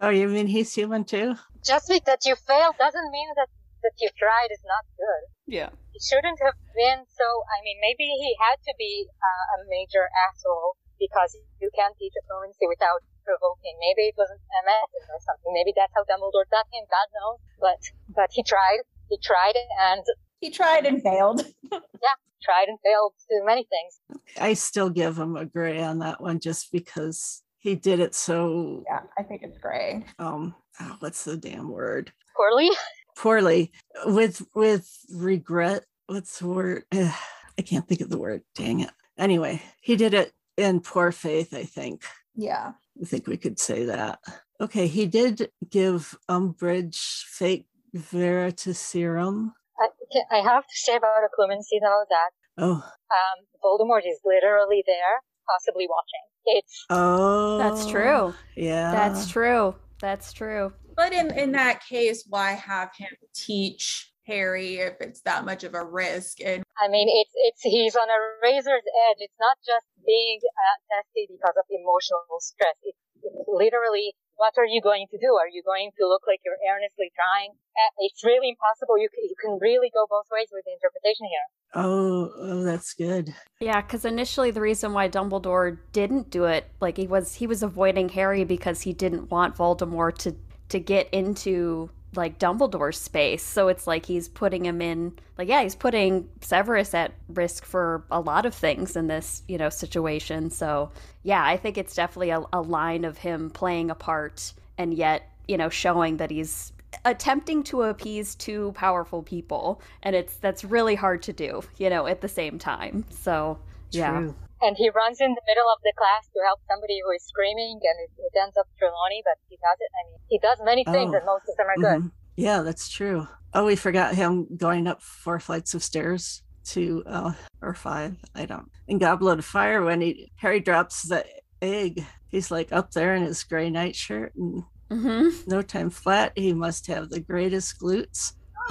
oh 0.00 0.10
you 0.10 0.28
mean 0.28 0.46
he's 0.46 0.72
human 0.74 1.04
too? 1.04 1.34
Just 1.64 1.88
because 1.88 2.18
you 2.24 2.36
failed 2.36 2.76
doesn't 2.78 3.10
mean 3.10 3.28
that 3.36 3.48
that 3.82 3.92
you 4.00 4.08
tried 4.16 4.48
is 4.50 4.64
not 4.64 4.84
good. 4.96 5.22
Yeah. 5.46 5.68
It 5.92 6.02
shouldn't 6.02 6.40
have 6.42 6.56
been 6.74 7.06
so 7.06 7.26
i 7.54 7.62
mean 7.62 7.78
maybe 7.78 8.02
he 8.02 8.34
had 8.40 8.58
to 8.66 8.74
be 8.78 9.06
uh, 9.06 9.44
a 9.54 9.58
major 9.70 10.10
asshole 10.26 10.74
because 10.98 11.36
you 11.60 11.70
can't 11.74 11.94
teach 11.98 12.14
occlumency 12.18 12.66
without 12.66 13.02
provoking. 13.24 13.74
Maybe 13.80 14.12
it 14.12 14.16
wasn't 14.16 14.40
a 14.40 14.62
method 14.64 15.02
or 15.10 15.20
something. 15.24 15.52
Maybe 15.52 15.72
that's 15.74 15.92
how 15.96 16.04
Dumbledore 16.04 16.48
got 16.52 16.68
him. 16.70 16.84
God 16.88 17.08
knows. 17.16 17.40
But 17.60 17.80
but 18.14 18.30
he 18.32 18.42
tried. 18.44 18.84
He 19.08 19.18
tried 19.18 19.56
and 19.56 20.04
he 20.40 20.50
tried 20.50 20.86
and 20.86 21.02
failed. 21.02 21.44
yeah, 21.72 22.16
tried 22.42 22.68
and 22.68 22.78
failed 22.84 23.14
to 23.18 23.24
do 23.40 23.44
many 23.44 23.66
things. 23.68 24.22
I 24.40 24.54
still 24.54 24.90
give 24.90 25.18
him 25.18 25.36
a 25.36 25.44
gray 25.44 25.82
on 25.82 25.98
that 26.00 26.20
one, 26.20 26.40
just 26.40 26.70
because 26.72 27.42
he 27.58 27.74
did 27.74 28.00
it 28.00 28.14
so. 28.14 28.84
Yeah, 28.88 29.00
I 29.18 29.22
think 29.22 29.42
it's 29.42 29.58
gray. 29.58 30.04
Um, 30.18 30.54
oh, 30.80 30.96
what's 31.00 31.24
the 31.24 31.36
damn 31.36 31.70
word? 31.70 32.12
Poorly. 32.36 32.70
Poorly, 33.16 33.72
with 34.06 34.42
with 34.54 34.90
regret. 35.10 35.84
What's 36.06 36.38
the 36.40 36.48
word? 36.48 36.84
I 36.92 37.62
can't 37.62 37.86
think 37.86 38.00
of 38.00 38.10
the 38.10 38.18
word. 38.18 38.42
Dang 38.54 38.80
it. 38.80 38.90
Anyway, 39.16 39.62
he 39.80 39.96
did 39.96 40.12
it 40.12 40.32
in 40.56 40.80
poor 40.80 41.12
faith, 41.12 41.54
I 41.54 41.64
think. 41.64 42.02
Yeah. 42.34 42.72
I 43.00 43.06
think 43.06 43.26
we 43.26 43.36
could 43.36 43.58
say 43.58 43.84
that. 43.84 44.20
Okay, 44.60 44.86
he 44.86 45.06
did 45.06 45.50
give 45.68 46.16
Umbridge 46.30 47.24
fake 47.24 47.66
veritaserum. 47.94 49.52
I, 49.78 49.88
I 50.30 50.36
have 50.38 50.62
to 50.62 50.76
say 50.76 50.96
about 50.96 51.22
occlumency 51.24 51.80
though 51.82 52.04
that 52.08 52.30
oh, 52.58 52.74
um, 52.74 53.46
Voldemort 53.64 54.06
is 54.06 54.20
literally 54.24 54.84
there, 54.86 55.20
possibly 55.48 55.86
watching. 55.88 56.24
It's 56.46 56.84
oh, 56.90 57.58
that's 57.58 57.86
true. 57.86 58.34
Yeah, 58.56 58.92
that's 58.92 59.28
true. 59.28 59.74
That's 60.00 60.32
true. 60.32 60.72
But 60.96 61.12
in 61.12 61.36
in 61.36 61.52
that 61.52 61.84
case, 61.84 62.24
why 62.28 62.52
have 62.52 62.90
him 62.96 63.10
teach 63.34 64.14
Harry 64.26 64.76
if 64.76 64.94
it's 65.00 65.20
that 65.22 65.44
much 65.44 65.64
of 65.64 65.74
a 65.74 65.84
risk. 65.84 66.38
And 66.44 66.63
I 66.80 66.88
mean, 66.90 67.06
it's 67.06 67.34
it's 67.34 67.62
he's 67.62 67.94
on 67.94 68.10
a 68.10 68.18
razor's 68.42 68.86
edge. 69.10 69.20
It's 69.22 69.38
not 69.38 69.58
just 69.62 69.86
being 70.02 70.40
uh, 70.42 70.76
tested 70.90 71.30
because 71.30 71.54
of 71.54 71.66
emotional 71.70 72.38
stress. 72.40 72.74
It's, 72.82 72.98
it's 73.22 73.48
literally 73.48 74.14
what 74.36 74.54
are 74.58 74.66
you 74.66 74.82
going 74.82 75.06
to 75.10 75.18
do? 75.18 75.30
Are 75.38 75.48
you 75.48 75.62
going 75.64 75.90
to 75.98 76.06
look 76.06 76.22
like 76.26 76.40
you're 76.44 76.58
earnestly 76.58 77.10
trying? 77.14 77.54
Uh, 77.78 77.90
it's 77.98 78.24
really 78.24 78.50
impossible. 78.50 78.98
You 78.98 79.08
can, 79.08 79.22
you 79.24 79.36
can 79.40 79.58
really 79.60 79.90
go 79.94 80.06
both 80.10 80.26
ways 80.32 80.48
with 80.52 80.64
the 80.66 80.74
interpretation 80.74 81.26
here. 81.30 81.46
Oh, 81.74 82.32
oh 82.38 82.64
that's 82.64 82.94
good. 82.94 83.34
Yeah, 83.60 83.80
because 83.80 84.04
initially 84.04 84.50
the 84.50 84.60
reason 84.60 84.92
why 84.92 85.08
Dumbledore 85.08 85.78
didn't 85.92 86.30
do 86.30 86.44
it, 86.44 86.70
like 86.80 86.96
he 86.96 87.06
was, 87.06 87.34
he 87.34 87.46
was 87.46 87.62
avoiding 87.62 88.08
Harry 88.10 88.44
because 88.44 88.82
he 88.82 88.92
didn't 88.92 89.30
want 89.30 89.56
Voldemort 89.56 90.18
to 90.18 90.34
to 90.66 90.80
get 90.80 91.08
into 91.10 91.90
like 92.16 92.38
Dumbledore's 92.38 92.98
space. 92.98 93.42
So 93.42 93.68
it's 93.68 93.86
like 93.86 94.06
he's 94.06 94.28
putting 94.28 94.64
him 94.64 94.80
in 94.80 95.12
like 95.38 95.48
yeah, 95.48 95.62
he's 95.62 95.74
putting 95.74 96.28
Severus 96.40 96.94
at 96.94 97.12
risk 97.28 97.64
for 97.64 98.04
a 98.10 98.20
lot 98.20 98.46
of 98.46 98.54
things 98.54 98.96
in 98.96 99.06
this, 99.06 99.42
you 99.48 99.58
know, 99.58 99.68
situation. 99.68 100.50
So 100.50 100.90
yeah, 101.22 101.44
I 101.44 101.56
think 101.56 101.78
it's 101.78 101.94
definitely 101.94 102.30
a, 102.30 102.42
a 102.52 102.60
line 102.60 103.04
of 103.04 103.18
him 103.18 103.50
playing 103.50 103.90
a 103.90 103.94
part 103.94 104.52
and 104.78 104.94
yet, 104.94 105.30
you 105.48 105.56
know, 105.56 105.68
showing 105.68 106.18
that 106.18 106.30
he's 106.30 106.72
attempting 107.04 107.62
to 107.64 107.82
appease 107.82 108.34
two 108.36 108.72
powerful 108.76 109.22
people 109.22 109.82
and 110.02 110.14
it's 110.14 110.36
that's 110.36 110.64
really 110.64 110.94
hard 110.94 111.22
to 111.22 111.32
do, 111.32 111.62
you 111.78 111.90
know, 111.90 112.06
at 112.06 112.20
the 112.20 112.28
same 112.28 112.58
time. 112.58 113.04
So 113.10 113.58
yeah. 113.90 114.28
True 114.58 114.68
and 114.68 114.76
he 114.76 114.90
runs 114.90 115.20
in 115.20 115.34
the 115.34 115.42
middle 115.46 115.68
of 115.70 115.78
the 115.82 115.92
class 115.96 116.26
to 116.32 116.40
help 116.46 116.60
somebody 116.68 117.00
who 117.04 117.10
is 117.12 117.22
screaming, 117.24 117.80
and 117.82 117.96
it, 118.00 118.10
it 118.16 118.32
ends 118.40 118.56
up 118.56 118.66
Trelawney, 118.78 119.22
but 119.24 119.36
he 119.48 119.56
does 119.56 119.76
it. 119.80 119.90
I 119.92 120.02
mean, 120.10 120.20
he 120.28 120.38
does 120.38 120.58
many 120.64 120.84
things, 120.84 121.12
oh. 121.12 121.16
and 121.18 121.26
most 121.26 121.48
of 121.48 121.56
them 121.56 121.66
are 121.66 121.76
good. 121.76 122.00
Mm-hmm. 122.00 122.16
Yeah, 122.36 122.62
that's 122.62 122.88
true. 122.88 123.28
Oh, 123.52 123.66
we 123.66 123.76
forgot 123.76 124.14
him 124.14 124.48
going 124.56 124.86
up 124.86 125.02
four 125.02 125.38
flights 125.38 125.74
of 125.74 125.82
stairs 125.82 126.42
to, 126.66 127.02
uh, 127.06 127.32
or 127.60 127.74
five, 127.74 128.16
I 128.34 128.46
don't. 128.46 128.70
In 128.88 128.98
Goblet 128.98 129.38
of 129.38 129.44
Fire, 129.44 129.82
when 129.82 130.00
he 130.00 130.32
Harry 130.36 130.60
drops 130.60 131.02
the 131.02 131.24
egg, 131.60 132.04
he's 132.28 132.50
like 132.50 132.72
up 132.72 132.92
there 132.92 133.14
in 133.14 133.22
his 133.22 133.44
gray 133.44 133.70
nightshirt 133.70 134.34
and 134.34 134.64
mm-hmm. 134.90 135.28
no 135.48 135.62
time 135.62 135.90
flat. 135.90 136.32
He 136.34 136.52
must 136.52 136.86
have 136.86 137.10
the 137.10 137.20
greatest 137.20 137.78
glutes. 137.78 138.32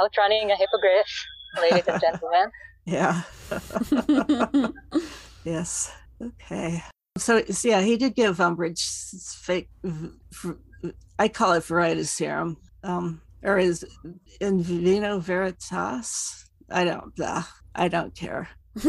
Outrunning 0.00 0.50
a 0.50 0.56
hippogriff, 0.56 1.26
ladies 1.60 1.88
and 1.88 2.00
gentlemen. 2.00 2.50
Yeah. 2.88 3.20
yes. 5.44 5.92
Okay. 6.22 6.82
So, 7.18 7.42
yeah, 7.62 7.82
he 7.82 7.98
did 7.98 8.14
give 8.14 8.38
Umbridge 8.38 8.80
fake. 9.44 9.68
I 11.18 11.28
call 11.28 11.52
it 11.52 11.64
veritaserum, 11.64 12.56
um, 12.82 13.20
or 13.42 13.58
is 13.58 13.84
in 14.40 14.62
vino 14.62 15.18
veritas. 15.18 16.46
I 16.70 16.84
don't. 16.84 17.12
Uh, 17.20 17.42
I 17.74 17.88
don't 17.88 18.14
care. 18.14 18.48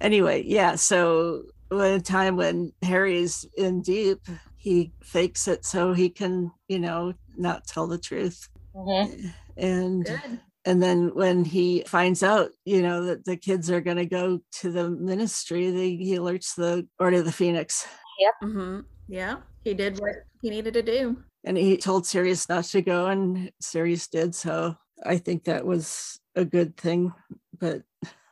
anyway, 0.00 0.44
yeah. 0.46 0.76
So, 0.76 1.42
when 1.70 1.94
a 1.94 2.00
time 2.00 2.36
when 2.36 2.72
Harry's 2.82 3.44
in 3.56 3.82
deep, 3.82 4.20
he 4.56 4.92
fakes 5.02 5.48
it 5.48 5.64
so 5.64 5.92
he 5.92 6.08
can, 6.08 6.52
you 6.68 6.78
know, 6.78 7.14
not 7.36 7.66
tell 7.66 7.88
the 7.88 7.98
truth. 7.98 8.48
Mm-hmm 8.76 9.30
and 9.60 10.04
Good. 10.04 10.40
and 10.64 10.82
then 10.82 11.14
when 11.14 11.44
he 11.44 11.84
finds 11.86 12.22
out 12.22 12.50
you 12.64 12.82
know 12.82 13.04
that 13.04 13.24
the 13.24 13.36
kids 13.36 13.70
are 13.70 13.80
going 13.80 13.96
to 13.96 14.06
go 14.06 14.40
to 14.60 14.70
the 14.70 14.90
ministry 14.90 15.70
they, 15.70 15.96
he 15.96 16.16
alerts 16.16 16.54
the 16.54 16.86
order 16.98 17.18
of 17.18 17.24
the 17.24 17.32
phoenix. 17.32 17.86
Yep. 18.18 18.34
Mm-hmm. 18.42 18.80
yeah. 19.08 19.36
He 19.64 19.74
did 19.74 20.00
what 20.00 20.14
he 20.40 20.50
needed 20.50 20.74
to 20.74 20.82
do. 20.82 21.22
And 21.44 21.56
he 21.56 21.76
told 21.76 22.06
sirius 22.06 22.48
not 22.48 22.64
to 22.64 22.82
go 22.82 23.06
and 23.06 23.50
sirius 23.60 24.08
did 24.08 24.34
so 24.34 24.76
i 25.04 25.16
think 25.16 25.44
that 25.44 25.64
was 25.64 26.20
a 26.36 26.44
good 26.44 26.76
thing 26.76 27.12
but 27.58 27.82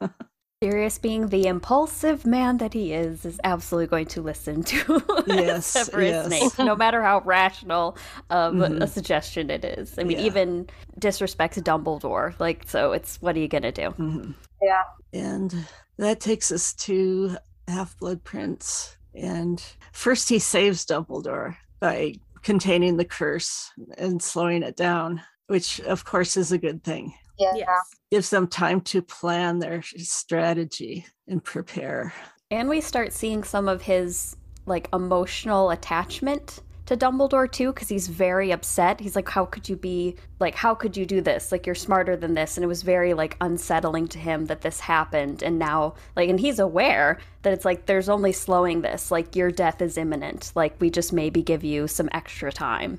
Sirius, 0.60 0.98
being 0.98 1.28
the 1.28 1.46
impulsive 1.46 2.26
man 2.26 2.56
that 2.56 2.74
he 2.74 2.92
is, 2.92 3.24
is 3.24 3.38
absolutely 3.44 3.86
going 3.86 4.06
to 4.06 4.22
listen 4.22 4.64
to 4.64 5.04
yes, 5.28 5.66
Severus 5.86 6.08
yes. 6.08 6.26
Snape, 6.26 6.66
no 6.66 6.74
matter 6.74 7.00
how 7.00 7.20
rational 7.20 7.96
of 8.30 8.54
mm-hmm. 8.54 8.82
a 8.82 8.88
suggestion 8.88 9.50
it 9.50 9.64
is. 9.64 9.96
I 10.00 10.02
mean, 10.02 10.18
yeah. 10.18 10.24
even 10.24 10.68
disrespects 10.98 11.62
Dumbledore. 11.62 12.34
Like, 12.40 12.64
so 12.66 12.90
it's 12.90 13.22
what 13.22 13.36
are 13.36 13.38
you 13.38 13.46
gonna 13.46 13.70
do? 13.70 13.90
Mm-hmm. 13.90 14.32
Yeah. 14.60 14.82
And 15.12 15.54
that 15.96 16.18
takes 16.18 16.50
us 16.50 16.74
to 16.74 17.36
Half 17.68 17.96
Blood 18.00 18.24
Prince. 18.24 18.96
And 19.14 19.62
first, 19.92 20.28
he 20.28 20.40
saves 20.40 20.84
Dumbledore 20.84 21.56
by 21.78 22.14
containing 22.42 22.96
the 22.96 23.04
curse 23.04 23.70
and 23.96 24.20
slowing 24.20 24.64
it 24.64 24.74
down, 24.74 25.22
which, 25.46 25.78
of 25.82 26.04
course, 26.04 26.36
is 26.36 26.50
a 26.50 26.58
good 26.58 26.82
thing. 26.82 27.14
Yeah. 27.38 27.54
Yes. 27.54 27.94
Gives 28.10 28.30
them 28.30 28.48
time 28.48 28.80
to 28.82 29.02
plan 29.02 29.58
their 29.58 29.82
strategy 29.82 31.06
and 31.26 31.42
prepare. 31.42 32.12
And 32.50 32.68
we 32.68 32.80
start 32.80 33.12
seeing 33.12 33.44
some 33.44 33.68
of 33.68 33.82
his 33.82 34.36
like 34.66 34.88
emotional 34.92 35.70
attachment 35.70 36.60
to 36.88 36.96
Dumbledore 36.96 37.50
too 37.52 37.70
because 37.70 37.90
he's 37.90 38.08
very 38.08 38.50
upset. 38.50 38.98
He's 38.98 39.14
like 39.14 39.28
how 39.28 39.44
could 39.44 39.68
you 39.68 39.76
be 39.76 40.16
like 40.40 40.54
how 40.54 40.74
could 40.74 40.96
you 40.96 41.04
do 41.04 41.20
this? 41.20 41.52
Like 41.52 41.66
you're 41.66 41.74
smarter 41.74 42.16
than 42.16 42.32
this 42.32 42.56
and 42.56 42.64
it 42.64 42.68
was 42.68 42.82
very 42.82 43.12
like 43.12 43.36
unsettling 43.42 44.08
to 44.08 44.18
him 44.18 44.46
that 44.46 44.62
this 44.62 44.80
happened 44.80 45.42
and 45.42 45.58
now 45.58 45.94
like 46.16 46.30
and 46.30 46.40
he's 46.40 46.58
aware 46.58 47.18
that 47.42 47.52
it's 47.52 47.66
like 47.66 47.84
there's 47.84 48.08
only 48.08 48.32
slowing 48.32 48.80
this. 48.80 49.10
Like 49.10 49.36
your 49.36 49.50
death 49.50 49.82
is 49.82 49.98
imminent. 49.98 50.50
Like 50.54 50.80
we 50.80 50.88
just 50.88 51.12
maybe 51.12 51.42
give 51.42 51.62
you 51.62 51.88
some 51.88 52.08
extra 52.12 52.50
time. 52.50 52.98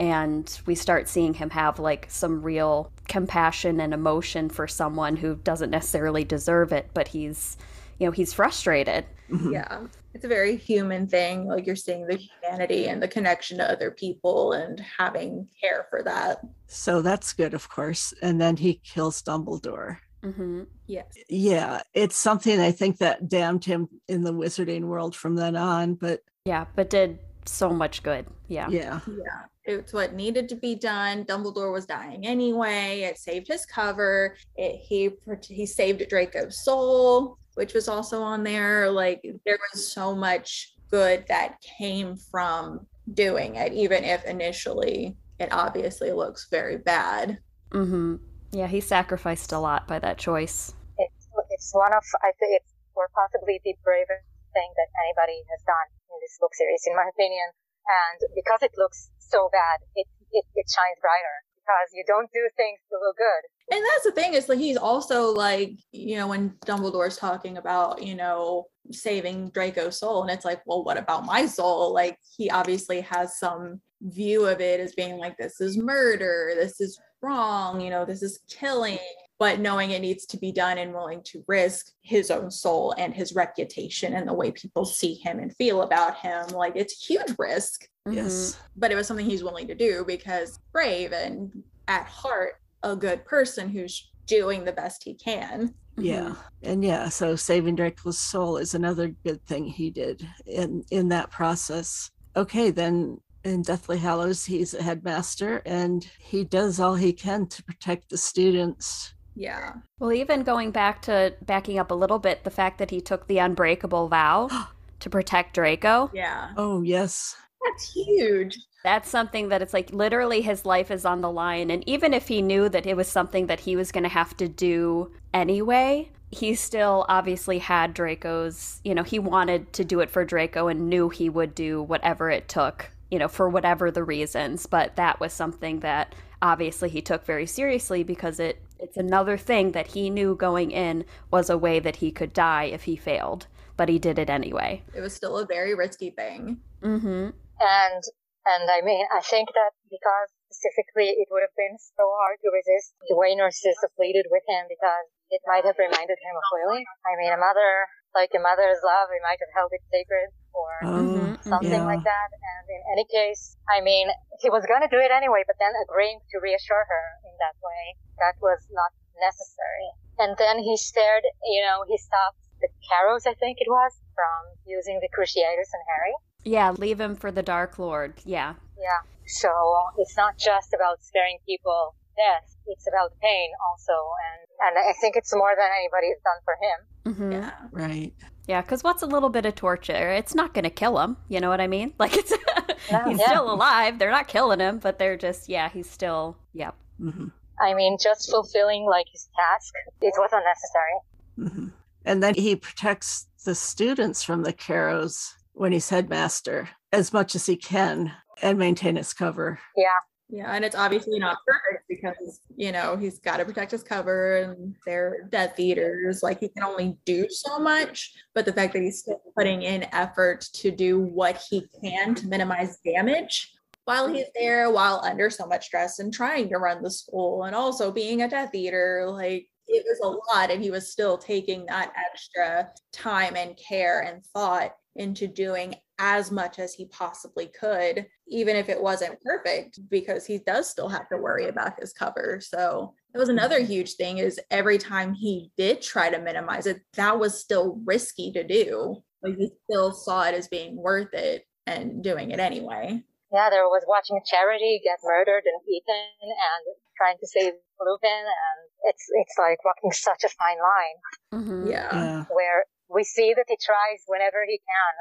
And 0.00 0.60
we 0.64 0.74
start 0.74 1.10
seeing 1.10 1.34
him 1.34 1.50
have 1.50 1.78
like 1.78 2.06
some 2.08 2.40
real 2.40 2.90
compassion 3.06 3.80
and 3.80 3.92
emotion 3.92 4.48
for 4.48 4.66
someone 4.66 5.14
who 5.14 5.36
doesn't 5.36 5.68
necessarily 5.68 6.24
deserve 6.24 6.72
it, 6.72 6.90
but 6.94 7.08
he's 7.08 7.58
you 7.98 8.06
know, 8.06 8.12
he's 8.12 8.32
frustrated. 8.32 9.04
Mm-hmm. 9.30 9.52
Yeah. 9.52 9.82
It's 10.14 10.24
a 10.24 10.28
very 10.28 10.56
human 10.56 11.06
thing 11.06 11.46
like 11.46 11.66
you're 11.66 11.76
seeing 11.76 12.06
the 12.06 12.16
humanity 12.16 12.86
and 12.86 13.02
the 13.02 13.08
connection 13.08 13.58
to 13.58 13.70
other 13.70 13.90
people 13.90 14.54
and 14.54 14.82
having 14.98 15.46
care 15.60 15.86
for 15.90 16.02
that. 16.02 16.40
So 16.66 17.02
that's 17.02 17.34
good 17.34 17.52
of 17.52 17.68
course. 17.68 18.14
And 18.22 18.40
then 18.40 18.56
he 18.56 18.80
kills 18.82 19.22
dumbledore. 19.22 19.98
Mm-hmm. 20.22 20.62
yes. 20.86 21.12
Yeah. 21.28 21.82
It's 21.92 22.16
something 22.16 22.58
i 22.58 22.72
think 22.72 22.98
that 22.98 23.28
damned 23.28 23.66
him 23.66 23.88
in 24.08 24.22
the 24.22 24.32
wizarding 24.32 24.84
world 24.84 25.14
from 25.14 25.36
then 25.36 25.56
on 25.56 25.94
but 25.94 26.22
yeah 26.44 26.66
but 26.74 26.88
did 26.88 27.18
so 27.44 27.68
much 27.68 28.02
good. 28.02 28.26
Yeah. 28.48 28.68
Yeah. 28.70 29.00
Yeah 29.06 29.42
it's 29.78 29.92
what 29.92 30.14
needed 30.14 30.48
to 30.48 30.56
be 30.56 30.74
done 30.74 31.24
dumbledore 31.24 31.72
was 31.72 31.86
dying 31.86 32.26
anyway 32.26 33.00
it 33.00 33.18
saved 33.18 33.48
his 33.48 33.64
cover 33.66 34.36
it 34.56 34.76
he 34.76 35.10
he 35.48 35.66
saved 35.66 36.06
draco's 36.08 36.62
soul 36.64 37.38
which 37.54 37.74
was 37.74 37.88
also 37.88 38.22
on 38.22 38.42
there. 38.42 38.90
Like 38.90 39.20
there 39.44 39.58
was 39.72 39.92
so 39.92 40.14
much 40.14 40.72
good 40.90 41.24
that 41.28 41.60
came 41.60 42.16
from 42.16 42.86
doing 43.12 43.56
it, 43.56 43.72
even 43.72 44.04
if 44.04 44.24
initially 44.24 45.16
it 45.38 45.52
obviously 45.52 46.12
looks 46.12 46.48
very 46.50 46.78
bad. 46.78 47.38
Mm-hmm. 47.70 48.16
Yeah, 48.52 48.66
he 48.66 48.80
sacrificed 48.80 49.52
a 49.52 49.58
lot 49.58 49.86
by 49.86 49.98
that 50.00 50.18
choice. 50.18 50.74
It's, 50.98 51.28
it's 51.50 51.70
one 51.72 51.92
of, 51.92 52.02
I 52.22 52.32
think 52.40 52.58
it's, 52.58 52.72
or 52.96 53.08
possibly 53.14 53.60
the 53.62 53.74
bravest 53.84 54.26
thing 54.52 54.70
that 54.74 54.88
anybody 55.06 55.38
has 55.52 55.62
done 55.68 55.88
in 56.10 56.16
this 56.20 56.36
book 56.40 56.54
series, 56.54 56.82
in 56.86 56.96
my 56.96 57.06
opinion. 57.12 57.46
And 57.86 58.34
because 58.34 58.62
it 58.62 58.72
looks 58.76 59.10
so 59.30 59.48
bad, 59.52 59.80
it, 59.96 60.06
it, 60.32 60.44
it 60.54 60.66
shines 60.68 60.98
brighter 61.00 61.36
because 61.56 61.88
you 61.94 62.04
don't 62.06 62.30
do 62.32 62.48
things 62.56 62.78
to 62.90 62.96
look 62.98 63.16
good. 63.16 63.76
And 63.76 63.84
that's 63.84 64.04
the 64.04 64.12
thing 64.12 64.34
is 64.34 64.48
like 64.48 64.58
he's 64.58 64.76
also 64.76 65.32
like 65.32 65.72
you 65.92 66.16
know 66.16 66.26
when 66.26 66.50
dumbledore's 66.66 67.16
talking 67.16 67.56
about 67.56 68.02
you 68.02 68.14
know 68.14 68.66
saving 68.90 69.50
draco's 69.50 69.98
soul 69.98 70.22
and 70.22 70.30
it's 70.30 70.44
like 70.44 70.60
well 70.66 70.84
what 70.84 70.98
about 70.98 71.24
my 71.24 71.46
soul? 71.46 71.92
Like 71.92 72.18
he 72.36 72.50
obviously 72.50 73.00
has 73.02 73.38
some 73.38 73.80
view 74.02 74.46
of 74.46 74.60
it 74.60 74.80
as 74.80 74.94
being 74.94 75.18
like 75.18 75.36
this 75.36 75.60
is 75.60 75.76
murder 75.76 76.52
this 76.56 76.80
is 76.80 76.98
wrong 77.20 77.80
you 77.80 77.90
know 77.90 78.06
this 78.06 78.22
is 78.22 78.40
killing 78.48 78.98
but 79.38 79.60
knowing 79.60 79.90
it 79.90 80.00
needs 80.00 80.24
to 80.24 80.38
be 80.38 80.52
done 80.52 80.78
and 80.78 80.92
willing 80.92 81.22
to 81.22 81.44
risk 81.46 81.92
his 82.00 82.30
own 82.30 82.50
soul 82.50 82.94
and 82.96 83.14
his 83.14 83.34
reputation 83.34 84.14
and 84.14 84.26
the 84.26 84.32
way 84.32 84.50
people 84.50 84.86
see 84.86 85.14
him 85.14 85.38
and 85.38 85.54
feel 85.56 85.82
about 85.82 86.16
him 86.16 86.46
like 86.48 86.72
it's 86.76 87.04
huge 87.04 87.34
risk 87.38 87.86
yes 88.12 88.58
but 88.76 88.90
it 88.90 88.94
was 88.94 89.06
something 89.06 89.26
he's 89.26 89.44
willing 89.44 89.66
to 89.66 89.74
do 89.74 90.04
because 90.06 90.58
brave 90.72 91.12
and 91.12 91.62
at 91.88 92.06
heart 92.06 92.60
a 92.82 92.96
good 92.96 93.24
person 93.24 93.68
who's 93.68 94.10
doing 94.26 94.64
the 94.64 94.72
best 94.72 95.02
he 95.04 95.14
can. 95.14 95.74
Yeah. 95.96 96.20
Mm-hmm. 96.20 96.40
And 96.62 96.84
yeah, 96.84 97.08
so 97.08 97.36
saving 97.36 97.76
Draco's 97.76 98.18
soul 98.18 98.56
is 98.56 98.74
another 98.74 99.08
good 99.08 99.44
thing 99.46 99.66
he 99.66 99.90
did 99.90 100.26
in 100.46 100.84
in 100.90 101.08
that 101.08 101.30
process. 101.30 102.10
Okay, 102.36 102.70
then 102.70 103.20
in 103.42 103.62
Deathly 103.62 103.98
Hallows, 103.98 104.44
he's 104.44 104.72
a 104.72 104.82
headmaster 104.82 105.62
and 105.66 106.08
he 106.18 106.44
does 106.44 106.78
all 106.78 106.94
he 106.94 107.12
can 107.12 107.46
to 107.48 107.62
protect 107.64 108.08
the 108.08 108.16
students. 108.16 109.14
Yeah. 109.34 109.72
Well, 109.98 110.12
even 110.12 110.42
going 110.42 110.70
back 110.70 111.02
to 111.02 111.34
backing 111.42 111.78
up 111.78 111.90
a 111.90 111.94
little 111.94 112.18
bit, 112.18 112.44
the 112.44 112.50
fact 112.50 112.78
that 112.78 112.90
he 112.90 113.00
took 113.00 113.26
the 113.26 113.38
unbreakable 113.38 114.08
vow 114.08 114.48
to 115.00 115.10
protect 115.10 115.54
Draco. 115.54 116.10
Yeah. 116.14 116.52
Oh, 116.56 116.82
yes. 116.82 117.34
That's 117.64 117.92
huge. 117.92 118.58
That's 118.82 119.10
something 119.10 119.48
that 119.48 119.60
it's 119.60 119.74
like 119.74 119.92
literally 119.92 120.40
his 120.40 120.64
life 120.64 120.90
is 120.90 121.04
on 121.04 121.20
the 121.20 121.30
line 121.30 121.70
and 121.70 121.86
even 121.86 122.14
if 122.14 122.28
he 122.28 122.40
knew 122.40 122.68
that 122.68 122.86
it 122.86 122.96
was 122.96 123.08
something 123.08 123.46
that 123.46 123.60
he 123.60 123.76
was 123.76 123.92
going 123.92 124.04
to 124.04 124.08
have 124.08 124.36
to 124.38 124.48
do 124.48 125.12
anyway 125.34 126.10
he 126.30 126.54
still 126.54 127.04
obviously 127.08 127.58
had 127.58 127.92
draco's 127.92 128.80
you 128.84 128.94
know 128.94 129.02
he 129.02 129.18
wanted 129.18 129.70
to 129.74 129.84
do 129.84 130.00
it 130.00 130.08
for 130.08 130.24
draco 130.24 130.68
and 130.68 130.88
knew 130.88 131.10
he 131.10 131.28
would 131.28 131.54
do 131.54 131.82
whatever 131.82 132.30
it 132.30 132.48
took 132.48 132.90
you 133.10 133.18
know 133.18 133.28
for 133.28 133.50
whatever 133.50 133.90
the 133.90 134.02
reasons 134.02 134.64
but 134.64 134.96
that 134.96 135.20
was 135.20 135.32
something 135.32 135.80
that 135.80 136.14
obviously 136.40 136.88
he 136.88 137.02
took 137.02 137.26
very 137.26 137.46
seriously 137.46 138.02
because 138.02 138.40
it 138.40 138.62
it's 138.78 138.96
another 138.96 139.36
thing 139.36 139.72
that 139.72 139.88
he 139.88 140.08
knew 140.08 140.34
going 140.34 140.70
in 140.70 141.04
was 141.30 141.50
a 141.50 141.58
way 141.58 141.80
that 141.80 141.96
he 141.96 142.10
could 142.10 142.32
die 142.32 142.64
if 142.64 142.84
he 142.84 142.96
failed 142.96 143.46
but 143.76 143.88
he 143.88 143.98
did 143.98 144.18
it 144.18 144.28
anyway. 144.28 144.82
It 144.94 145.00
was 145.00 145.14
still 145.14 145.38
a 145.38 145.46
very 145.46 145.74
risky 145.74 146.10
thing. 146.10 146.58
Mm-hmm 146.82 147.30
and 147.60 148.02
and 148.48 148.64
I 148.72 148.80
mean, 148.80 149.04
I 149.12 149.20
think 149.20 149.52
that 149.52 149.76
because 149.92 150.32
specifically 150.48 151.12
it 151.12 151.28
would 151.28 151.44
have 151.44 151.54
been 151.54 151.76
so 151.76 152.08
hard 152.24 152.40
to 152.40 152.48
resist, 152.48 152.96
the 153.06 153.16
way 153.16 153.36
Narcissa 153.36 153.92
pleaded 153.94 154.26
with 154.32 154.42
him 154.48 154.64
because 154.66 155.06
it 155.28 155.44
might 155.44 155.68
have 155.68 155.76
reminded 155.76 156.18
him 156.18 156.34
of 156.34 156.44
Lily. 156.56 156.82
I 157.06 157.14
mean, 157.20 157.30
a 157.30 157.38
mother, 157.38 157.86
like 158.16 158.32
a 158.32 158.42
mother's 158.42 158.80
love, 158.80 159.12
he 159.12 159.20
might 159.22 159.38
have 159.44 159.52
held 159.52 159.70
it 159.76 159.84
sacred 159.92 160.32
or 160.56 160.72
oh, 160.82 160.88
mm-hmm, 160.88 161.36
mm-hmm. 161.36 161.48
something 161.48 161.84
yeah. 161.84 161.86
like 161.86 162.02
that. 162.02 162.28
And 162.32 162.64
in 162.66 162.82
any 162.96 163.06
case, 163.06 163.54
I 163.68 163.84
mean, 163.84 164.08
he 164.40 164.48
was 164.48 164.64
going 164.64 164.82
to 164.82 164.90
do 164.90 164.98
it 164.98 165.12
anyway, 165.12 165.44
but 165.46 165.60
then 165.60 165.76
agreeing 165.84 166.18
to 166.32 166.36
reassure 166.40 166.84
her 166.88 167.04
in 167.28 167.36
that 167.44 167.60
way, 167.60 168.00
that 168.18 168.40
was 168.42 168.58
not 168.72 168.90
necessary. 169.20 169.88
And 170.18 170.34
then 170.40 170.58
he 170.58 170.76
stared, 170.76 171.24
you 171.44 171.62
know, 171.62 171.84
he 171.86 171.96
stopped 171.96 172.40
the 172.60 172.68
Carrows, 172.88 173.24
I 173.24 173.36
think 173.36 173.56
it 173.60 173.68
was, 173.68 173.96
from 174.12 174.56
using 174.68 175.00
the 175.00 175.08
Cruciatus 175.08 175.72
and 175.72 175.84
Harry. 175.96 176.16
Yeah, 176.44 176.70
leave 176.70 177.00
him 177.00 177.16
for 177.16 177.30
the 177.30 177.42
Dark 177.42 177.78
Lord. 177.78 178.14
Yeah. 178.24 178.54
Yeah. 178.78 179.00
So 179.26 179.50
it's 179.98 180.16
not 180.16 180.38
just 180.38 180.74
about 180.74 181.02
sparing 181.02 181.38
people 181.46 181.94
death; 182.16 182.56
it's 182.66 182.86
about 182.88 183.12
pain 183.20 183.50
also, 183.68 183.92
and 183.92 184.76
and 184.76 184.88
I 184.88 184.92
think 185.00 185.16
it's 185.16 185.34
more 185.34 185.54
than 185.56 185.68
anybody's 185.78 186.16
done 186.24 186.40
for 186.44 186.54
him. 186.60 186.78
Mm-hmm. 187.14 187.32
Yeah. 187.32 187.52
Right. 187.72 188.12
Yeah, 188.46 188.62
because 188.62 188.82
what's 188.82 189.02
a 189.02 189.06
little 189.06 189.28
bit 189.28 189.46
of 189.46 189.54
torture? 189.54 190.10
It's 190.10 190.34
not 190.34 190.54
going 190.54 190.64
to 190.64 190.70
kill 190.70 190.98
him. 190.98 191.16
You 191.28 191.40
know 191.40 191.48
what 191.48 191.60
I 191.60 191.66
mean? 191.66 191.94
Like 191.98 192.16
it's 192.16 192.32
he's 193.06 193.18
yeah. 193.18 193.26
still 193.28 193.52
alive. 193.52 193.98
They're 193.98 194.10
not 194.10 194.28
killing 194.28 194.60
him, 194.60 194.78
but 194.78 194.98
they're 194.98 195.16
just 195.16 195.48
yeah, 195.48 195.68
he's 195.68 195.88
still 195.88 196.36
yeah. 196.52 196.72
Mm-hmm. 197.00 197.28
I 197.60 197.74
mean, 197.74 197.98
just 198.02 198.30
fulfilling 198.30 198.86
like 198.86 199.06
his 199.12 199.28
task, 199.36 199.74
it 200.00 200.14
was 200.16 200.30
unnecessary. 200.32 200.98
Mm-hmm. 201.38 201.68
And 202.06 202.22
then 202.22 202.34
he 202.34 202.56
protects 202.56 203.26
the 203.44 203.54
students 203.54 204.22
from 204.22 204.42
the 204.42 204.52
Carrows 204.52 205.34
when 205.60 205.72
he's 205.72 205.90
headmaster 205.90 206.70
as 206.90 207.12
much 207.12 207.34
as 207.34 207.44
he 207.44 207.54
can 207.54 208.10
and 208.40 208.58
maintain 208.58 208.96
his 208.96 209.12
cover. 209.12 209.60
Yeah. 209.76 209.88
Yeah, 210.32 210.54
and 210.54 210.64
it's 210.64 210.76
obviously 210.76 211.18
not 211.18 211.38
perfect 211.44 211.88
because 211.88 212.40
you 212.56 212.70
know 212.70 212.96
he's 212.96 213.18
got 213.18 213.38
to 213.38 213.44
protect 213.44 213.72
his 213.72 213.82
cover, 213.82 214.36
and 214.36 214.76
they're 214.86 215.26
Death 215.28 215.58
Eaters. 215.58 216.22
Like 216.22 216.38
he 216.38 216.48
can 216.48 216.62
only 216.62 216.96
do 217.04 217.26
so 217.28 217.58
much, 217.58 218.12
but 218.32 218.44
the 218.44 218.52
fact 218.52 218.74
that 218.74 218.82
he's 218.82 219.00
still 219.00 219.20
putting 219.36 219.62
in 219.62 219.88
effort 219.92 220.42
to 220.54 220.70
do 220.70 221.00
what 221.00 221.42
he 221.50 221.66
can 221.82 222.14
to 222.14 222.28
minimize 222.28 222.78
damage 222.84 223.52
while 223.86 224.06
he's 224.06 224.28
there, 224.36 224.70
while 224.70 225.00
under 225.02 225.30
so 225.30 225.46
much 225.48 225.66
stress 225.66 225.98
and 225.98 226.14
trying 226.14 226.48
to 226.50 226.58
run 226.58 226.80
the 226.80 226.92
school, 226.92 227.42
and 227.42 227.56
also 227.56 227.90
being 227.90 228.22
a 228.22 228.28
Death 228.28 228.54
Eater, 228.54 229.06
like 229.10 229.48
it 229.66 229.84
was 229.84 229.98
a 230.04 230.32
lot, 230.32 230.52
and 230.52 230.62
he 230.62 230.70
was 230.70 230.92
still 230.92 231.18
taking 231.18 231.66
that 231.66 231.92
extra 232.12 232.70
time 232.92 233.34
and 233.34 233.56
care 233.56 234.02
and 234.02 234.24
thought 234.26 234.74
into 234.96 235.26
doing 235.26 235.74
as 235.98 236.30
much 236.30 236.58
as 236.58 236.74
he 236.74 236.86
possibly 236.86 237.46
could, 237.48 238.06
even 238.28 238.56
if 238.56 238.68
it 238.68 238.80
wasn't 238.80 239.20
perfect, 239.22 239.78
because 239.90 240.26
he 240.26 240.38
does 240.38 240.68
still 240.68 240.88
have 240.88 241.08
to 241.08 241.18
worry 241.18 241.48
about 241.48 241.78
his 241.78 241.92
cover. 241.92 242.40
So 242.40 242.94
that 243.12 243.18
was 243.18 243.28
another 243.28 243.58
mm-hmm. 243.58 243.72
huge 243.72 243.94
thing 243.94 244.18
is 244.18 244.40
every 244.50 244.78
time 244.78 245.12
he 245.14 245.50
did 245.56 245.82
try 245.82 246.10
to 246.10 246.18
minimize 246.18 246.66
it, 246.66 246.80
that 246.94 247.18
was 247.18 247.38
still 247.38 247.80
risky 247.84 248.32
to 248.32 248.46
do. 248.46 248.96
But 249.22 249.32
he 249.32 249.50
still 249.64 249.92
saw 249.92 250.24
it 250.24 250.34
as 250.34 250.48
being 250.48 250.76
worth 250.76 251.12
it 251.12 251.44
and 251.66 252.02
doing 252.02 252.30
it 252.30 252.40
anyway. 252.40 253.02
Yeah, 253.32 253.50
there 253.50 253.64
was 253.64 253.84
watching 253.86 254.18
Charity 254.26 254.80
get 254.82 254.98
murdered 255.04 255.44
and 255.44 255.60
eaten 255.68 256.08
and 256.18 256.74
trying 256.96 257.16
to 257.20 257.26
save 257.26 257.52
Lupin 257.78 258.10
and 258.10 258.58
it's 258.84 259.04
it's 259.12 259.34
like 259.38 259.64
walking 259.64 259.92
such 259.92 260.24
a 260.24 260.28
fine 260.28 260.58
line. 260.58 261.42
Mm-hmm. 261.42 261.70
Yeah. 261.70 261.88
yeah. 261.92 262.24
Where 262.32 262.64
we 262.92 263.04
see 263.04 263.32
that 263.36 263.44
he 263.48 263.56
tries 263.62 264.00
whenever 264.06 264.44
he 264.46 264.58
can 264.58 264.94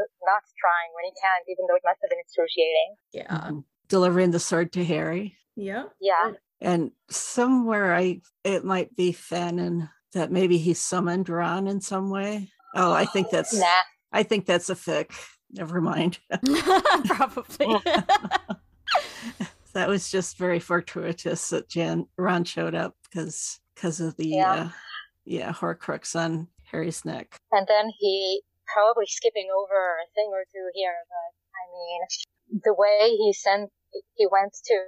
and 0.00 0.08
not 0.24 0.42
trying 0.58 0.90
when 0.94 1.04
he 1.04 1.12
can't, 1.20 1.44
even 1.48 1.66
though 1.68 1.76
it 1.76 1.82
must 1.84 1.98
have 2.02 2.10
been 2.10 2.18
excruciating. 2.20 2.94
Yeah. 3.12 3.48
Mm-hmm. 3.48 3.58
Delivering 3.88 4.30
the 4.30 4.40
sword 4.40 4.72
to 4.72 4.84
Harry. 4.84 5.36
Yeah. 5.54 5.84
Yeah. 6.00 6.32
And 6.60 6.90
somewhere 7.10 7.94
I 7.94 8.22
it 8.44 8.64
might 8.64 8.96
be 8.96 9.12
Fanon 9.12 9.90
that 10.12 10.32
maybe 10.32 10.56
he 10.58 10.72
summoned 10.74 11.28
Ron 11.28 11.66
in 11.66 11.80
some 11.80 12.10
way. 12.10 12.48
Oh, 12.74 12.92
I 12.92 13.04
think 13.04 13.30
that's 13.30 13.54
nah. 13.54 13.66
I 14.12 14.22
think 14.22 14.46
that's 14.46 14.70
a 14.70 14.74
fic. 14.74 15.10
never 15.52 15.80
mind. 15.80 16.18
Probably. 17.04 17.76
that 19.74 19.88
was 19.88 20.10
just 20.10 20.38
very 20.38 20.58
fortuitous 20.60 21.50
that 21.50 21.68
Jan 21.68 22.06
Ron 22.16 22.44
showed 22.44 22.74
up 22.74 22.94
because 23.04 23.60
because 23.74 24.00
of 24.00 24.16
the 24.16 24.28
Yeah. 24.28 24.52
uh, 24.52 24.68
yeah 25.24 25.52
Horcrux 25.52 26.16
on 26.18 26.48
Harry's 26.72 27.04
neck. 27.04 27.38
And 27.52 27.66
then 27.66 27.90
he 27.98 28.42
probably 28.66 29.06
skipping 29.06 29.48
over 29.50 30.02
a 30.02 30.06
thing 30.14 30.30
or 30.34 30.44
two 30.50 30.66
here, 30.74 31.06
but 31.06 31.30
I 31.54 31.64
mean, 31.70 32.00
the 32.62 32.74
way 32.74 33.14
he 33.14 33.32
sent, 33.32 33.70
he 34.14 34.26
went 34.26 34.52
to, 34.66 34.78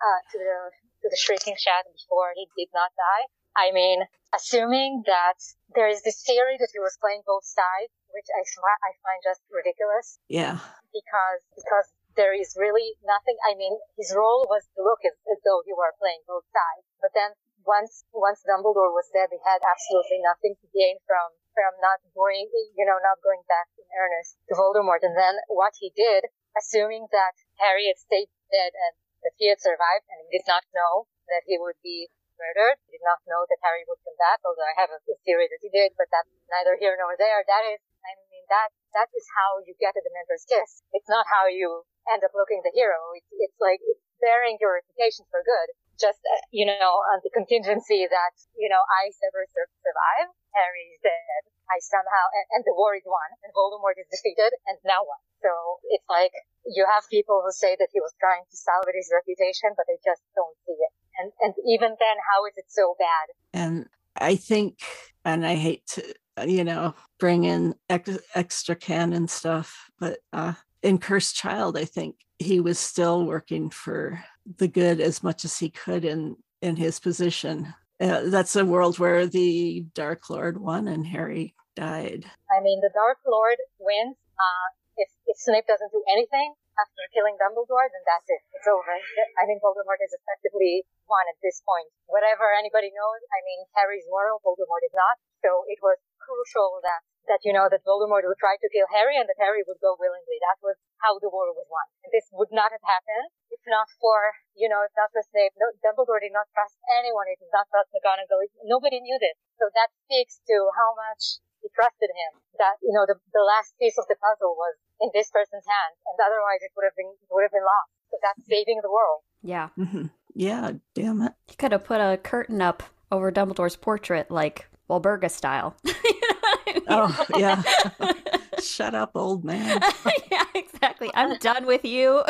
uh, 0.00 0.20
to 0.32 0.36
the, 0.40 0.56
to 1.04 1.06
the 1.12 1.20
shrieking 1.20 1.56
shack 1.60 1.84
before 1.92 2.32
he 2.34 2.48
did 2.56 2.72
not 2.72 2.90
die. 2.96 3.28
I 3.52 3.68
mean, 3.70 4.08
assuming 4.32 5.04
that 5.04 5.36
there 5.76 5.88
is 5.88 6.00
this 6.02 6.24
theory 6.24 6.56
that 6.56 6.72
he 6.72 6.80
was 6.80 6.96
playing 6.96 7.20
both 7.28 7.44
sides, 7.44 7.92
which 8.12 8.28
I, 8.32 8.40
I 8.40 8.90
find 9.04 9.20
just 9.20 9.44
ridiculous 9.52 10.16
Yeah, 10.28 10.60
because, 10.92 11.40
because 11.52 11.88
there 12.16 12.32
is 12.32 12.56
really 12.56 12.96
nothing, 13.04 13.36
I 13.44 13.56
mean, 13.56 13.76
his 13.96 14.12
role 14.16 14.48
was 14.48 14.64
to 14.76 14.80
look 14.80 15.04
as, 15.04 15.16
as 15.28 15.40
though 15.44 15.60
he 15.64 15.72
were 15.76 15.92
playing 16.00 16.24
both 16.24 16.44
sides, 16.48 16.88
but 17.00 17.12
then 17.12 17.36
once, 17.66 18.04
once 18.12 18.42
Dumbledore 18.42 18.92
was 18.92 19.10
dead, 19.10 19.30
he 19.30 19.40
had 19.42 19.62
absolutely 19.62 20.20
nothing 20.22 20.54
to 20.58 20.66
gain 20.74 20.98
from, 21.06 21.34
from 21.54 21.72
not 21.80 22.02
going, 22.14 22.50
you 22.50 22.84
know, 22.86 22.98
not 23.00 23.22
going 23.22 23.42
back 23.46 23.70
in 23.78 23.86
earnest 23.94 24.38
to 24.48 24.54
Voldemort. 24.54 25.02
And 25.02 25.16
then 25.16 25.38
what 25.48 25.78
he 25.78 25.90
did, 25.94 26.30
assuming 26.58 27.08
that 27.10 27.34
Harry 27.62 27.88
had 27.88 27.98
stayed 27.98 28.30
dead 28.50 28.72
and 28.74 28.94
that 29.22 29.34
he 29.38 29.48
had 29.48 29.62
survived 29.62 30.06
and 30.10 30.26
he 30.26 30.38
did 30.38 30.46
not 30.46 30.66
know 30.74 31.06
that 31.30 31.46
he 31.46 31.56
would 31.56 31.78
be 31.80 32.10
murdered, 32.36 32.82
he 32.90 32.98
did 32.98 33.06
not 33.06 33.22
know 33.24 33.46
that 33.46 33.62
Harry 33.62 33.86
would 33.86 34.02
come 34.02 34.18
back, 34.18 34.42
although 34.42 34.66
I 34.66 34.74
have 34.74 34.90
a, 34.90 34.98
a 34.98 35.16
theory 35.22 35.46
that 35.46 35.62
he 35.62 35.70
did, 35.70 35.94
but 35.94 36.10
that's 36.10 36.28
neither 36.50 36.74
here 36.74 36.98
nor 36.98 37.14
there. 37.14 37.46
That 37.46 37.64
is, 37.70 37.78
I 38.02 38.18
mean, 38.28 38.44
that, 38.50 38.74
that 38.98 39.08
is 39.14 39.26
how 39.38 39.62
you 39.62 39.78
get 39.78 39.94
a 39.94 40.02
Dementor's 40.02 40.44
kiss. 40.44 40.82
It's 40.90 41.08
not 41.08 41.30
how 41.30 41.46
you 41.46 41.86
end 42.10 42.26
up 42.26 42.34
looking 42.34 42.60
the 42.66 42.74
hero. 42.74 42.98
It's, 43.14 43.30
it's 43.38 43.58
like, 43.62 43.78
it's 43.86 44.02
bearing 44.18 44.58
your 44.58 44.82
reputation 44.82 45.26
for 45.30 45.42
good. 45.46 45.74
Just, 46.02 46.18
uh, 46.26 46.42
you 46.50 46.66
know, 46.66 46.92
on 47.14 47.22
the 47.22 47.30
contingency 47.30 48.02
that, 48.10 48.34
you 48.58 48.66
know, 48.66 48.82
I 48.82 49.14
ever 49.30 49.46
sur- 49.54 49.70
survive, 49.86 50.34
Harry's 50.58 50.98
dead. 50.98 51.42
I 51.70 51.78
somehow, 51.78 52.24
and, 52.34 52.46
and 52.58 52.62
the 52.66 52.74
war 52.74 52.98
is 52.98 53.06
won, 53.06 53.30
and 53.46 53.54
Voldemort 53.54 53.94
is 53.96 54.10
defeated, 54.14 54.50
and 54.66 54.76
now 54.82 55.06
what? 55.06 55.22
So 55.46 55.52
it's 55.94 56.04
like, 56.10 56.34
you 56.66 56.82
have 56.90 57.06
people 57.06 57.40
who 57.46 57.54
say 57.54 57.78
that 57.78 57.94
he 57.94 58.02
was 58.02 58.10
trying 58.18 58.42
to 58.42 58.56
salvage 58.58 58.98
his 58.98 59.14
reputation, 59.14 59.78
but 59.78 59.86
they 59.86 60.02
just 60.02 60.26
don't 60.34 60.58
see 60.66 60.74
it. 60.74 60.92
And, 61.22 61.28
and 61.46 61.52
even 61.70 61.94
then, 62.02 62.16
how 62.26 62.44
is 62.50 62.58
it 62.58 62.66
so 62.66 62.98
bad? 62.98 63.30
and 63.52 63.86
I 64.16 64.36
think, 64.36 64.80
and 65.24 65.46
I 65.46 65.54
hate 65.54 65.86
to 65.88 66.14
you 66.46 66.64
know 66.64 66.94
bring 67.18 67.44
in 67.44 67.74
ex- 67.88 68.18
extra 68.34 68.74
canon 68.74 69.28
stuff, 69.28 69.90
but 69.98 70.18
uh, 70.32 70.54
in 70.82 70.98
Cursed 70.98 71.36
Child, 71.36 71.76
I 71.76 71.84
think 71.84 72.16
he 72.38 72.60
was 72.60 72.78
still 72.78 73.24
working 73.24 73.70
for 73.70 74.22
the 74.58 74.68
good 74.68 75.00
as 75.00 75.22
much 75.22 75.44
as 75.44 75.58
he 75.58 75.70
could 75.70 76.04
in 76.04 76.36
in 76.60 76.76
his 76.76 77.00
position. 77.00 77.74
Uh, 78.00 78.30
that's 78.30 78.56
a 78.56 78.64
world 78.64 78.98
where 78.98 79.26
the 79.26 79.86
Dark 79.94 80.30
Lord 80.30 80.58
won 80.58 80.88
and 80.88 81.06
Harry 81.06 81.54
died. 81.76 82.26
I 82.50 82.62
mean, 82.62 82.80
the 82.80 82.90
Dark 82.94 83.18
Lord 83.26 83.58
wins. 83.78 84.16
Uh, 84.38 84.68
if, 84.96 85.08
if 85.26 85.36
Snape 85.38 85.66
doesn't 85.66 85.92
do 85.94 86.02
anything 86.10 86.54
after 86.78 87.02
killing 87.12 87.36
Dumbledore, 87.36 87.88
then 87.88 88.04
that's 88.08 88.28
it. 88.28 88.42
It's 88.52 88.68
over. 88.68 88.96
I 89.38 89.44
think 89.44 89.60
Voldemort 89.60 90.00
is 90.00 90.12
effectively 90.12 90.84
won 91.08 91.24
at 91.28 91.38
this 91.44 91.60
point. 91.64 91.88
Whatever 92.08 92.52
anybody 92.56 92.92
knows, 92.92 93.20
I 93.32 93.40
mean, 93.44 93.68
Harry's 93.76 94.04
moral, 94.08 94.40
Voldemort 94.40 94.84
is 94.84 94.94
not. 94.96 95.16
So 95.44 95.64
it 95.68 95.80
was 95.80 96.00
crucial 96.20 96.80
that, 96.84 97.04
that, 97.30 97.42
you 97.46 97.54
know, 97.54 97.70
that 97.70 97.86
Voldemort 97.86 98.26
would 98.26 98.40
try 98.42 98.58
to 98.58 98.68
kill 98.72 98.88
Harry 98.90 99.14
and 99.18 99.26
that 99.30 99.38
Harry 99.38 99.62
would 99.66 99.78
go 99.78 99.94
willingly. 99.98 100.38
That 100.42 100.58
was 100.62 100.76
how 100.98 101.18
the 101.22 101.30
war 101.30 101.50
was 101.54 101.66
won. 101.70 101.86
And 102.02 102.10
this 102.10 102.26
would 102.34 102.50
not 102.50 102.74
have 102.74 102.82
happened 102.82 103.30
if 103.52 103.62
not 103.68 103.86
for, 104.02 104.34
you 104.58 104.66
know, 104.66 104.82
if 104.82 104.90
not 104.98 105.10
for 105.14 105.22
Snape. 105.22 105.54
No, 105.60 105.70
Dumbledore 105.84 106.18
did 106.22 106.34
not 106.34 106.50
trust 106.50 106.78
anyone. 106.98 107.30
He 107.30 107.38
did 107.38 107.52
not 107.54 107.70
trust 107.70 107.94
McGonagall. 107.94 108.42
Nobody 108.66 108.98
knew 108.98 109.18
this. 109.22 109.38
So 109.60 109.70
that 109.70 109.90
speaks 110.06 110.42
to 110.50 110.56
how 110.74 110.96
much 110.98 111.38
he 111.62 111.70
trusted 111.70 112.10
him. 112.10 112.42
That, 112.58 112.82
you 112.82 112.90
know, 112.90 113.06
the, 113.06 113.20
the 113.30 113.44
last 113.46 113.78
piece 113.78 113.94
of 114.00 114.10
the 114.10 114.18
puzzle 114.18 114.58
was 114.58 114.74
in 114.98 115.14
this 115.14 115.30
person's 115.30 115.66
hands. 115.68 115.96
And 116.10 116.18
otherwise 116.18 116.62
it 116.66 116.74
would 116.74 116.86
have 116.88 116.96
been, 116.98 117.12
it 117.14 117.30
would 117.30 117.46
have 117.46 117.54
been 117.54 117.66
lost. 117.66 117.90
So 118.10 118.18
that's 118.20 118.42
saving 118.50 118.80
the 118.82 118.90
world. 118.92 119.22
yeah. 119.42 119.68
Mhm. 119.78 120.10
Yeah, 120.34 120.72
damn 120.94 121.20
it. 121.22 121.32
You 121.48 121.56
could 121.56 121.72
have 121.72 121.84
put 121.84 122.00
a 122.00 122.16
curtain 122.16 122.60
up 122.62 122.82
over 123.10 123.30
Dumbledore's 123.30 123.76
portrait, 123.76 124.30
like 124.30 124.66
Walburga 124.90 125.30
style. 125.30 125.76
You 125.84 125.92
know 125.92 126.38
I 126.44 126.62
mean? 126.66 126.82
Oh, 126.88 127.26
yeah. 127.36 127.62
Shut 128.60 128.94
up, 128.94 129.12
old 129.14 129.44
man. 129.44 129.80
yeah, 130.30 130.44
exactly. 130.54 131.10
I'm 131.14 131.38
done 131.40 131.66
with 131.66 131.84
you. 131.84 132.22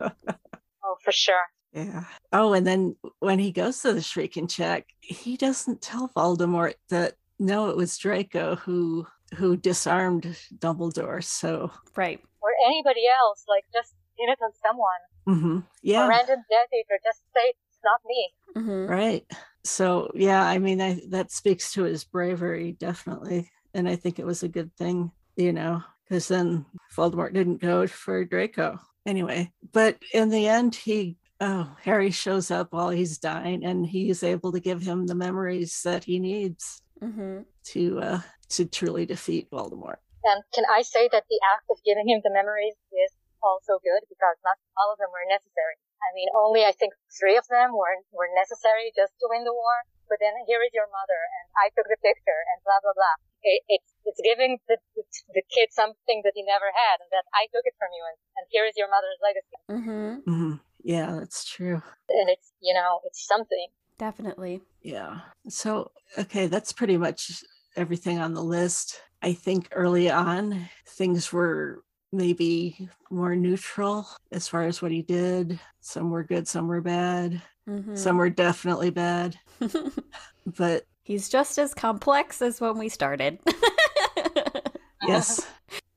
Oh, 0.00 0.96
for 1.02 1.12
sure. 1.12 1.34
Yeah. 1.72 2.04
Oh, 2.32 2.52
and 2.54 2.66
then 2.66 2.96
when 3.20 3.38
he 3.38 3.52
goes 3.52 3.80
to 3.82 3.92
the 3.92 4.00
Shrieking 4.02 4.48
Shack, 4.48 4.86
he 5.00 5.36
doesn't 5.36 5.82
tell 5.82 6.08
Voldemort 6.16 6.74
that 6.90 7.14
no, 7.38 7.68
it 7.68 7.76
was 7.76 7.96
Draco 7.98 8.56
who 8.56 9.06
who 9.36 9.56
disarmed 9.56 10.36
Dumbledore. 10.58 11.22
So, 11.22 11.70
right. 11.96 12.20
Or 12.40 12.50
anybody 12.66 13.02
else, 13.20 13.44
like 13.48 13.64
just 13.72 13.94
pin 14.18 14.30
it 14.30 14.38
on 14.42 14.50
someone. 14.64 15.42
mhm. 15.42 15.62
A 15.62 15.64
yeah, 15.82 16.08
random 16.08 16.38
Death 16.50 16.68
Eater, 16.72 16.98
just 17.04 17.20
say 17.34 17.50
it's 17.50 17.78
not 17.84 18.00
me. 18.06 18.32
hmm 18.56 18.86
right. 18.90 19.24
So, 19.64 20.10
yeah, 20.14 20.42
I 20.42 20.58
mean, 20.58 20.80
I, 20.80 21.00
that 21.10 21.30
speaks 21.30 21.72
to 21.72 21.84
his 21.84 22.04
bravery, 22.04 22.72
definitely, 22.72 23.50
and 23.74 23.88
I 23.88 23.96
think 23.96 24.18
it 24.18 24.26
was 24.26 24.42
a 24.42 24.48
good 24.48 24.74
thing, 24.76 25.10
you 25.36 25.52
know, 25.52 25.82
because 26.04 26.28
then 26.28 26.64
Voldemort 26.96 27.34
didn't 27.34 27.60
go 27.60 27.86
for 27.86 28.24
Draco 28.24 28.78
anyway. 29.06 29.52
But 29.72 29.98
in 30.12 30.30
the 30.30 30.48
end, 30.48 30.74
he. 30.74 31.16
Oh, 31.40 31.70
Harry 31.82 32.10
shows 32.10 32.50
up 32.50 32.72
while 32.72 32.90
he's 32.90 33.18
dying, 33.18 33.64
and 33.64 33.86
he's 33.86 34.24
able 34.24 34.50
to 34.52 34.60
give 34.60 34.82
him 34.82 35.06
the 35.06 35.14
memories 35.14 35.82
that 35.84 36.04
he 36.04 36.18
needs. 36.18 36.82
hmm 37.00 37.40
to 37.64 38.00
uh 38.00 38.20
to 38.48 38.64
truly 38.64 39.04
defeat 39.06 39.50
Voldemort. 39.50 40.00
And 40.24 40.42
can 40.54 40.64
I 40.72 40.82
say 40.82 41.08
that 41.12 41.24
the 41.28 41.40
act 41.54 41.64
of 41.70 41.78
giving 41.84 42.08
him 42.08 42.20
the 42.24 42.32
memories 42.32 42.74
is 42.92 43.12
also 43.48 43.80
good 43.80 44.04
because 44.12 44.36
not 44.44 44.60
all 44.76 44.92
of 44.92 45.00
them 45.00 45.08
were 45.08 45.24
necessary. 45.24 45.80
I 46.04 46.12
mean, 46.14 46.28
only 46.36 46.62
I 46.68 46.76
think 46.76 46.92
three 47.16 47.34
of 47.40 47.48
them 47.48 47.72
were 47.72 48.04
were 48.12 48.28
necessary 48.36 48.92
just 48.92 49.16
to 49.24 49.26
win 49.32 49.48
the 49.48 49.56
war. 49.56 49.88
But 50.08 50.24
then 50.24 50.32
here 50.48 50.64
is 50.64 50.72
your 50.72 50.88
mother, 50.88 51.20
and 51.20 51.44
I 51.60 51.68
took 51.76 51.84
the 51.84 52.00
picture, 52.00 52.40
and 52.52 52.64
blah 52.64 52.80
blah 52.80 52.96
blah. 52.96 53.16
It, 53.44 53.60
it's 53.68 53.90
it's 54.08 54.20
giving 54.24 54.56
the, 54.68 54.80
the 54.96 55.04
the 55.36 55.44
kid 55.52 55.68
something 55.72 56.24
that 56.24 56.32
he 56.36 56.44
never 56.44 56.72
had, 56.72 57.00
and 57.04 57.10
that 57.12 57.28
I 57.36 57.44
took 57.52 57.64
it 57.68 57.76
from 57.76 57.92
you, 57.92 58.04
and, 58.08 58.16
and 58.40 58.44
here 58.48 58.64
is 58.64 58.72
your 58.76 58.88
mother's 58.88 59.20
legacy, 59.20 59.56
Mm-hmm. 59.68 60.12
Mm-hmm. 60.24 60.54
Yeah, 60.84 61.10
that's 61.20 61.44
true. 61.44 61.82
and 62.08 62.28
it's 62.32 62.52
you 62.60 62.72
know 62.72 63.00
it's 63.04 63.20
something. 63.26 63.68
Definitely. 63.98 64.62
Yeah. 64.80 65.20
So 65.48 65.90
okay, 66.16 66.46
that's 66.46 66.72
pretty 66.72 66.96
much 66.96 67.44
everything 67.76 68.18
on 68.18 68.32
the 68.32 68.42
list. 68.42 69.02
I 69.20 69.32
think 69.34 69.68
early 69.72 70.08
on 70.10 70.70
things 70.86 71.32
were 71.32 71.82
maybe 72.12 72.88
more 73.10 73.34
neutral 73.36 74.06
as 74.32 74.48
far 74.48 74.64
as 74.64 74.80
what 74.82 74.90
he 74.92 75.02
did. 75.02 75.58
Some 75.80 76.10
were 76.10 76.24
good, 76.24 76.48
some 76.48 76.66
were 76.68 76.80
bad. 76.80 77.42
hmm 77.66 77.94
Some 77.94 78.16
were 78.16 78.30
definitely 78.30 78.90
bad. 78.90 79.38
But 80.56 80.84
He's 81.04 81.28
just 81.28 81.58
as 81.58 81.74
complex 81.74 82.40
as 82.42 82.60
when 82.60 82.78
we 82.78 82.88
started. 82.88 83.38
yes. 85.06 85.46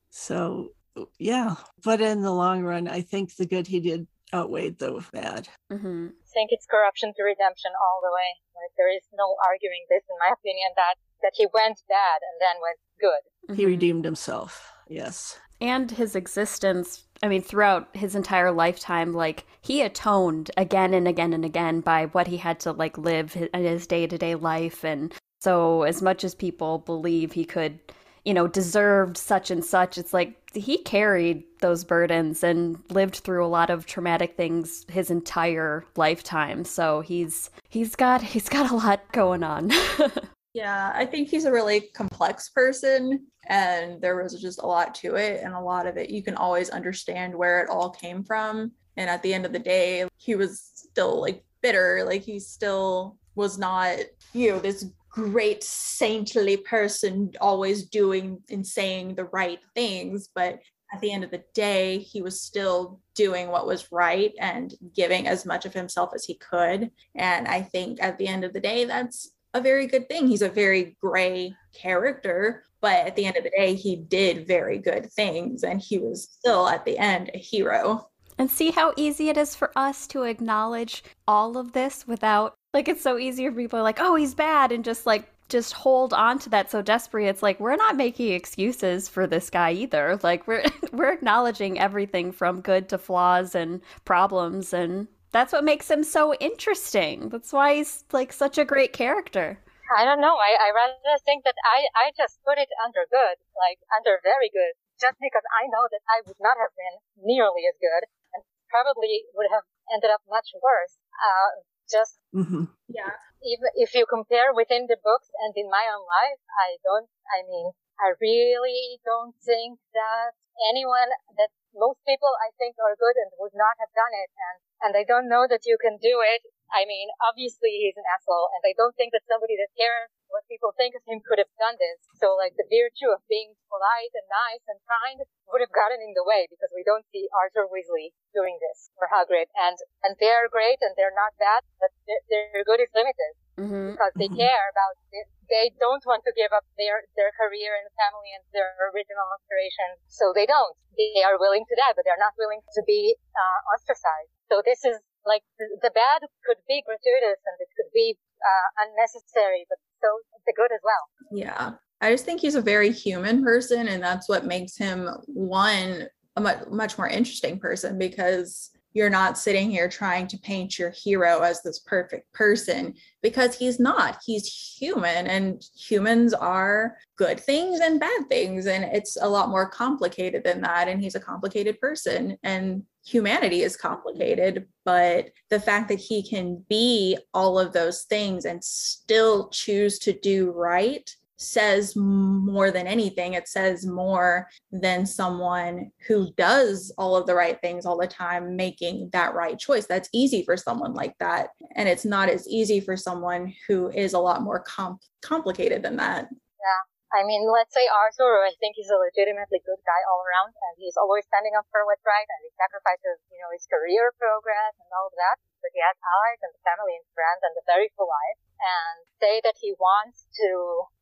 So 0.09 0.73
yeah, 1.19 1.55
but 1.83 2.01
in 2.01 2.21
the 2.21 2.31
long 2.33 2.63
run, 2.63 2.88
I 2.88 3.01
think 3.01 3.35
the 3.35 3.45
good 3.45 3.67
he 3.67 3.79
did 3.79 4.07
outweighed 4.33 4.77
the 4.79 5.03
bad. 5.13 5.47
hmm 5.71 6.07
I 6.11 6.33
think 6.33 6.49
it's 6.51 6.65
corruption 6.65 7.13
to 7.15 7.23
redemption 7.23 7.71
all 7.81 7.99
the 8.01 8.11
way. 8.15 8.29
Like 8.55 8.71
there 8.77 8.93
is 8.95 9.03
no 9.13 9.35
arguing 9.45 9.83
this, 9.89 10.03
in 10.09 10.15
my 10.19 10.31
opinion, 10.33 10.71
that 10.75 10.95
that 11.23 11.33
he 11.35 11.45
went 11.53 11.79
bad 11.88 12.19
and 12.27 12.35
then 12.39 12.55
went 12.61 12.79
good. 12.99 13.55
He 13.57 13.63
Mhm. 13.63 13.67
redeemed 13.67 14.05
himself. 14.05 14.73
Yes. 14.88 15.39
And 15.61 15.91
his 15.91 16.15
existence 16.15 17.03
i 17.23 17.27
mean 17.27 17.41
throughout 17.41 17.88
his 17.95 18.15
entire 18.15 18.51
lifetime 18.51 19.13
like 19.13 19.45
he 19.61 19.81
atoned 19.81 20.49
again 20.57 20.93
and 20.93 21.07
again 21.07 21.33
and 21.33 21.45
again 21.45 21.81
by 21.81 22.07
what 22.07 22.27
he 22.27 22.38
had 22.38 22.59
to 22.61 22.71
like 22.71 22.97
live 22.97 23.38
in 23.53 23.63
his 23.63 23.88
day-to-day 23.88 24.35
life. 24.35 24.83
And 24.83 25.13
so 25.39 25.83
as 25.83 26.01
much 26.01 26.23
as 26.23 26.35
people 26.35 26.79
believe 26.79 27.31
he 27.33 27.45
could 27.45 27.79
you 28.25 28.33
know 28.33 28.47
deserved 28.47 29.17
such 29.17 29.49
and 29.49 29.65
such 29.65 29.97
it's 29.97 30.13
like 30.13 30.35
he 30.53 30.77
carried 30.77 31.43
those 31.61 31.83
burdens 31.83 32.43
and 32.43 32.77
lived 32.89 33.15
through 33.15 33.43
a 33.43 33.47
lot 33.47 33.69
of 33.69 33.85
traumatic 33.85 34.35
things 34.35 34.85
his 34.89 35.09
entire 35.09 35.85
lifetime. 35.95 36.65
So 36.65 37.01
he's 37.01 37.49
he's 37.69 37.95
got 37.95 38.21
he's 38.21 38.49
got 38.49 38.71
a 38.71 38.75
lot 38.75 39.11
going 39.11 39.43
on 39.43 39.71
Yeah, 40.53 40.91
I 40.94 41.06
think 41.06 41.30
he's 41.30 41.45
a 41.45 41.52
really 41.52 41.90
complex 41.94 42.49
person 42.49 43.26
and 43.48 44.02
there 44.02 44.22
was 44.22 44.40
just 44.40 44.61
a 44.61 44.65
lot 44.65 44.94
to 44.95 45.15
it 45.15 45.41
and 45.44 45.53
a 45.53 45.60
lot 45.60 45.88
of 45.88 45.98
it 45.98 46.10
you 46.10 46.22
can 46.22 46.36
always 46.36 46.69
understand 46.69 47.34
where 47.34 47.61
it 47.61 47.69
all 47.69 47.90
came 47.90 48.23
from 48.23 48.72
and 48.98 49.10
at 49.10 49.23
the 49.23 49.34
end 49.34 49.45
of 49.45 49.53
the 49.53 49.60
day 49.60 50.07
he 50.18 50.36
was 50.36 50.61
still 50.76 51.19
like 51.19 51.44
bitter 51.61 52.03
like 52.06 52.22
he 52.22 52.40
still 52.40 53.18
was 53.36 53.57
not 53.57 53.98
you 54.34 54.52
know 54.52 54.60
this 54.60 54.86
great 55.10 55.64
saintly 55.64 56.56
person 56.56 57.32
always 57.41 57.86
doing 57.90 58.40
and 58.49 58.65
saying 58.65 59.15
the 59.15 59.26
right 59.26 59.60
things 59.73 60.30
but 60.36 60.60
at 60.94 60.99
the 60.99 61.11
end 61.11 61.23
of 61.23 61.32
the 61.32 61.44
day, 61.53 61.99
he 61.99 62.22
was 62.22 62.41
still 62.41 62.99
doing 63.15 63.48
what 63.48 63.65
was 63.65 63.91
right 63.91 64.34
and 64.40 64.73
giving 64.94 65.26
as 65.26 65.45
much 65.45 65.65
of 65.65 65.73
himself 65.73 66.11
as 66.14 66.26
he 66.26 66.36
could. 66.36 66.91
And 67.15 67.48
I 67.48 67.61
think 67.61 68.03
at 68.03 68.18
the 68.18 68.28
end 68.28 68.44
of 68.44 68.52
the 68.52 68.60
day, 68.60 68.84
that's 68.84 69.32
a 69.53 69.61
very 69.61 69.88
good 69.88 70.07
thing. 70.07 70.28
He's 70.28 70.41
a 70.41 70.49
very 70.49 70.95
gray 71.02 71.56
character, 71.73 72.64
but 72.80 73.06
at 73.06 73.15
the 73.15 73.26
end 73.26 73.38
of 73.38 73.44
the 73.44 73.52
day, 73.52 73.76
he 73.76 73.95
did 73.95 74.48
very 74.48 74.78
good 74.78 75.11
things 75.11 75.64
and 75.64 75.82
he 75.82 75.98
was 75.98 76.23
still 76.23 76.68
at 76.68 76.86
the 76.86 76.98
end 76.98 77.32
a 77.34 77.38
hero. 77.38 78.07
And 78.38 78.49
see 78.49 78.72
how 78.72 78.94
easy 78.98 79.30
it 79.30 79.38
is 79.38 79.56
for 79.56 79.72
us 79.76 80.07
to 80.07 80.23
acknowledge 80.23 81.03
all 81.28 81.57
of 81.57 81.73
this 81.73 82.07
without, 82.07 82.56
like, 82.73 82.88
it's 82.88 83.03
so 83.03 83.18
easy 83.18 83.48
for 83.48 83.56
people 83.56 83.84
like, 83.84 83.99
oh, 83.99 84.15
he's 84.15 84.34
bad, 84.34 84.72
and 84.72 84.84
just 84.84 85.06
like 85.06 85.32
just 85.52 85.73
hold 85.73 86.14
on 86.14 86.40
to 86.40 86.49
that 86.49 86.72
so 86.72 86.82
desperately. 86.82 87.30
It's 87.30 87.44
like 87.44 87.60
we're 87.60 87.76
not 87.76 87.98
making 87.98 88.32
excuses 88.32 89.10
for 89.10 89.28
this 89.28 89.49
guy 89.49 89.73
either. 89.73 90.18
Like 90.23 90.48
we're 90.48 90.64
we're 90.94 91.11
acknowledging 91.11 91.78
everything 91.78 92.32
from 92.32 92.61
good 92.61 92.90
to 92.90 92.98
flaws 92.98 93.53
and 93.53 93.82
problems 94.06 94.73
and 94.73 95.07
that's 95.31 95.53
what 95.53 95.63
makes 95.63 95.89
him 95.89 96.03
so 96.03 96.33
interesting. 96.35 97.29
That's 97.29 97.51
why 97.51 97.75
he's 97.75 98.03
like 98.11 98.31
such 98.33 98.57
a 98.57 98.65
great 98.65 98.93
character. 98.93 99.59
I 99.91 100.07
don't 100.07 100.23
know. 100.23 100.39
I, 100.39 100.55
I 100.55 100.69
rather 100.71 101.19
think 101.27 101.43
that 101.43 101.59
I, 101.67 101.83
I 101.95 102.15
just 102.15 102.39
put 102.47 102.55
it 102.55 102.71
under 102.79 103.03
good, 103.11 103.43
like 103.59 103.83
under 103.91 104.23
very 104.23 104.47
good, 104.47 104.79
just 104.99 105.19
because 105.19 105.43
I 105.51 105.67
know 105.67 105.91
that 105.91 106.03
I 106.07 106.23
would 106.23 106.39
not 106.39 106.55
have 106.55 106.71
been 106.71 107.03
nearly 107.19 107.67
as 107.67 107.75
good 107.75 108.07
and 108.31 108.43
probably 108.71 109.27
would 109.35 109.51
have 109.51 109.67
ended 109.91 110.11
up 110.11 110.23
much 110.31 110.55
worse. 110.63 110.95
Uh, 111.19 111.67
just 111.91 112.15
mm-hmm. 112.31 112.71
yeah. 112.87 113.19
If 113.43 113.59
if 113.75 113.91
you 113.91 114.07
compare 114.07 114.55
within 114.55 114.87
the 114.87 114.95
books 114.95 115.27
and 115.43 115.51
in 115.59 115.67
my 115.67 115.91
own 115.91 116.07
life, 116.07 116.39
I 116.55 116.79
don't. 116.79 117.11
I 117.27 117.43
mean, 117.43 117.75
I 117.99 118.15
really 118.15 119.03
don't 119.03 119.35
think 119.43 119.83
that 119.91 120.39
anyone 120.71 121.11
that 121.35 121.51
most 121.76 122.03
people 122.03 122.31
I 122.39 122.52
think 122.60 122.76
are 122.80 122.95
good 122.99 123.15
and 123.15 123.31
would 123.39 123.56
not 123.56 123.80
have 123.80 123.91
done 123.95 124.14
it, 124.15 124.30
and 124.35 124.57
and 124.81 124.91
I 124.98 125.06
don't 125.06 125.30
know 125.30 125.45
that 125.45 125.65
you 125.65 125.77
can 125.77 126.02
do 126.02 126.26
it. 126.26 126.41
I 126.72 126.88
mean, 126.88 127.11
obviously 127.19 127.84
he's 127.84 127.99
an 127.99 128.07
asshole, 128.07 128.49
and 128.56 128.64
I 128.64 128.73
don't 128.73 128.95
think 128.95 129.11
that 129.11 129.27
somebody 129.27 129.60
that 129.60 129.76
cares 129.76 130.10
what 130.31 130.48
people 130.48 130.72
think 130.72 130.95
of 130.95 131.03
him 131.03 131.19
could 131.19 131.38
have 131.38 131.52
done 131.60 131.76
this. 131.76 131.99
So 132.15 132.39
like 132.39 132.56
the 132.56 132.65
virtue 132.65 133.11
of 133.11 133.19
being 133.27 133.60
polite 133.68 134.15
and 134.15 134.26
nice 134.31 134.64
and 134.72 134.80
kind 134.88 135.19
would 135.52 135.60
have 135.60 135.76
gotten 135.76 135.99
in 135.99 136.15
the 136.15 136.23
way 136.23 136.48
because 136.48 136.72
we 136.72 136.88
don't 136.88 137.03
see 137.11 137.27
Arthur 137.35 137.68
Weasley 137.68 138.15
doing 138.31 138.56
this 138.64 138.88
or 138.95 139.11
Hagrid. 139.11 139.52
And, 139.52 139.76
and 140.07 140.15
they're 140.23 140.48
great 140.48 140.80
and 140.80 140.95
they're 140.95 141.11
not 141.11 141.35
bad, 141.35 141.68
but 141.84 141.91
their, 142.07 142.23
their 142.31 142.64
good 142.64 142.80
is 142.80 142.95
limited 142.95 143.35
mm-hmm. 143.57 143.95
because 143.95 144.14
they 144.15 144.30
mm-hmm. 144.32 144.44
care 144.44 144.65
about 144.72 144.95
it. 145.11 145.28
They 145.52 145.72
don't 145.84 146.03
want 146.07 146.23
to 146.23 146.32
give 146.32 146.52
up 146.56 146.64
their, 146.80 147.03
their 147.19 147.36
career 147.36 147.76
and 147.76 147.88
family 147.99 148.32
and 148.32 148.44
their 148.56 148.72
original 148.95 149.28
aspiration. 149.36 149.99
So 150.07 150.32
they 150.32 150.48
don't. 150.48 150.76
They 150.95 151.23
are 151.28 151.36
willing 151.36 151.68
to 151.68 151.76
die, 151.76 151.91
but 151.91 152.07
they're 152.07 152.19
not 152.19 152.36
willing 152.40 152.64
to 152.64 152.82
be 152.88 153.19
uh, 153.36 153.60
ostracized. 153.76 154.32
So 154.48 154.64
this 154.64 154.84
is 154.88 154.95
like 155.28 155.44
the, 155.60 155.68
the 155.84 155.91
bad 155.91 156.23
could 156.48 156.60
be 156.72 156.80
gratuitous 156.88 157.40
and 157.44 157.56
it 157.60 157.69
could 157.76 157.91
be 157.91 158.15
uh, 158.40 158.68
unnecessary, 158.88 159.68
but 159.68 159.78
so 159.99 160.07
the 160.48 160.56
good 160.56 160.72
as 160.72 160.82
well. 160.84 161.03
Yeah. 161.36 161.76
I 162.02 162.11
just 162.11 162.26
think 162.26 162.41
he's 162.41 162.56
a 162.56 162.61
very 162.61 162.91
human 162.91 163.44
person, 163.44 163.88
and 163.88 164.02
that's 164.02 164.28
what 164.28 164.45
makes 164.45 164.76
him 164.76 165.07
one 165.28 166.07
a 166.36 166.41
much, 166.41 166.68
much 166.72 166.98
more 166.98 167.07
interesting 167.07 167.60
person 167.60 167.98
because 167.98 168.72
you're 168.93 169.09
not 169.09 169.38
sitting 169.38 169.69
here 169.72 169.88
trying 169.88 170.27
to 170.27 170.38
paint 170.39 170.77
your 170.77 170.89
hero 170.89 171.39
as 171.39 171.61
this 171.61 171.80
perfect 171.80 172.31
person 172.34 172.93
because 173.22 173.57
he's 173.57 173.80
not. 173.80 174.19
He's 174.26 174.47
human, 174.77 175.27
and 175.27 175.63
humans 175.76 176.34
are 176.34 176.97
good 177.15 177.39
things 177.39 177.80
and 177.80 177.99
bad 177.99 178.27
things. 178.30 178.68
And 178.68 178.84
it's 178.84 179.18
a 179.22 179.30
lot 179.30 179.49
more 179.49 179.69
complicated 179.69 180.43
than 180.43 180.61
that. 180.61 180.88
And 180.88 181.01
he's 181.01 181.15
a 181.15 181.19
complicated 181.19 181.80
person, 181.80 182.38
and 182.43 182.84
humanity 183.05 183.61
is 183.61 183.77
complicated. 183.77 184.68
But 184.84 185.30
the 185.49 185.59
fact 185.59 185.88
that 185.89 185.99
he 185.99 186.27
can 186.27 186.65
be 186.69 187.18
all 187.34 187.57
of 187.57 187.73
those 187.73 188.03
things 188.03 188.45
and 188.45 188.63
still 188.63 189.49
choose 189.49 189.99
to 189.99 190.13
do 190.13 190.51
right 190.51 191.09
says 191.41 191.95
more 191.95 192.72
than 192.72 192.88
anything. 192.88 193.34
It 193.34 193.47
says 193.47 193.85
more 193.85 194.47
than 194.72 195.05
someone 195.05 195.91
who 196.07 196.31
does 196.38 196.93
all 196.97 197.15
of 197.15 197.26
the 197.26 197.35
right 197.35 197.59
things 197.61 197.85
all 197.85 197.97
the 197.97 198.07
time, 198.07 198.55
making 198.55 199.09
that 199.13 199.34
right 199.34 199.57
choice. 199.57 199.88
That's 199.88 200.09
easy 200.13 200.43
for 200.43 200.55
someone 200.55 200.93
like 200.93 201.18
that. 201.19 201.49
And 201.76 201.89
it's 201.89 202.05
not 202.05 202.30
as 202.30 202.47
easy 202.47 202.80
for 202.80 202.95
someone 202.95 203.53
who 203.68 203.89
is 203.89 204.13
a 204.13 204.19
lot 204.19 204.41
more 204.41 204.59
com- 204.59 204.99
complicated 205.22 205.84
than 205.84 205.97
that. 205.97 206.27
Yeah. 206.31 206.90
I 207.11 207.27
mean, 207.27 207.43
let's 207.51 207.75
say 207.75 207.91
Arthur, 207.91 208.47
I 208.47 208.55
think 208.55 208.79
he's 208.79 208.88
a 208.88 208.95
legitimately 208.95 209.59
good 209.67 209.83
guy 209.83 210.01
all 210.07 210.23
around, 210.23 210.55
and 210.55 210.73
he's 210.79 210.95
always 210.95 211.27
standing 211.27 211.51
up 211.59 211.67
for 211.67 211.83
what's 211.83 212.03
right, 212.07 212.23
and 212.23 212.39
he 212.43 212.51
sacrifices, 212.55 213.19
you 213.27 213.39
know, 213.43 213.51
his 213.51 213.67
career 213.67 214.15
progress 214.15 214.79
and 214.79 214.88
all 214.95 215.11
of 215.11 215.15
that. 215.19 215.35
But 215.59 215.75
he 215.75 215.83
has 215.83 215.99
allies 215.99 216.41
and 216.41 216.55
family 216.63 216.95
and 216.95 217.05
friends 217.11 217.43
and 217.43 217.53
a 217.59 217.63
very 217.67 217.91
full 217.93 218.07
life. 218.07 218.39
And 218.61 219.03
say 219.19 219.41
that 219.43 219.57
he 219.59 219.75
wants 219.75 220.29
to 220.39 220.49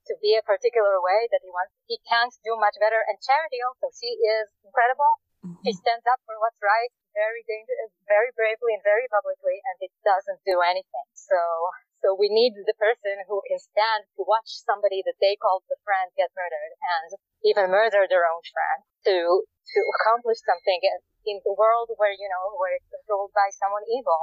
to 0.09 0.13
be 0.23 0.33
a 0.33 0.43
particular 0.43 0.97
way 1.03 1.29
that 1.29 1.43
he 1.45 1.51
wants. 1.53 1.75
He 1.85 2.01
can't 2.07 2.33
do 2.41 2.57
much 2.57 2.79
better. 2.81 3.03
And 3.05 3.19
Charity 3.21 3.61
also, 3.61 3.93
she 3.93 4.17
is 4.17 4.49
incredible. 4.65 5.21
Mm-hmm. 5.45 5.61
She 5.67 5.71
stands 5.77 6.07
up 6.09 6.19
for 6.25 6.39
what's 6.41 6.59
right 6.59 6.89
very 7.13 7.43
dangerous, 7.45 7.91
very 8.07 8.31
bravely 8.37 8.77
and 8.77 8.83
very 8.85 9.09
publicly, 9.09 9.59
and 9.59 9.77
it 9.83 9.93
doesn't 10.05 10.41
do 10.45 10.61
anything. 10.61 11.07
So, 11.13 11.37
so 12.01 12.15
we 12.15 12.31
need 12.31 12.55
the 12.55 12.77
person 12.79 13.19
who 13.27 13.43
can 13.47 13.59
stand 13.59 14.07
to 14.15 14.23
watch 14.23 14.63
somebody 14.63 15.03
that 15.03 15.19
they 15.19 15.35
called 15.39 15.63
the 15.67 15.79
friend 15.83 16.11
get 16.15 16.31
murdered 16.35 16.73
and 16.79 17.09
even 17.43 17.71
murder 17.71 18.07
their 18.07 18.27
own 18.27 18.43
friend 18.47 18.79
to, 19.07 19.15
to 19.43 19.79
accomplish 19.99 20.39
something 20.43 20.79
in 21.27 21.43
the 21.43 21.55
world 21.55 21.91
where, 21.99 22.15
you 22.15 22.27
know, 22.31 22.55
where 22.55 22.75
it's 22.79 22.89
controlled 22.89 23.31
by 23.35 23.47
someone 23.55 23.85
evil. 23.91 24.21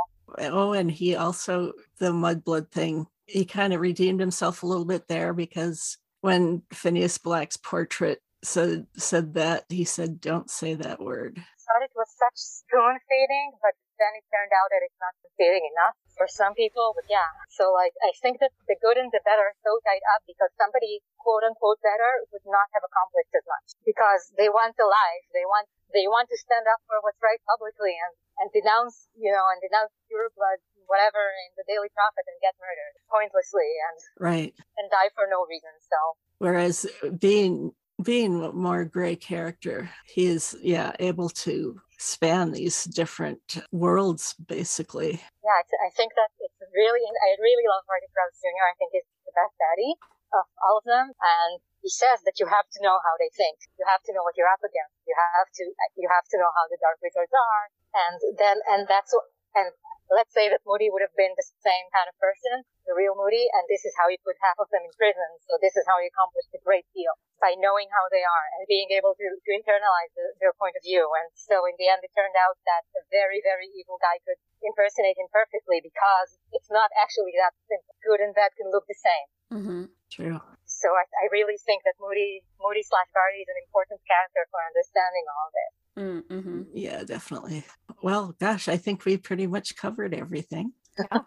Oh, 0.52 0.72
and 0.72 0.90
he 0.90 1.14
also, 1.14 1.72
the 1.98 2.12
mudblood 2.12 2.72
thing 2.72 3.06
he 3.26 3.44
kind 3.44 3.74
of 3.74 3.80
redeemed 3.80 4.20
himself 4.20 4.62
a 4.62 4.66
little 4.66 4.84
bit 4.84 5.08
there 5.08 5.34
because 5.34 5.98
when 6.20 6.62
Phineas 6.72 7.18
Black's 7.18 7.56
portrait 7.56 8.22
said 8.42 8.86
said 8.96 9.34
that, 9.34 9.64
he 9.68 9.84
said, 9.84 10.20
"Don't 10.20 10.50
say 10.50 10.74
that 10.74 11.00
word." 11.00 11.36
Thought 11.36 11.82
it 11.82 11.90
was 11.96 12.08
such 12.16 12.36
spoon 12.36 12.98
feeding, 13.08 13.52
but 13.60 13.74
then 13.96 14.12
it 14.16 14.24
turned 14.28 14.52
out 14.52 14.68
that 14.72 14.84
it's 14.84 15.00
not 15.00 15.16
feeding 15.36 15.64
enough 15.76 15.96
for 16.16 16.28
some 16.28 16.56
people. 16.56 16.96
But 16.96 17.08
yeah, 17.08 17.28
so 17.52 17.72
like 17.72 17.92
I 18.04 18.12
think 18.20 18.40
that 18.40 18.52
the 18.68 18.76
good 18.80 18.96
and 19.00 19.12
the 19.12 19.20
better 19.24 19.52
are 19.52 19.58
so 19.64 19.80
tied 19.84 20.04
up 20.16 20.24
because 20.24 20.52
somebody 20.56 21.04
quote 21.20 21.44
unquote 21.44 21.80
better 21.84 22.24
would 22.32 22.46
not 22.48 22.68
have 22.72 22.84
accomplished 22.84 23.32
as 23.36 23.44
much 23.44 23.76
because 23.84 24.32
they 24.36 24.48
want 24.48 24.76
the 24.76 24.88
life, 24.88 25.24
they 25.32 25.44
want 25.44 25.68
they 25.92 26.08
want 26.08 26.28
to 26.32 26.38
stand 26.38 26.66
up 26.68 26.80
for 26.88 27.00
what's 27.04 27.20
right 27.20 27.40
publicly 27.44 27.96
and 27.96 28.14
and 28.40 28.48
denounce 28.52 29.08
you 29.16 29.32
know 29.32 29.44
and 29.52 29.60
denounce 29.64 29.92
pure 30.08 30.28
blood 30.36 30.60
whatever 30.86 31.18
in 31.46 31.50
the 31.58 31.66
Daily 31.66 31.90
Prophet 31.92 32.24
and 32.30 32.38
get 32.38 32.54
murdered 32.62 32.94
pointlessly 33.10 33.70
and 33.90 33.98
right 34.20 34.52
and 34.78 34.86
die 34.90 35.10
for 35.12 35.26
no 35.26 35.44
reason. 35.46 35.74
So 35.82 35.98
whereas 36.38 36.86
being 37.18 37.74
being 38.02 38.44
a 38.44 38.52
more 38.52 38.84
gray 38.84 39.16
character, 39.16 39.90
he 40.06 40.26
is 40.26 40.56
yeah 40.60 40.92
able 41.00 41.28
to 41.46 41.80
span 41.98 42.52
these 42.52 42.84
different 42.84 43.64
worlds 43.72 44.34
basically. 44.46 45.16
Yeah, 45.40 45.60
I 45.80 45.90
think 45.96 46.12
that 46.16 46.28
it's 46.40 46.60
really 46.74 47.00
I 47.00 47.30
really 47.40 47.64
love 47.72 47.88
Barty 47.88 48.08
Crouch 48.12 48.36
Jr. 48.36 48.66
I 48.68 48.76
think 48.76 48.90
he's 48.92 49.08
the 49.24 49.32
best 49.32 49.56
daddy 49.56 49.96
of 50.36 50.44
all 50.60 50.82
of 50.82 50.84
them 50.84 51.14
and 51.16 51.52
he 51.80 51.88
says 51.88 52.18
that 52.26 52.36
you 52.42 52.50
have 52.50 52.66
to 52.74 52.82
know 52.82 52.98
how 52.98 53.14
they 53.16 53.30
think. 53.30 53.62
You 53.78 53.86
have 53.86 54.02
to 54.04 54.12
know 54.12 54.26
what 54.26 54.34
you're 54.34 54.50
up 54.50 54.60
against. 54.60 54.98
You 55.06 55.14
have 55.16 55.48
to 55.48 55.64
you 55.96 56.08
have 56.10 56.26
to 56.34 56.36
know 56.36 56.50
how 56.52 56.68
the 56.68 56.80
dark 56.82 57.00
wizards 57.00 57.32
are 57.32 57.64
and 57.96 58.18
then 58.36 58.56
and 58.68 58.84
that's 58.84 59.14
what 59.14 59.24
and 59.56 59.72
let's 60.10 60.30
say 60.30 60.46
that 60.46 60.62
Moody 60.62 60.86
would 60.90 61.02
have 61.02 61.14
been 61.18 61.34
the 61.34 61.46
same 61.62 61.86
kind 61.90 62.06
of 62.06 62.14
person, 62.22 62.62
the 62.86 62.94
real 62.94 63.18
Moody, 63.18 63.50
and 63.50 63.66
this 63.66 63.82
is 63.82 63.94
how 63.98 64.06
he 64.06 64.20
put 64.22 64.38
half 64.38 64.58
of 64.62 64.70
them 64.70 64.86
in 64.86 64.92
prison. 64.94 65.30
So 65.50 65.58
this 65.58 65.74
is 65.74 65.82
how 65.88 65.98
he 65.98 66.06
accomplished 66.06 66.54
a 66.54 66.62
great 66.62 66.86
deal 66.94 67.10
by 67.42 67.58
knowing 67.58 67.90
how 67.90 68.06
they 68.08 68.22
are 68.22 68.46
and 68.56 68.70
being 68.70 68.94
able 68.94 69.18
to, 69.18 69.26
to 69.26 69.50
internalize 69.50 70.12
the, 70.14 70.26
their 70.38 70.54
point 70.54 70.78
of 70.78 70.86
view. 70.86 71.04
And 71.20 71.28
so 71.34 71.66
in 71.66 71.74
the 71.76 71.90
end, 71.90 72.06
it 72.06 72.14
turned 72.14 72.38
out 72.38 72.56
that 72.64 72.86
a 72.94 73.02
very, 73.10 73.42
very 73.42 73.66
evil 73.74 73.98
guy 73.98 74.22
could 74.22 74.38
impersonate 74.62 75.18
him 75.18 75.28
perfectly 75.34 75.82
because 75.82 76.38
it's 76.54 76.70
not 76.70 76.88
actually 76.94 77.34
that 77.42 77.52
simple. 77.66 77.92
Good 78.06 78.22
and 78.22 78.32
bad 78.32 78.54
can 78.54 78.70
look 78.70 78.86
the 78.86 78.98
same. 78.98 79.26
Mm-hmm. 79.52 79.82
True. 80.10 80.38
So 80.66 80.88
I, 80.94 81.04
I 81.22 81.26
really 81.34 81.58
think 81.66 81.82
that 81.82 81.98
Moody, 81.98 82.46
Moody 82.62 82.82
slash 82.86 83.10
Barty 83.10 83.42
is 83.42 83.50
an 83.50 83.58
important 83.66 83.98
character 84.06 84.42
for 84.54 84.60
understanding 84.62 85.24
all 85.26 85.48
this. 85.50 85.72
Mm-hmm. 85.96 86.60
Yeah, 86.74 87.02
definitely. 87.02 87.64
Well, 88.02 88.34
gosh, 88.38 88.68
I 88.68 88.76
think 88.76 89.04
we 89.04 89.16
pretty 89.16 89.46
much 89.46 89.76
covered 89.76 90.14
everything. 90.14 90.72
Yeah. 90.98 91.20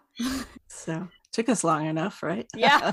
so 0.68 1.08
took 1.32 1.48
us 1.48 1.64
long 1.64 1.86
enough, 1.86 2.22
right? 2.22 2.46
Yeah. 2.56 2.90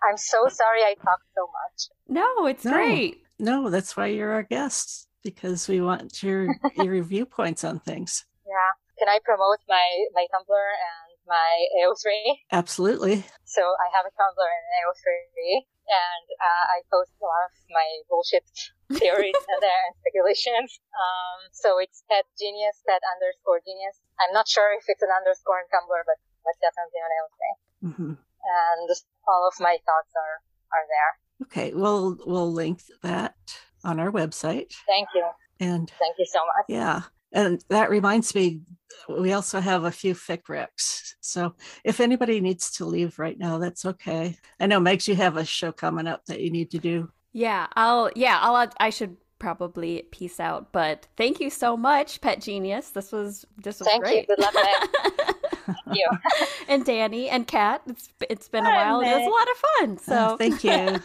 I'm 0.00 0.16
so 0.16 0.46
sorry 0.48 0.82
I 0.84 0.94
talked 0.94 1.26
so 1.34 1.48
much. 1.48 1.88
No, 2.08 2.46
it's 2.46 2.64
no, 2.64 2.72
great. 2.72 3.22
No, 3.38 3.70
that's 3.70 3.96
why 3.96 4.06
you're 4.06 4.30
our 4.30 4.42
guest 4.42 5.08
because 5.24 5.68
we 5.68 5.80
want 5.80 6.22
your 6.22 6.48
your 6.76 7.02
viewpoints 7.12 7.64
on 7.64 7.80
things. 7.80 8.24
Yeah. 8.46 8.72
Can 8.98 9.08
I 9.08 9.18
promote 9.24 9.58
my 9.68 9.86
my 10.14 10.26
Tumblr 10.32 10.68
and 10.88 11.18
my 11.26 11.66
AO3? 11.82 12.36
Absolutely. 12.52 13.24
So 13.44 13.62
I 13.62 13.88
have 13.96 14.06
a 14.06 14.10
Tumblr 14.14 14.48
and 14.48 14.66
AO3 14.78 15.64
and 15.88 16.26
uh, 16.36 16.64
I 16.76 16.84
post 16.92 17.12
a 17.18 17.24
lot 17.24 17.48
of 17.48 17.54
my 17.72 17.88
bullshit 18.12 18.44
theories 19.00 19.36
in 19.36 19.58
there 19.60 19.82
and 19.88 19.94
speculations. 20.04 20.78
Um, 20.92 21.48
so 21.52 21.80
it's 21.80 22.04
pet 22.06 22.28
genius, 22.36 22.84
pet 22.84 23.00
underscore 23.00 23.64
genius. 23.64 23.96
I'm 24.20 24.32
not 24.36 24.46
sure 24.48 24.76
if 24.76 24.84
it's 24.86 25.02
an 25.02 25.12
underscore 25.12 25.64
in 25.64 25.68
Tumblr, 25.72 26.02
but, 26.04 26.18
but 26.44 26.56
definitely 26.60 27.00
on 27.00 27.10
AO3. 27.16 27.40
Mm-hmm. 27.88 28.12
And 28.20 28.88
all 29.26 29.48
of 29.48 29.56
my 29.60 29.76
thoughts 29.84 30.12
are, 30.16 30.36
are 30.72 30.86
there. 30.88 31.12
Okay, 31.48 31.72
we'll 31.72 32.18
we'll 32.26 32.52
link 32.52 32.82
that 33.02 33.36
on 33.84 34.00
our 34.00 34.10
website. 34.10 34.74
Thank 34.86 35.08
you. 35.14 35.24
And 35.60 35.90
thank 35.98 36.16
you 36.18 36.26
so 36.26 36.40
much. 36.40 36.66
Yeah. 36.68 37.02
And 37.32 37.62
that 37.68 37.90
reminds 37.90 38.34
me, 38.34 38.60
we 39.08 39.32
also 39.32 39.60
have 39.60 39.84
a 39.84 39.90
few 39.90 40.14
fic 40.14 40.42
recs. 40.48 41.14
So 41.20 41.54
if 41.84 42.00
anybody 42.00 42.40
needs 42.40 42.70
to 42.72 42.84
leave 42.84 43.18
right 43.18 43.38
now, 43.38 43.58
that's 43.58 43.84
okay. 43.84 44.36
I 44.58 44.66
know, 44.66 44.80
Megs, 44.80 45.08
you 45.08 45.14
have 45.16 45.36
a 45.36 45.44
show 45.44 45.72
coming 45.72 46.06
up 46.06 46.24
that 46.26 46.40
you 46.40 46.50
need 46.50 46.70
to 46.70 46.78
do. 46.78 47.10
Yeah, 47.32 47.66
I'll, 47.74 48.10
yeah, 48.16 48.38
I'll, 48.40 48.70
I 48.80 48.90
should 48.90 49.16
probably 49.38 50.02
peace 50.10 50.40
out, 50.40 50.72
but 50.72 51.06
thank 51.16 51.38
you 51.38 51.50
so 51.50 51.76
much, 51.76 52.20
Pet 52.20 52.40
Genius. 52.40 52.90
This 52.90 53.12
was, 53.12 53.44
this 53.58 53.78
was 53.78 53.88
thank 53.88 54.02
great. 54.02 54.26
you. 54.28 54.36
Good 54.36 54.40
luck, 54.40 54.54
thank 55.66 55.98
you. 55.98 56.08
and 56.68 56.84
Danny 56.84 57.28
and 57.28 57.46
Kat, 57.46 57.82
it's, 57.86 58.08
it's 58.28 58.48
been 58.48 58.64
Hi, 58.64 58.82
a 58.82 58.92
while. 58.92 59.00
It 59.00 59.16
was 59.16 59.26
a 59.26 59.30
lot 59.30 59.48
of 59.50 59.56
fun. 59.56 59.98
So 59.98 60.34
uh, 60.34 60.36
thank 60.36 60.64
you. 60.64 61.00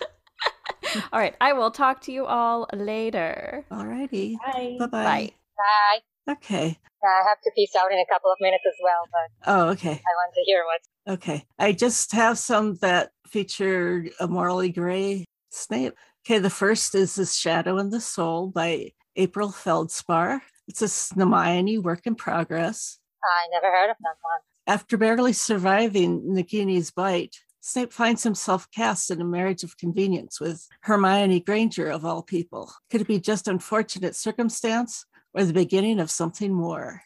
all 1.13 1.19
right. 1.19 1.35
I 1.41 1.53
will 1.53 1.71
talk 1.71 2.01
to 2.01 2.11
you 2.11 2.25
all 2.25 2.67
later. 2.73 3.65
All 3.71 3.85
righty. 3.85 4.37
Bye. 4.45 4.77
Bye-bye. 4.79 5.03
Bye. 5.03 5.33
Bye. 5.57 5.99
Okay. 6.29 6.77
I 7.03 7.23
have 7.27 7.41
to 7.41 7.51
peace 7.55 7.73
out 7.77 7.91
in 7.91 7.99
a 7.99 8.05
couple 8.05 8.31
of 8.31 8.37
minutes 8.39 8.63
as 8.65 8.75
well, 8.81 9.07
but 9.11 9.51
oh, 9.51 9.69
okay. 9.71 9.91
I 9.91 9.93
want 9.93 10.33
to 10.35 10.41
hear 10.45 10.63
what. 10.63 11.15
Okay, 11.15 11.45
I 11.59 11.73
just 11.73 12.13
have 12.13 12.37
some 12.37 12.75
that 12.75 13.11
feature 13.27 14.05
a 14.19 14.27
morally 14.27 14.69
gray 14.69 15.25
Snape. 15.49 15.95
Okay, 16.25 16.39
the 16.39 16.49
first 16.49 16.95
is 16.95 17.15
"The 17.15 17.25
Shadow 17.25 17.77
and 17.77 17.91
the 17.91 17.99
Soul" 17.99 18.47
by 18.47 18.93
April 19.17 19.51
Feldspar. 19.51 20.41
It's 20.67 20.81
a 20.81 20.85
Snamione 20.85 21.83
work 21.83 22.07
in 22.07 22.15
progress. 22.15 22.99
Ah, 23.23 23.27
I 23.27 23.47
never 23.51 23.69
heard 23.69 23.89
of 23.89 23.97
that 23.99 24.15
one. 24.21 24.39
After 24.65 24.95
barely 24.97 25.33
surviving 25.33 26.21
Nagini's 26.21 26.91
bite, 26.91 27.35
Snape 27.59 27.91
finds 27.91 28.23
himself 28.23 28.71
cast 28.71 29.11
in 29.11 29.19
a 29.19 29.25
marriage 29.25 29.63
of 29.63 29.77
convenience 29.77 30.39
with 30.39 30.67
Hermione 30.81 31.41
Granger, 31.41 31.89
of 31.89 32.05
all 32.05 32.23
people. 32.23 32.73
Could 32.89 33.01
it 33.01 33.07
be 33.07 33.19
just 33.19 33.49
unfortunate 33.49 34.15
circumstance, 34.15 35.05
or 35.33 35.43
the 35.43 35.53
beginning 35.53 35.99
of 35.99 36.11
something 36.11 36.53
more. 36.53 37.01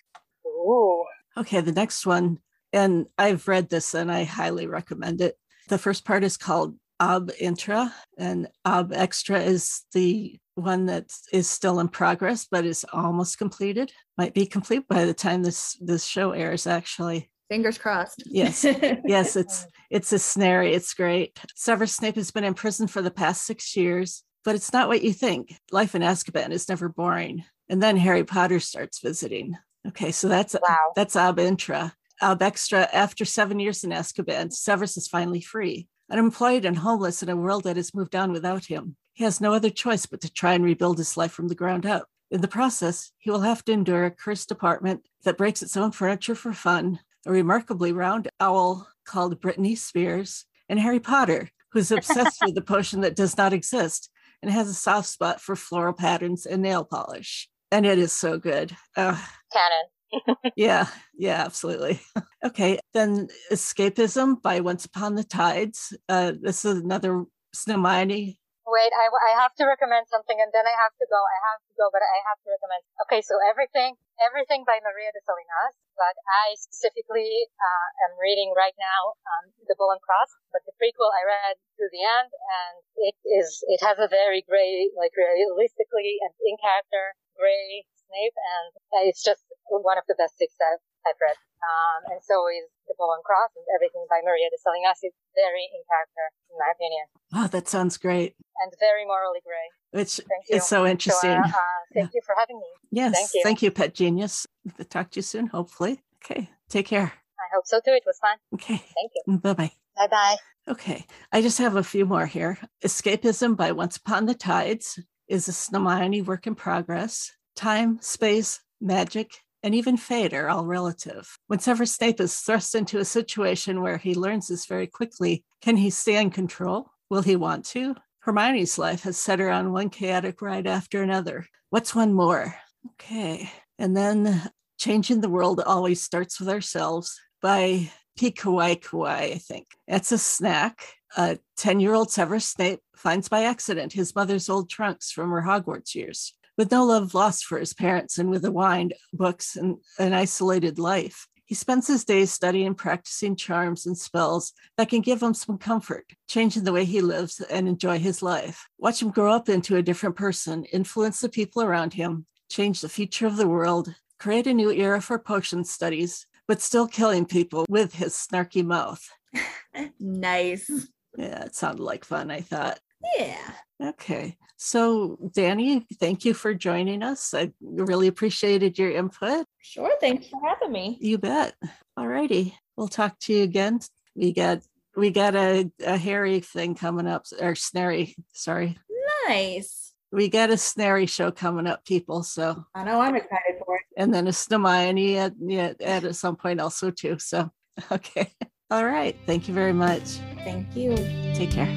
Okay, 1.37 1.61
the 1.61 1.71
next 1.71 2.05
one, 2.05 2.39
and 2.73 3.05
I've 3.17 3.47
read 3.47 3.69
this 3.69 3.93
and 3.93 4.11
I 4.11 4.23
highly 4.23 4.67
recommend 4.67 5.21
it. 5.21 5.35
The 5.69 5.77
first 5.77 6.05
part 6.05 6.23
is 6.23 6.37
called 6.37 6.75
Ab 6.99 7.31
Intra, 7.39 7.93
and 8.17 8.47
Ab 8.65 8.91
Extra 8.93 9.39
is 9.39 9.83
the 9.93 10.39
one 10.55 10.87
that 10.87 11.11
is 11.31 11.47
still 11.47 11.79
in 11.79 11.87
progress 11.87 12.47
but 12.49 12.65
is 12.65 12.85
almost 12.91 13.37
completed. 13.37 13.91
Might 14.17 14.33
be 14.33 14.45
complete 14.45 14.87
by 14.87 15.05
the 15.05 15.13
time 15.13 15.43
this 15.43 15.77
this 15.79 16.05
show 16.05 16.31
airs. 16.31 16.65
Actually, 16.65 17.29
fingers 17.49 17.77
crossed. 17.77 18.23
Yes, 18.25 18.63
yes, 19.05 19.35
it's 19.35 19.67
it's 19.91 20.11
a 20.13 20.17
Snarry. 20.19 20.73
It's 20.73 20.93
great. 20.93 21.37
Severus 21.55 21.93
Snape 21.93 22.15
has 22.15 22.31
been 22.31 22.43
in 22.43 22.55
prison 22.55 22.87
for 22.87 23.01
the 23.01 23.11
past 23.11 23.45
six 23.45 23.75
years, 23.75 24.23
but 24.43 24.55
it's 24.55 24.73
not 24.73 24.87
what 24.87 25.03
you 25.03 25.13
think. 25.13 25.53
Life 25.71 25.93
in 25.93 26.01
Azkaban 26.01 26.51
is 26.51 26.67
never 26.67 26.89
boring. 26.89 27.43
And 27.69 27.83
then 27.83 27.97
Harry 27.97 28.23
Potter 28.23 28.59
starts 28.59 28.99
visiting. 28.99 29.57
Okay, 29.87 30.11
so 30.11 30.27
that's 30.27 30.55
wow. 30.67 30.91
that's 30.95 31.15
Ab 31.15 31.39
Intra. 31.39 31.93
Ab 32.21 32.41
Extra, 32.41 32.89
after 32.91 33.25
seven 33.25 33.59
years 33.59 33.83
in 33.83 33.91
Azkaban, 33.91 34.51
Severus 34.51 34.97
is 34.97 35.07
finally 35.07 35.41
free, 35.41 35.87
unemployed 36.09 36.65
and 36.65 36.77
homeless 36.77 37.21
in 37.21 37.29
a 37.29 37.35
world 37.35 37.63
that 37.63 37.77
has 37.77 37.93
moved 37.93 38.15
on 38.15 38.31
without 38.31 38.65
him. 38.65 38.95
He 39.13 39.23
has 39.23 39.39
no 39.39 39.53
other 39.53 39.69
choice 39.69 40.05
but 40.05 40.21
to 40.21 40.33
try 40.33 40.53
and 40.53 40.63
rebuild 40.63 40.97
his 40.97 41.15
life 41.15 41.31
from 41.31 41.47
the 41.47 41.55
ground 41.55 41.85
up. 41.85 42.07
In 42.31 42.41
the 42.41 42.47
process, 42.47 43.11
he 43.17 43.29
will 43.29 43.41
have 43.41 43.63
to 43.65 43.71
endure 43.71 44.05
a 44.05 44.11
cursed 44.11 44.51
apartment 44.51 45.03
that 45.23 45.37
breaks 45.37 45.61
its 45.61 45.77
own 45.77 45.91
furniture 45.91 46.35
for 46.35 46.53
fun, 46.53 46.99
a 47.25 47.31
remarkably 47.31 47.91
round 47.91 48.29
owl 48.39 48.87
called 49.05 49.39
Britney 49.39 49.77
Spears, 49.77 50.45
and 50.67 50.79
Harry 50.79 50.99
Potter, 50.99 51.49
who's 51.71 51.91
obsessed 51.91 52.39
with 52.43 52.55
the 52.55 52.61
potion 52.73 53.01
that 53.01 53.15
does 53.15 53.37
not 53.37 53.53
exist 53.53 54.09
and 54.41 54.51
has 54.51 54.67
a 54.67 54.73
soft 54.73 55.07
spot 55.07 55.39
for 55.39 55.55
floral 55.55 55.93
patterns 55.93 56.45
and 56.45 56.61
nail 56.61 56.83
polish 56.83 57.49
and 57.71 57.85
it 57.85 57.99
is 57.99 58.13
so 58.13 58.37
good. 58.37 58.75
Uh, 58.95 59.19
Canon. 59.51 60.53
yeah, 60.55 60.87
yeah, 61.17 61.43
absolutely. 61.43 61.99
okay, 62.45 62.79
then 62.93 63.27
Escapism 63.51 64.41
by 64.41 64.59
Once 64.59 64.85
Upon 64.85 65.15
the 65.15 65.23
Tides. 65.23 65.95
Uh, 66.07 66.31
this 66.39 66.63
is 66.63 66.79
another 66.79 67.25
Snamione. 67.55 68.37
Wait, 68.67 68.91
I, 68.91 69.07
I 69.07 69.31
have 69.39 69.55
to 69.55 69.63
recommend 69.63 70.11
something 70.11 70.35
and 70.43 70.51
then 70.51 70.67
I 70.67 70.75
have 70.75 70.91
to 70.99 71.07
go. 71.07 71.15
I 71.15 71.39
have 71.55 71.63
to 71.71 71.73
go, 71.79 71.87
but 71.87 72.03
I 72.03 72.19
have 72.27 72.35
to 72.43 72.51
recommend. 72.51 72.83
Okay, 73.07 73.23
so 73.23 73.39
everything, 73.39 73.95
everything 74.19 74.67
by 74.67 74.83
Maria 74.83 75.07
de 75.15 75.23
Salinas, 75.23 75.79
but 75.95 76.11
I 76.27 76.51
specifically 76.59 77.47
uh, 77.55 77.87
am 78.03 78.19
reading 78.19 78.51
right 78.59 78.75
now 78.75 79.15
um, 79.23 79.55
The 79.71 79.75
Bull 79.79 79.95
and 79.95 80.03
Cross, 80.03 80.35
but 80.51 80.67
the 80.67 80.75
prequel 80.75 81.15
I 81.15 81.23
read 81.23 81.55
to 81.79 81.87
the 81.95 82.03
end 82.03 82.27
and 82.27 82.75
it 83.07 83.15
is, 83.23 83.63
it 83.71 83.79
has 83.87 84.03
a 84.03 84.11
very 84.11 84.43
great, 84.43 84.91
like 84.99 85.15
realistically 85.15 86.19
and 86.19 86.35
in 86.43 86.59
character 86.59 87.15
Gray 87.37 87.85
Snape, 88.09 88.35
and 88.35 89.07
it's 89.07 89.23
just 89.23 89.45
one 89.69 89.97
of 89.97 90.05
the 90.09 90.17
best 90.17 90.35
fics 90.41 90.57
I've, 90.59 90.83
I've 91.05 91.19
read. 91.21 91.37
Um, 91.57 92.13
and 92.13 92.21
so 92.21 92.45
is 92.49 92.69
The 92.87 92.93
Bull 92.97 93.13
and 93.13 93.23
Cross 93.23 93.57
and 93.57 93.65
everything 93.73 94.05
by 94.09 94.21
Maria 94.21 94.49
de 94.49 94.57
Salinas 94.61 95.01
is 95.01 95.13
very 95.33 95.65
in 95.73 95.81
character, 95.89 96.25
in 96.53 96.55
my 96.57 96.69
opinion. 96.73 97.05
Oh, 97.33 97.47
that 97.49 97.67
sounds 97.67 97.97
great. 97.97 98.35
And 98.61 98.71
very 98.79 99.05
morally 99.05 99.41
gray. 99.41 99.67
Which 99.91 100.21
is 100.49 100.65
so 100.65 100.85
interesting. 100.85 101.41
So, 101.41 101.49
uh, 101.49 101.49
uh, 101.49 101.81
thank 101.93 102.13
yeah. 102.13 102.17
you 102.17 102.21
for 102.25 102.35
having 102.37 102.57
me. 102.57 102.71
Yes. 102.91 103.13
Thank 103.13 103.29
you. 103.33 103.41
Thank 103.43 103.61
you, 103.61 103.71
Pet 103.71 103.93
Genius. 103.93 104.47
I'll 104.77 104.85
talk 104.85 105.11
to 105.11 105.17
you 105.17 105.23
soon, 105.23 105.47
hopefully. 105.47 106.01
Okay. 106.23 106.49
Take 106.69 106.87
care. 106.87 107.13
I 107.39 107.47
hope 107.53 107.65
so 107.65 107.79
too. 107.79 107.93
It 107.93 108.03
was 108.05 108.19
fun. 108.19 108.37
Okay. 108.53 108.77
Thank 108.77 109.11
you. 109.15 109.37
Bye 109.37 109.53
bye. 109.53 109.71
Bye 109.95 110.07
bye. 110.07 110.35
Okay. 110.67 111.05
I 111.31 111.41
just 111.41 111.57
have 111.57 111.75
a 111.75 111.83
few 111.83 112.05
more 112.05 112.25
here. 112.25 112.57
Escapism 112.83 113.55
by 113.55 113.71
Once 113.71 113.97
Upon 113.97 114.25
the 114.25 114.35
Tides 114.35 114.99
is 115.27 115.47
a 115.47 115.51
Snamione 115.51 116.25
work 116.25 116.47
in 116.47 116.55
progress. 116.55 117.31
Time, 117.55 117.99
space, 118.01 118.59
magic, 118.79 119.31
and 119.63 119.73
even 119.75 119.97
fate 119.97 120.33
are 120.33 120.49
all 120.49 120.65
relative. 120.65 121.37
Whenever 121.47 121.85
Snape 121.85 122.21
is 122.21 122.37
thrust 122.39 122.75
into 122.75 122.99
a 122.99 123.05
situation 123.05 123.81
where 123.81 123.97
he 123.97 124.15
learns 124.15 124.47
this 124.47 124.65
very 124.65 124.87
quickly, 124.87 125.43
can 125.61 125.77
he 125.77 125.89
stay 125.89 126.21
in 126.21 126.29
control? 126.29 126.91
Will 127.09 127.21
he 127.21 127.35
want 127.35 127.65
to? 127.67 127.95
Hermione's 128.25 128.77
life 128.77 129.03
has 129.03 129.17
set 129.17 129.39
her 129.39 129.49
on 129.49 129.71
one 129.71 129.89
chaotic 129.89 130.41
ride 130.41 130.67
after 130.67 131.01
another. 131.01 131.45
What's 131.69 131.95
one 131.95 132.13
more? 132.13 132.55
Okay. 132.93 133.49
And 133.79 133.95
then 133.95 134.49
Changing 134.77 135.21
the 135.21 135.29
World 135.29 135.61
always 135.65 136.01
starts 136.01 136.39
with 136.39 136.49
ourselves 136.49 137.19
by 137.41 137.91
P. 138.17 138.31
Kawai, 138.31 138.79
I 139.07 139.35
think. 139.35 139.67
It's 139.87 140.11
a 140.11 140.17
snack. 140.17 140.81
A 141.15 141.39
10 141.57 141.79
year 141.79 141.93
old 141.93 142.11
Severus 142.11 142.47
Snape 142.47 142.81
finds 142.95 143.29
by 143.29 143.43
accident 143.43 143.93
his 143.93 144.13
mother's 144.13 144.49
old 144.49 144.69
trunks 144.69 145.11
from 145.11 145.29
her 145.29 145.41
Hogwarts 145.41 145.95
years. 145.95 146.33
With 146.57 146.71
no 146.71 146.85
love 146.85 147.13
lost 147.13 147.45
for 147.45 147.59
his 147.59 147.73
parents 147.73 148.17
and 148.17 148.29
with 148.29 148.43
a 148.43 148.51
wine, 148.51 148.91
books, 149.13 149.55
and 149.55 149.77
an 149.99 150.13
isolated 150.13 150.79
life, 150.79 151.27
he 151.45 151.55
spends 151.55 151.87
his 151.87 152.03
days 152.03 152.31
studying 152.31 152.67
and 152.67 152.77
practicing 152.77 153.35
charms 153.35 153.85
and 153.85 153.97
spells 153.97 154.51
that 154.75 154.89
can 154.89 154.99
give 154.99 155.23
him 155.23 155.33
some 155.33 155.57
comfort, 155.57 156.05
changing 156.27 156.65
the 156.65 156.73
way 156.73 156.83
he 156.83 156.99
lives 156.99 157.39
and 157.39 157.69
enjoy 157.69 157.99
his 157.99 158.21
life. 158.21 158.67
Watch 158.77 159.01
him 159.01 159.11
grow 159.11 159.31
up 159.31 159.47
into 159.47 159.77
a 159.77 159.81
different 159.81 160.17
person, 160.17 160.65
influence 160.65 161.21
the 161.21 161.29
people 161.29 161.61
around 161.61 161.93
him, 161.93 162.25
change 162.49 162.81
the 162.81 162.89
future 162.89 163.27
of 163.27 163.37
the 163.37 163.47
world, 163.47 163.95
create 164.19 164.45
a 164.45 164.53
new 164.53 164.71
era 164.71 165.01
for 165.01 165.17
potion 165.19 165.63
studies, 165.63 166.25
but 166.49 166.61
still 166.61 166.87
killing 166.87 167.25
people 167.25 167.65
with 167.69 167.93
his 167.93 168.13
snarky 168.13 168.63
mouth. 168.63 169.07
nice. 169.99 170.69
Yeah, 171.17 171.45
it 171.45 171.55
sounded 171.55 171.81
like 171.81 172.05
fun, 172.05 172.29
I 172.29 172.41
thought. 172.41 172.79
Yeah. 173.17 173.51
Okay. 173.83 174.37
So, 174.55 175.17
Danny, 175.33 175.85
thank 175.99 176.25
you 176.25 176.33
for 176.33 176.53
joining 176.53 177.03
us. 177.03 177.33
I 177.33 177.51
really 177.61 178.07
appreciated 178.07 178.77
your 178.77 178.91
input. 178.91 179.45
Sure. 179.61 179.91
Thanks 179.99 180.27
for 180.27 180.39
having 180.47 180.71
me. 180.71 180.97
You 181.01 181.17
bet. 181.17 181.55
All 181.95 182.07
righty. 182.07 182.55
We'll 182.75 182.87
talk 182.87 183.19
to 183.21 183.33
you 183.33 183.43
again. 183.43 183.79
We 184.15 184.31
got 184.31 184.61
we 184.95 185.11
got 185.11 185.35
a, 185.35 185.69
a 185.85 185.95
hairy 185.95 186.39
thing 186.39 186.73
coming 186.73 187.07
up 187.07 187.25
or 187.39 187.53
Snarry, 187.53 188.15
sorry. 188.33 188.79
Nice. 189.27 189.93
We 190.11 190.27
got 190.27 190.49
a 190.49 190.53
Snarry 190.53 191.07
show 191.07 191.31
coming 191.31 191.67
up, 191.67 191.85
people. 191.85 192.23
So 192.23 192.65
I 192.73 192.83
know 192.83 192.99
I'm 192.99 193.15
excited 193.15 193.61
for 193.63 193.75
it. 193.75 193.83
And 193.95 194.11
then 194.11 194.27
a 194.27 194.31
Snamione 194.31 195.17
at, 195.17 195.33
yeah, 195.39 195.73
at 195.81 196.15
some 196.15 196.35
point 196.35 196.59
also 196.59 196.89
too. 196.89 197.19
So 197.19 197.51
okay. 197.91 198.31
All 198.71 198.85
right. 198.85 199.15
Thank 199.27 199.47
you 199.47 199.53
very 199.53 199.73
much. 199.73 200.19
Thank 200.47 200.77
you. 200.77 200.95
Take 201.35 201.51
care. 201.51 201.67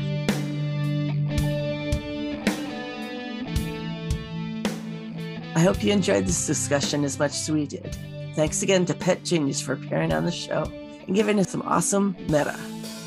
I 5.56 5.60
hope 5.60 5.82
you 5.82 5.90
enjoyed 5.90 6.24
this 6.24 6.46
discussion 6.46 7.02
as 7.02 7.18
much 7.18 7.32
as 7.32 7.50
we 7.50 7.66
did. 7.66 7.96
Thanks 8.36 8.62
again 8.62 8.86
to 8.86 8.94
Pet 8.94 9.24
Genius 9.24 9.60
for 9.60 9.72
appearing 9.72 10.12
on 10.12 10.24
the 10.24 10.30
show. 10.30 10.70
and 11.08 11.16
giving 11.16 11.40
us 11.40 11.50
some 11.50 11.62
awesome 11.62 12.14
meta. 12.28 12.56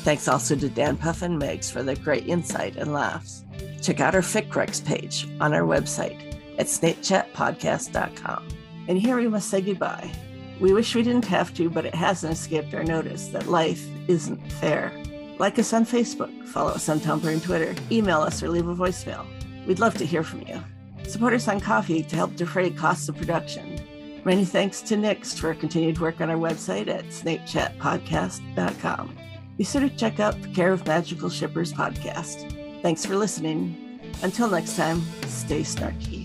Thanks 0.02 0.28
also 0.28 0.54
to 0.54 0.68
Dan 0.68 0.98
Puff 0.98 1.22
and 1.22 1.40
Megs 1.40 1.72
for 1.72 1.82
their 1.82 1.96
great 1.96 2.26
insight 2.26 2.76
and 2.76 2.92
laughs. 2.92 3.42
Check 3.80 4.00
out 4.00 4.14
our 4.14 4.20
Fic 4.20 4.50
Recs 4.50 4.84
page 4.84 5.26
on 5.40 5.54
our 5.54 5.62
website 5.62 6.36
at 6.58 6.66
snapechatpodcast.com. 6.66 8.48
And 8.88 8.98
here 8.98 9.16
we 9.16 9.28
must 9.28 9.48
say 9.48 9.62
goodbye. 9.62 10.12
We 10.60 10.74
wish 10.74 10.94
we 10.94 11.02
didn't 11.02 11.24
have 11.24 11.54
to, 11.54 11.70
but 11.70 11.86
it 11.86 11.94
hasn't 11.94 12.34
escaped 12.34 12.74
our 12.74 12.84
notice 12.84 13.28
that 13.28 13.48
life 13.48 13.82
isn't 14.08 14.52
fair. 14.52 14.92
Like 15.38 15.58
us 15.58 15.72
on 15.72 15.84
Facebook, 15.84 16.46
follow 16.48 16.72
us 16.72 16.88
on 16.88 17.00
Tumblr 17.00 17.30
and 17.30 17.42
Twitter, 17.42 17.74
email 17.90 18.20
us, 18.20 18.42
or 18.42 18.48
leave 18.48 18.68
a 18.68 18.74
voicemail. 18.74 19.26
We'd 19.66 19.80
love 19.80 19.96
to 19.98 20.06
hear 20.06 20.22
from 20.22 20.42
you. 20.42 20.62
Support 21.08 21.34
us 21.34 21.48
on 21.48 21.60
Ko-fi 21.60 22.02
to 22.02 22.16
help 22.16 22.36
defray 22.36 22.70
costs 22.70 23.08
of 23.08 23.16
production. 23.16 23.80
Many 24.24 24.44
thanks 24.44 24.80
to 24.82 24.96
Nix 24.96 25.36
for 25.38 25.52
continued 25.54 26.00
work 26.00 26.20
on 26.20 26.30
our 26.30 26.36
website 26.36 26.88
at 26.88 27.06
snapechatpodcast.com. 27.06 29.16
Be 29.56 29.64
sure 29.64 29.80
to 29.82 29.90
check 29.90 30.20
out 30.20 30.40
the 30.40 30.48
Care 30.48 30.72
of 30.72 30.86
Magical 30.86 31.28
Shippers 31.28 31.72
podcast. 31.72 32.82
Thanks 32.82 33.04
for 33.04 33.16
listening. 33.16 34.00
Until 34.22 34.48
next 34.48 34.76
time, 34.76 35.02
stay 35.26 35.60
snarky. 35.60 36.23